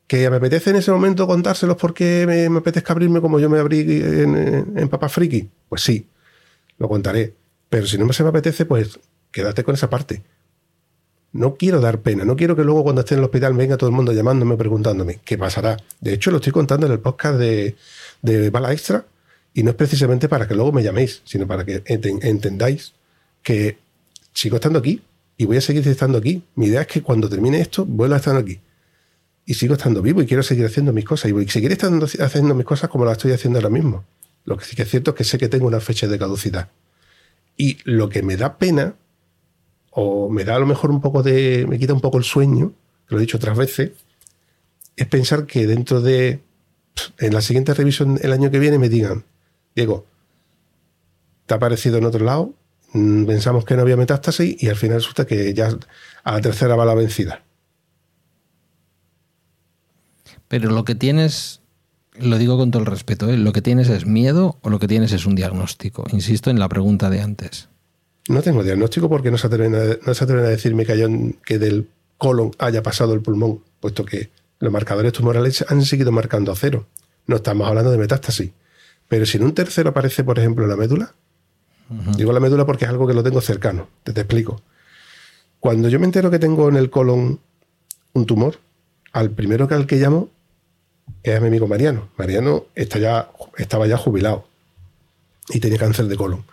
¿Que 0.07 0.29
me 0.29 0.37
apetece 0.37 0.71
en 0.71 0.77
ese 0.77 0.91
momento 0.91 1.27
contárselos 1.27 1.77
porque 1.77 2.25
me, 2.27 2.57
apetezca 2.57 2.93
abrirme 2.93 3.21
como 3.21 3.39
yo 3.39 3.49
me 3.49 3.59
abrí 3.59 3.81
en, 3.81 4.75
en 4.75 5.09
Friki? 5.09 5.49
Pues 5.69 5.83
sí, 5.83 6.07
lo 6.79 6.89
contaré. 6.89 7.35
Pero 7.69 7.85
si 7.85 7.97
no 7.97 8.11
se 8.11 8.23
me 8.23 8.29
apetece, 8.29 8.65
pues 8.65 8.99
quédate 9.31 9.63
con 9.63 9.75
esa 9.75 9.89
parte. 9.89 10.23
No 11.31 11.55
quiero 11.55 11.79
dar 11.79 11.99
pena, 11.99 12.25
no 12.25 12.35
quiero 12.35 12.55
que 12.55 12.63
luego 12.63 12.81
cuando 12.81 13.01
esté 13.01 13.13
en 13.13 13.19
el 13.19 13.25
hospital 13.25 13.53
venga 13.53 13.77
todo 13.77 13.87
el 13.87 13.95
mundo 13.95 14.11
llamándome, 14.11 14.57
preguntándome 14.57 15.19
qué 15.23 15.37
pasará. 15.37 15.77
De 16.01 16.13
hecho, 16.13 16.31
lo 16.31 16.37
estoy 16.37 16.53
contando 16.53 16.87
en 16.87 16.91
el 16.91 16.99
podcast 16.99 17.37
de, 17.37 17.75
de 18.23 18.49
Bala 18.49 18.71
Extra 18.71 19.05
y 19.53 19.61
no 19.61 19.69
es 19.69 19.75
precisamente 19.75 20.27
para 20.27 20.47
que 20.47 20.55
luego 20.55 20.71
me 20.71 20.81
llaméis, 20.81 21.21
sino 21.23 21.45
para 21.45 21.65
que 21.65 21.83
entendáis 21.85 22.93
que 23.43 23.77
sigo 24.33 24.55
estando 24.55 24.79
aquí 24.79 25.03
y 25.39 25.45
voy 25.45 25.55
a 25.55 25.61
seguir 25.61 25.87
estando 25.87 26.17
aquí. 26.17 26.43
Mi 26.55 26.65
idea 26.65 26.81
es 26.81 26.87
que 26.87 27.01
cuando 27.01 27.29
termine 27.29 27.61
esto, 27.61 27.85
vuelva 27.85 28.17
a 28.17 28.19
estar 28.19 28.35
aquí. 28.35 28.59
Y 29.45 29.53
sigo 29.53 29.75
estando 29.75 30.01
vivo 30.01 30.21
y 30.21 30.25
quiero 30.25 30.43
seguir 30.43 30.65
haciendo 30.65 30.91
mis 30.91 31.05
cosas. 31.05 31.29
Y 31.29 31.31
voy 31.31 31.45
a 31.45 31.49
seguir 31.49 31.71
estando, 31.71 32.05
haciendo 32.05 32.53
mis 32.53 32.65
cosas 32.65 32.89
como 32.89 33.05
las 33.05 33.13
estoy 33.13 33.31
haciendo 33.31 33.57
ahora 33.57 33.69
mismo. 33.69 34.03
Lo 34.43 34.57
que 34.57 34.65
sí 34.65 34.75
que 34.75 34.81
es 34.81 34.89
cierto 34.89 35.11
es 35.11 35.15
que 35.15 35.23
sé 35.23 35.37
que 35.37 35.47
tengo 35.47 35.65
una 35.65 35.79
fecha 35.79 36.07
de 36.07 36.19
caducidad. 36.19 36.67
Y 37.55 37.77
lo 37.85 38.09
que 38.09 38.21
me 38.21 38.35
da 38.35 38.57
pena 38.57 38.95
o 39.91 40.29
me 40.29 40.43
da 40.43 40.57
a 40.57 40.59
lo 40.59 40.65
mejor 40.65 40.91
un 40.91 40.99
poco 40.99 41.23
de, 41.23 41.65
me 41.69 41.79
quita 41.79 41.93
un 41.93 42.01
poco 42.01 42.17
el 42.17 42.25
sueño, 42.25 42.73
lo 43.07 43.17
he 43.17 43.21
dicho 43.21 43.37
otras 43.37 43.57
veces, 43.57 43.91
es 44.97 45.07
pensar 45.07 45.45
que 45.45 45.67
dentro 45.67 46.01
de, 46.01 46.41
en 47.17 47.33
la 47.33 47.41
siguiente 47.41 47.73
revisión 47.73 48.19
el 48.21 48.33
año 48.33 48.51
que 48.51 48.59
viene 48.59 48.77
me 48.77 48.89
digan, 48.89 49.23
Diego, 49.73 50.05
te 51.45 51.53
ha 51.53 51.57
aparecido 51.57 51.97
en 51.97 52.03
otro 52.03 52.25
lado, 52.25 52.53
pensamos 52.91 53.65
que 53.65 53.75
no 53.75 53.81
había 53.81 53.97
metástasis 53.97 54.61
y 54.61 54.67
al 54.69 54.75
final 54.75 54.97
resulta 54.97 55.25
que 55.25 55.53
ya 55.53 55.69
a 56.23 56.31
la 56.31 56.41
tercera 56.41 56.75
va 56.75 56.85
la 56.85 56.95
vencida. 56.95 57.43
Pero 60.47 60.71
lo 60.71 60.83
que 60.83 60.95
tienes, 60.95 61.61
lo 62.17 62.37
digo 62.37 62.57
con 62.57 62.71
todo 62.71 62.81
el 62.81 62.87
respeto, 62.87 63.29
¿eh? 63.29 63.37
lo 63.37 63.53
que 63.53 63.61
tienes 63.61 63.89
es 63.89 64.05
miedo 64.05 64.57
o 64.61 64.69
lo 64.69 64.79
que 64.79 64.87
tienes 64.87 65.11
es 65.11 65.25
un 65.25 65.35
diagnóstico. 65.35 66.05
Insisto 66.11 66.49
en 66.49 66.59
la 66.59 66.67
pregunta 66.67 67.09
de 67.09 67.21
antes. 67.21 67.69
No 68.27 68.41
tengo 68.41 68.63
diagnóstico 68.63 69.09
porque 69.09 69.31
no 69.31 69.37
se 69.37 69.47
atreven 69.47 69.75
a, 69.75 69.81
no 70.05 70.13
se 70.13 70.23
atreven 70.23 70.45
a 70.45 70.49
decirme 70.49 70.85
que, 70.85 71.35
que 71.45 71.59
del 71.59 71.87
colon 72.17 72.51
haya 72.59 72.83
pasado 72.83 73.13
el 73.13 73.21
pulmón, 73.21 73.63
puesto 73.79 74.05
que 74.05 74.31
los 74.59 74.71
marcadores 74.71 75.13
tumorales 75.13 75.63
han 75.67 75.83
seguido 75.83 76.11
marcando 76.11 76.51
a 76.51 76.55
cero. 76.55 76.87
No 77.27 77.37
estamos 77.37 77.67
hablando 77.67 77.91
de 77.91 77.97
metástasis. 77.97 78.51
Pero 79.07 79.25
si 79.25 79.37
en 79.37 79.43
un 79.43 79.53
tercero 79.53 79.89
aparece, 79.89 80.23
por 80.23 80.37
ejemplo, 80.37 80.67
la 80.67 80.75
médula, 80.75 81.15
digo 82.15 82.31
la 82.31 82.39
médula 82.39 82.65
porque 82.65 82.85
es 82.85 82.89
algo 82.91 83.07
que 83.07 83.13
lo 83.13 83.23
tengo 83.23 83.41
cercano, 83.41 83.87
te, 84.03 84.13
te 84.13 84.21
explico. 84.21 84.61
Cuando 85.59 85.89
yo 85.89 85.99
me 85.99 86.05
entero 86.05 86.31
que 86.31 86.39
tengo 86.39 86.69
en 86.69 86.77
el 86.77 86.89
colon 86.89 87.39
un 88.13 88.25
tumor, 88.25 88.59
al 89.11 89.31
primero 89.31 89.67
que 89.67 89.75
al 89.75 89.87
que 89.87 89.97
llamo 89.97 90.29
es 91.23 91.35
a 91.35 91.39
mi 91.39 91.47
amigo 91.47 91.67
Mariano. 91.67 92.09
Mariano 92.17 92.65
está 92.75 92.99
ya, 92.99 93.29
estaba 93.57 93.87
ya 93.87 93.97
jubilado 93.97 94.47
y 95.49 95.59
tenía 95.59 95.77
cáncer 95.77 96.05
de 96.05 96.15
colon. 96.15 96.45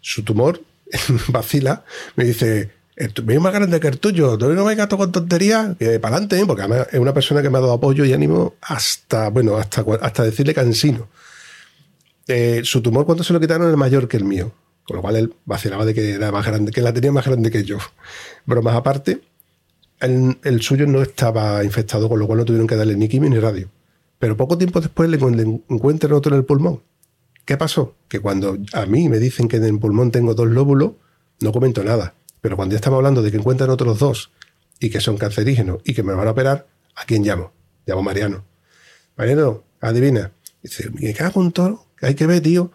Su 0.00 0.22
tumor 0.22 0.60
vacila, 1.28 1.84
me 2.16 2.24
dice, 2.24 2.70
el 2.96 3.12
mío 3.24 3.40
más 3.40 3.52
grande 3.52 3.80
que 3.80 3.88
el 3.88 3.98
tuyo, 3.98 4.38
tú 4.38 4.48
no 4.52 4.64
me 4.64 4.74
gasto 4.74 4.96
con 4.96 5.10
tonterías, 5.12 5.76
que 5.76 5.98
para 5.98 6.16
adelante, 6.16 6.38
¿eh? 6.38 6.46
porque 6.46 6.62
es 6.92 7.00
una 7.00 7.12
persona 7.14 7.42
que 7.42 7.50
me 7.50 7.58
ha 7.58 7.60
dado 7.60 7.72
apoyo 7.72 8.04
y 8.04 8.12
ánimo 8.12 8.54
hasta, 8.60 9.30
bueno, 9.30 9.56
hasta, 9.56 9.84
hasta 10.00 10.22
decirle 10.22 10.54
cansino. 10.54 11.08
Eh, 12.26 12.62
su 12.64 12.80
tumor 12.80 13.04
cuando 13.04 13.24
se 13.24 13.32
lo 13.32 13.40
quitaron 13.40 13.70
es 13.70 13.76
mayor 13.76 14.08
que 14.08 14.16
el 14.16 14.24
mío, 14.24 14.52
con 14.86 14.96
lo 14.96 15.02
cual 15.02 15.16
él 15.16 15.34
vacilaba 15.44 15.84
de 15.84 15.94
que 15.94 16.12
era 16.12 16.30
más 16.32 16.46
grande, 16.46 16.72
que 16.72 16.80
la 16.80 16.92
tenía 16.92 17.12
más 17.12 17.26
grande 17.26 17.50
que 17.50 17.64
yo. 17.64 17.78
Bromas 18.46 18.74
aparte, 18.74 19.20
el, 20.00 20.38
el 20.42 20.62
suyo 20.62 20.86
no 20.86 21.02
estaba 21.02 21.64
infectado, 21.64 22.08
con 22.08 22.18
lo 22.18 22.26
cual 22.26 22.40
no 22.40 22.44
tuvieron 22.44 22.66
que 22.66 22.76
darle 22.76 22.96
ni 22.96 23.08
quimio 23.08 23.30
ni 23.30 23.38
radio. 23.38 23.68
Pero 24.18 24.36
poco 24.36 24.58
tiempo 24.58 24.80
después 24.80 25.08
le 25.08 25.16
encuentran 25.16 26.12
otro 26.12 26.32
en 26.32 26.38
el 26.38 26.44
pulmón. 26.44 26.82
¿Qué 27.44 27.56
pasó? 27.56 27.94
Que 28.08 28.20
cuando 28.20 28.58
a 28.72 28.86
mí 28.86 29.08
me 29.08 29.18
dicen 29.18 29.48
que 29.48 29.56
en 29.56 29.64
el 29.64 29.78
pulmón 29.78 30.10
tengo 30.10 30.34
dos 30.34 30.48
lóbulos, 30.48 30.92
no 31.40 31.52
comento 31.52 31.84
nada 31.84 32.14
pero 32.44 32.56
cuando 32.56 32.74
ya 32.74 32.76
estamos 32.76 32.98
hablando 32.98 33.22
de 33.22 33.30
que 33.30 33.38
encuentran 33.38 33.70
otros 33.70 33.98
dos 33.98 34.30
y 34.78 34.90
que 34.90 35.00
son 35.00 35.16
cancerígenos 35.16 35.78
y 35.82 35.94
que 35.94 36.02
me 36.02 36.12
van 36.12 36.28
a 36.28 36.32
operar, 36.32 36.66
¿a 36.94 37.06
quién 37.06 37.22
llamo? 37.22 37.52
Llamo 37.86 38.00
a 38.00 38.04
Mariano. 38.04 38.44
Mariano, 39.16 39.64
adivina. 39.80 40.30
Dice, 40.62 40.90
me 40.90 41.14
cago 41.14 41.42
en 41.42 41.52
toro, 41.52 41.86
hay 42.02 42.14
que 42.14 42.26
ver, 42.26 42.42
tío, 42.42 42.70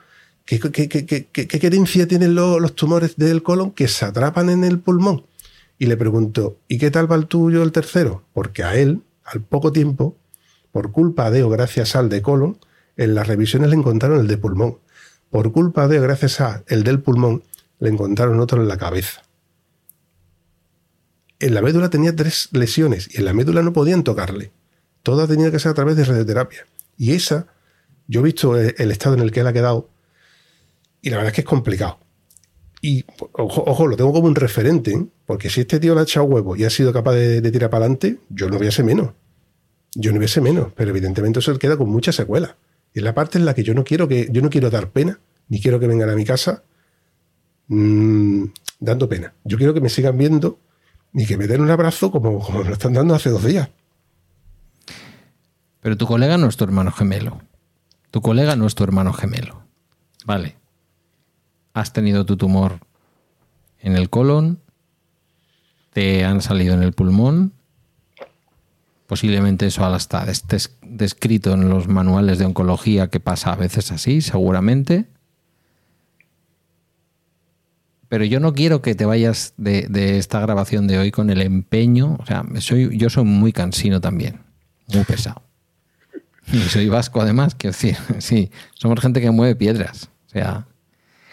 qué, 0.57 0.87
qué, 0.89 1.05
qué, 1.05 1.27
qué 1.47 1.59
querencia 1.59 2.07
tienen 2.07 2.33
los, 2.33 2.59
los, 2.59 2.75
tumores 2.75 3.15
del 3.17 3.43
colon 3.43 3.71
que 3.71 3.87
se 3.87 4.05
atrapan 4.05 4.49
en 4.49 4.63
el 4.63 4.79
pulmón. 4.79 5.25
Y 5.77 5.85
le 5.85 5.95
pregunto, 5.95 6.57
¿y 6.67 6.77
qué 6.77 6.91
tal 6.91 7.11
va 7.11 7.15
el 7.15 7.27
tuyo 7.27 7.61
el 7.61 7.71
tercero? 7.71 8.23
Porque 8.33 8.63
a 8.63 8.75
él, 8.75 9.01
al 9.23 9.41
poco 9.41 9.71
tiempo, 9.71 10.17
por 10.71 10.91
culpa 10.91 11.31
de 11.31 11.43
o 11.43 11.49
gracias 11.49 11.95
al 11.95 12.09
de 12.09 12.21
colon, 12.21 12.57
en 12.97 13.15
las 13.15 13.27
revisiones 13.27 13.69
le 13.69 13.75
encontraron 13.75 14.19
el 14.19 14.27
de 14.27 14.37
pulmón. 14.37 14.79
Por 15.29 15.51
culpa 15.51 15.87
de 15.87 15.99
o 15.99 16.01
gracias 16.01 16.41
a 16.41 16.63
el 16.67 16.83
del 16.83 16.99
pulmón, 16.99 17.43
le 17.79 17.89
encontraron 17.89 18.39
otro 18.39 18.61
en 18.61 18.67
la 18.67 18.77
cabeza 18.77 19.21
en 21.39 21.53
la 21.53 21.61
médula 21.61 21.89
tenía 21.89 22.15
tres 22.15 22.49
lesiones 22.51 23.09
y 23.13 23.17
en 23.17 23.25
la 23.25 23.33
médula 23.33 23.61
no 23.61 23.73
podían 23.73 24.03
tocarle. 24.03 24.51
Toda 25.03 25.27
tenía 25.27 25.51
que 25.51 25.59
ser 25.59 25.71
a 25.71 25.73
través 25.73 25.95
de 25.95 26.03
radioterapia. 26.03 26.65
Y 26.97 27.13
esa, 27.13 27.47
yo 28.07 28.19
he 28.19 28.23
visto 28.23 28.57
el 28.57 28.91
estado 28.91 29.15
en 29.15 29.21
el 29.21 29.31
que 29.31 29.39
él 29.39 29.47
ha 29.47 29.53
quedado 29.53 29.89
y 31.01 31.09
la 31.09 31.17
verdad 31.17 31.29
es 31.31 31.35
que 31.35 31.41
es 31.41 31.47
complicado. 31.47 31.99
Y 32.81 33.03
ojo, 33.33 33.87
lo 33.87 33.97
tengo 33.97 34.13
como 34.13 34.27
un 34.27 34.35
referente, 34.35 35.05
porque 35.25 35.49
si 35.49 35.61
este 35.61 35.79
tío 35.79 35.93
le 35.95 36.01
ha 36.01 36.03
echado 36.03 36.25
huevo 36.25 36.55
y 36.55 36.63
ha 36.63 36.69
sido 36.69 36.93
capaz 36.93 37.13
de, 37.13 37.51
tirar 37.51 37.69
para 37.69 37.85
adelante, 37.85 38.19
yo 38.29 38.49
no 38.49 38.57
hubiese 38.57 38.83
menos. 38.83 39.11
Yo 39.95 40.11
no 40.11 40.17
hubiese 40.17 40.39
menos, 40.39 40.71
pero 40.75 40.91
evidentemente 40.91 41.39
eso 41.39 41.57
queda 41.57 41.75
con 41.75 41.89
mucha 41.89 42.11
secuela. 42.11 42.55
Y 42.93 42.99
es 42.99 43.03
la 43.03 43.13
parte 43.13 43.37
en 43.37 43.45
la 43.45 43.53
que 43.53 43.63
yo 43.63 43.73
no 43.73 43.83
quiero 43.83 44.07
que 44.07 44.29
yo 44.31 44.41
no 44.41 44.49
quiero 44.49 44.69
dar 44.69 44.89
pena, 44.91 45.19
ni 45.49 45.59
quiero 45.59 45.79
que 45.79 45.87
vengan 45.87 46.09
a 46.09 46.15
mi 46.15 46.25
casa 46.25 46.63
mmm, 47.67 48.45
dando 48.79 49.09
pena. 49.09 49.33
Yo 49.43 49.57
quiero 49.57 49.73
que 49.73 49.81
me 49.81 49.89
sigan 49.89 50.17
viendo 50.17 50.59
ni 51.11 51.25
que 51.25 51.37
me 51.37 51.47
den 51.47 51.61
un 51.61 51.71
abrazo 51.71 52.11
como, 52.11 52.39
como 52.39 52.63
lo 52.63 52.71
están 52.71 52.93
dando 52.93 53.15
hace 53.15 53.29
dos 53.29 53.43
días. 53.43 53.69
Pero 55.81 55.97
tu 55.97 56.05
colega 56.05 56.37
no 56.37 56.47
es 56.47 56.55
tu 56.55 56.63
hermano 56.63 56.91
gemelo. 56.91 57.41
Tu 58.11 58.21
colega 58.21 58.55
no 58.55 58.67
es 58.67 58.75
tu 58.75 58.83
hermano 58.83 59.13
gemelo. 59.13 59.63
Vale. 60.25 60.58
Has 61.79 61.93
tenido 61.93 62.25
tu 62.25 62.35
tumor 62.35 62.79
en 63.79 63.95
el 63.95 64.09
colon, 64.09 64.59
te 65.93 66.25
han 66.25 66.41
salido 66.41 66.73
en 66.73 66.83
el 66.83 66.91
pulmón. 66.91 67.53
Posiblemente 69.07 69.65
eso 69.65 69.95
está 69.95 70.25
descrito 70.81 71.53
en 71.53 71.69
los 71.69 71.87
manuales 71.87 72.37
de 72.37 72.43
oncología 72.43 73.07
que 73.07 73.21
pasa 73.21 73.53
a 73.53 73.55
veces 73.55 73.93
así, 73.93 74.19
seguramente. 74.19 75.05
Pero 78.09 78.25
yo 78.25 78.41
no 78.41 78.53
quiero 78.53 78.81
que 78.81 78.93
te 78.93 79.05
vayas 79.05 79.53
de, 79.55 80.17
esta 80.17 80.41
grabación 80.41 80.85
de 80.85 80.99
hoy 80.99 81.11
con 81.11 81.29
el 81.29 81.41
empeño. 81.41 82.17
O 82.19 82.25
sea, 82.25 82.43
soy, 82.59 82.97
yo 82.97 83.09
soy 83.09 83.23
muy 83.23 83.53
cansino 83.53 84.01
también, 84.01 84.41
muy 84.93 85.05
pesado. 85.05 85.43
Y 86.51 86.57
soy 86.57 86.89
vasco 86.89 87.21
además, 87.21 87.55
quiero 87.55 87.71
decir, 87.71 87.95
sí, 88.19 88.51
somos 88.73 88.99
gente 88.99 89.21
que 89.21 89.31
mueve 89.31 89.55
piedras. 89.55 90.09
O 90.27 90.29
sea, 90.29 90.67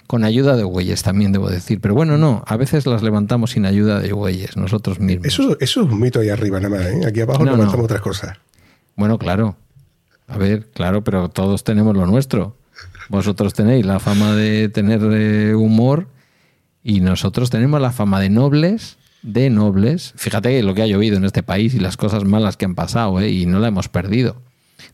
con 0.06 0.24
ayuda 0.24 0.56
de 0.56 0.64
güeyes 0.64 1.02
también 1.02 1.32
debo 1.32 1.50
decir. 1.50 1.80
Pero 1.80 1.94
bueno, 1.94 2.18
no, 2.18 2.42
a 2.46 2.56
veces 2.56 2.86
las 2.86 3.02
levantamos 3.02 3.52
sin 3.52 3.66
ayuda 3.66 4.00
de 4.00 4.12
güeyes, 4.12 4.56
nosotros 4.56 5.00
mismos. 5.00 5.26
Eso, 5.26 5.56
eso 5.60 5.82
es 5.82 5.90
un 5.90 6.00
mito 6.00 6.20
ahí 6.20 6.28
arriba 6.28 6.60
nada 6.60 6.76
más, 6.76 6.86
¿eh? 6.86 7.00
Aquí 7.06 7.20
abajo 7.20 7.44
no, 7.44 7.52
levantamos 7.52 7.84
otras 7.84 8.00
cosas. 8.00 8.38
Bueno, 8.96 9.18
claro. 9.18 9.56
A 10.28 10.38
ver, 10.38 10.66
claro, 10.72 11.04
pero 11.04 11.28
todos 11.28 11.64
tenemos 11.64 11.96
lo 11.96 12.06
nuestro. 12.06 12.56
Vosotros 13.08 13.54
tenéis 13.54 13.86
la 13.86 14.00
fama 14.00 14.34
de 14.34 14.68
tener 14.68 15.00
eh, 15.12 15.54
humor 15.54 16.08
y 16.82 17.00
nosotros 17.00 17.50
tenemos 17.50 17.80
la 17.80 17.92
fama 17.92 18.20
de 18.20 18.30
nobles, 18.30 18.96
de 19.22 19.50
nobles. 19.50 20.12
Fíjate 20.16 20.62
lo 20.62 20.74
que 20.74 20.82
ha 20.82 20.86
llovido 20.86 21.16
en 21.16 21.24
este 21.24 21.42
país 21.42 21.74
y 21.74 21.78
las 21.78 21.96
cosas 21.96 22.24
malas 22.24 22.56
que 22.56 22.64
han 22.64 22.74
pasado, 22.74 23.20
¿eh? 23.20 23.30
y 23.30 23.46
no 23.46 23.60
la 23.60 23.68
hemos 23.68 23.88
perdido. 23.88 24.36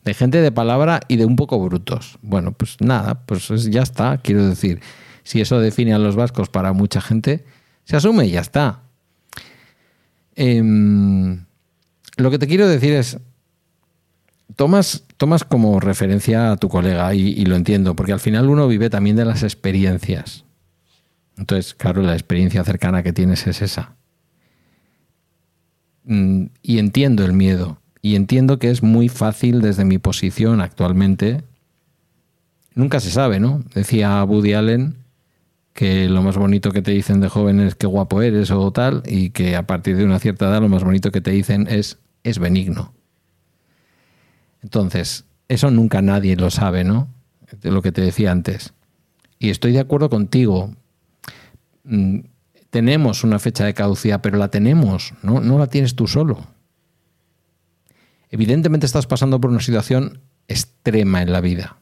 De 0.05 0.14
gente 0.14 0.40
de 0.40 0.52
palabra 0.52 1.01
y 1.09 1.16
de 1.16 1.24
un 1.24 1.36
poco 1.36 1.59
brutos. 1.60 2.18
Bueno, 2.22 2.52
pues 2.52 2.76
nada, 2.80 3.22
pues 3.26 3.48
ya 3.70 3.82
está. 3.82 4.18
Quiero 4.18 4.47
decir, 4.47 4.80
si 5.24 5.40
eso 5.40 5.61
define 5.61 5.94
a 5.94 5.99
los 5.99 6.16
vascos 6.16 6.49
para 6.49 6.73
mucha 6.73 7.01
gente, 7.01 7.44
se 7.85 7.97
asume 7.97 8.27
y 8.27 8.32
ya 8.32 8.40
está. 8.40 8.82
Em, 10.35 11.44
lo 12.16 12.31
que 12.31 12.39
te 12.39 12.47
quiero 12.47 12.69
decir 12.69 12.93
es, 12.93 13.19
tomas, 14.57 15.05
tomas 15.16 15.44
como 15.44 15.81
referencia 15.81 16.53
a 16.53 16.57
tu 16.57 16.69
colega 16.69 17.15
y, 17.15 17.44
lo 17.44 17.57
entiendo, 17.57 17.94
porque 17.94 18.12
al 18.12 18.20
final 18.20 18.49
uno 18.49 18.69
vive 18.69 18.90
también 18.90 19.16
de 19.16 19.24
las 19.24 19.43
experiencias. 19.43 20.44
Entonces, 21.36 21.74
claro, 21.74 22.03
la 22.03 22.15
experiencia 22.15 22.65
cercana 22.65 23.03
que 23.03 23.12
tienes 23.12 23.47
es 23.47 23.62
esa. 23.62 23.94
Mm, 26.05 26.47
y 26.62 26.78
entiendo 26.78 27.24
el 27.24 27.32
miedo. 27.32 27.78
Y 28.03 28.16
entiendo 28.16 28.59
que 28.59 28.70
es 28.70 28.82
muy 28.82 29.09
fácil 29.09 29.61
desde 29.61 29.85
mi 29.85 29.99
posición 29.99 30.61
actualmente. 30.61 31.43
Nunca 32.74 33.01
se 33.01 33.11
sabe, 33.11 33.39
¿no? 33.39 33.62
Decía 33.74 34.23
Woody 34.24 34.55
Allen 34.55 35.01
que 35.73 36.09
lo 36.09 36.23
más 36.23 36.36
bonito 36.36 36.70
que 36.70 36.82
te 36.82 36.90
dicen 36.90 37.20
de 37.20 37.28
joven 37.28 37.61
es 37.61 37.74
qué 37.74 37.86
guapo 37.86 38.23
eres 38.23 38.51
o 38.51 38.70
tal, 38.73 39.03
y 39.07 39.31
que 39.31 39.57
a 39.57 39.66
partir 39.66 39.97
de 39.97 40.05
una 40.05 40.19
cierta 40.19 40.49
edad 40.49 40.61
lo 40.61 40.69
más 40.69 40.85
bonito 40.85 41.11
que 41.11 41.20
te 41.20 41.31
dicen 41.31 41.66
es 41.69 41.99
es 42.24 42.39
benigno. 42.39 42.93
Entonces, 44.62 45.24
eso 45.49 45.70
nunca 45.70 46.03
nadie 46.03 46.36
lo 46.36 46.51
sabe, 46.51 46.85
¿no? 46.85 47.09
De 47.61 47.70
lo 47.70 47.82
que 47.82 47.90
te 47.90 48.01
decía 48.01 48.31
antes. 48.31 48.74
Y 49.40 49.51
estoy 49.51 49.73
de 49.73 49.81
acuerdo 49.81 50.09
contigo, 50.09 50.70
Mm, 51.85 52.20
tenemos 52.70 53.24
una 53.24 53.39
fecha 53.39 53.65
de 53.65 53.74
caducidad, 53.74 54.20
pero 54.20 54.39
la 54.39 54.49
tenemos, 54.49 55.15
¿no? 55.23 55.40
no 55.40 55.59
la 55.59 55.66
tienes 55.66 55.94
tú 55.94 56.07
solo. 56.07 56.47
Evidentemente 58.31 58.86
estás 58.86 59.07
pasando 59.07 59.40
por 59.40 59.51
una 59.51 59.61
situación 59.61 60.20
extrema 60.49 61.23
en 61.23 61.32
la 61.32 61.40
vida. 61.40 61.77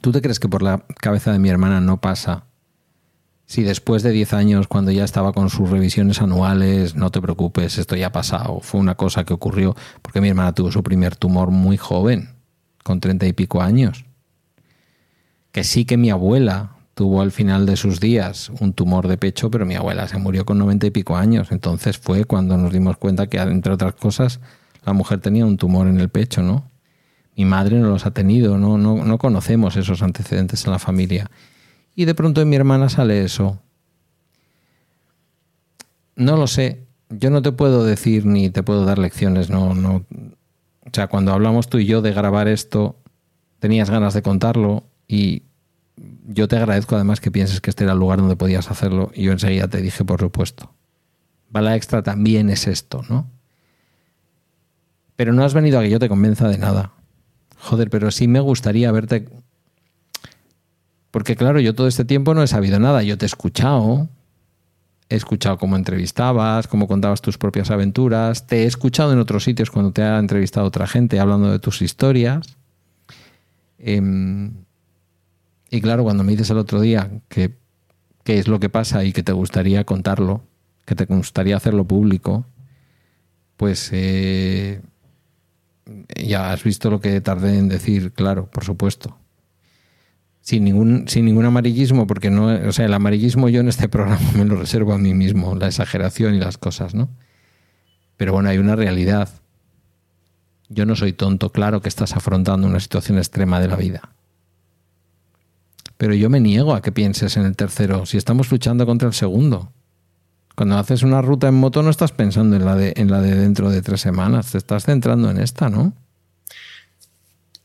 ¿Tú 0.00 0.12
te 0.12 0.22
crees 0.22 0.38
que 0.38 0.48
por 0.48 0.62
la 0.62 0.84
cabeza 1.00 1.32
de 1.32 1.38
mi 1.38 1.48
hermana 1.48 1.80
no 1.80 2.00
pasa? 2.00 2.44
Si 3.46 3.62
después 3.62 4.02
de 4.02 4.10
10 4.10 4.32
años, 4.32 4.68
cuando 4.68 4.90
ya 4.90 5.04
estaba 5.04 5.32
con 5.32 5.50
sus 5.50 5.68
revisiones 5.68 6.22
anuales, 6.22 6.94
no 6.94 7.10
te 7.10 7.20
preocupes, 7.20 7.78
esto 7.78 7.94
ya 7.94 8.06
ha 8.06 8.12
pasado, 8.12 8.60
fue 8.60 8.80
una 8.80 8.94
cosa 8.94 9.24
que 9.24 9.34
ocurrió 9.34 9.76
porque 10.00 10.20
mi 10.20 10.28
hermana 10.28 10.54
tuvo 10.54 10.72
su 10.72 10.82
primer 10.82 11.16
tumor 11.16 11.50
muy 11.50 11.76
joven, 11.76 12.30
con 12.82 13.00
treinta 13.00 13.26
y 13.26 13.32
pico 13.32 13.60
años. 13.60 14.06
Que 15.52 15.62
sí 15.62 15.84
que 15.84 15.96
mi 15.96 16.10
abuela 16.10 16.74
tuvo 16.94 17.20
al 17.20 17.32
final 17.32 17.66
de 17.66 17.76
sus 17.76 18.00
días 18.00 18.50
un 18.60 18.72
tumor 18.72 19.08
de 19.08 19.18
pecho, 19.18 19.50
pero 19.50 19.66
mi 19.66 19.74
abuela 19.74 20.08
se 20.08 20.18
murió 20.18 20.46
con 20.46 20.58
noventa 20.58 20.86
y 20.86 20.90
pico 20.90 21.16
años. 21.16 21.52
Entonces 21.52 21.98
fue 21.98 22.24
cuando 22.24 22.56
nos 22.56 22.72
dimos 22.72 22.96
cuenta 22.96 23.26
que, 23.26 23.38
entre 23.38 23.72
otras 23.72 23.94
cosas, 23.94 24.40
la 24.84 24.92
mujer 24.92 25.20
tenía 25.20 25.44
un 25.44 25.56
tumor 25.56 25.86
en 25.86 26.00
el 26.00 26.08
pecho, 26.08 26.42
¿no? 26.42 26.70
Mi 27.36 27.44
madre 27.44 27.78
no 27.78 27.88
los 27.88 28.06
ha 28.06 28.12
tenido, 28.12 28.58
no, 28.58 28.78
no, 28.78 29.04
no 29.04 29.18
conocemos 29.18 29.76
esos 29.76 30.02
antecedentes 30.02 30.64
en 30.64 30.72
la 30.72 30.78
familia. 30.78 31.30
Y 31.94 32.04
de 32.04 32.14
pronto 32.14 32.40
en 32.40 32.48
mi 32.48 32.56
hermana 32.56 32.88
sale 32.88 33.24
eso. 33.24 33.60
No 36.16 36.36
lo 36.36 36.46
sé. 36.46 36.86
Yo 37.10 37.30
no 37.30 37.42
te 37.42 37.52
puedo 37.52 37.84
decir 37.84 38.26
ni 38.26 38.50
te 38.50 38.62
puedo 38.62 38.84
dar 38.84 38.98
lecciones, 38.98 39.50
no, 39.50 39.74
no. 39.74 40.04
O 40.80 40.90
sea, 40.92 41.06
cuando 41.08 41.32
hablamos 41.32 41.68
tú 41.68 41.78
y 41.78 41.86
yo 41.86 42.02
de 42.02 42.12
grabar 42.12 42.48
esto, 42.48 42.96
tenías 43.58 43.90
ganas 43.90 44.14
de 44.14 44.22
contarlo 44.22 44.84
y 45.06 45.42
yo 46.26 46.48
te 46.48 46.56
agradezco 46.56 46.96
además 46.96 47.20
que 47.20 47.30
pienses 47.30 47.60
que 47.60 47.70
este 47.70 47.84
era 47.84 47.92
el 47.92 47.98
lugar 47.98 48.18
donde 48.18 48.36
podías 48.36 48.70
hacerlo 48.70 49.10
y 49.14 49.24
yo 49.24 49.32
enseguida 49.32 49.68
te 49.68 49.80
dije, 49.80 50.04
por 50.04 50.20
supuesto. 50.20 50.72
Bala 51.50 51.76
extra 51.76 52.02
también 52.02 52.50
es 52.50 52.66
esto, 52.66 53.02
¿no? 53.08 53.30
Pero 55.16 55.32
no 55.32 55.44
has 55.44 55.54
venido 55.54 55.78
a 55.78 55.82
que 55.82 55.90
yo 55.90 56.00
te 56.00 56.08
convenza 56.08 56.48
de 56.48 56.58
nada. 56.58 56.92
Joder, 57.58 57.90
pero 57.90 58.10
sí 58.10 58.26
me 58.26 58.40
gustaría 58.40 58.90
verte. 58.90 59.28
Porque 61.14 61.36
claro, 61.36 61.60
yo 61.60 61.76
todo 61.76 61.86
este 61.86 62.04
tiempo 62.04 62.34
no 62.34 62.42
he 62.42 62.48
sabido 62.48 62.80
nada. 62.80 63.04
Yo 63.04 63.16
te 63.16 63.24
he 63.24 63.28
escuchado. 63.28 64.08
He 65.08 65.14
escuchado 65.14 65.58
cómo 65.58 65.76
entrevistabas, 65.76 66.66
cómo 66.66 66.88
contabas 66.88 67.22
tus 67.22 67.38
propias 67.38 67.70
aventuras. 67.70 68.48
Te 68.48 68.64
he 68.64 68.66
escuchado 68.66 69.12
en 69.12 69.20
otros 69.20 69.44
sitios 69.44 69.70
cuando 69.70 69.92
te 69.92 70.02
ha 70.02 70.18
entrevistado 70.18 70.66
otra 70.66 70.88
gente 70.88 71.20
hablando 71.20 71.52
de 71.52 71.60
tus 71.60 71.82
historias. 71.82 72.56
Em, 73.78 74.54
y 75.70 75.80
claro, 75.80 76.02
cuando 76.02 76.24
me 76.24 76.32
dices 76.32 76.50
el 76.50 76.58
otro 76.58 76.80
día 76.80 77.08
que 77.28 77.54
es 78.26 78.48
lo 78.48 78.58
que 78.58 78.68
pasa 78.68 79.04
y 79.04 79.12
que 79.12 79.22
te 79.22 79.30
gustaría 79.30 79.84
contarlo, 79.84 80.42
que 80.84 80.96
te 80.96 81.04
gustaría 81.04 81.56
hacerlo 81.56 81.84
público, 81.84 82.44
pues 83.56 83.88
eh, 83.92 84.82
ya 86.20 86.50
has 86.50 86.64
visto 86.64 86.90
lo 86.90 87.00
que 87.00 87.20
tardé 87.20 87.56
en 87.56 87.68
decir, 87.68 88.10
claro, 88.10 88.50
por 88.50 88.64
supuesto. 88.64 89.16
Sin 90.44 90.64
ningún, 90.64 91.08
sin 91.08 91.24
ningún 91.24 91.46
amarillismo, 91.46 92.06
porque 92.06 92.28
no, 92.28 92.48
o 92.48 92.72
sea, 92.72 92.84
el 92.84 92.92
amarillismo 92.92 93.48
yo 93.48 93.60
en 93.60 93.68
este 93.68 93.88
programa 93.94 94.30
me 94.36 94.44
lo 94.44 94.56
reservo 94.56 94.92
a 94.92 94.98
mí 94.98 95.14
mismo, 95.14 95.54
la 95.54 95.68
exageración 95.68 96.34
y 96.34 96.38
las 96.38 96.58
cosas, 96.58 96.94
¿no? 96.94 97.08
Pero 98.18 98.34
bueno, 98.34 98.50
hay 98.50 98.58
una 98.58 98.76
realidad. 98.76 99.30
Yo 100.68 100.84
no 100.84 100.96
soy 100.96 101.14
tonto, 101.14 101.50
claro 101.50 101.80
que 101.80 101.88
estás 101.88 102.14
afrontando 102.14 102.66
una 102.66 102.78
situación 102.78 103.16
extrema 103.16 103.58
de 103.58 103.68
la 103.68 103.76
vida. 103.76 104.10
Pero 105.96 106.12
yo 106.12 106.28
me 106.28 106.40
niego 106.40 106.74
a 106.74 106.82
que 106.82 106.92
pienses 106.92 107.38
en 107.38 107.46
el 107.46 107.56
tercero, 107.56 108.04
si 108.04 108.18
estamos 108.18 108.52
luchando 108.52 108.84
contra 108.84 109.08
el 109.08 109.14
segundo. 109.14 109.72
Cuando 110.54 110.76
haces 110.76 111.02
una 111.02 111.22
ruta 111.22 111.48
en 111.48 111.54
moto 111.54 111.82
no 111.82 111.88
estás 111.88 112.12
pensando 112.12 112.56
en 112.56 112.66
la 112.66 112.76
de, 112.76 112.92
en 112.96 113.10
la 113.10 113.22
de 113.22 113.34
dentro 113.34 113.70
de 113.70 113.80
tres 113.80 114.02
semanas, 114.02 114.52
te 114.52 114.58
estás 114.58 114.84
centrando 114.84 115.30
en 115.30 115.38
esta, 115.38 115.70
¿no? 115.70 115.94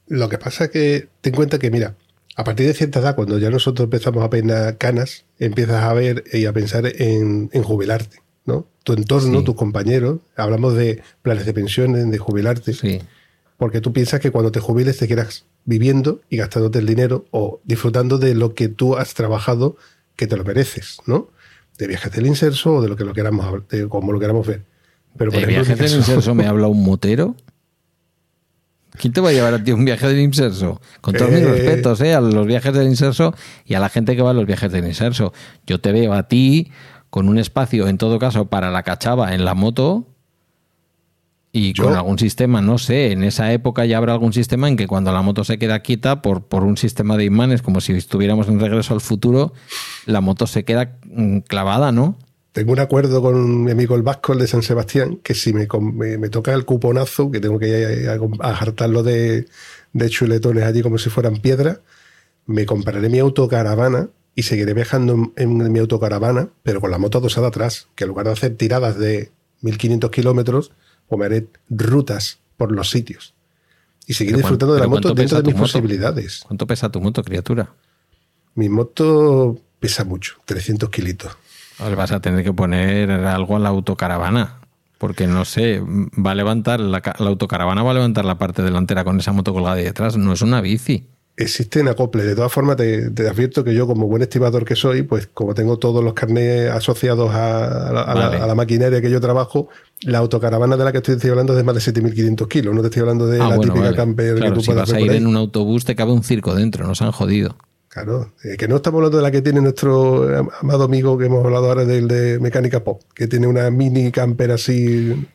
Lo 0.08 0.30
que 0.30 0.38
pasa 0.38 0.66
es 0.66 0.70
que 0.72 1.10
ten 1.20 1.34
en 1.34 1.36
cuenta 1.36 1.60
que, 1.60 1.70
mira, 1.70 1.96
a 2.40 2.44
partir 2.46 2.68
de 2.68 2.74
cierta 2.74 3.00
edad, 3.00 3.16
cuando 3.16 3.38
ya 3.38 3.50
nosotros 3.50 3.86
empezamos 3.86 4.24
a 4.24 4.30
peinar 4.30 4.78
canas, 4.78 5.26
empiezas 5.40 5.84
a 5.84 5.94
ver 5.94 6.24
y 6.32 6.46
a 6.46 6.54
pensar 6.54 6.86
en, 6.86 7.50
jubilarte, 7.64 8.22
¿no? 8.46 8.66
Tu 8.84 8.94
entorno, 8.94 9.44
tus 9.44 9.56
compañeros, 9.56 10.20
hablamos 10.38 10.74
de 10.76 11.02
planes 11.22 11.46
de 11.46 11.54
pensiones, 11.54 12.10
de 12.10 12.18
jubilarte. 12.18 12.74
Sí. 12.74 13.02
Porque 13.58 13.82
tú 13.82 13.92
piensas 13.92 14.22
que 14.22 14.32
cuando 14.32 14.54
te 14.54 14.62
jubiles 14.62 14.98
te 14.98 15.08
quieras 15.08 15.48
viviendo 15.66 16.22
y 16.30 16.38
gastándote 16.38 16.80
el 16.80 16.86
dinero 16.86 17.26
o 17.32 17.60
disfrutando 17.66 18.18
de 18.18 18.34
lo 18.36 18.56
que 18.56 18.70
tú 18.70 18.96
has 18.96 19.16
trabajado 19.16 19.76
que 20.16 20.26
te 20.26 20.38
lo 20.38 20.46
mereces, 20.46 21.00
¿no? 21.06 21.30
de 21.78 21.88
viajes 21.88 22.12
del 22.12 22.28
inserso 22.28 22.76
o 22.76 22.82
de 22.82 22.90
lo 22.90 22.96
que 22.96 23.04
lo 23.04 23.14
queramos, 23.14 23.68
de 23.70 23.90
como 23.90 24.12
lo 24.14 24.20
queramos 24.20 24.46
ver. 24.46 24.64
Pero 25.18 25.32
por 25.32 25.42
¿De 25.42 25.48
viajes 25.48 25.78
del 25.78 25.96
inserso 25.96 26.36
me 26.36 26.46
habla 26.46 26.68
un 26.68 26.84
motero? 26.84 27.36
¿Quién 28.98 29.14
te 29.14 29.22
va 29.22 29.30
a 29.30 29.32
llevar 29.32 29.54
a 29.54 29.64
ti 29.64 29.72
un 29.72 29.86
viaje 29.86 30.08
del 30.08 30.20
inserso? 30.20 30.82
Con 31.02 31.14
todos 31.14 31.32
mis 31.32 31.42
eh, 31.42 31.46
respetos, 31.46 32.02
¿eh? 32.02 32.14
A 32.16 32.22
los 32.22 32.46
viajes 32.46 32.74
del 32.74 32.88
inserso 32.88 33.34
y 33.66 33.76
a 33.76 33.80
la 33.80 33.90
gente 33.90 34.16
que 34.16 34.22
va 34.22 34.32
a 34.32 34.34
los 34.34 34.46
viajes 34.46 34.72
del 34.72 34.86
inserso. 34.86 35.34
Yo 35.66 35.80
te 35.80 35.92
veo 35.92 36.14
a 36.14 36.28
ti 36.28 36.72
con 37.10 37.30
un 37.30 37.38
espacio, 37.38 37.88
en 37.88 37.98
todo 37.98 38.20
caso, 38.20 38.46
para 38.46 38.72
la 38.72 38.84
cachava 38.84 39.34
en 39.34 39.46
la 39.46 39.54
moto 39.54 40.06
y 41.52 41.74
con 41.74 41.96
algún 41.96 42.20
sistema, 42.20 42.62
no 42.62 42.78
sé, 42.78 43.12
en 43.12 43.24
esa 43.24 43.52
época 43.52 43.84
ya 43.86 43.98
habrá 43.98 44.14
algún 44.14 44.34
sistema 44.34 44.68
en 44.68 44.78
que 44.78 44.86
cuando 44.86 45.12
la 45.12 45.24
moto 45.24 45.44
se 45.44 45.58
queda 45.58 45.80
quieta 45.80 46.22
por, 46.22 46.44
por 46.44 46.64
un 46.64 46.78
sistema 46.78 47.18
de 47.18 47.26
imanes, 47.26 47.64
como 47.64 47.82
si 47.82 47.94
estuviéramos 47.94 48.48
en 48.48 48.60
regreso 48.60 48.94
al 48.94 49.02
futuro, 49.02 49.54
la 50.06 50.22
moto 50.22 50.46
se 50.46 50.64
queda 50.64 50.98
mm, 51.06 51.40
clavada, 51.40 51.92
¿no? 51.92 52.18
Tengo 52.52 52.72
un 52.72 52.80
acuerdo 52.80 53.22
con 53.22 53.64
mi 53.64 53.72
amigo 53.72 53.96
el 53.96 54.02
Vasco, 54.02 54.34
el 54.34 54.40
de 54.40 54.48
San 54.48 54.64
Sebastián, 54.64 55.18
que 55.24 55.36
si 55.36 55.54
me, 55.54 55.68
me, 56.18 56.30
toca 56.30 56.54
el 56.54 56.66
cuponazo, 56.66 57.30
que 57.30 57.40
tengo 57.40 57.60
que 57.60 57.68
ir 57.68 58.10
a, 58.42 58.56
jartarlo 58.56 59.04
de, 59.04 59.48
de 59.94 60.10
chuletones 60.10 60.64
allí 60.64 60.82
como 60.82 60.98
si 60.98 61.10
fueran 61.10 61.38
piedra, 61.38 61.82
me 62.48 62.66
compraré 62.66 63.08
mi 63.10 63.20
autocaravana 63.20 64.10
y 64.34 64.44
seguiré 64.44 64.74
viajando 64.74 65.14
en, 65.36 65.62
en 65.62 65.72
mi 65.72 65.80
autocaravana, 65.80 66.50
pero 66.64 66.82
con 66.82 66.90
la 66.90 66.98
moto 66.98 67.20
adosada 67.20 67.50
atrás, 67.50 67.88
que 67.96 68.06
en 68.06 68.10
lugar 68.10 68.26
de 68.26 68.32
hacer 68.32 68.56
tiradas 68.56 68.98
de 68.98 69.32
1500 69.62 70.10
kilómetros, 70.10 70.72
o 71.08 71.18
me 71.18 71.26
haré 71.26 71.48
rutas 71.70 72.40
por 72.58 72.72
los 72.72 72.90
sitios. 72.90 73.36
Y 74.08 74.14
seguir 74.14 74.36
disfrutando 74.36 74.74
de 74.74 74.80
la 74.80 74.88
moto 74.88 75.14
dentro 75.14 75.42
de 75.42 75.52
mis 75.52 75.60
posibilidades. 75.60 76.42
¿Cuánto 76.48 76.66
pesa 76.66 76.90
tu 76.90 77.00
moto, 77.00 77.24
criatura? 77.24 77.76
Mi 78.56 78.70
moto 78.70 79.60
pesa 79.80 80.04
mucho, 80.04 80.38
300 80.46 80.90
kilitos. 80.90 81.38
Vas 81.96 82.12
a 82.12 82.20
tener 82.20 82.44
que 82.44 82.54
poner 82.54 83.12
algo 83.12 83.56
a 83.56 83.60
la 83.60 83.70
autocaravana. 83.70 84.56
Porque 84.98 85.28
no 85.28 85.46
sé, 85.46 85.82
va 85.82 86.32
a 86.32 86.36
levantar 86.36 86.82
la, 86.82 87.02
la 87.20 87.30
autocaravana 87.30 87.84
va 87.84 87.92
a 87.92 87.94
levantar 87.94 88.26
la 88.26 88.38
parte 88.38 88.64
delantera 88.64 89.06
con 89.06 89.18
esa 89.18 89.32
moto 89.32 89.54
colgada 89.54 89.76
de 89.76 89.84
detrás. 89.84 90.18
No 90.18 90.34
es 90.34 90.42
una 90.42 90.60
bici 90.60 91.08
existen 91.40 91.88
acoples. 91.88 92.26
De 92.26 92.36
todas 92.36 92.52
formas, 92.52 92.76
te, 92.76 93.06
advierto 93.28 93.64
que 93.64 93.74
yo, 93.74 93.88
como 93.88 94.08
buen 94.08 94.22
estimador 94.22 94.66
que 94.66 94.76
soy, 94.76 95.04
pues 95.04 95.28
como 95.34 95.56
tengo 95.56 95.78
todos 95.78 96.04
los 96.04 96.14
carnés 96.14 96.70
asociados 96.70 97.32
a, 97.34 97.92
la, 98.46 98.56
maquinaria 98.56 99.02
que 99.02 99.10
yo 99.10 99.22
trabajo, 99.22 99.70
la 100.02 100.20
autocaravana 100.20 100.76
de 100.76 100.84
la 100.84 100.92
que 100.92 100.98
estoy 100.98 101.30
hablando 101.30 101.54
es 101.54 101.58
de 101.58 101.64
más 101.64 101.76
de 101.76 101.94
7.500 101.94 102.48
kilos. 102.48 102.76
No 102.76 102.82
te 102.82 102.88
estoy 102.88 103.02
hablando 103.02 103.26
de 103.28 103.42
ah, 103.42 103.50
la 103.50 103.60
típica 103.60 103.96
camper 103.96 104.40
que 104.40 104.52
tú 104.52 104.62
si 104.62 104.74
vas 104.74 104.92
a 104.92 105.00
ir 105.00 105.12
en 105.12 105.26
un 105.26 105.38
autobús, 105.38 105.86
te 105.86 105.96
cabe 105.96 106.12
un 106.12 106.24
circo 106.24 106.54
dentro, 106.54 106.86
nos 106.86 107.02
han 107.02 107.12
jodido. 107.12 107.56
Claro, 107.90 108.34
eh, 108.44 108.56
que 108.56 108.68
no 108.68 108.78
estamos 108.78 109.00
hablando 109.00 109.18
de 109.18 109.24
la 109.24 109.32
que 109.32 109.42
tiene 109.42 109.62
nuestro 109.62 110.52
amado 110.62 110.84
amigo 110.84 111.18
que 111.18 111.26
hemos 111.26 111.44
hablado 111.44 111.68
ahora 111.68 111.86
del 111.86 112.08
de 112.08 112.40
Mecánica 112.40 112.84
Pop, 112.84 113.02
que 113.14 113.28
tiene 113.28 113.48
una 113.48 113.70
mini 113.72 114.12
camper 114.12 114.52
así 114.52 115.28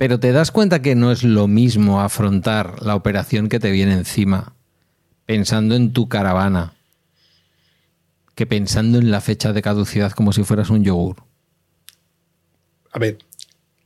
pero 0.00 0.18
te 0.18 0.32
das 0.32 0.50
cuenta 0.50 0.80
que 0.80 0.94
no 0.94 1.12
es 1.12 1.24
lo 1.24 1.46
mismo 1.46 2.00
afrontar 2.00 2.82
la 2.82 2.94
operación 2.94 3.50
que 3.50 3.60
te 3.60 3.70
viene 3.70 3.92
encima 3.92 4.54
pensando 5.26 5.74
en 5.74 5.92
tu 5.92 6.08
caravana 6.08 6.72
que 8.34 8.46
pensando 8.46 8.96
en 8.96 9.10
la 9.10 9.20
fecha 9.20 9.52
de 9.52 9.60
caducidad 9.60 10.12
como 10.12 10.32
si 10.32 10.42
fueras 10.42 10.70
un 10.70 10.82
yogur. 10.84 11.16
A 12.92 12.98
ver, 12.98 13.18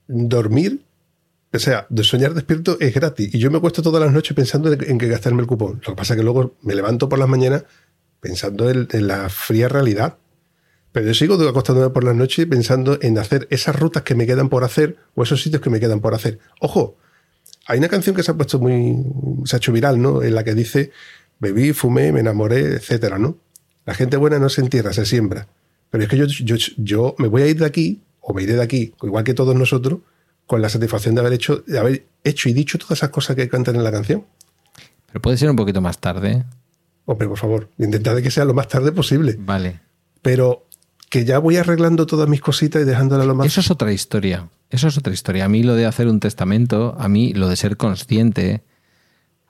dormir, 0.06 0.84
o 1.54 1.60
sea, 1.60 1.86
de 1.88 2.04
soñar 2.04 2.34
despierto 2.34 2.76
es 2.80 2.94
gratis. 2.94 3.34
Y 3.34 3.38
yo 3.38 3.50
me 3.50 3.58
acuesto 3.58 3.82
todas 3.82 4.02
las 4.02 4.12
noches 4.12 4.34
pensando 4.34 4.72
en 4.72 4.98
que 4.98 5.08
gastarme 5.08 5.40
el 5.40 5.46
cupón. 5.46 5.80
Lo 5.86 5.92
que 5.92 5.96
pasa 5.96 6.14
es 6.14 6.18
que 6.18 6.24
luego 6.24 6.56
me 6.62 6.74
levanto 6.74 7.08
por 7.08 7.18
las 7.18 7.28
mañanas 7.28 7.64
pensando 8.20 8.70
en 8.70 9.06
la 9.06 9.28
fría 9.28 9.68
realidad. 9.68 10.16
Pero 10.92 11.06
yo 11.06 11.14
sigo 11.14 11.34
acostándome 11.34 11.90
por 11.90 12.04
la 12.04 12.14
noche 12.14 12.46
pensando 12.46 12.98
en 13.02 13.18
hacer 13.18 13.48
esas 13.50 13.74
rutas 13.74 14.04
que 14.04 14.14
me 14.14 14.26
quedan 14.26 14.48
por 14.48 14.64
hacer 14.64 14.96
o 15.14 15.24
esos 15.24 15.42
sitios 15.42 15.60
que 15.60 15.68
me 15.68 15.80
quedan 15.80 16.00
por 16.00 16.14
hacer. 16.14 16.38
Ojo, 16.60 16.96
hay 17.66 17.78
una 17.78 17.88
canción 17.88 18.14
que 18.14 18.22
se 18.22 18.30
ha 18.30 18.34
puesto 18.34 18.58
muy. 18.58 18.96
se 19.44 19.56
ha 19.56 19.58
hecho 19.58 19.72
viral, 19.72 20.00
¿no? 20.00 20.22
En 20.22 20.34
la 20.34 20.44
que 20.44 20.54
dice: 20.54 20.92
bebí, 21.40 21.72
fumé, 21.72 22.12
me 22.12 22.20
enamoré, 22.20 22.76
etcétera, 22.76 23.18
¿no? 23.18 23.38
La 23.86 23.94
gente 23.94 24.16
buena 24.16 24.38
no 24.38 24.48
se 24.48 24.60
entierra, 24.60 24.92
se 24.92 25.04
siembra. 25.04 25.48
Pero 25.90 26.04
es 26.04 26.10
que 26.10 26.16
yo, 26.16 26.26
yo, 26.26 26.56
yo 26.76 27.14
me 27.18 27.28
voy 27.28 27.42
a 27.42 27.46
ir 27.46 27.58
de 27.58 27.66
aquí, 27.66 28.02
o 28.20 28.32
me 28.32 28.42
iré 28.42 28.54
de 28.54 28.62
aquí, 28.62 28.94
igual 29.02 29.24
que 29.24 29.34
todos 29.34 29.54
nosotros, 29.54 29.98
con 30.46 30.62
la 30.62 30.68
satisfacción 30.68 31.14
de 31.14 31.20
haber 31.20 31.32
hecho, 31.32 31.64
de 31.66 31.78
haber 31.78 32.06
hecho 32.22 32.48
y 32.48 32.52
dicho 32.52 32.78
todas 32.78 32.98
esas 32.98 33.10
cosas 33.10 33.36
que 33.36 33.48
cantan 33.48 33.76
en 33.76 33.84
la 33.84 33.92
canción. 33.92 34.24
Pero 35.06 35.22
puede 35.22 35.36
ser 35.36 35.50
un 35.50 35.56
poquito 35.56 35.80
más 35.80 35.98
tarde. 35.98 36.44
Hombre, 37.06 37.28
por 37.28 37.38
favor, 37.38 37.68
intentad 37.78 38.16
que 38.20 38.30
sea 38.30 38.44
lo 38.44 38.54
más 38.54 38.68
tarde 38.68 38.92
posible. 38.92 39.36
Vale. 39.38 39.80
Pero 40.22 40.66
que 41.10 41.24
ya 41.24 41.38
voy 41.38 41.56
arreglando 41.56 42.06
todas 42.06 42.28
mis 42.28 42.40
cositas 42.40 42.82
y 42.82 42.84
dejándola 42.84 43.24
lo 43.24 43.34
más. 43.34 43.46
Eso 43.46 43.60
es 43.60 43.70
otra 43.70 43.92
historia. 43.92 44.48
Eso 44.70 44.88
es 44.88 44.98
otra 44.98 45.12
historia. 45.12 45.44
A 45.44 45.48
mí 45.48 45.62
lo 45.62 45.76
de 45.76 45.86
hacer 45.86 46.08
un 46.08 46.18
testamento, 46.18 46.96
a 46.98 47.08
mí 47.08 47.32
lo 47.32 47.48
de 47.48 47.54
ser 47.54 47.76
consciente, 47.76 48.64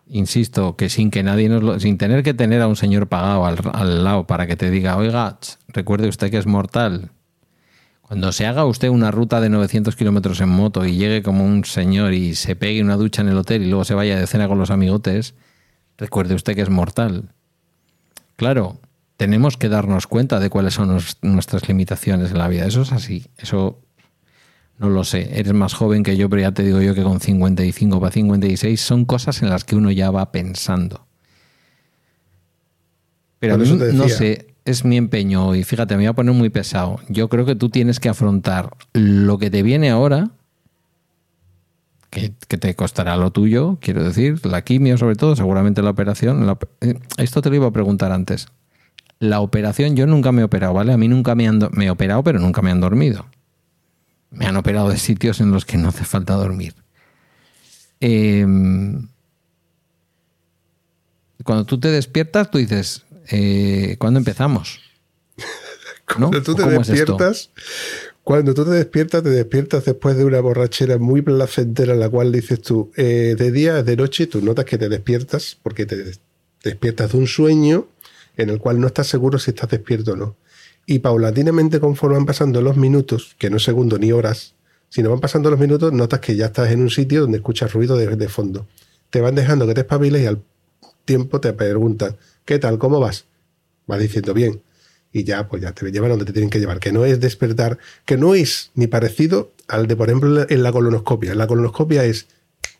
insisto, 0.07 0.77
que 0.77 0.91
sin 0.91 1.11
que 1.11 1.23
nadie 1.23 1.49
nos 1.49 1.63
lo, 1.63 1.81
sin 1.81 1.97
tener 1.97 2.23
que 2.23 2.35
tener 2.35 2.61
a 2.61 2.67
un 2.67 2.77
señor 2.77 3.07
pagado 3.07 3.47
al, 3.47 4.05
lado 4.05 4.27
para 4.27 4.47
que 4.47 4.57
te 4.57 4.71
diga, 4.71 4.99
oiga, 4.99 5.39
recuerde 5.69 6.09
usted 6.09 6.31
que 6.31 6.37
es 6.37 6.47
mortal. 6.47 7.13
Cuando 8.07 8.33
se 8.33 8.45
haga 8.47 8.67
usted 8.67 8.89
una 8.89 9.11
ruta 9.11 9.41
de 9.41 9.49
900 9.49 9.97
kilómetros 9.97 10.41
en 10.43 10.51
moto 10.51 10.85
y 10.85 10.97
llegue 10.97 11.23
como 11.23 11.45
un 11.45 11.65
señor 11.65 12.13
y 12.13 12.35
se 12.35 12.55
pegue 12.55 12.83
una 12.83 12.97
ducha 12.97 13.23
en 13.23 13.29
el 13.29 13.39
hotel 13.39 13.63
y 13.63 13.69
luego 13.69 13.85
se 13.85 13.95
vaya 13.95 14.19
de 14.19 14.27
cena 14.27 14.47
con 14.47 14.59
los 14.59 14.71
amigotes, 14.71 15.35
recuerde 15.97 16.35
usted 16.35 16.55
que 16.55 16.61
es 16.61 16.69
mortal. 16.69 17.31
Claro, 18.37 18.79
tenemos 19.17 19.57
que 19.57 19.71
darnos 19.71 20.07
cuenta 20.07 20.39
de 20.39 20.51
cuáles 20.51 20.75
son 20.75 20.99
nuestras 21.23 21.67
limitaciones 21.67 22.33
en 22.33 22.39
la 22.39 22.49
vida. 22.49 22.67
Eso 22.67 22.83
es 22.83 22.93
así. 22.93 23.27
Eso 23.39 23.81
no 24.79 24.91
lo 24.91 25.05
sé. 25.05 25.39
Eres 25.39 25.55
más 25.55 25.73
joven 25.73 26.03
que 26.03 26.19
yo, 26.19 26.29
pero 26.29 26.43
ya 26.43 26.53
te 26.53 26.63
digo 26.63 26.83
yo 26.83 26.95
que 26.95 27.03
con 27.03 27.21
55 27.21 28.01
para 28.01 28.13
56 28.13 28.81
son 28.81 29.07
cosas 29.07 29.41
en 29.41 29.49
las 29.49 29.65
que 29.65 29.77
uno 29.77 29.91
ya 29.91 30.11
va 30.11 30.31
pensando. 30.31 31.07
Pero 33.39 33.57
no 33.57 34.09
sé, 34.09 34.54
es 34.65 34.85
mi 34.85 34.97
empeño 34.97 35.55
y 35.55 35.65
fíjate, 35.65 35.95
me 35.97 36.05
voy 36.05 36.09
a 36.09 36.13
poner 36.15 36.35
muy 36.35 36.51
pesado. 36.51 37.01
Yo 37.09 37.29
creo 37.29 37.45
que 37.45 37.55
tú 37.55 37.69
tienes 37.69 38.01
que 38.01 38.09
afrontar 38.09 38.71
lo 38.93 39.39
que 39.39 39.51
te 39.51 39.63
viene 39.63 39.91
ahora, 39.91 40.31
que, 42.11 42.31
te 42.31 42.75
costará 42.75 43.17
lo 43.17 43.31
tuyo, 43.33 43.79
quiero 43.81 44.05
decir, 44.05 44.45
la 44.47 44.63
quimio 44.63 44.97
sobre 44.97 45.17
todo, 45.17 45.37
seguramente 45.37 45.83
la 45.83 45.91
operación. 45.91 46.57
Eh, 46.81 46.99
esto 47.19 47.43
te 47.43 47.51
lo 47.51 47.57
iba 47.57 47.67
a 47.67 47.73
preguntar 47.73 48.13
antes 48.13 48.47
la 49.19 49.41
operación, 49.41 49.97
yo 49.97 50.07
nunca 50.07 50.33
me 50.33 50.43
he 50.43 50.45
operado, 50.45 50.75
¿vale? 50.75 50.93
A 50.93 50.97
mí 50.97 51.09
nunca 51.09 51.35
me 51.35 51.49
han 51.49 51.61
me 51.73 51.87
he 51.87 51.91
operado, 51.91 52.23
pero 52.23 52.39
nunca 52.39 52.63
me 52.63 52.71
han 52.71 52.81
dormido. 52.81 53.27
Me 54.31 54.47
han 54.47 54.57
operado 54.57 54.89
de 54.89 54.99
sitios 54.99 55.41
en 55.41 55.51
los 55.51 55.65
que 55.65 55.77
no 55.77 55.89
hace 55.89 56.05
falta 56.05 56.35
dormir. 56.35 56.75
Em, 58.01 59.09
cuando 61.45 61.65
tú 61.65 61.79
te 61.79 61.89
despiertas, 61.89 62.51
tú 62.51 62.59
dices, 62.59 63.05
eh, 63.29 63.97
¿cuándo 63.99 64.19
empezamos? 64.19 64.81
Cuando 66.07 66.43
tú 66.43 66.55
te 66.55 66.67
despiertas, 66.67 67.51
cuando 68.25 68.55
tú 68.55 68.65
te 68.65 68.71
despiertas, 68.71 69.23
te 69.23 69.29
despiertas 69.29 69.85
después 69.85 70.17
de 70.17 70.25
una 70.25 70.41
borrachera 70.41 70.97
muy 70.97 71.21
placentera 71.21 71.93
en 71.93 72.01
la 72.01 72.09
cual 72.09 72.33
dices 72.33 72.63
tú, 72.63 72.91
eh, 72.97 73.35
de 73.39 73.51
día, 73.53 73.83
de 73.83 73.97
noche, 73.97 74.27
tú 74.27 74.41
notas 74.41 74.65
que 74.65 74.79
te 74.79 74.89
despiertas 74.89 75.59
porque 75.63 75.85
te 75.85 76.13
despiertas 76.63 77.13
de 77.13 77.19
un 77.19 77.27
sueño 77.27 77.87
en 78.39 78.49
el 78.49 78.59
cual 78.59 78.81
no 78.81 78.87
estás 78.87 79.09
seguro 79.09 79.39
si 79.39 79.51
estás 79.51 79.69
despierto 79.69 80.13
o 80.13 80.17
no. 80.17 80.37
Y 80.87 81.01
paulatinamente, 81.01 81.81
conforme 81.81 82.17
van 82.17 82.27
pasando 82.27 82.63
los 82.63 82.79
minutos, 82.79 83.37
que 83.39 83.51
no 83.51 83.59
es 83.59 83.63
segundo 83.63 83.99
ni 83.99 84.11
horas, 84.11 84.55
sino 84.89 85.11
van 85.11 85.21
pasando 85.21 85.51
los 85.51 85.61
minutos, 85.61 85.93
notas 85.93 86.21
que 86.21 86.35
ya 86.35 86.47
estás 86.47 86.71
en 86.71 86.81
un 86.81 86.91
sitio 86.91 87.23
donde 87.23 87.39
escuchas 87.39 87.75
ruido 87.75 87.97
de, 87.97 88.17
de 88.17 88.29
fondo. 88.29 88.67
Te 89.11 89.21
van 89.21 89.35
dejando 89.35 89.67
que 89.67 89.75
te 89.75 89.83
espabiles 89.83 90.23
y 90.23 90.27
al 90.27 90.43
tiempo 91.05 91.41
te 91.41 91.53
preguntan, 91.53 92.17
¿qué 92.45 92.59
tal? 92.59 92.79
¿Cómo 92.79 93.01
vas? 93.01 93.25
Vas 93.87 94.01
diciendo 94.01 94.35
bien. 94.35 94.63
Y 95.13 95.25
ya, 95.25 95.49
pues 95.49 95.63
ya 95.63 95.73
te 95.73 95.91
llevan 95.93 96.11
donde 96.11 96.25
te 96.25 96.33
tienen 96.33 96.51
que 96.51 96.59
llevar. 96.59 96.81
Que 96.81 96.93
no 96.93 97.05
es 97.05 97.21
despertar, 97.21 97.79
que 98.05 98.17
no 98.17 98.35
es 98.35 98.71
ni 98.75 98.87
parecido 98.87 99.53
al 99.69 99.87
de, 99.87 99.97
por 99.97 100.09
ejemplo, 100.09 100.47
en 100.49 100.63
la 100.63 100.73
colonoscopia. 100.73 101.33
En 101.33 101.39
la 101.39 101.47
colonoscopia 101.47 102.05
es, 102.05 102.27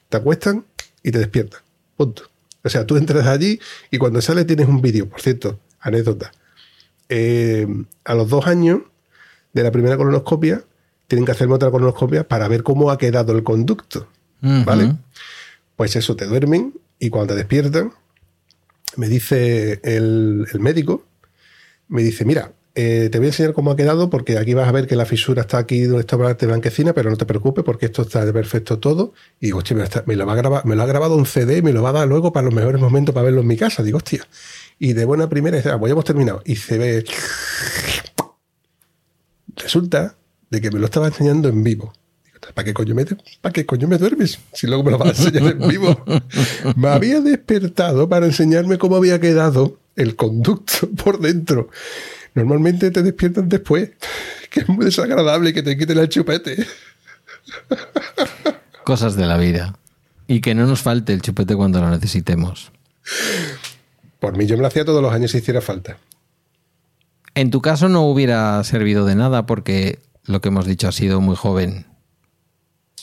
te 0.09 0.17
acuestan 0.17 0.65
y 1.03 1.13
te 1.13 1.19
despiertan. 1.19 1.61
Punto. 1.97 2.25
O 2.65 2.69
sea, 2.69 2.87
tú 2.87 2.97
entras 2.97 3.27
allí 3.27 3.61
y 3.91 3.99
cuando 3.99 4.21
sales 4.21 4.47
tienes 4.47 4.69
un 4.69 4.81
vídeo, 4.81 5.09
por 5.09 5.21
cierto, 5.21 5.61
anécdota. 5.81 6.33
Eh, 7.09 7.67
a 8.05 8.15
los 8.15 8.29
dos 8.29 8.47
años 8.47 8.81
de 9.53 9.63
la 9.63 9.71
primera 9.71 9.97
colonoscopia, 9.97 10.65
tienen 11.07 11.25
que 11.27 11.33
hacerme 11.33 11.55
otra 11.55 11.71
colonoscopia 11.71 12.27
para 12.27 12.49
ver 12.49 12.63
cómo 12.63 12.91
ha 12.91 12.99
quedado 12.99 13.33
el 13.33 13.45
conducto. 13.45 14.09
¿Vale? 14.41 14.97
Pues 15.77 15.97
eso, 15.97 16.17
te 16.17 16.27
duermen 16.27 16.75
y 16.99 17.09
cuando 17.09 17.33
te 17.33 17.39
despiertan, 17.39 17.93
me 18.97 19.09
dice 19.09 19.81
el, 19.83 20.47
médico, 20.59 21.07
me 21.89 22.03
dice, 22.03 22.25
mira, 22.25 22.53
eh, 22.75 23.09
te 23.11 23.19
voy 23.19 23.27
a 23.27 23.29
enseñar 23.29 23.53
cómo 23.53 23.71
ha 23.71 23.77
quedado 23.77 24.11
porque 24.11 24.37
aquí 24.37 24.55
vas 24.55 24.69
a 24.69 24.73
ver 24.73 24.87
que 24.87 24.97
la 24.97 25.07
fisura 25.07 25.43
está 25.43 25.59
aquí 25.59 25.83
donde 25.83 26.01
está 26.01 26.19
parte 26.19 26.47
blanquecina, 26.47 26.93
pero 26.93 27.11
no 27.11 27.17
te 27.17 27.27
preocupes 27.27 27.65
porque 27.65 27.87
esto 27.87 28.03
está 28.03 28.25
de 28.25 28.33
perfecto 28.33 28.79
todo. 28.79 29.13
Y 29.41 29.47
digo, 29.47 29.59
hostia, 29.59 29.77
me, 30.07 30.17
lo 30.17 30.27
va 30.27 30.33
a 30.33 30.37
grabar, 30.37 30.67
me 30.67 30.75
lo 30.75 30.83
ha 30.83 30.87
grabado 30.87 31.17
un 31.17 31.27
CD 31.27 31.59
y 31.59 31.63
me 31.63 31.73
lo 31.73 31.83
va 31.83 31.91
a 31.91 31.93
dar 31.93 32.09
luego 32.09 32.33
para 32.33 32.45
los 32.47 32.55
mejores 32.55 32.81
momentos 32.81 33.15
para 33.15 33.25
verlo 33.25 33.43
en 33.43 33.47
mi 33.47 33.57
casa. 33.57 33.83
Digo, 33.83 33.99
hostia. 33.99 34.27
Y 34.79 34.93
de 34.93 35.05
buena 35.05 35.29
primera, 35.29 35.57
dice, 35.57 35.71
ah, 35.71 35.79
pues 35.79 35.91
ya 35.91 35.93
hemos 35.93 36.05
terminado. 36.05 36.43
Y 36.45 36.57
se 36.57 36.79
ve... 36.79 37.05
Resulta 39.57 40.17
de 40.51 40.61
que 40.61 40.71
me 40.71 40.81
lo 40.81 40.87
estaba 40.87 41.07
enseñando 41.07 41.49
en 41.49 41.63
vivo. 41.63 41.93
¿Para 42.53 42.67
qué 42.67 42.75
coño 42.75 42.95
me, 42.95 43.07
¿para 43.41 43.53
qué 43.53 43.65
coño 43.65 43.89
me 43.89 43.97
duermes? 43.97 44.39
Si 44.53 44.67
luego 44.67 44.85
me 44.85 44.91
lo 44.91 44.99
vas 44.99 45.19
a 45.19 45.23
enseñar 45.23 45.53
en 45.53 45.69
vivo. 45.69 46.05
Me 46.77 46.89
había 46.89 47.21
despertado 47.21 48.09
para 48.09 48.27
enseñarme 48.27 48.79
cómo 48.79 48.97
había 48.97 49.21
quedado 49.21 49.79
el 49.97 50.17
conducto 50.17 50.89
por 51.05 51.21
dentro. 51.21 51.71
Normalmente 52.35 52.91
te 52.91 53.03
despiertan 53.03 53.49
después, 53.49 53.91
que 54.51 54.61
es 54.61 54.69
muy 54.69 54.85
desagradable 54.85 55.55
que 55.55 55.63
te 55.63 55.77
quiten 55.79 55.99
el 55.99 56.09
chupete. 56.09 56.67
Cosas 58.85 59.17
de 59.17 59.27
la 59.27 59.39
vida. 59.39 59.79
Y 60.27 60.41
que 60.41 60.55
no 60.55 60.67
nos 60.67 60.83
falte 60.83 61.13
el 61.13 61.23
chupete 61.23 61.55
cuando 61.55 61.81
lo 61.81 61.89
necesitemos. 61.91 62.73
Por 64.19 64.37
mí 64.37 64.47
yo 64.47 64.57
me 64.57 64.63
lo 64.63 64.69
hacía 64.69 64.85
todos 64.85 65.03
los 65.03 65.13
años 65.13 65.31
si 65.31 65.39
hiciera 65.39 65.61
falta. 65.61 65.99
En 67.35 67.51
tu 67.51 67.61
caso 67.61 67.89
no 67.89 68.03
hubiera 68.03 68.63
servido 68.65 69.05
de 69.07 69.15
nada 69.15 69.47
porque 69.47 69.99
lo 70.25 70.41
que 70.41 70.49
hemos 70.49 70.67
dicho 70.67 70.89
ha 70.89 70.93
sido 70.93 71.21
muy 71.21 71.37
joven 71.37 71.87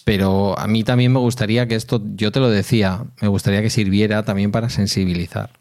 pero 0.04 0.58
a 0.58 0.68
mí 0.68 0.84
también 0.84 1.14
me 1.14 1.20
gustaría 1.20 1.68
que 1.68 1.76
esto, 1.76 2.02
yo 2.16 2.32
te 2.32 2.40
lo 2.40 2.50
decía, 2.50 3.06
me 3.22 3.28
gustaría 3.28 3.62
que 3.62 3.70
sirviera 3.70 4.24
también 4.24 4.52
para 4.52 4.70
sensibilizar. 4.70 5.60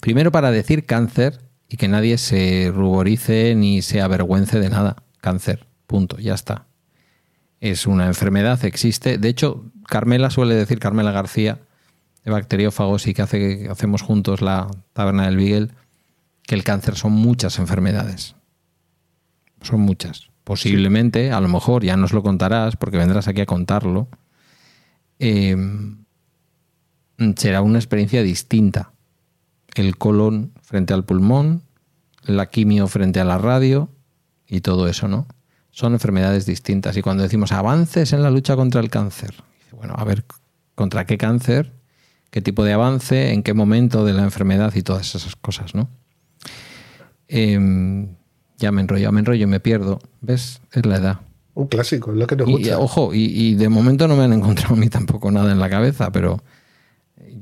Primero 0.00 0.30
para 0.30 0.50
decir 0.50 0.86
cáncer 0.86 1.40
y 1.68 1.76
que 1.76 1.88
nadie 1.88 2.18
se 2.18 2.70
ruborice 2.74 3.54
ni 3.54 3.82
se 3.82 4.00
avergüence 4.00 4.60
de 4.60 4.70
nada. 4.70 4.96
Cáncer, 5.20 5.66
punto, 5.86 6.18
ya 6.18 6.34
está. 6.34 6.66
Es 7.60 7.86
una 7.86 8.06
enfermedad, 8.06 8.64
existe. 8.64 9.18
De 9.18 9.28
hecho, 9.28 9.70
Carmela 9.86 10.30
suele 10.30 10.54
decir, 10.54 10.78
Carmela 10.78 11.12
García, 11.12 11.58
de 12.24 12.30
bacteriófagos 12.30 13.06
y 13.06 13.14
que, 13.14 13.22
hace, 13.22 13.38
que 13.38 13.68
hacemos 13.68 14.02
juntos 14.02 14.40
la 14.40 14.68
taberna 14.92 15.26
del 15.26 15.36
Beagle, 15.36 15.68
que 16.44 16.54
el 16.54 16.64
cáncer 16.64 16.96
son 16.96 17.12
muchas 17.12 17.58
enfermedades. 17.58 18.36
Son 19.62 19.80
muchas 19.80 20.29
posiblemente, 20.50 21.30
a 21.30 21.40
lo 21.40 21.46
mejor 21.46 21.84
ya 21.84 21.96
nos 21.96 22.12
lo 22.12 22.24
contarás 22.24 22.74
porque 22.74 22.96
vendrás 22.96 23.28
aquí 23.28 23.40
a 23.40 23.46
contarlo, 23.46 24.08
eh, 25.20 25.56
será 27.36 27.62
una 27.62 27.78
experiencia 27.78 28.24
distinta. 28.24 28.90
El 29.76 29.96
colon 29.96 30.52
frente 30.60 30.92
al 30.92 31.04
pulmón, 31.04 31.62
la 32.24 32.46
quimio 32.46 32.88
frente 32.88 33.20
a 33.20 33.24
la 33.24 33.38
radio 33.38 33.90
y 34.48 34.60
todo 34.60 34.88
eso, 34.88 35.06
¿no? 35.06 35.28
Son 35.70 35.92
enfermedades 35.92 36.46
distintas. 36.46 36.96
Y 36.96 37.02
cuando 37.02 37.22
decimos 37.22 37.52
avances 37.52 38.12
en 38.12 38.20
la 38.20 38.30
lucha 38.32 38.56
contra 38.56 38.80
el 38.80 38.90
cáncer, 38.90 39.44
bueno, 39.76 39.94
a 39.96 40.02
ver, 40.02 40.24
¿contra 40.74 41.06
qué 41.06 41.16
cáncer? 41.16 41.74
¿Qué 42.32 42.42
tipo 42.42 42.64
de 42.64 42.72
avance? 42.72 43.32
¿En 43.32 43.44
qué 43.44 43.54
momento 43.54 44.04
de 44.04 44.14
la 44.14 44.24
enfermedad? 44.24 44.74
Y 44.74 44.82
todas 44.82 45.14
esas 45.14 45.36
cosas, 45.36 45.76
¿no? 45.76 45.88
Eh, 47.28 48.08
ya 48.60 48.70
me 48.70 48.82
enrollo, 48.82 49.10
me 49.10 49.20
enrollo, 49.20 49.48
me 49.48 49.58
pierdo. 49.58 49.98
¿Ves? 50.20 50.60
Es 50.72 50.86
la 50.86 50.96
edad. 50.96 51.20
Un 51.54 51.66
clásico, 51.66 52.12
es 52.12 52.18
lo 52.18 52.26
que 52.26 52.36
nos 52.36 52.46
gusta. 52.46 52.78
ojo, 52.78 53.10
y, 53.12 53.54
de 53.54 53.68
momento 53.68 54.06
no 54.06 54.16
me 54.16 54.24
han 54.24 54.32
encontrado 54.32 54.74
a 54.76 54.76
mí 54.76 54.88
tampoco 54.88 55.30
nada 55.30 55.50
en 55.50 55.58
la 55.58 55.68
cabeza, 55.68 56.12
pero 56.12 56.42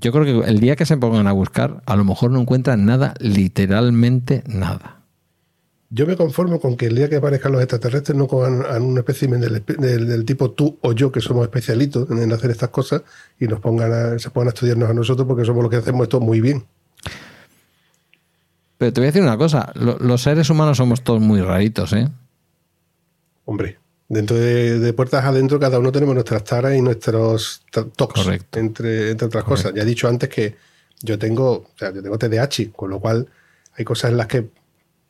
yo 0.01 0.13
creo 0.13 0.25
que 0.25 0.49
el 0.49 0.61
día 0.61 0.77
que 0.77 0.87
se 0.87 0.97
pongan 0.97 1.27
a 1.27 1.33
buscar, 1.33 1.83
a 1.85 1.97
lo 1.97 2.05
mejor 2.05 2.31
no 2.31 2.41
encuentran 2.41 2.87
nada, 2.87 3.15
literalmente 3.21 4.43
nada. 4.47 5.03
Yo 5.91 6.07
me 6.07 6.17
conformo 6.17 6.61
con 6.61 6.77
que 6.77 6.87
el 6.87 6.97
día 6.97 7.09
que 7.09 7.17
aparezcan 7.17 7.53
los 7.53 7.63
extraterrestres 7.63 8.17
no 8.17 8.27
cojan 8.29 8.63
a 8.67 8.79
un 8.79 8.99
espécimen 8.99 9.41
del, 9.41 10.25
tipo 10.27 10.51
tú 10.51 10.79
o 10.83 10.93
yo, 10.93 11.11
que 11.11 11.23
somos 11.23 11.45
especialitos 11.45 12.11
en 12.11 12.31
hacer 12.31 12.51
estas 12.51 12.69
cosas, 12.69 13.03
y 13.41 13.47
nos 13.47 13.61
pongan 13.61 13.93
a, 13.93 14.19
se 14.19 14.31
pongan 14.31 14.49
a 14.49 14.51
estudiarnos 14.51 14.91
a 14.91 14.95
nosotros 14.95 15.27
porque 15.27 15.47
somos 15.47 15.63
los 15.63 15.71
que 15.71 15.77
hacemos 15.77 16.03
esto 16.03 16.21
muy 16.21 16.41
bien. 16.41 16.65
Pero 18.79 18.93
te 18.93 19.01
voy 19.01 19.07
a 19.07 19.11
decir 19.11 19.23
una 19.23 19.37
cosa, 19.37 19.73
los 19.75 20.23
seres 20.23 20.49
humanos 20.51 20.77
somos 20.77 21.03
todos 21.03 21.21
muy 21.21 21.41
raritos, 21.41 21.93
¿eh? 21.93 22.09
Hombre, 23.45 23.79
dentro 24.09 24.37
de, 24.37 24.93
puertas 24.93 25.25
adentro 25.25 25.59
cada 25.59 25.81
uno 25.81 25.91
tenemos 25.91 26.15
nuestras 26.15 26.45
taras 26.45 26.77
y 26.77 26.81
nuestros 26.81 27.63
tocs, 27.97 28.29
entre, 28.53 29.11
entre 29.11 29.27
otras 29.27 29.43
cosas. 29.43 29.75
Ya 29.75 29.83
he 29.83 29.87
dicho 29.87 30.07
antes 30.09 30.29
que 30.29 30.57
yo 31.03 31.19
tengo, 31.19 31.51
o 31.53 31.71
sea, 31.77 31.93
yo 31.93 32.03
tengo 32.03 32.19
TDAH, 32.19 32.73
con 32.75 32.91
lo 32.91 33.01
cual 33.01 33.27
hay 33.77 33.85
cosas 33.85 34.13
en 34.13 34.17
las 34.17 34.29
que 34.29 34.49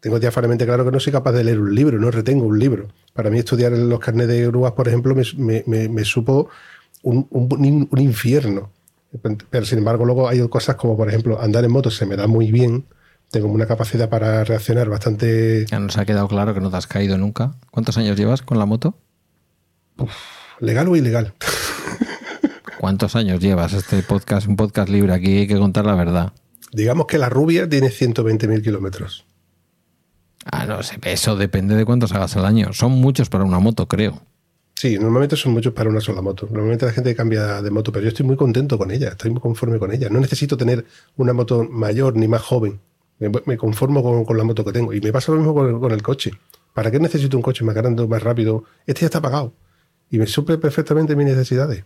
tengo 0.00 0.18
diafalmente 0.18 0.64
claro 0.64 0.84
que 0.84 0.92
no 0.92 1.00
soy 1.00 1.12
capaz 1.12 1.32
de 1.32 1.44
leer 1.44 1.60
un 1.60 1.74
libro, 1.74 1.98
no 1.98 2.10
retengo 2.10 2.46
un 2.46 2.58
libro. 2.58 2.88
Para 3.12 3.28
mí 3.30 3.38
estudiar 3.38 3.72
los 3.72 3.98
carnes 3.98 4.28
de 4.28 4.46
grúas, 4.46 4.72
por 4.72 4.88
ejemplo, 4.88 5.14
me, 5.14 6.04
supo 6.04 6.48
un, 7.02 7.26
un, 7.30 8.00
infierno. 8.00 8.70
Pero 9.50 9.66
sin 9.66 9.78
embargo, 9.78 10.04
luego 10.04 10.28
hay 10.28 10.46
cosas 10.48 10.76
como, 10.76 10.96
por 10.96 11.08
ejemplo, 11.08 11.40
andar 11.40 11.64
en 11.64 11.72
moto 11.72 11.90
se 11.90 12.06
me 12.06 12.16
da 12.16 12.26
muy 12.26 12.52
bien 12.52 12.84
tengo 13.30 13.48
una 13.48 13.66
capacidad 13.66 14.08
para 14.08 14.44
reaccionar 14.44 14.88
bastante. 14.88 15.66
Ya 15.66 15.78
nos 15.78 15.98
ha 15.98 16.04
quedado 16.04 16.28
claro 16.28 16.54
que 16.54 16.60
no 16.60 16.70
te 16.70 16.76
has 16.76 16.86
caído 16.86 17.18
nunca. 17.18 17.54
¿Cuántos 17.70 17.98
años 17.98 18.16
llevas 18.16 18.42
con 18.42 18.58
la 18.58 18.66
moto? 18.66 18.94
¿Legal 20.60 20.88
o 20.88 20.96
ilegal? 20.96 21.34
¿Cuántos 22.78 23.16
años 23.16 23.40
llevas 23.40 23.72
este 23.72 24.02
podcast? 24.02 24.46
Un 24.46 24.56
podcast 24.56 24.88
libre, 24.88 25.12
aquí 25.12 25.38
hay 25.38 25.46
que 25.46 25.58
contar 25.58 25.84
la 25.84 25.94
verdad. 25.94 26.32
Digamos 26.72 27.06
que 27.06 27.18
la 27.18 27.28
rubia 27.28 27.68
tiene 27.68 27.88
120.000 27.88 28.62
kilómetros. 28.62 29.24
Ah, 30.50 30.64
no 30.66 30.82
sé, 30.82 30.98
eso 31.02 31.36
depende 31.36 31.74
de 31.74 31.84
cuántos 31.84 32.12
hagas 32.12 32.36
al 32.36 32.46
año. 32.46 32.72
Son 32.72 32.92
muchos 32.92 33.28
para 33.28 33.44
una 33.44 33.58
moto, 33.58 33.88
creo. 33.88 34.22
Sí, 34.74 34.96
normalmente 34.96 35.36
son 35.36 35.52
muchos 35.52 35.72
para 35.72 35.90
una 35.90 36.00
sola 36.00 36.22
moto. 36.22 36.46
Normalmente 36.50 36.86
la 36.86 36.92
gente 36.92 37.14
cambia 37.14 37.60
de 37.60 37.70
moto, 37.70 37.90
pero 37.90 38.04
yo 38.04 38.08
estoy 38.08 38.24
muy 38.24 38.36
contento 38.36 38.78
con 38.78 38.92
ella, 38.92 39.08
estoy 39.08 39.32
muy 39.32 39.40
conforme 39.40 39.78
con 39.78 39.92
ella. 39.92 40.08
No 40.08 40.20
necesito 40.20 40.56
tener 40.56 40.86
una 41.16 41.32
moto 41.32 41.64
mayor 41.64 42.16
ni 42.16 42.28
más 42.28 42.42
joven. 42.42 42.80
Me, 43.18 43.56
conformo 43.56 44.24
con, 44.24 44.36
la 44.36 44.44
moto 44.44 44.64
que 44.64 44.72
tengo. 44.72 44.92
Y 44.92 45.00
me 45.00 45.12
pasa 45.12 45.32
lo 45.32 45.38
mismo 45.38 45.54
con 45.54 45.92
el, 45.92 46.02
coche. 46.02 46.32
¿Para 46.72 46.90
qué 46.90 47.00
necesito 47.00 47.36
un 47.36 47.42
coche 47.42 47.64
más 47.64 47.74
grande, 47.74 48.06
más 48.06 48.22
rápido? 48.22 48.64
Este 48.86 49.00
ya 49.00 49.06
está 49.06 49.20
pagado. 49.20 49.54
Y 50.10 50.18
me 50.18 50.26
suple 50.26 50.58
perfectamente 50.58 51.16
mis 51.16 51.26
necesidades. 51.26 51.84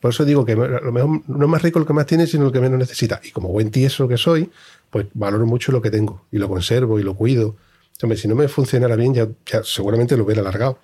Por 0.00 0.10
eso 0.10 0.24
digo 0.24 0.44
que 0.44 0.54
lo 0.54 0.92
mejor 0.92 1.22
no 1.26 1.44
es 1.44 1.50
más 1.50 1.62
rico 1.62 1.78
el 1.78 1.86
que 1.86 1.92
más 1.92 2.06
tiene, 2.06 2.26
sino 2.26 2.46
el 2.46 2.52
que 2.52 2.60
menos 2.60 2.78
necesita. 2.78 3.20
Y 3.22 3.30
como 3.30 3.48
buen 3.48 3.70
tieso 3.70 4.06
que 4.08 4.16
soy, 4.16 4.50
pues 4.90 5.06
valoro 5.14 5.46
mucho 5.46 5.72
lo 5.72 5.80
que 5.80 5.90
tengo. 5.90 6.26
Y 6.30 6.38
lo 6.38 6.48
conservo 6.48 6.98
y 6.98 7.02
lo 7.02 7.14
cuido. 7.14 7.56
Si 8.16 8.28
no 8.28 8.34
me 8.34 8.48
funcionara 8.48 8.94
bien, 8.96 9.14
ya, 9.14 9.28
seguramente 9.64 10.16
lo 10.16 10.24
hubiera 10.24 10.40
alargado. 10.40 10.78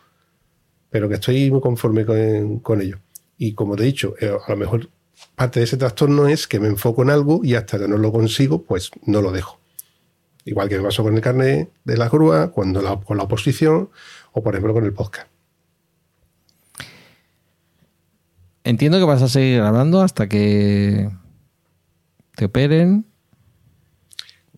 Pero 0.91 1.09
que 1.09 1.15
estoy 1.15 1.51
muy 1.51 1.61
conforme 1.61 2.05
con, 2.05 2.61
con 2.61 2.81
ello. 2.81 2.99
Y 3.37 3.55
como 3.55 3.77
te 3.77 3.83
he 3.83 3.87
dicho, 3.87 4.15
eh, 4.21 4.33
a 4.47 4.51
lo 4.51 4.57
mejor 4.57 4.89
parte 5.35 5.61
de 5.61 5.65
ese 5.65 5.77
trastorno 5.77 6.29
es 6.29 6.47
que 6.47 6.61
me 6.61 6.69
enfoco 6.69 7.03
en 7.03 7.11
algo 7.11 7.41
y 7.43 7.55
hasta 7.55 7.79
que 7.79 7.89
no 7.89 7.97
lo 7.97 8.13
consigo, 8.13 8.63
pues 8.63 8.91
no 9.07 9.21
lo 9.21 9.33
dejo. 9.33 9.61
Igual 10.45 10.69
que 10.69 10.77
me 10.79 10.85
pasó 10.85 11.03
con 11.03 11.15
el 11.15 11.21
carnet 11.21 11.71
de 11.85 11.97
la 11.97 12.09
grúa, 12.09 12.51
cuando 12.51 13.03
con 13.05 13.17
la 13.17 13.25
oposición 13.25 13.91
o 14.33 14.43
por 14.43 14.55
ejemplo 14.55 14.75
con 14.75 14.85
el 14.85 14.93
podcast. 14.93 15.29
entiendo 18.65 18.99
que 18.99 19.05
vas 19.05 19.23
a 19.23 19.29
seguir 19.29 19.59
grabando 19.59 20.01
hasta 20.01 20.29
que 20.29 21.11
te 22.35 22.47
operen. 22.47 23.07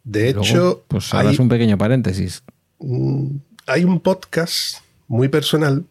De 0.05 0.33
Luego, 0.33 0.41
hecho, 0.41 0.85
pues 0.89 1.13
hay, 1.13 1.27
harás 1.27 1.39
un 1.41 1.49
pequeño 1.49 1.77
paréntesis. 1.77 2.43
mm, 2.79 3.37
hay 3.67 3.85
un 3.85 4.01
podcast 4.01 4.79
muy 5.09 5.29
personal 5.29 5.85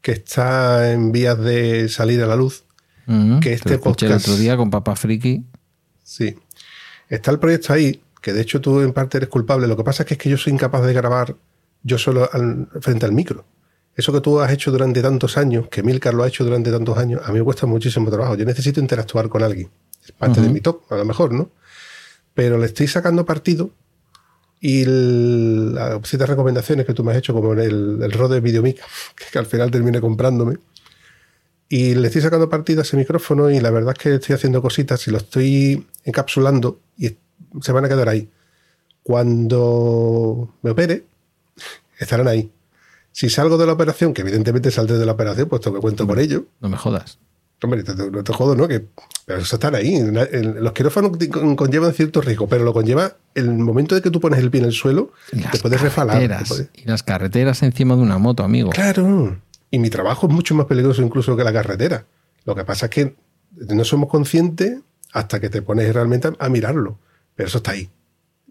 que 0.00 0.12
está 0.12 0.92
en 0.92 1.12
vías 1.12 1.38
de 1.38 1.88
salir 1.88 2.22
a 2.22 2.26
la 2.26 2.36
luz. 2.36 2.64
Que 3.06 3.50
te 3.50 3.54
este 3.54 3.78
podcast- 3.78 4.02
el 4.10 4.12
otro 4.14 4.36
día 4.36 4.56
con 4.56 4.70
Papa 4.70 4.96
Friki. 4.96 5.44
Sí. 6.02 6.34
Está 7.08 7.30
el 7.30 7.38
proyecto 7.38 7.72
ahí, 7.72 8.02
que 8.22 8.32
de 8.32 8.40
hecho 8.40 8.60
tú 8.60 8.80
en 8.80 8.92
parte 8.92 9.18
eres 9.18 9.28
culpable. 9.28 9.66
Lo 9.66 9.76
que 9.76 9.84
pasa 9.84 10.02
es 10.02 10.06
que, 10.08 10.14
es 10.14 10.18
que 10.18 10.30
yo 10.30 10.36
soy 10.38 10.52
incapaz 10.52 10.84
de 10.84 10.92
grabar 10.92 11.36
yo 11.82 11.98
solo 11.98 12.28
al- 12.32 12.68
frente 12.80 13.04
al 13.06 13.12
micro. 13.12 13.44
Eso 13.96 14.12
que 14.12 14.20
tú 14.20 14.40
has 14.40 14.50
hecho 14.50 14.72
durante 14.72 15.00
tantos 15.02 15.36
años, 15.36 15.68
que 15.70 15.82
Milcar 15.82 16.14
lo 16.14 16.22
ha 16.24 16.28
hecho 16.28 16.44
durante 16.44 16.70
tantos 16.70 16.96
años, 16.98 17.20
a 17.24 17.30
mí 17.30 17.38
me 17.38 17.44
cuesta 17.44 17.66
muchísimo 17.66 18.10
trabajo. 18.10 18.34
Yo 18.34 18.44
necesito 18.44 18.80
interactuar 18.80 19.28
con 19.28 19.42
alguien. 19.42 19.70
Es 20.04 20.12
parte 20.12 20.40
de 20.40 20.48
mi 20.48 20.60
top, 20.60 20.82
a 20.90 20.96
lo 20.96 21.04
mejor, 21.04 21.32
¿no? 21.32 21.50
Pero 22.34 22.58
le 22.58 22.66
estoy 22.66 22.88
sacando 22.88 23.24
partido 23.24 23.70
y 24.60 24.82
el- 24.82 25.74
las 25.74 26.00
ciertas 26.08 26.28
recomendaciones 26.28 26.86
que 26.86 26.94
tú 26.94 27.04
me 27.04 27.12
has 27.12 27.18
hecho, 27.18 27.32
como 27.34 27.52
en 27.52 27.60
el, 27.60 27.98
el 28.02 28.12
rod 28.12 28.32
de 28.32 28.40
Videomic, 28.40 28.80
que 29.32 29.38
al 29.38 29.46
final 29.46 29.70
terminé 29.70 30.00
comprándome, 30.00 30.56
y 31.76 31.94
le 31.94 32.06
estoy 32.08 32.22
sacando 32.22 32.48
partido 32.48 32.80
a 32.80 32.82
ese 32.84 32.96
micrófono 32.96 33.50
y 33.50 33.58
la 33.60 33.70
verdad 33.70 33.94
es 33.96 34.02
que 34.02 34.14
estoy 34.14 34.34
haciendo 34.34 34.60
cositas 34.62 35.06
y 35.08 35.10
lo 35.10 35.18
estoy 35.18 35.84
encapsulando 36.04 36.78
y 36.96 37.16
se 37.60 37.72
van 37.72 37.84
a 37.84 37.88
quedar 37.88 38.08
ahí. 38.08 38.28
Cuando 39.24 40.48
me 40.62 40.70
opere, 40.70 41.04
estarán 41.98 42.28
ahí. 42.28 42.50
Si 43.12 43.30
salgo 43.30 43.56
de 43.58 43.66
la 43.66 43.72
operación, 43.72 44.12
que 44.12 44.22
evidentemente 44.22 44.70
saldré 44.70 44.98
de 44.98 45.06
la 45.06 45.12
operación, 45.12 45.48
puesto 45.48 45.72
que 45.72 45.80
cuento 45.80 46.06
con 46.06 46.18
ello, 46.18 46.46
No 46.60 46.68
me 46.68 46.76
jodas. 46.76 47.18
hombre, 47.62 47.82
te- 47.82 47.94
te- 47.94 48.10
no 48.10 48.22
te 48.24 48.32
jodo, 48.32 48.54
¿no? 48.56 48.66
Que, 48.68 48.84
pero 49.24 49.38
eso 49.40 49.56
están 49.56 49.74
ahí. 49.74 49.98
Los 50.58 50.72
quirófanos 50.72 51.16
te- 51.16 51.28
con- 51.30 51.54
conllevan 51.56 51.94
cierto 51.94 52.20
riesgo, 52.20 52.46
pero 52.48 52.64
lo 52.64 52.72
conlleva 52.72 53.16
el 53.34 53.48
momento 53.50 53.94
de 53.94 54.02
que 54.02 54.10
tú 54.10 54.20
pones 54.20 54.40
el 54.40 54.50
pie 54.50 54.60
en 54.60 54.66
el 54.66 54.72
suelo, 54.72 55.12
te 55.30 55.58
puedes 55.58 55.80
refalar. 55.80 56.18
te 56.20 56.44
puedes- 56.48 56.68
Y 56.74 56.84
las 56.84 57.02
carreteras 57.02 57.62
encima 57.62 57.94
de 57.96 58.02
una 58.02 58.18
moto, 58.18 58.42
amigo. 58.42 58.70
Claro. 58.70 59.38
Y 59.74 59.78
mi 59.80 59.90
trabajo 59.90 60.28
es 60.28 60.32
mucho 60.32 60.54
más 60.54 60.66
peligroso 60.66 61.02
incluso 61.02 61.36
que 61.36 61.42
la 61.42 61.52
carretera. 61.52 62.06
Lo 62.44 62.54
que 62.54 62.64
pasa 62.64 62.86
es 62.86 62.90
que 62.90 63.14
no 63.74 63.84
somos 63.84 64.08
conscientes 64.08 64.78
hasta 65.12 65.40
que 65.40 65.48
te 65.50 65.62
pones 65.62 65.92
realmente 65.92 66.30
a, 66.38 66.48
mirarlo. 66.48 66.96
Pero 67.34 67.48
eso 67.48 67.58
está 67.58 67.72
ahí. 67.72 67.88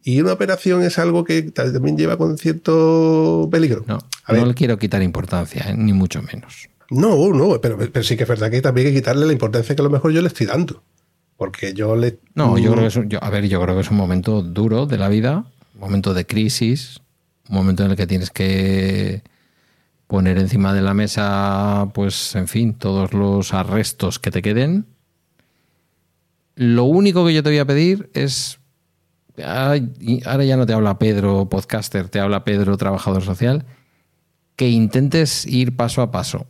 Y 0.03 0.19
una 0.19 0.33
operación 0.33 0.83
es 0.83 0.99
algo 0.99 1.23
que 1.23 1.43
también 1.43 1.97
lleva 1.97 2.17
con 2.17 2.37
cierto 2.37 3.47
peligro. 3.49 3.85
No, 3.87 3.99
A 4.25 4.33
no 4.33 4.45
le 4.45 4.53
quiero 4.53 4.77
quitar 4.77 5.01
importancia, 5.01 5.69
¿eh? 5.69 5.75
ni 5.77 5.93
mucho 5.93 6.21
menos. 6.21 6.67
no, 6.89 7.29
no, 7.29 7.61
pero, 7.61 7.77
pero 7.77 8.03
sí 8.03 8.17
que 8.17 8.23
es 8.23 8.29
verdad 8.29 8.51
que 8.51 8.61
también 8.61 8.87
hay 8.87 8.93
que 8.93 8.99
quitarle 8.99 9.25
la 9.25 9.31
importancia 9.31 9.75
que 9.75 9.81
a 9.81 9.85
lo 9.85 9.89
mejor 9.89 10.11
yo 10.11 10.21
le 10.21 10.27
estoy 10.27 10.45
dando. 10.47 10.83
Porque 11.37 11.73
yo 11.73 11.95
le. 11.95 12.19
No, 12.35 12.57
yo 12.57 12.69
Mm, 12.71 12.73
creo 12.73 12.83
que 12.83 12.87
es 12.87 12.95
un, 12.97 13.09
yo- 13.09 13.23
a 13.23 13.29
ver, 13.29 13.47
yo 13.47 13.61
creo 13.61 13.75
que 13.75 13.81
es 13.81 13.91
un 13.91 13.97
momento 13.97 14.41
duro 14.41 14.85
de 14.85 14.97
la 14.97 15.07
vida, 15.07 15.45
un 15.75 15.79
momento 15.79 16.13
de 16.13 16.25
crisis, 16.25 16.99
un 17.49 17.55
momento 17.55 17.85
en 17.85 17.91
el 17.91 17.97
que 17.97 18.07
tienes 18.07 18.29
que 18.29 19.23
poner 20.14 20.38
encima 20.38 20.76
de 20.76 20.84
la 20.84 20.94
mesa, 20.94 21.90
pues, 21.95 22.35
en 22.35 22.48
fin, 22.48 22.76
todos 22.76 23.14
los 23.14 23.52
arrestos 23.52 24.19
que 24.19 24.30
te 24.30 24.44
queden. 24.44 24.85
Lo 26.53 26.84
único 26.84 27.26
que 27.26 27.34
yo 27.34 27.41
te 27.41 27.49
voy 27.49 27.57
a 27.57 27.65
pedir 27.65 28.11
es, 28.14 28.60
ahora 29.44 30.44
ya 30.45 30.56
no 30.56 30.68
te 30.68 30.73
habla 30.73 30.99
Pedro 30.99 31.49
podcaster, 31.49 32.10
te 32.10 32.19
habla 32.19 32.44
Pedro 32.44 32.77
trabajador 32.77 33.23
social, 33.23 33.65
que 34.56 34.69
intentes 34.69 35.48
ir 35.48 35.76
paso 35.76 36.03
a 36.03 36.11
paso 36.11 36.45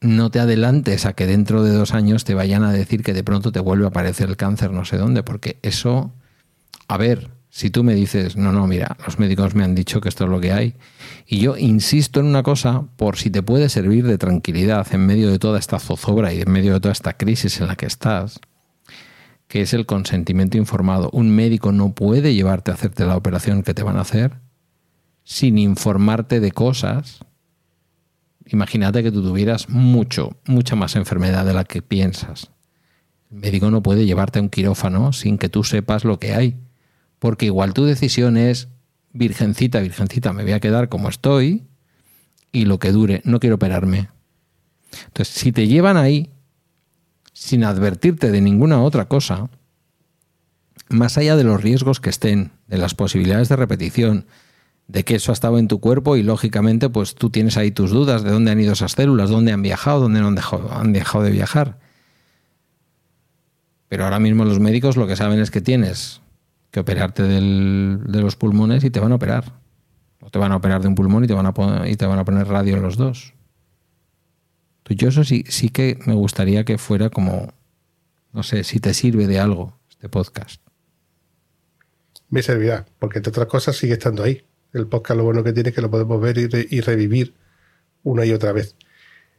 no 0.00 0.30
te 0.30 0.40
adelantes 0.40 1.06
a 1.06 1.12
que 1.12 1.26
dentro 1.26 1.62
de 1.62 1.70
dos 1.70 1.94
años 1.94 2.24
te 2.24 2.34
vayan 2.34 2.64
a 2.64 2.72
decir 2.72 3.04
que 3.04 3.14
de 3.14 3.22
pronto 3.22 3.52
te 3.52 3.60
vuelve 3.60 3.84
a 3.84 3.88
aparecer 3.88 4.28
el 4.28 4.36
cáncer 4.36 4.72
no 4.72 4.84
sé 4.84 4.96
dónde, 4.96 5.22
porque 5.22 5.58
eso, 5.62 6.12
a 6.88 6.96
ver, 6.96 7.30
si 7.50 7.70
tú 7.70 7.82
me 7.82 7.94
dices, 7.94 8.36
no, 8.36 8.52
no, 8.52 8.66
mira, 8.66 8.96
los 9.04 9.18
médicos 9.18 9.54
me 9.54 9.64
han 9.64 9.74
dicho 9.74 10.00
que 10.00 10.08
esto 10.08 10.24
es 10.24 10.30
lo 10.30 10.40
que 10.40 10.52
hay, 10.52 10.74
y 11.30 11.40
yo 11.40 11.56
insisto 11.56 12.20
en 12.20 12.26
una 12.26 12.42
cosa, 12.42 12.84
por 12.96 13.16
si 13.16 13.30
te 13.30 13.42
puede 13.42 13.68
servir 13.68 14.06
de 14.06 14.16
tranquilidad 14.16 14.86
en 14.92 15.04
medio 15.04 15.30
de 15.30 15.38
toda 15.38 15.58
esta 15.58 15.78
zozobra 15.78 16.32
y 16.32 16.40
en 16.40 16.50
medio 16.50 16.72
de 16.72 16.80
toda 16.80 16.92
esta 16.92 17.18
crisis 17.18 17.60
en 17.60 17.66
la 17.66 17.76
que 17.76 17.86
estás, 17.86 18.40
que 19.46 19.60
es 19.60 19.74
el 19.74 19.84
consentimiento 19.84 20.56
informado. 20.56 21.10
Un 21.12 21.30
médico 21.30 21.70
no 21.72 21.92
puede 21.92 22.34
llevarte 22.34 22.70
a 22.70 22.74
hacerte 22.74 23.04
la 23.04 23.16
operación 23.16 23.62
que 23.62 23.74
te 23.74 23.82
van 23.82 23.98
a 23.98 24.02
hacer 24.02 24.38
sin 25.22 25.58
informarte 25.58 26.40
de 26.40 26.52
cosas 26.52 27.20
Imagínate 28.50 29.02
que 29.02 29.12
tú 29.12 29.22
tuvieras 29.22 29.68
mucho, 29.68 30.36
mucha 30.46 30.74
más 30.74 30.96
enfermedad 30.96 31.44
de 31.44 31.52
la 31.52 31.64
que 31.64 31.82
piensas. 31.82 32.50
El 33.30 33.38
médico 33.38 33.70
no 33.70 33.82
puede 33.82 34.06
llevarte 34.06 34.38
a 34.38 34.42
un 34.42 34.48
quirófano 34.48 35.12
sin 35.12 35.36
que 35.36 35.50
tú 35.50 35.64
sepas 35.64 36.04
lo 36.04 36.18
que 36.18 36.34
hay. 36.34 36.56
Porque 37.18 37.46
igual 37.46 37.74
tu 37.74 37.84
decisión 37.84 38.36
es, 38.36 38.68
virgencita, 39.18 39.80
virgencita, 39.80 40.32
me 40.32 40.44
voy 40.44 40.52
a 40.52 40.60
quedar 40.60 40.88
como 40.88 41.08
estoy 41.08 41.64
y 42.52 42.64
lo 42.64 42.78
que 42.78 42.92
dure, 42.92 43.20
no 43.24 43.40
quiero 43.40 43.56
operarme. 43.56 44.08
Entonces, 45.06 45.34
si 45.34 45.52
te 45.52 45.66
llevan 45.66 45.96
ahí 45.96 46.30
sin 47.32 47.64
advertirte 47.64 48.30
de 48.30 48.40
ninguna 48.40 48.80
otra 48.80 49.08
cosa, 49.08 49.50
más 50.88 51.18
allá 51.18 51.36
de 51.36 51.44
los 51.44 51.62
riesgos 51.62 52.00
que 52.00 52.10
estén, 52.10 52.52
de 52.66 52.78
las 52.78 52.94
posibilidades 52.94 53.48
de 53.48 53.56
repetición, 53.56 54.26
de 54.86 55.04
que 55.04 55.16
eso 55.16 55.32
ha 55.32 55.34
estado 55.34 55.58
en 55.58 55.68
tu 55.68 55.80
cuerpo 55.80 56.16
y 56.16 56.22
lógicamente 56.22 56.88
pues 56.88 57.14
tú 57.14 57.28
tienes 57.28 57.58
ahí 57.58 57.70
tus 57.70 57.90
dudas 57.90 58.22
de 58.22 58.30
dónde 58.30 58.52
han 58.52 58.60
ido 58.60 58.72
esas 58.72 58.92
células, 58.92 59.28
dónde 59.28 59.52
han 59.52 59.60
viajado, 59.60 60.00
dónde 60.00 60.20
no 60.20 60.28
han 60.28 60.34
dejado, 60.34 60.72
han 60.72 60.92
dejado 60.92 61.24
de 61.24 61.30
viajar. 61.30 61.78
Pero 63.88 64.04
ahora 64.04 64.18
mismo 64.18 64.44
los 64.44 64.60
médicos 64.60 64.96
lo 64.96 65.06
que 65.06 65.16
saben 65.16 65.40
es 65.40 65.50
que 65.50 65.60
tienes 65.60 66.22
que 66.70 66.80
operarte 66.80 67.22
del- 67.22 68.00
de 68.06 68.20
los 68.20 68.36
pulmones 68.36 68.84
y 68.84 68.90
te 68.90 69.00
van 69.00 69.12
a 69.12 69.16
operar. 69.16 69.52
O 70.20 70.30
te 70.30 70.38
van 70.38 70.52
a 70.52 70.56
operar 70.56 70.82
de 70.82 70.88
un 70.88 70.94
pulmón 70.94 71.24
y 71.24 71.26
te 71.28 71.34
van 71.34 71.46
a, 71.46 71.88
y 71.88 71.96
te 71.96 72.06
van 72.06 72.18
a 72.18 72.24
poner 72.24 72.46
radio 72.48 72.76
en 72.76 72.82
los 72.82 72.96
dos. 72.96 73.34
Entonces, 74.78 74.96
yo 75.02 75.08
eso 75.08 75.24
sí, 75.24 75.44
sí 75.48 75.68
que 75.68 75.98
me 76.06 76.14
gustaría 76.14 76.64
que 76.64 76.76
fuera 76.78 77.08
como, 77.10 77.52
no 78.32 78.42
sé, 78.42 78.64
si 78.64 78.80
te 78.80 78.94
sirve 78.94 79.26
de 79.26 79.38
algo 79.38 79.78
este 79.90 80.08
podcast. 80.08 80.60
me 82.30 82.42
servirá, 82.42 82.84
porque 82.98 83.18
entre 83.20 83.30
otras 83.30 83.46
cosas 83.46 83.76
sigue 83.76 83.94
estando 83.94 84.22
ahí. 84.22 84.44
El 84.74 84.86
podcast 84.86 85.16
lo 85.16 85.24
bueno 85.24 85.42
que 85.42 85.52
tiene 85.54 85.70
es 85.70 85.74
que 85.74 85.80
lo 85.80 85.90
podemos 85.90 86.20
ver 86.20 86.36
y, 86.36 86.46
re- 86.46 86.66
y 86.68 86.80
revivir 86.82 87.34
una 88.02 88.26
y 88.26 88.32
otra 88.32 88.52
vez. 88.52 88.76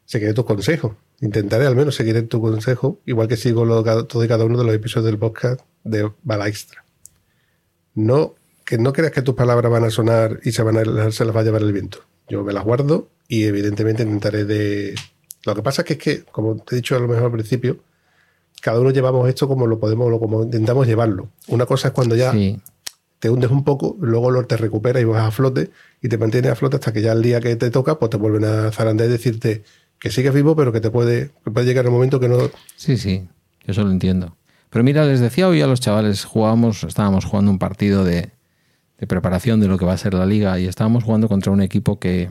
Seguiré 0.05 0.33
tu 0.33 0.43
consejo. 0.43 0.95
Intentaré 1.21 1.67
al 1.67 1.75
menos 1.75 1.93
seguir 1.95 2.27
tu 2.27 2.41
consejo, 2.41 2.99
igual 3.05 3.27
que 3.27 3.37
sigo 3.37 3.63
lo- 3.65 3.83
todo 4.07 4.23
y 4.23 4.27
cada 4.27 4.45
uno 4.45 4.57
de 4.57 4.63
los 4.63 4.73
episodios 4.73 5.05
del 5.05 5.19
podcast 5.19 5.61
de 5.83 6.11
Bala 6.23 6.47
Extra. 6.47 6.83
No, 7.99 8.35
que 8.65 8.77
no 8.77 8.93
creas 8.93 9.11
que 9.11 9.21
tus 9.21 9.35
palabras 9.35 9.71
van 9.71 9.83
a 9.83 9.89
sonar 9.89 10.39
y 10.43 10.51
se, 10.51 10.63
van 10.63 10.77
a, 10.77 11.11
se 11.11 11.25
las 11.25 11.35
va 11.35 11.41
a 11.41 11.43
llevar 11.43 11.61
el 11.61 11.73
viento. 11.73 11.99
Yo 12.29 12.43
me 12.43 12.53
las 12.53 12.63
guardo 12.63 13.09
y 13.27 13.43
evidentemente 13.45 14.03
intentaré 14.03 14.45
de... 14.45 14.95
Lo 15.45 15.55
que 15.55 15.61
pasa 15.63 15.81
es 15.81 15.87
que, 15.87 15.93
es 15.93 15.99
que, 15.99 16.23
como 16.31 16.55
te 16.57 16.75
he 16.75 16.77
dicho 16.77 16.95
a 16.95 16.99
lo 16.99 17.07
mejor 17.07 17.25
al 17.25 17.31
principio, 17.31 17.77
cada 18.61 18.79
uno 18.79 18.91
llevamos 18.91 19.27
esto 19.29 19.47
como 19.47 19.67
lo 19.67 19.79
podemos, 19.79 20.09
lo- 20.11 20.19
como 20.19 20.43
intentamos 20.43 20.85
llevarlo. 20.87 21.29
Una 21.47 21.65
cosa 21.65 21.89
es 21.89 21.93
cuando 21.93 22.15
ya 22.15 22.31
Sí, 22.33 22.59
te 23.19 23.29
hundes 23.29 23.49
un 23.51 23.63
poco, 23.63 23.97
luego 23.99 24.31
lo 24.31 24.45
te 24.45 24.57
recuperas 24.57 25.01
y 25.01 25.05
vas 25.05 25.23
a 25.23 25.31
flote 25.31 25.71
y 26.01 26.07
te 26.09 26.17
mantienes 26.17 26.51
a 26.51 26.55
flote 26.55 26.75
hasta 26.77 26.93
que 26.93 27.01
ya 27.01 27.11
el 27.13 27.21
día 27.21 27.39
que 27.41 27.55
te 27.55 27.69
toca, 27.71 27.99
pues 27.99 28.09
te 28.11 28.17
vuelven 28.17 28.45
a 28.45 28.71
zarandear 28.71 29.09
y 29.09 29.13
decirte 29.13 29.63
que 29.99 30.09
sigues 30.11 30.33
vivo, 30.33 30.55
pero 30.55 30.71
que 30.71 30.79
te 30.81 30.89
puede, 30.91 31.31
que 31.43 31.51
puede 31.51 31.65
llegar 31.65 31.85
el 31.85 31.91
momento 31.91 32.19
que 32.19 32.29
no. 32.29 32.37
Sí, 32.75 32.95
sí, 32.97 33.27
yo 33.65 33.71
eso 33.71 33.83
lo 33.83 33.91
entiendo. 33.91 34.35
Pero 34.69 34.83
mira, 34.83 35.05
les 35.05 35.19
decía 35.19 35.47
hoy 35.47 35.61
a 35.61 35.67
los 35.67 35.79
chavales, 35.79 36.25
jugábamos, 36.25 36.83
estábamos 36.83 37.25
jugando 37.25 37.51
un 37.51 37.59
partido 37.59 38.03
de, 38.03 38.31
preparación 39.07 39.59
de 39.59 39.67
lo 39.67 39.77
que 39.77 39.85
va 39.85 39.93
a 39.93 39.97
ser 39.97 40.13
la 40.13 40.25
liga 40.25 40.59
y 40.59 40.67
estábamos 40.67 41.03
jugando 41.03 41.27
contra 41.27 41.51
un 41.51 41.61
equipo 41.61 41.99
que 41.99 42.29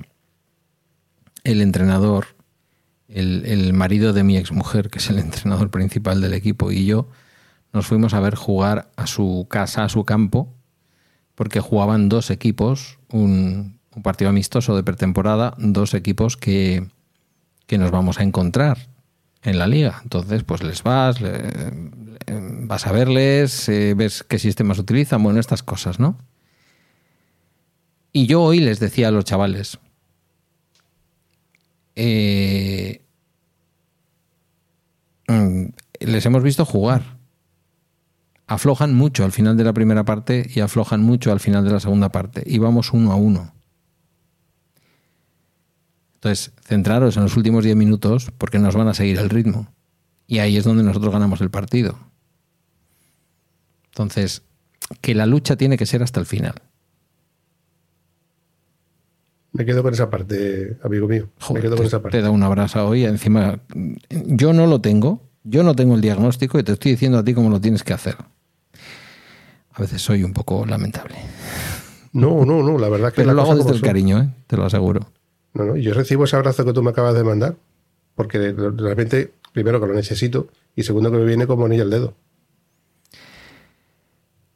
el 1.42 1.62
entrenador, 1.62 2.36
el, 3.08 3.44
el 3.46 3.72
marido 3.72 4.12
de 4.12 4.22
mi 4.22 4.36
exmujer, 4.36 4.90
que 4.90 4.98
es 4.98 5.10
el 5.10 5.18
entrenador 5.18 5.70
principal 5.70 6.20
del 6.20 6.34
equipo, 6.34 6.70
y 6.70 6.86
yo 6.86 7.08
nos 7.72 7.86
fuimos 7.86 8.14
a 8.14 8.20
ver 8.20 8.34
jugar 8.34 8.90
a 8.96 9.06
su 9.06 9.46
casa, 9.50 9.84
a 9.84 9.88
su 9.88 10.04
campo, 10.04 10.54
porque 11.34 11.60
jugaban 11.60 12.08
dos 12.08 12.30
equipos, 12.30 12.98
un, 13.10 13.78
un 13.94 14.02
partido 14.02 14.30
amistoso 14.30 14.76
de 14.76 14.82
pretemporada, 14.84 15.54
dos 15.58 15.94
equipos 15.94 16.36
que, 16.36 16.88
que 17.66 17.78
nos 17.78 17.90
vamos 17.90 18.20
a 18.20 18.22
encontrar 18.22 18.78
en 19.42 19.58
la 19.58 19.66
liga. 19.66 20.00
Entonces, 20.02 20.44
pues 20.44 20.62
les 20.62 20.82
vas, 20.82 21.18
vas 22.30 22.86
a 22.86 22.92
verles, 22.92 23.68
eh, 23.68 23.94
ves 23.96 24.22
qué 24.22 24.38
sistemas 24.38 24.78
utilizan, 24.78 25.22
bueno, 25.22 25.40
estas 25.40 25.62
cosas, 25.62 25.98
¿no? 25.98 26.18
Y 28.12 28.26
yo 28.26 28.42
hoy 28.42 28.60
les 28.60 28.80
decía 28.80 29.08
a 29.08 29.10
los 29.10 29.24
chavales, 29.24 29.78
eh, 31.94 33.02
mm, 35.28 35.64
les 36.00 36.26
hemos 36.26 36.42
visto 36.42 36.64
jugar. 36.64 37.18
Aflojan 38.46 38.94
mucho 38.94 39.24
al 39.24 39.32
final 39.32 39.56
de 39.56 39.64
la 39.64 39.74
primera 39.74 40.04
parte 40.04 40.50
y 40.54 40.60
aflojan 40.60 41.02
mucho 41.02 41.32
al 41.32 41.40
final 41.40 41.64
de 41.64 41.72
la 41.72 41.80
segunda 41.80 42.08
parte. 42.08 42.42
Y 42.46 42.58
vamos 42.58 42.92
uno 42.92 43.12
a 43.12 43.16
uno. 43.16 43.52
Entonces, 46.18 46.52
centraros 46.64 47.16
en 47.16 47.22
los 47.22 47.36
últimos 47.36 47.62
10 47.62 47.76
minutos 47.76 48.32
porque 48.38 48.58
nos 48.58 48.74
van 48.74 48.88
a 48.88 48.94
seguir 48.94 49.18
el 49.18 49.30
ritmo. 49.30 49.68
Y 50.26 50.40
ahí 50.40 50.56
es 50.56 50.64
donde 50.64 50.82
nosotros 50.82 51.12
ganamos 51.12 51.40
el 51.40 51.48
partido. 51.48 51.96
Entonces, 53.92 54.42
que 55.00 55.14
la 55.14 55.26
lucha 55.26 55.54
tiene 55.54 55.76
que 55.76 55.86
ser 55.86 56.02
hasta 56.02 56.18
el 56.18 56.26
final. 56.26 56.54
Me 59.52 59.64
quedo 59.64 59.84
con 59.84 59.94
esa 59.94 60.10
parte, 60.10 60.76
amigo 60.82 61.06
mío. 61.06 61.28
Me 61.54 61.60
quedo 61.60 61.72
te, 61.72 61.76
con 61.78 61.86
esa 61.86 62.02
parte. 62.02 62.18
Te 62.18 62.22
da 62.22 62.30
un 62.30 62.42
abrazo 62.42 62.86
hoy. 62.88 63.04
Encima, 63.04 63.60
yo 64.10 64.52
no 64.52 64.66
lo 64.66 64.80
tengo. 64.80 65.22
Yo 65.44 65.62
no 65.62 65.76
tengo 65.76 65.94
el 65.94 66.00
diagnóstico 66.00 66.58
y 66.58 66.64
te 66.64 66.72
estoy 66.72 66.92
diciendo 66.92 67.18
a 67.18 67.24
ti 67.24 67.32
cómo 67.32 67.48
lo 67.48 67.60
tienes 67.60 67.84
que 67.84 67.92
hacer. 67.92 68.16
A 69.72 69.80
veces 69.80 70.02
soy 70.02 70.24
un 70.24 70.32
poco 70.32 70.66
lamentable. 70.66 71.14
No, 72.12 72.44
no, 72.44 72.62
no, 72.62 72.76
la 72.76 72.88
verdad 72.88 73.10
que 73.10 73.22
Pero 73.22 73.34
lo 73.34 73.42
hago 73.42 73.54
desde 73.54 73.70
el 73.70 73.80
cariño, 73.80 74.20
¿eh? 74.20 74.28
te 74.48 74.56
lo 74.56 74.64
aseguro. 74.64 75.12
No, 75.58 75.64
no, 75.64 75.76
yo 75.76 75.92
recibo 75.92 76.24
ese 76.24 76.36
abrazo 76.36 76.64
que 76.64 76.72
tú 76.72 76.82
me 76.82 76.90
acabas 76.90 77.14
de 77.14 77.24
mandar, 77.24 77.56
porque 78.14 78.52
realmente, 78.52 79.32
primero 79.52 79.80
que 79.80 79.86
lo 79.88 79.92
necesito 79.94 80.48
y 80.74 80.84
segundo 80.84 81.10
que 81.10 81.18
me 81.18 81.24
viene 81.24 81.46
como 81.46 81.66
anillo 81.66 81.82
al 81.82 81.90
dedo. 81.90 82.14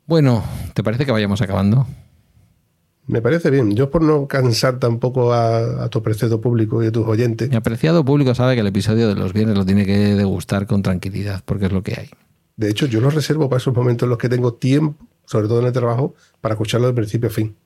Bueno, 0.07 0.45
¿te 0.75 0.83
parece 0.83 1.05
que 1.07 1.13
vayamos 1.13 1.41
acabando? 1.43 1.87
Me 3.07 3.21
parece 3.21 3.51
bien. 3.51 3.75
Yo 3.75 3.91
por 3.91 4.03
no 4.03 4.27
cansar 4.29 4.79
tampoco 4.79 5.33
a, 5.33 5.85
a 5.85 5.89
tu 5.89 5.99
apreciado 5.99 6.41
público 6.41 6.83
y 6.83 6.87
a 6.87 6.93
tus 6.93 7.07
oyentes, 7.07 7.51
Mi 7.51 7.57
apreciado 7.57 8.05
público 8.05 8.35
sabe 8.35 8.55
que 8.55 8.61
el 8.61 8.67
episodio 8.67 9.09
de 9.09 9.15
los 9.17 9.33
viernes 9.33 9.57
lo 9.57 9.67
tiene 9.67 9.85
que 9.85 10.15
degustar 10.15 10.67
con 10.67 10.83
tranquilidad, 10.83 11.43
porque 11.45 11.67
es 11.67 11.73
lo 11.73 11.83
que 11.83 11.95
hay. 11.99 12.11
de 12.57 12.71
hecho 12.71 12.87
yo 12.87 13.01
lo 13.01 13.11
reservo 13.11 13.49
para 13.49 13.59
esos 13.59 13.75
momentos 13.75 14.07
en 14.07 14.11
los 14.11 14.19
que 14.19 14.29
tengo 14.29 14.55
tiempo, 14.55 15.05
sobre 15.25 15.49
todo 15.49 15.61
en 15.61 15.67
el 15.67 15.73
trabajo, 15.73 16.15
para 16.41 16.55
escucharlo 16.55 16.87
de 16.87 16.93
principio 16.95 17.29
a 17.29 17.33
fin. 17.33 17.57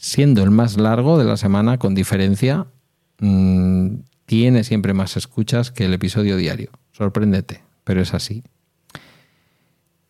Siendo 0.00 0.44
el 0.44 0.52
más 0.52 0.76
largo 0.76 1.18
de 1.18 1.24
la 1.24 1.36
semana, 1.36 1.78
con 1.78 1.94
diferencia, 1.96 2.68
mmm, 3.18 3.96
tiene 4.26 4.62
siempre 4.62 4.94
más 4.94 5.16
escuchas 5.16 5.72
que 5.72 5.86
el 5.86 5.92
episodio 5.92 6.36
diario. 6.36 6.70
Sorpréndete, 6.92 7.62
pero 7.82 8.00
es 8.00 8.14
así. 8.14 8.44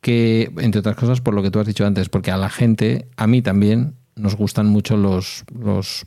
Que, 0.02 0.52
entre 0.58 0.80
otras 0.80 0.96
cosas, 0.96 1.22
por 1.22 1.32
lo 1.32 1.42
que 1.42 1.50
tú 1.50 1.58
has 1.58 1.66
dicho 1.66 1.86
antes, 1.86 2.10
porque 2.10 2.30
a 2.30 2.36
la 2.36 2.50
gente, 2.50 3.08
a 3.16 3.26
mí 3.26 3.40
también, 3.40 3.94
nos 4.14 4.36
gustan 4.36 4.66
mucho 4.66 4.98
los, 4.98 5.44
los 5.58 6.06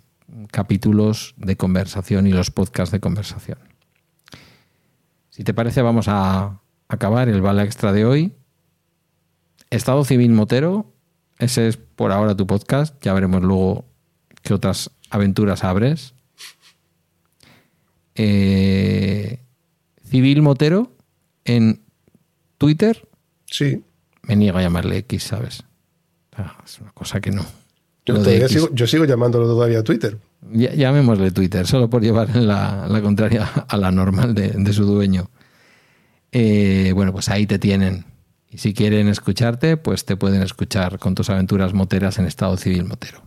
capítulos 0.51 1.33
de 1.37 1.57
conversación 1.57 2.27
y 2.27 2.31
los 2.31 2.51
podcasts 2.51 2.91
de 2.91 2.99
conversación. 2.99 3.57
Si 5.31 5.43
te 5.43 5.55
parece, 5.55 5.81
vamos 5.81 6.07
a 6.07 6.59
acabar 6.87 7.29
el 7.29 7.41
bala 7.41 7.63
extra 7.63 7.93
de 7.93 8.05
hoy. 8.05 8.33
Estado 9.71 10.03
civil 10.03 10.33
motero, 10.33 10.93
ese 11.39 11.67
es 11.67 11.79
por 12.01 12.11
ahora 12.11 12.35
tu 12.35 12.47
podcast. 12.47 12.95
Ya 13.03 13.13
veremos 13.13 13.43
luego 13.43 13.85
qué 14.41 14.55
otras 14.55 14.89
aventuras 15.11 15.63
abres. 15.63 16.15
Eh, 18.15 19.39
civil 20.09 20.41
motero 20.41 20.91
en 21.45 21.81
Twitter. 22.57 23.07
Sí. 23.45 23.83
Me 24.23 24.35
niego 24.35 24.57
a 24.57 24.61
llamarle 24.61 24.97
X, 24.97 25.23
¿sabes? 25.23 25.63
Ah, 26.35 26.57
es 26.65 26.79
una 26.79 26.91
cosa 26.91 27.21
que 27.21 27.31
no. 27.31 27.45
Yo, 28.05 28.15
sigo, 28.47 28.69
yo 28.73 28.87
sigo 28.87 29.05
llamándolo 29.05 29.45
todavía 29.45 29.83
Twitter. 29.83 30.17
Ya- 30.51 30.73
Llamémosle 30.73 31.29
Twitter, 31.31 31.67
solo 31.67 31.87
por 31.89 32.01
llevar 32.01 32.35
la, 32.35 32.87
la 32.89 33.01
contraria 33.01 33.45
a 33.67 33.77
la 33.77 33.91
normal 33.91 34.33
de, 34.33 34.49
de 34.49 34.73
su 34.73 34.85
dueño. 34.85 35.29
Eh, 36.31 36.93
bueno, 36.95 37.11
pues 37.13 37.29
ahí 37.29 37.45
te 37.45 37.59
tienen. 37.59 38.05
Y 38.51 38.57
si 38.57 38.73
quieren 38.73 39.07
escucharte, 39.07 39.77
pues 39.77 40.05
te 40.05 40.17
pueden 40.17 40.41
escuchar 40.41 40.99
con 40.99 41.15
tus 41.15 41.29
aventuras 41.29 41.73
moteras 41.73 42.19
en 42.19 42.25
estado 42.25 42.57
civil 42.57 42.83
motero. 42.85 43.21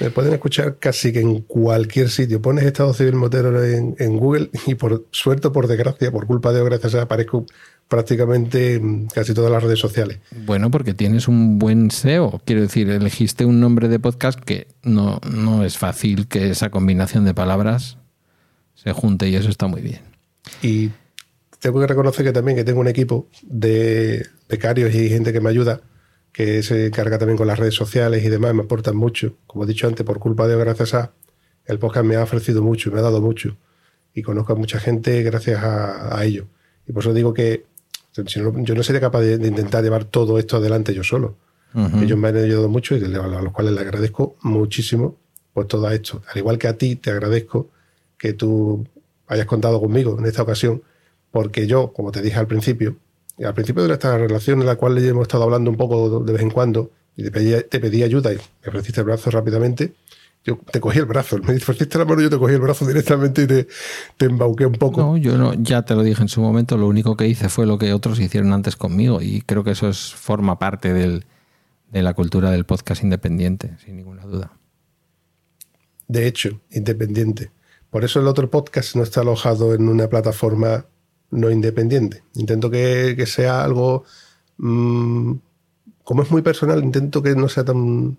Me 0.00 0.10
pueden 0.10 0.32
escuchar 0.32 0.78
casi 0.78 1.12
que 1.12 1.20
en 1.20 1.40
cualquier 1.40 2.08
sitio. 2.08 2.40
Pones 2.40 2.64
Estado 2.64 2.94
Civil 2.94 3.16
Motero 3.16 3.62
en, 3.62 3.96
en 3.98 4.16
Google 4.16 4.48
y 4.66 4.74
por 4.74 5.06
suerte 5.10 5.50
por 5.50 5.66
desgracia, 5.66 6.10
por 6.10 6.26
culpa 6.26 6.52
de 6.52 6.62
o 6.62 6.64
gracias 6.64 6.94
a 6.94 7.02
aparezco 7.02 7.44
prácticamente 7.88 8.74
en 8.76 9.08
casi 9.08 9.34
todas 9.34 9.50
las 9.50 9.62
redes 9.62 9.78
sociales. 9.78 10.20
Bueno, 10.46 10.70
porque 10.70 10.94
tienes 10.94 11.28
un 11.28 11.58
buen 11.58 11.90
SEO. 11.90 12.40
Quiero 12.46 12.62
decir, 12.62 12.88
elegiste 12.88 13.44
un 13.44 13.60
nombre 13.60 13.88
de 13.88 13.98
podcast 13.98 14.38
que 14.40 14.68
no, 14.82 15.20
no 15.30 15.64
es 15.64 15.76
fácil 15.76 16.28
que 16.28 16.50
esa 16.50 16.70
combinación 16.70 17.24
de 17.24 17.34
palabras 17.34 17.98
se 18.76 18.92
junte 18.92 19.28
y 19.28 19.34
eso 19.34 19.50
está 19.50 19.66
muy 19.66 19.82
bien. 19.82 20.00
Y 20.62 20.90
tengo 21.60 21.80
que 21.80 21.86
reconocer 21.86 22.24
que 22.24 22.32
también 22.32 22.56
que 22.56 22.64
tengo 22.64 22.80
un 22.80 22.88
equipo 22.88 23.28
de 23.42 24.26
becarios 24.48 24.94
y 24.94 25.08
gente 25.08 25.32
que 25.32 25.40
me 25.40 25.50
ayuda, 25.50 25.80
que 26.32 26.62
se 26.62 26.86
encarga 26.86 27.18
también 27.18 27.36
con 27.36 27.46
las 27.46 27.58
redes 27.58 27.74
sociales 27.74 28.24
y 28.24 28.28
demás, 28.28 28.54
me 28.54 28.62
aportan 28.62 28.96
mucho. 28.96 29.36
Como 29.46 29.64
he 29.64 29.66
dicho 29.66 29.86
antes, 29.86 30.04
por 30.04 30.18
culpa 30.18 30.48
de 30.48 30.56
gracias 30.56 30.94
a, 30.94 31.12
el 31.66 31.78
podcast 31.78 32.06
me 32.06 32.16
ha 32.16 32.22
ofrecido 32.22 32.62
mucho, 32.62 32.90
me 32.90 32.98
ha 32.98 33.02
dado 33.02 33.20
mucho. 33.20 33.56
Y 34.14 34.22
conozco 34.22 34.54
a 34.54 34.56
mucha 34.56 34.80
gente 34.80 35.22
gracias 35.22 35.62
a, 35.62 36.18
a 36.18 36.24
ello. 36.24 36.46
Y 36.86 36.92
por 36.92 37.02
eso 37.02 37.14
digo 37.14 37.32
que 37.32 37.66
si 38.26 38.40
no, 38.40 38.52
yo 38.64 38.74
no 38.74 38.82
sería 38.82 39.00
capaz 39.00 39.20
de, 39.20 39.38
de 39.38 39.48
intentar 39.48 39.84
llevar 39.84 40.04
todo 40.04 40.38
esto 40.38 40.56
adelante 40.56 40.94
yo 40.94 41.04
solo. 41.04 41.36
Ellos 41.72 42.18
me 42.18 42.26
han 42.26 42.36
ayudado 42.36 42.68
mucho 42.68 42.96
y 42.96 43.04
a 43.04 43.06
los 43.06 43.52
cuales 43.52 43.72
les 43.72 43.82
agradezco 43.82 44.34
muchísimo 44.42 45.16
por 45.52 45.66
todo 45.66 45.88
esto. 45.88 46.20
Al 46.28 46.38
igual 46.38 46.58
que 46.58 46.66
a 46.66 46.76
ti, 46.76 46.96
te 46.96 47.10
agradezco 47.10 47.70
que 48.18 48.32
tú 48.32 48.88
hayas 49.28 49.46
contado 49.46 49.80
conmigo 49.80 50.18
en 50.18 50.26
esta 50.26 50.42
ocasión, 50.42 50.82
porque 51.30 51.66
yo, 51.66 51.92
como 51.92 52.12
te 52.12 52.22
dije 52.22 52.38
al 52.38 52.46
principio, 52.46 52.96
y 53.38 53.44
al 53.44 53.54
principio 53.54 53.82
de 53.82 53.88
nuestra 53.88 54.18
relación 54.18 54.60
en 54.60 54.66
la 54.66 54.76
cual 54.76 54.98
hemos 54.98 55.22
estado 55.22 55.44
hablando 55.44 55.70
un 55.70 55.76
poco 55.76 56.20
de 56.20 56.32
vez 56.32 56.42
en 56.42 56.50
cuando, 56.50 56.90
y 57.16 57.22
te 57.22 57.30
pedí, 57.30 57.54
te 57.68 57.80
pedí 57.80 58.02
ayuda 58.02 58.32
y 58.32 58.36
me 58.36 58.68
ofreciste 58.68 59.00
el 59.00 59.06
brazo 59.06 59.30
rápidamente, 59.30 59.94
yo 60.44 60.58
te 60.70 60.80
cogí 60.80 60.98
el 60.98 61.04
brazo, 61.04 61.38
me 61.46 61.56
ofreciste 61.56 61.98
la 61.98 62.04
mano 62.04 62.20
y 62.20 62.24
yo 62.24 62.30
te 62.30 62.38
cogí 62.38 62.54
el 62.54 62.60
brazo 62.60 62.86
directamente 62.86 63.42
y 63.42 63.46
te, 63.46 63.68
te 64.16 64.26
embauqué 64.26 64.66
un 64.66 64.74
poco. 64.74 65.00
No, 65.00 65.16
yo 65.16 65.36
no, 65.36 65.54
ya 65.54 65.82
te 65.82 65.94
lo 65.94 66.02
dije 66.02 66.22
en 66.22 66.28
su 66.28 66.40
momento, 66.40 66.76
lo 66.76 66.86
único 66.86 67.16
que 67.16 67.28
hice 67.28 67.48
fue 67.48 67.66
lo 67.66 67.78
que 67.78 67.92
otros 67.92 68.18
hicieron 68.20 68.52
antes 68.52 68.76
conmigo 68.76 69.20
y 69.22 69.42
creo 69.42 69.64
que 69.64 69.72
eso 69.72 69.88
es, 69.88 70.12
forma 70.12 70.58
parte 70.58 70.92
del, 70.92 71.24
de 71.90 72.02
la 72.02 72.14
cultura 72.14 72.50
del 72.50 72.64
podcast 72.64 73.02
independiente, 73.02 73.76
sin 73.84 73.96
ninguna 73.96 74.24
duda. 74.24 74.52
de 76.08 76.26
hecho, 76.26 76.60
independiente. 76.70 77.52
Por 77.90 78.04
eso 78.04 78.20
el 78.20 78.28
otro 78.28 78.50
podcast 78.50 78.94
no 78.94 79.02
está 79.02 79.22
alojado 79.22 79.74
en 79.74 79.88
una 79.88 80.08
plataforma 80.08 80.86
no 81.30 81.50
independiente. 81.50 82.22
Intento 82.34 82.70
que, 82.70 83.14
que 83.16 83.26
sea 83.26 83.62
algo, 83.64 84.04
mm, 84.58 85.34
como 86.04 86.22
es 86.22 86.30
muy 86.30 86.42
personal, 86.42 86.82
intento 86.82 87.22
que 87.22 87.34
no 87.34 87.48
sea 87.48 87.64
tan, 87.64 88.16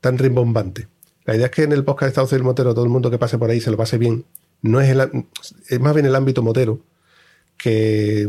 tan 0.00 0.18
rimbombante. 0.18 0.88
La 1.24 1.34
idea 1.36 1.46
es 1.46 1.52
que 1.52 1.62
en 1.62 1.72
el 1.72 1.84
podcast 1.84 2.02
de 2.04 2.08
Estado 2.08 2.26
Civil 2.26 2.44
Motero 2.44 2.74
todo 2.74 2.84
el 2.84 2.90
mundo 2.90 3.10
que 3.10 3.18
pase 3.18 3.38
por 3.38 3.50
ahí 3.50 3.60
se 3.60 3.70
lo 3.70 3.76
pase 3.76 3.98
bien. 3.98 4.24
No 4.62 4.80
es, 4.80 4.88
el, 4.90 5.26
es 5.68 5.80
más 5.80 5.94
bien 5.94 6.06
el 6.06 6.14
ámbito 6.14 6.42
motero 6.42 6.80
que, 7.56 8.28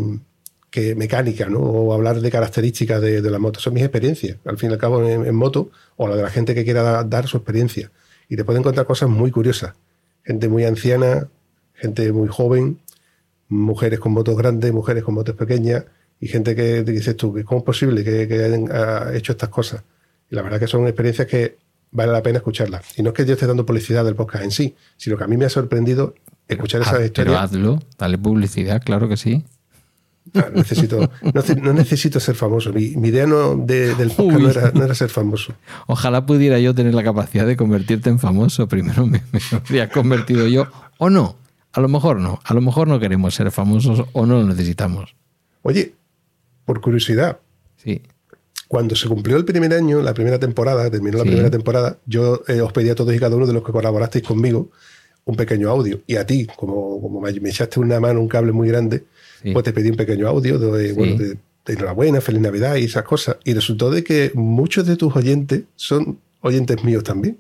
que 0.70 0.96
mecánica, 0.96 1.48
¿no? 1.48 1.60
O 1.60 1.94
hablar 1.94 2.20
de 2.22 2.32
características 2.32 3.02
de, 3.02 3.22
la 3.22 3.40
moto. 3.40 3.60
Son 3.60 3.74
mis 3.74 3.84
experiencias, 3.84 4.38
al 4.46 4.58
fin 4.58 4.70
y 4.70 4.74
al 4.74 4.80
cabo, 4.80 5.04
en, 5.08 5.26
en 5.26 5.36
moto, 5.36 5.72
o 5.98 6.08
la 6.08 6.16
de 6.16 6.24
la 6.24 6.30
gente 6.30 6.54
que 6.56 6.64
quiera 6.64 6.84
da- 6.84 7.04
dar 7.04 7.28
su 7.28 7.38
experiencia. 7.38 7.92
Y 8.30 8.36
te 8.36 8.44
pueden 8.44 8.62
encontrar 8.62 8.86
cosas 8.86 9.10
muy 9.10 9.32
curiosas. 9.32 9.74
Gente 10.24 10.50
muy 10.50 10.66
anciana, 10.66 11.28
gente 11.74 12.12
muy 12.12 12.28
joven, 12.28 12.80
mujeres 13.50 14.00
con 14.00 14.12
motos 14.14 14.38
grandes, 14.38 14.72
mujeres 14.74 15.04
con 15.04 15.14
motos 15.16 15.36
pequeñas, 15.36 15.86
y 16.20 16.28
gente 16.28 16.56
que 16.56 16.82
te 16.84 16.92
dices 16.92 17.16
tú, 17.18 17.34
que 17.34 17.44
¿cómo 17.44 17.60
es 17.60 17.66
posible 17.66 18.04
que, 18.04 18.28
que 18.28 18.44
hayan 18.44 18.70
ah, 18.72 19.10
hecho 19.14 19.34
estas 19.34 19.50
cosas? 19.50 19.84
Y 20.32 20.36
la 20.36 20.42
verdad 20.42 20.60
que 20.60 20.68
son 20.68 20.88
experiencias 20.88 21.28
que 21.28 21.58
vale 21.92 22.12
la 22.12 22.24
pena 22.24 22.38
escucharlas. 22.38 22.98
Y 22.98 23.04
no 23.04 23.10
es 23.10 23.16
que 23.16 23.26
yo 23.26 23.34
esté 23.34 23.46
dando 23.48 23.66
publicidad 23.66 24.04
del 24.06 24.16
podcast 24.16 24.44
en 24.44 24.52
sí, 24.52 24.76
sino 24.98 25.18
que 25.18 25.24
a 25.24 25.28
mí 25.28 25.38
me 25.38 25.46
ha 25.46 25.50
sorprendido 25.50 26.16
escuchar 26.48 26.82
esas 26.82 26.94
Haz- 26.94 26.98
pero 27.00 27.06
historias. 27.32 27.44
hazlo, 27.44 27.80
dale 27.98 28.18
publicidad, 28.18 28.82
claro 28.84 29.08
que 29.10 29.18
sí. 29.18 29.46
Ah, 30.34 30.48
necesito, 30.54 31.00
no, 31.22 31.44
no 31.62 31.74
necesito 31.74 32.20
ser 32.20 32.34
famoso. 32.36 32.74
Mi, 32.74 32.96
mi 32.96 33.10
idea 33.10 33.28
no, 33.28 33.56
de- 33.56 33.94
del 33.96 34.10
podcast 34.10 34.40
no 34.42 34.50
era, 34.50 34.72
no 34.74 34.84
era 34.84 34.96
ser 34.96 35.10
famoso. 35.10 35.54
Ojalá 35.86 36.26
pudiera 36.26 36.60
yo 36.60 36.74
tener 36.74 36.96
la 36.96 37.04
capacidad 37.04 37.46
de 37.46 37.56
convertirte 37.56 38.10
en 38.10 38.18
famoso. 38.20 38.68
Primero 38.68 39.06
me, 39.06 39.22
me 39.32 39.40
habría 39.52 39.90
convertido 39.90 40.48
yo, 40.48 40.68
o 40.98 41.10
no. 41.12 41.36
A 41.76 41.82
lo 41.82 41.88
mejor 41.90 42.18
no. 42.20 42.40
A 42.44 42.54
lo 42.54 42.62
mejor 42.62 42.88
no 42.88 43.00
queremos 43.00 43.36
ser 43.36 43.52
famosos 43.52 44.04
o 44.14 44.26
no 44.26 44.40
lo 44.40 44.46
necesitamos. 44.48 45.16
Oye, 45.62 45.94
por 46.66 46.80
curiosidad, 46.82 47.40
Sí. 47.78 48.02
cuando 48.68 48.96
se 48.96 49.08
cumplió 49.08 49.38
el 49.38 49.46
primer 49.46 49.74
año, 49.74 50.02
la 50.02 50.14
primera 50.14 50.40
temporada, 50.40 50.90
terminó 50.90 51.18
la 51.18 51.24
Sí. 51.24 51.30
primera 51.30 51.52
temporada, 51.52 51.98
yo 52.06 52.42
eh, 52.48 52.62
os 52.62 52.72
pedí 52.72 52.90
a 52.90 52.96
todos 52.96 53.14
y 53.14 53.20
cada 53.20 53.36
uno 53.36 53.46
de 53.46 53.54
los 53.54 53.64
que 53.64 53.72
colaborasteis 53.72 54.24
conmigo 54.26 54.70
un 55.26 55.36
pequeño 55.36 55.70
audio. 55.70 56.02
Y 56.08 56.16
a 56.16 56.26
ti, 56.26 56.48
como, 56.56 57.02
como 57.02 57.20
me 57.20 57.30
echaste 57.50 57.80
una 57.80 58.00
mano, 58.00 58.22
un 58.22 58.28
cable 58.28 58.52
muy 58.54 58.68
grande, 58.70 59.04
Sí. 59.44 59.52
pues 59.52 59.64
te 59.66 59.74
pedí 59.74 59.90
un 59.90 59.98
pequeño 59.98 60.28
audio 60.28 60.58
de, 60.60 60.90
Sí. 60.90 60.94
bueno, 60.94 61.18
de, 61.18 61.38
de 61.66 61.74
enhorabuena, 61.74 62.22
feliz 62.22 62.42
Navidad 62.42 62.76
y 62.78 62.86
esas 62.86 63.04
cosas. 63.04 63.38
Y 63.44 63.54
resultó 63.54 63.90
de 63.92 64.04
que 64.04 64.32
muchos 64.34 64.86
de 64.88 64.96
tus 64.96 65.16
oyentes 65.16 65.64
son 65.76 66.20
oyentes 66.42 66.84
míos 66.84 67.04
también. 67.04 67.38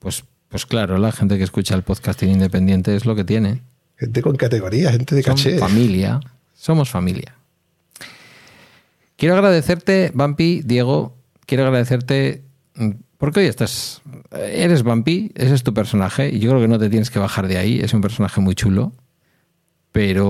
Pues, 0.00 0.22
pues 0.54 0.66
claro, 0.66 0.98
la 0.98 1.10
gente 1.10 1.36
que 1.36 1.42
escucha 1.42 1.74
el 1.74 1.82
podcasting 1.82 2.30
independiente 2.30 2.94
es 2.94 3.06
lo 3.06 3.16
que 3.16 3.24
tiene. 3.24 3.62
Gente 3.96 4.22
con 4.22 4.36
categoría, 4.36 4.92
gente 4.92 5.16
de 5.16 5.24
Son 5.24 5.34
caché. 5.34 5.58
familia. 5.58 6.20
Somos 6.52 6.90
familia. 6.90 7.34
Quiero 9.16 9.34
agradecerte, 9.34 10.12
Vampi, 10.14 10.62
Diego, 10.64 11.16
quiero 11.44 11.64
agradecerte 11.64 12.44
mm, 12.76 12.90
Porque 13.18 13.40
hoy 13.40 13.46
estás. 13.46 14.00
Eres 14.30 14.84
Bumpy, 14.84 15.32
ese 15.34 15.54
es 15.54 15.64
tu 15.64 15.74
personaje, 15.74 16.28
y 16.28 16.38
yo 16.38 16.50
creo 16.50 16.62
que 16.62 16.68
no 16.68 16.78
te 16.78 16.88
tienes 16.88 17.10
que 17.10 17.18
bajar 17.18 17.48
de 17.48 17.58
ahí. 17.58 17.80
Es 17.80 17.92
un 17.92 18.00
personaje 18.00 18.40
muy 18.40 18.54
chulo. 18.54 18.92
Pero 19.90 20.28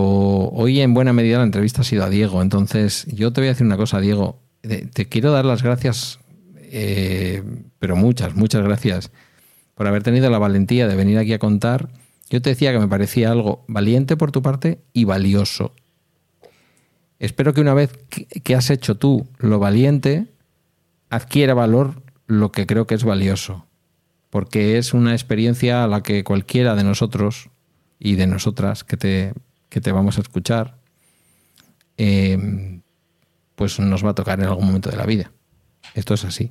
hoy, 0.55 0.81
en 0.81 0.95
buena 0.95 1.13
medida, 1.13 1.37
la 1.37 1.45
entrevista 1.45 1.83
ha 1.83 1.85
sido 1.85 2.03
a 2.03 2.09
Diego. 2.09 2.41
Entonces, 2.41 3.05
yo 3.13 3.31
te 3.35 3.43
voy 3.43 3.49
a 3.49 3.51
decir 3.51 3.67
una 3.67 3.77
cosa, 3.77 4.01
Diego. 4.01 4.41
Te 4.63 5.07
quiero 5.07 5.33
dar 5.33 5.45
las 5.45 5.63
gracias, 5.63 6.19
eh, 6.63 7.43
pero 7.79 7.95
muchas, 7.95 8.35
muchas 8.35 8.63
gracias, 8.65 9.11
por 9.75 9.87
haber 9.87 10.03
tenido 10.03 10.31
la 10.31 10.39
valentía 10.39 10.89
de 10.89 10.97
venir 10.97 11.19
aquí 11.19 11.33
a 11.33 11.39
contar. 11.39 11.89
Yo 12.31 12.41
te 12.41 12.51
decía 12.51 12.73
que 12.73 12.79
me 12.79 12.89
parecía 12.89 13.31
algo 13.31 13.65
valiente 13.69 14.17
por 14.17 14.33
tu 14.33 14.43
parte 14.43 14.81
y 14.93 15.05
valioso. 15.05 15.75
Espero 17.19 17.55
que 17.55 17.61
una 17.61 17.75
vez 17.75 17.93
que 18.43 18.55
has 18.55 18.71
hecho 18.71 18.97
tú 18.97 19.29
lo 19.39 19.59
valiente, 19.59 20.27
adquiera 21.11 21.55
valor 21.55 22.03
lo 22.27 22.53
que 22.53 22.67
creo 22.67 22.87
que 22.87 22.95
es 22.95 23.05
valioso, 23.05 23.67
porque 24.31 24.79
es 24.79 24.95
una 24.95 25.13
experiencia 25.13 25.85
a 25.85 25.87
la 25.87 26.03
que 26.03 26.25
cualquiera 26.25 26.75
de 26.75 26.85
nosotros 26.85 27.51
y 27.99 28.17
de 28.17 28.27
nosotras 28.27 28.85
que 28.85 28.97
te, 28.97 29.33
que 29.69 29.81
te 29.81 29.93
vamos 29.93 30.19
a 30.19 30.23
escuchar, 30.23 30.77
eh, 31.97 32.81
pues 33.55 33.79
nos 33.79 34.05
va 34.05 34.11
a 34.11 34.15
tocar 34.15 34.41
en 34.41 34.47
algún 34.47 34.67
momento 34.67 34.91
de 34.91 34.97
la 34.97 35.07
vida. 35.07 35.31
Esto 35.95 36.15
es 36.15 36.25
así. 36.25 36.51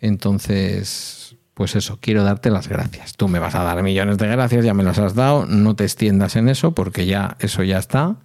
Entonces, 0.00 1.19
pues 1.60 1.76
eso, 1.76 1.98
quiero 2.00 2.24
darte 2.24 2.48
las 2.48 2.68
gracias. 2.68 3.18
Tú 3.18 3.28
me 3.28 3.38
vas 3.38 3.54
a 3.54 3.62
dar 3.62 3.82
millones 3.82 4.16
de 4.16 4.26
gracias, 4.26 4.64
ya 4.64 4.72
me 4.72 4.82
las 4.82 4.98
has 4.98 5.14
dado, 5.14 5.44
no 5.44 5.76
te 5.76 5.84
extiendas 5.84 6.34
en 6.36 6.48
eso 6.48 6.72
porque 6.72 7.04
ya 7.04 7.36
eso 7.38 7.62
ya 7.62 7.76
está, 7.76 8.16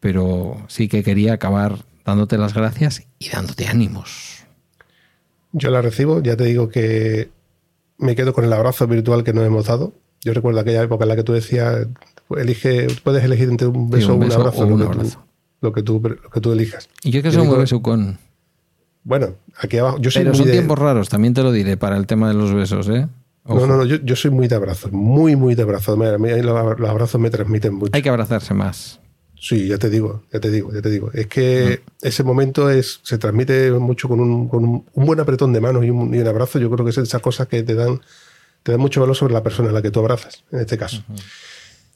pero 0.00 0.56
sí 0.66 0.88
que 0.88 1.04
quería 1.04 1.34
acabar 1.34 1.84
dándote 2.04 2.36
las 2.36 2.54
gracias 2.54 3.06
y 3.20 3.28
dándote 3.28 3.68
ánimos. 3.68 4.42
Yo 5.52 5.70
la 5.70 5.82
recibo, 5.82 6.20
ya 6.20 6.36
te 6.36 6.46
digo 6.46 6.68
que 6.68 7.30
me 7.96 8.16
quedo 8.16 8.32
con 8.32 8.44
el 8.44 8.52
abrazo 8.52 8.88
virtual 8.88 9.22
que 9.22 9.32
nos 9.32 9.46
hemos 9.46 9.66
dado. 9.66 9.92
Yo 10.24 10.34
recuerdo 10.34 10.58
aquella 10.58 10.82
época 10.82 11.04
en 11.04 11.10
la 11.10 11.14
que 11.14 11.22
tú 11.22 11.34
decías, 11.34 11.86
elige, 12.36 12.88
puedes 13.04 13.22
elegir 13.22 13.50
entre 13.50 13.68
un 13.68 13.88
beso, 13.88 14.14
o 14.14 14.16
un 14.16 14.32
abrazo, 14.32 14.66
lo, 14.66 15.72
Que 15.72 15.84
tú, 15.84 16.02
lo, 16.02 16.28
que 16.28 16.40
tú, 16.40 16.50
elijas. 16.50 16.88
Y 17.04 17.12
yo 17.12 17.22
que 17.22 17.30
soy 17.30 17.46
muy 17.46 17.58
besucón. 17.58 18.18
Bueno, 19.08 19.36
aquí 19.56 19.78
abajo. 19.78 19.98
Yo 19.98 20.10
soy 20.10 20.22
Pero 20.22 20.34
son 20.34 20.50
tiempos 20.50 20.78
raros, 20.78 21.08
también 21.08 21.32
te 21.32 21.42
lo 21.42 21.50
diré, 21.50 21.78
para 21.78 21.96
el 21.96 22.06
tema 22.06 22.28
de 22.28 22.34
los 22.34 22.52
besos, 22.52 22.90
¿eh? 22.90 23.08
No, 23.46 23.66
no, 23.66 23.78
no, 23.78 23.84
yo, 23.86 24.16
soy 24.16 24.30
muy 24.30 24.48
de 24.48 24.54
abrazos, 24.54 24.92
muy, 24.92 25.34
muy 25.34 25.54
de 25.54 25.62
abrazos. 25.62 25.96
Mira, 25.96 26.18
los, 26.18 26.78
los 26.78 26.90
abrazos 26.90 27.18
me 27.18 27.30
transmiten 27.30 27.72
mucho. 27.72 27.92
Hay 27.94 28.02
que 28.02 28.10
abrazarse 28.10 28.52
más. 28.52 29.00
Sí, 29.40 29.66
ya 29.66 29.78
te 29.78 29.88
digo, 29.88 30.24
ya 30.30 30.40
te 30.40 30.50
digo, 30.50 30.74
ya 30.74 30.82
te 30.82 30.90
digo. 30.90 31.10
Es 31.14 31.26
que 31.26 31.80
ese 32.02 32.22
momento 32.22 32.68
es, 32.68 33.00
se 33.02 33.16
transmite 33.16 33.70
mucho 33.70 34.08
con 34.08 34.20
un, 34.20 34.46
con 34.46 34.64
un, 34.64 34.84
buen 34.92 35.20
apretón 35.20 35.54
de 35.54 35.62
manos 35.62 35.86
y 35.86 35.90
un, 35.90 36.14
y 36.14 36.18
un, 36.18 36.26
abrazo. 36.26 36.58
Yo 36.58 36.70
creo 36.70 36.84
que 36.84 36.90
es 36.90 36.98
esas 36.98 37.22
cosas 37.22 37.48
que 37.48 37.62
te 37.62 37.74
dan, 37.74 38.02
te 38.62 38.72
dan 38.72 38.80
mucho 38.82 39.00
valor 39.00 39.16
sobre 39.16 39.32
la 39.32 39.42
persona 39.42 39.70
a 39.70 39.72
la 39.72 39.80
que 39.80 39.90
tú 39.90 40.00
abrazas, 40.00 40.44
en 40.52 40.60
este 40.60 40.76
caso. 40.76 41.02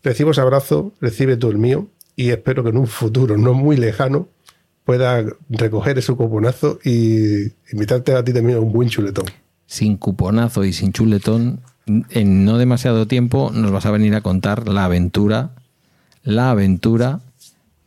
Recibo 0.02 0.30
ese 0.30 0.40
abrazo, 0.40 0.94
recibe 1.02 1.36
tú 1.36 1.50
el 1.50 1.58
mío 1.58 1.88
y 2.16 2.30
espero 2.30 2.62
que 2.62 2.70
en 2.70 2.78
un 2.78 2.86
futuro 2.86 3.36
no 3.36 3.52
muy 3.52 3.76
lejano 3.76 4.28
pueda 4.84 5.24
recoger 5.48 5.98
ese 5.98 6.14
cuponazo 6.14 6.78
y 6.84 7.52
invitarte 7.72 8.14
a 8.14 8.24
ti 8.24 8.32
también 8.32 8.58
a 8.58 8.60
un 8.60 8.72
buen 8.72 8.88
chuletón. 8.88 9.26
Sin 9.66 9.96
cuponazo 9.96 10.64
y 10.64 10.72
sin 10.72 10.92
chuletón, 10.92 11.60
en 11.86 12.44
no 12.44 12.58
demasiado 12.58 13.06
tiempo 13.06 13.50
nos 13.52 13.70
vas 13.70 13.86
a 13.86 13.90
venir 13.90 14.14
a 14.14 14.20
contar 14.20 14.68
la 14.68 14.84
aventura, 14.84 15.50
la 16.22 16.50
aventura 16.50 17.20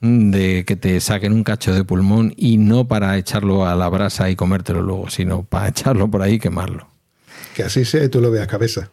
de 0.01 0.65
que 0.65 0.75
te 0.75 0.99
saquen 0.99 1.33
un 1.33 1.43
cacho 1.43 1.73
de 1.73 1.83
pulmón 1.83 2.33
y 2.37 2.57
no 2.57 2.87
para 2.87 3.17
echarlo 3.17 3.65
a 3.65 3.75
la 3.75 3.89
brasa 3.89 4.29
y 4.29 4.35
comértelo 4.35 4.81
luego, 4.81 5.09
sino 5.09 5.43
para 5.43 5.67
echarlo 5.69 6.09
por 6.09 6.21
ahí 6.21 6.33
y 6.33 6.39
quemarlo. 6.39 6.87
Que 7.55 7.63
así 7.63 7.85
sea 7.85 8.03
y 8.03 8.09
tú 8.09 8.21
lo 8.21 8.31
veas 8.31 8.47
cabeza. 8.47 8.91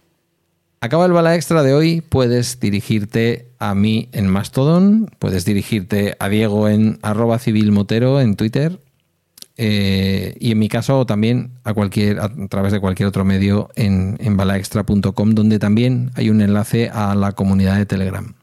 Acaba 0.83 1.07
el 1.07 1.13
bala 1.13 1.37
extra 1.37 1.63
de 1.63 1.75
hoy, 1.75 2.01
puedes 2.01 2.59
dirigirte 2.59 3.47
a 3.61 3.73
mí 3.73 4.09
en 4.11 4.27
Mastodon, 4.27 5.09
puedes 5.21 5.45
dirigirte 5.45 6.17
a 6.19 6.29
Diego 6.29 6.69
en 6.69 6.99
arroba 7.03 7.39
civilmotero 7.39 8.21
en 8.21 8.35
Twitter 8.35 8.81
eh, 9.57 10.37
y 10.41 10.51
en 10.51 10.59
mi 10.59 10.69
caso 10.69 11.07
también 11.07 11.53
a, 11.63 11.73
cualquier, 11.73 12.19
a 12.19 12.33
través 12.49 12.73
de 12.73 12.81
cualquier 12.81 13.07
otro 13.07 13.25
medio 13.25 13.69
en, 13.77 14.17
en 14.19 14.37
balaextra.com 14.37 15.35
donde 15.37 15.61
también 15.61 16.11
hay 16.17 16.31
un 16.31 16.41
enlace 16.41 16.91
a 16.93 17.15
la 17.15 17.31
comunidad 17.31 17.77
de 17.77 17.87
Telegram. 17.87 18.35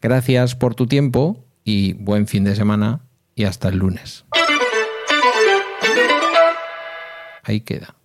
Gracias 0.00 0.54
por 0.54 0.76
tu 0.76 0.86
tiempo 0.86 1.44
y 1.64 1.94
buen 1.94 2.28
fin 2.28 2.44
de 2.44 2.54
semana 2.54 3.00
y 3.34 3.46
hasta 3.46 3.68
el 3.68 3.78
lunes. 3.78 4.24
Ahí 7.42 7.62
queda. 7.62 7.96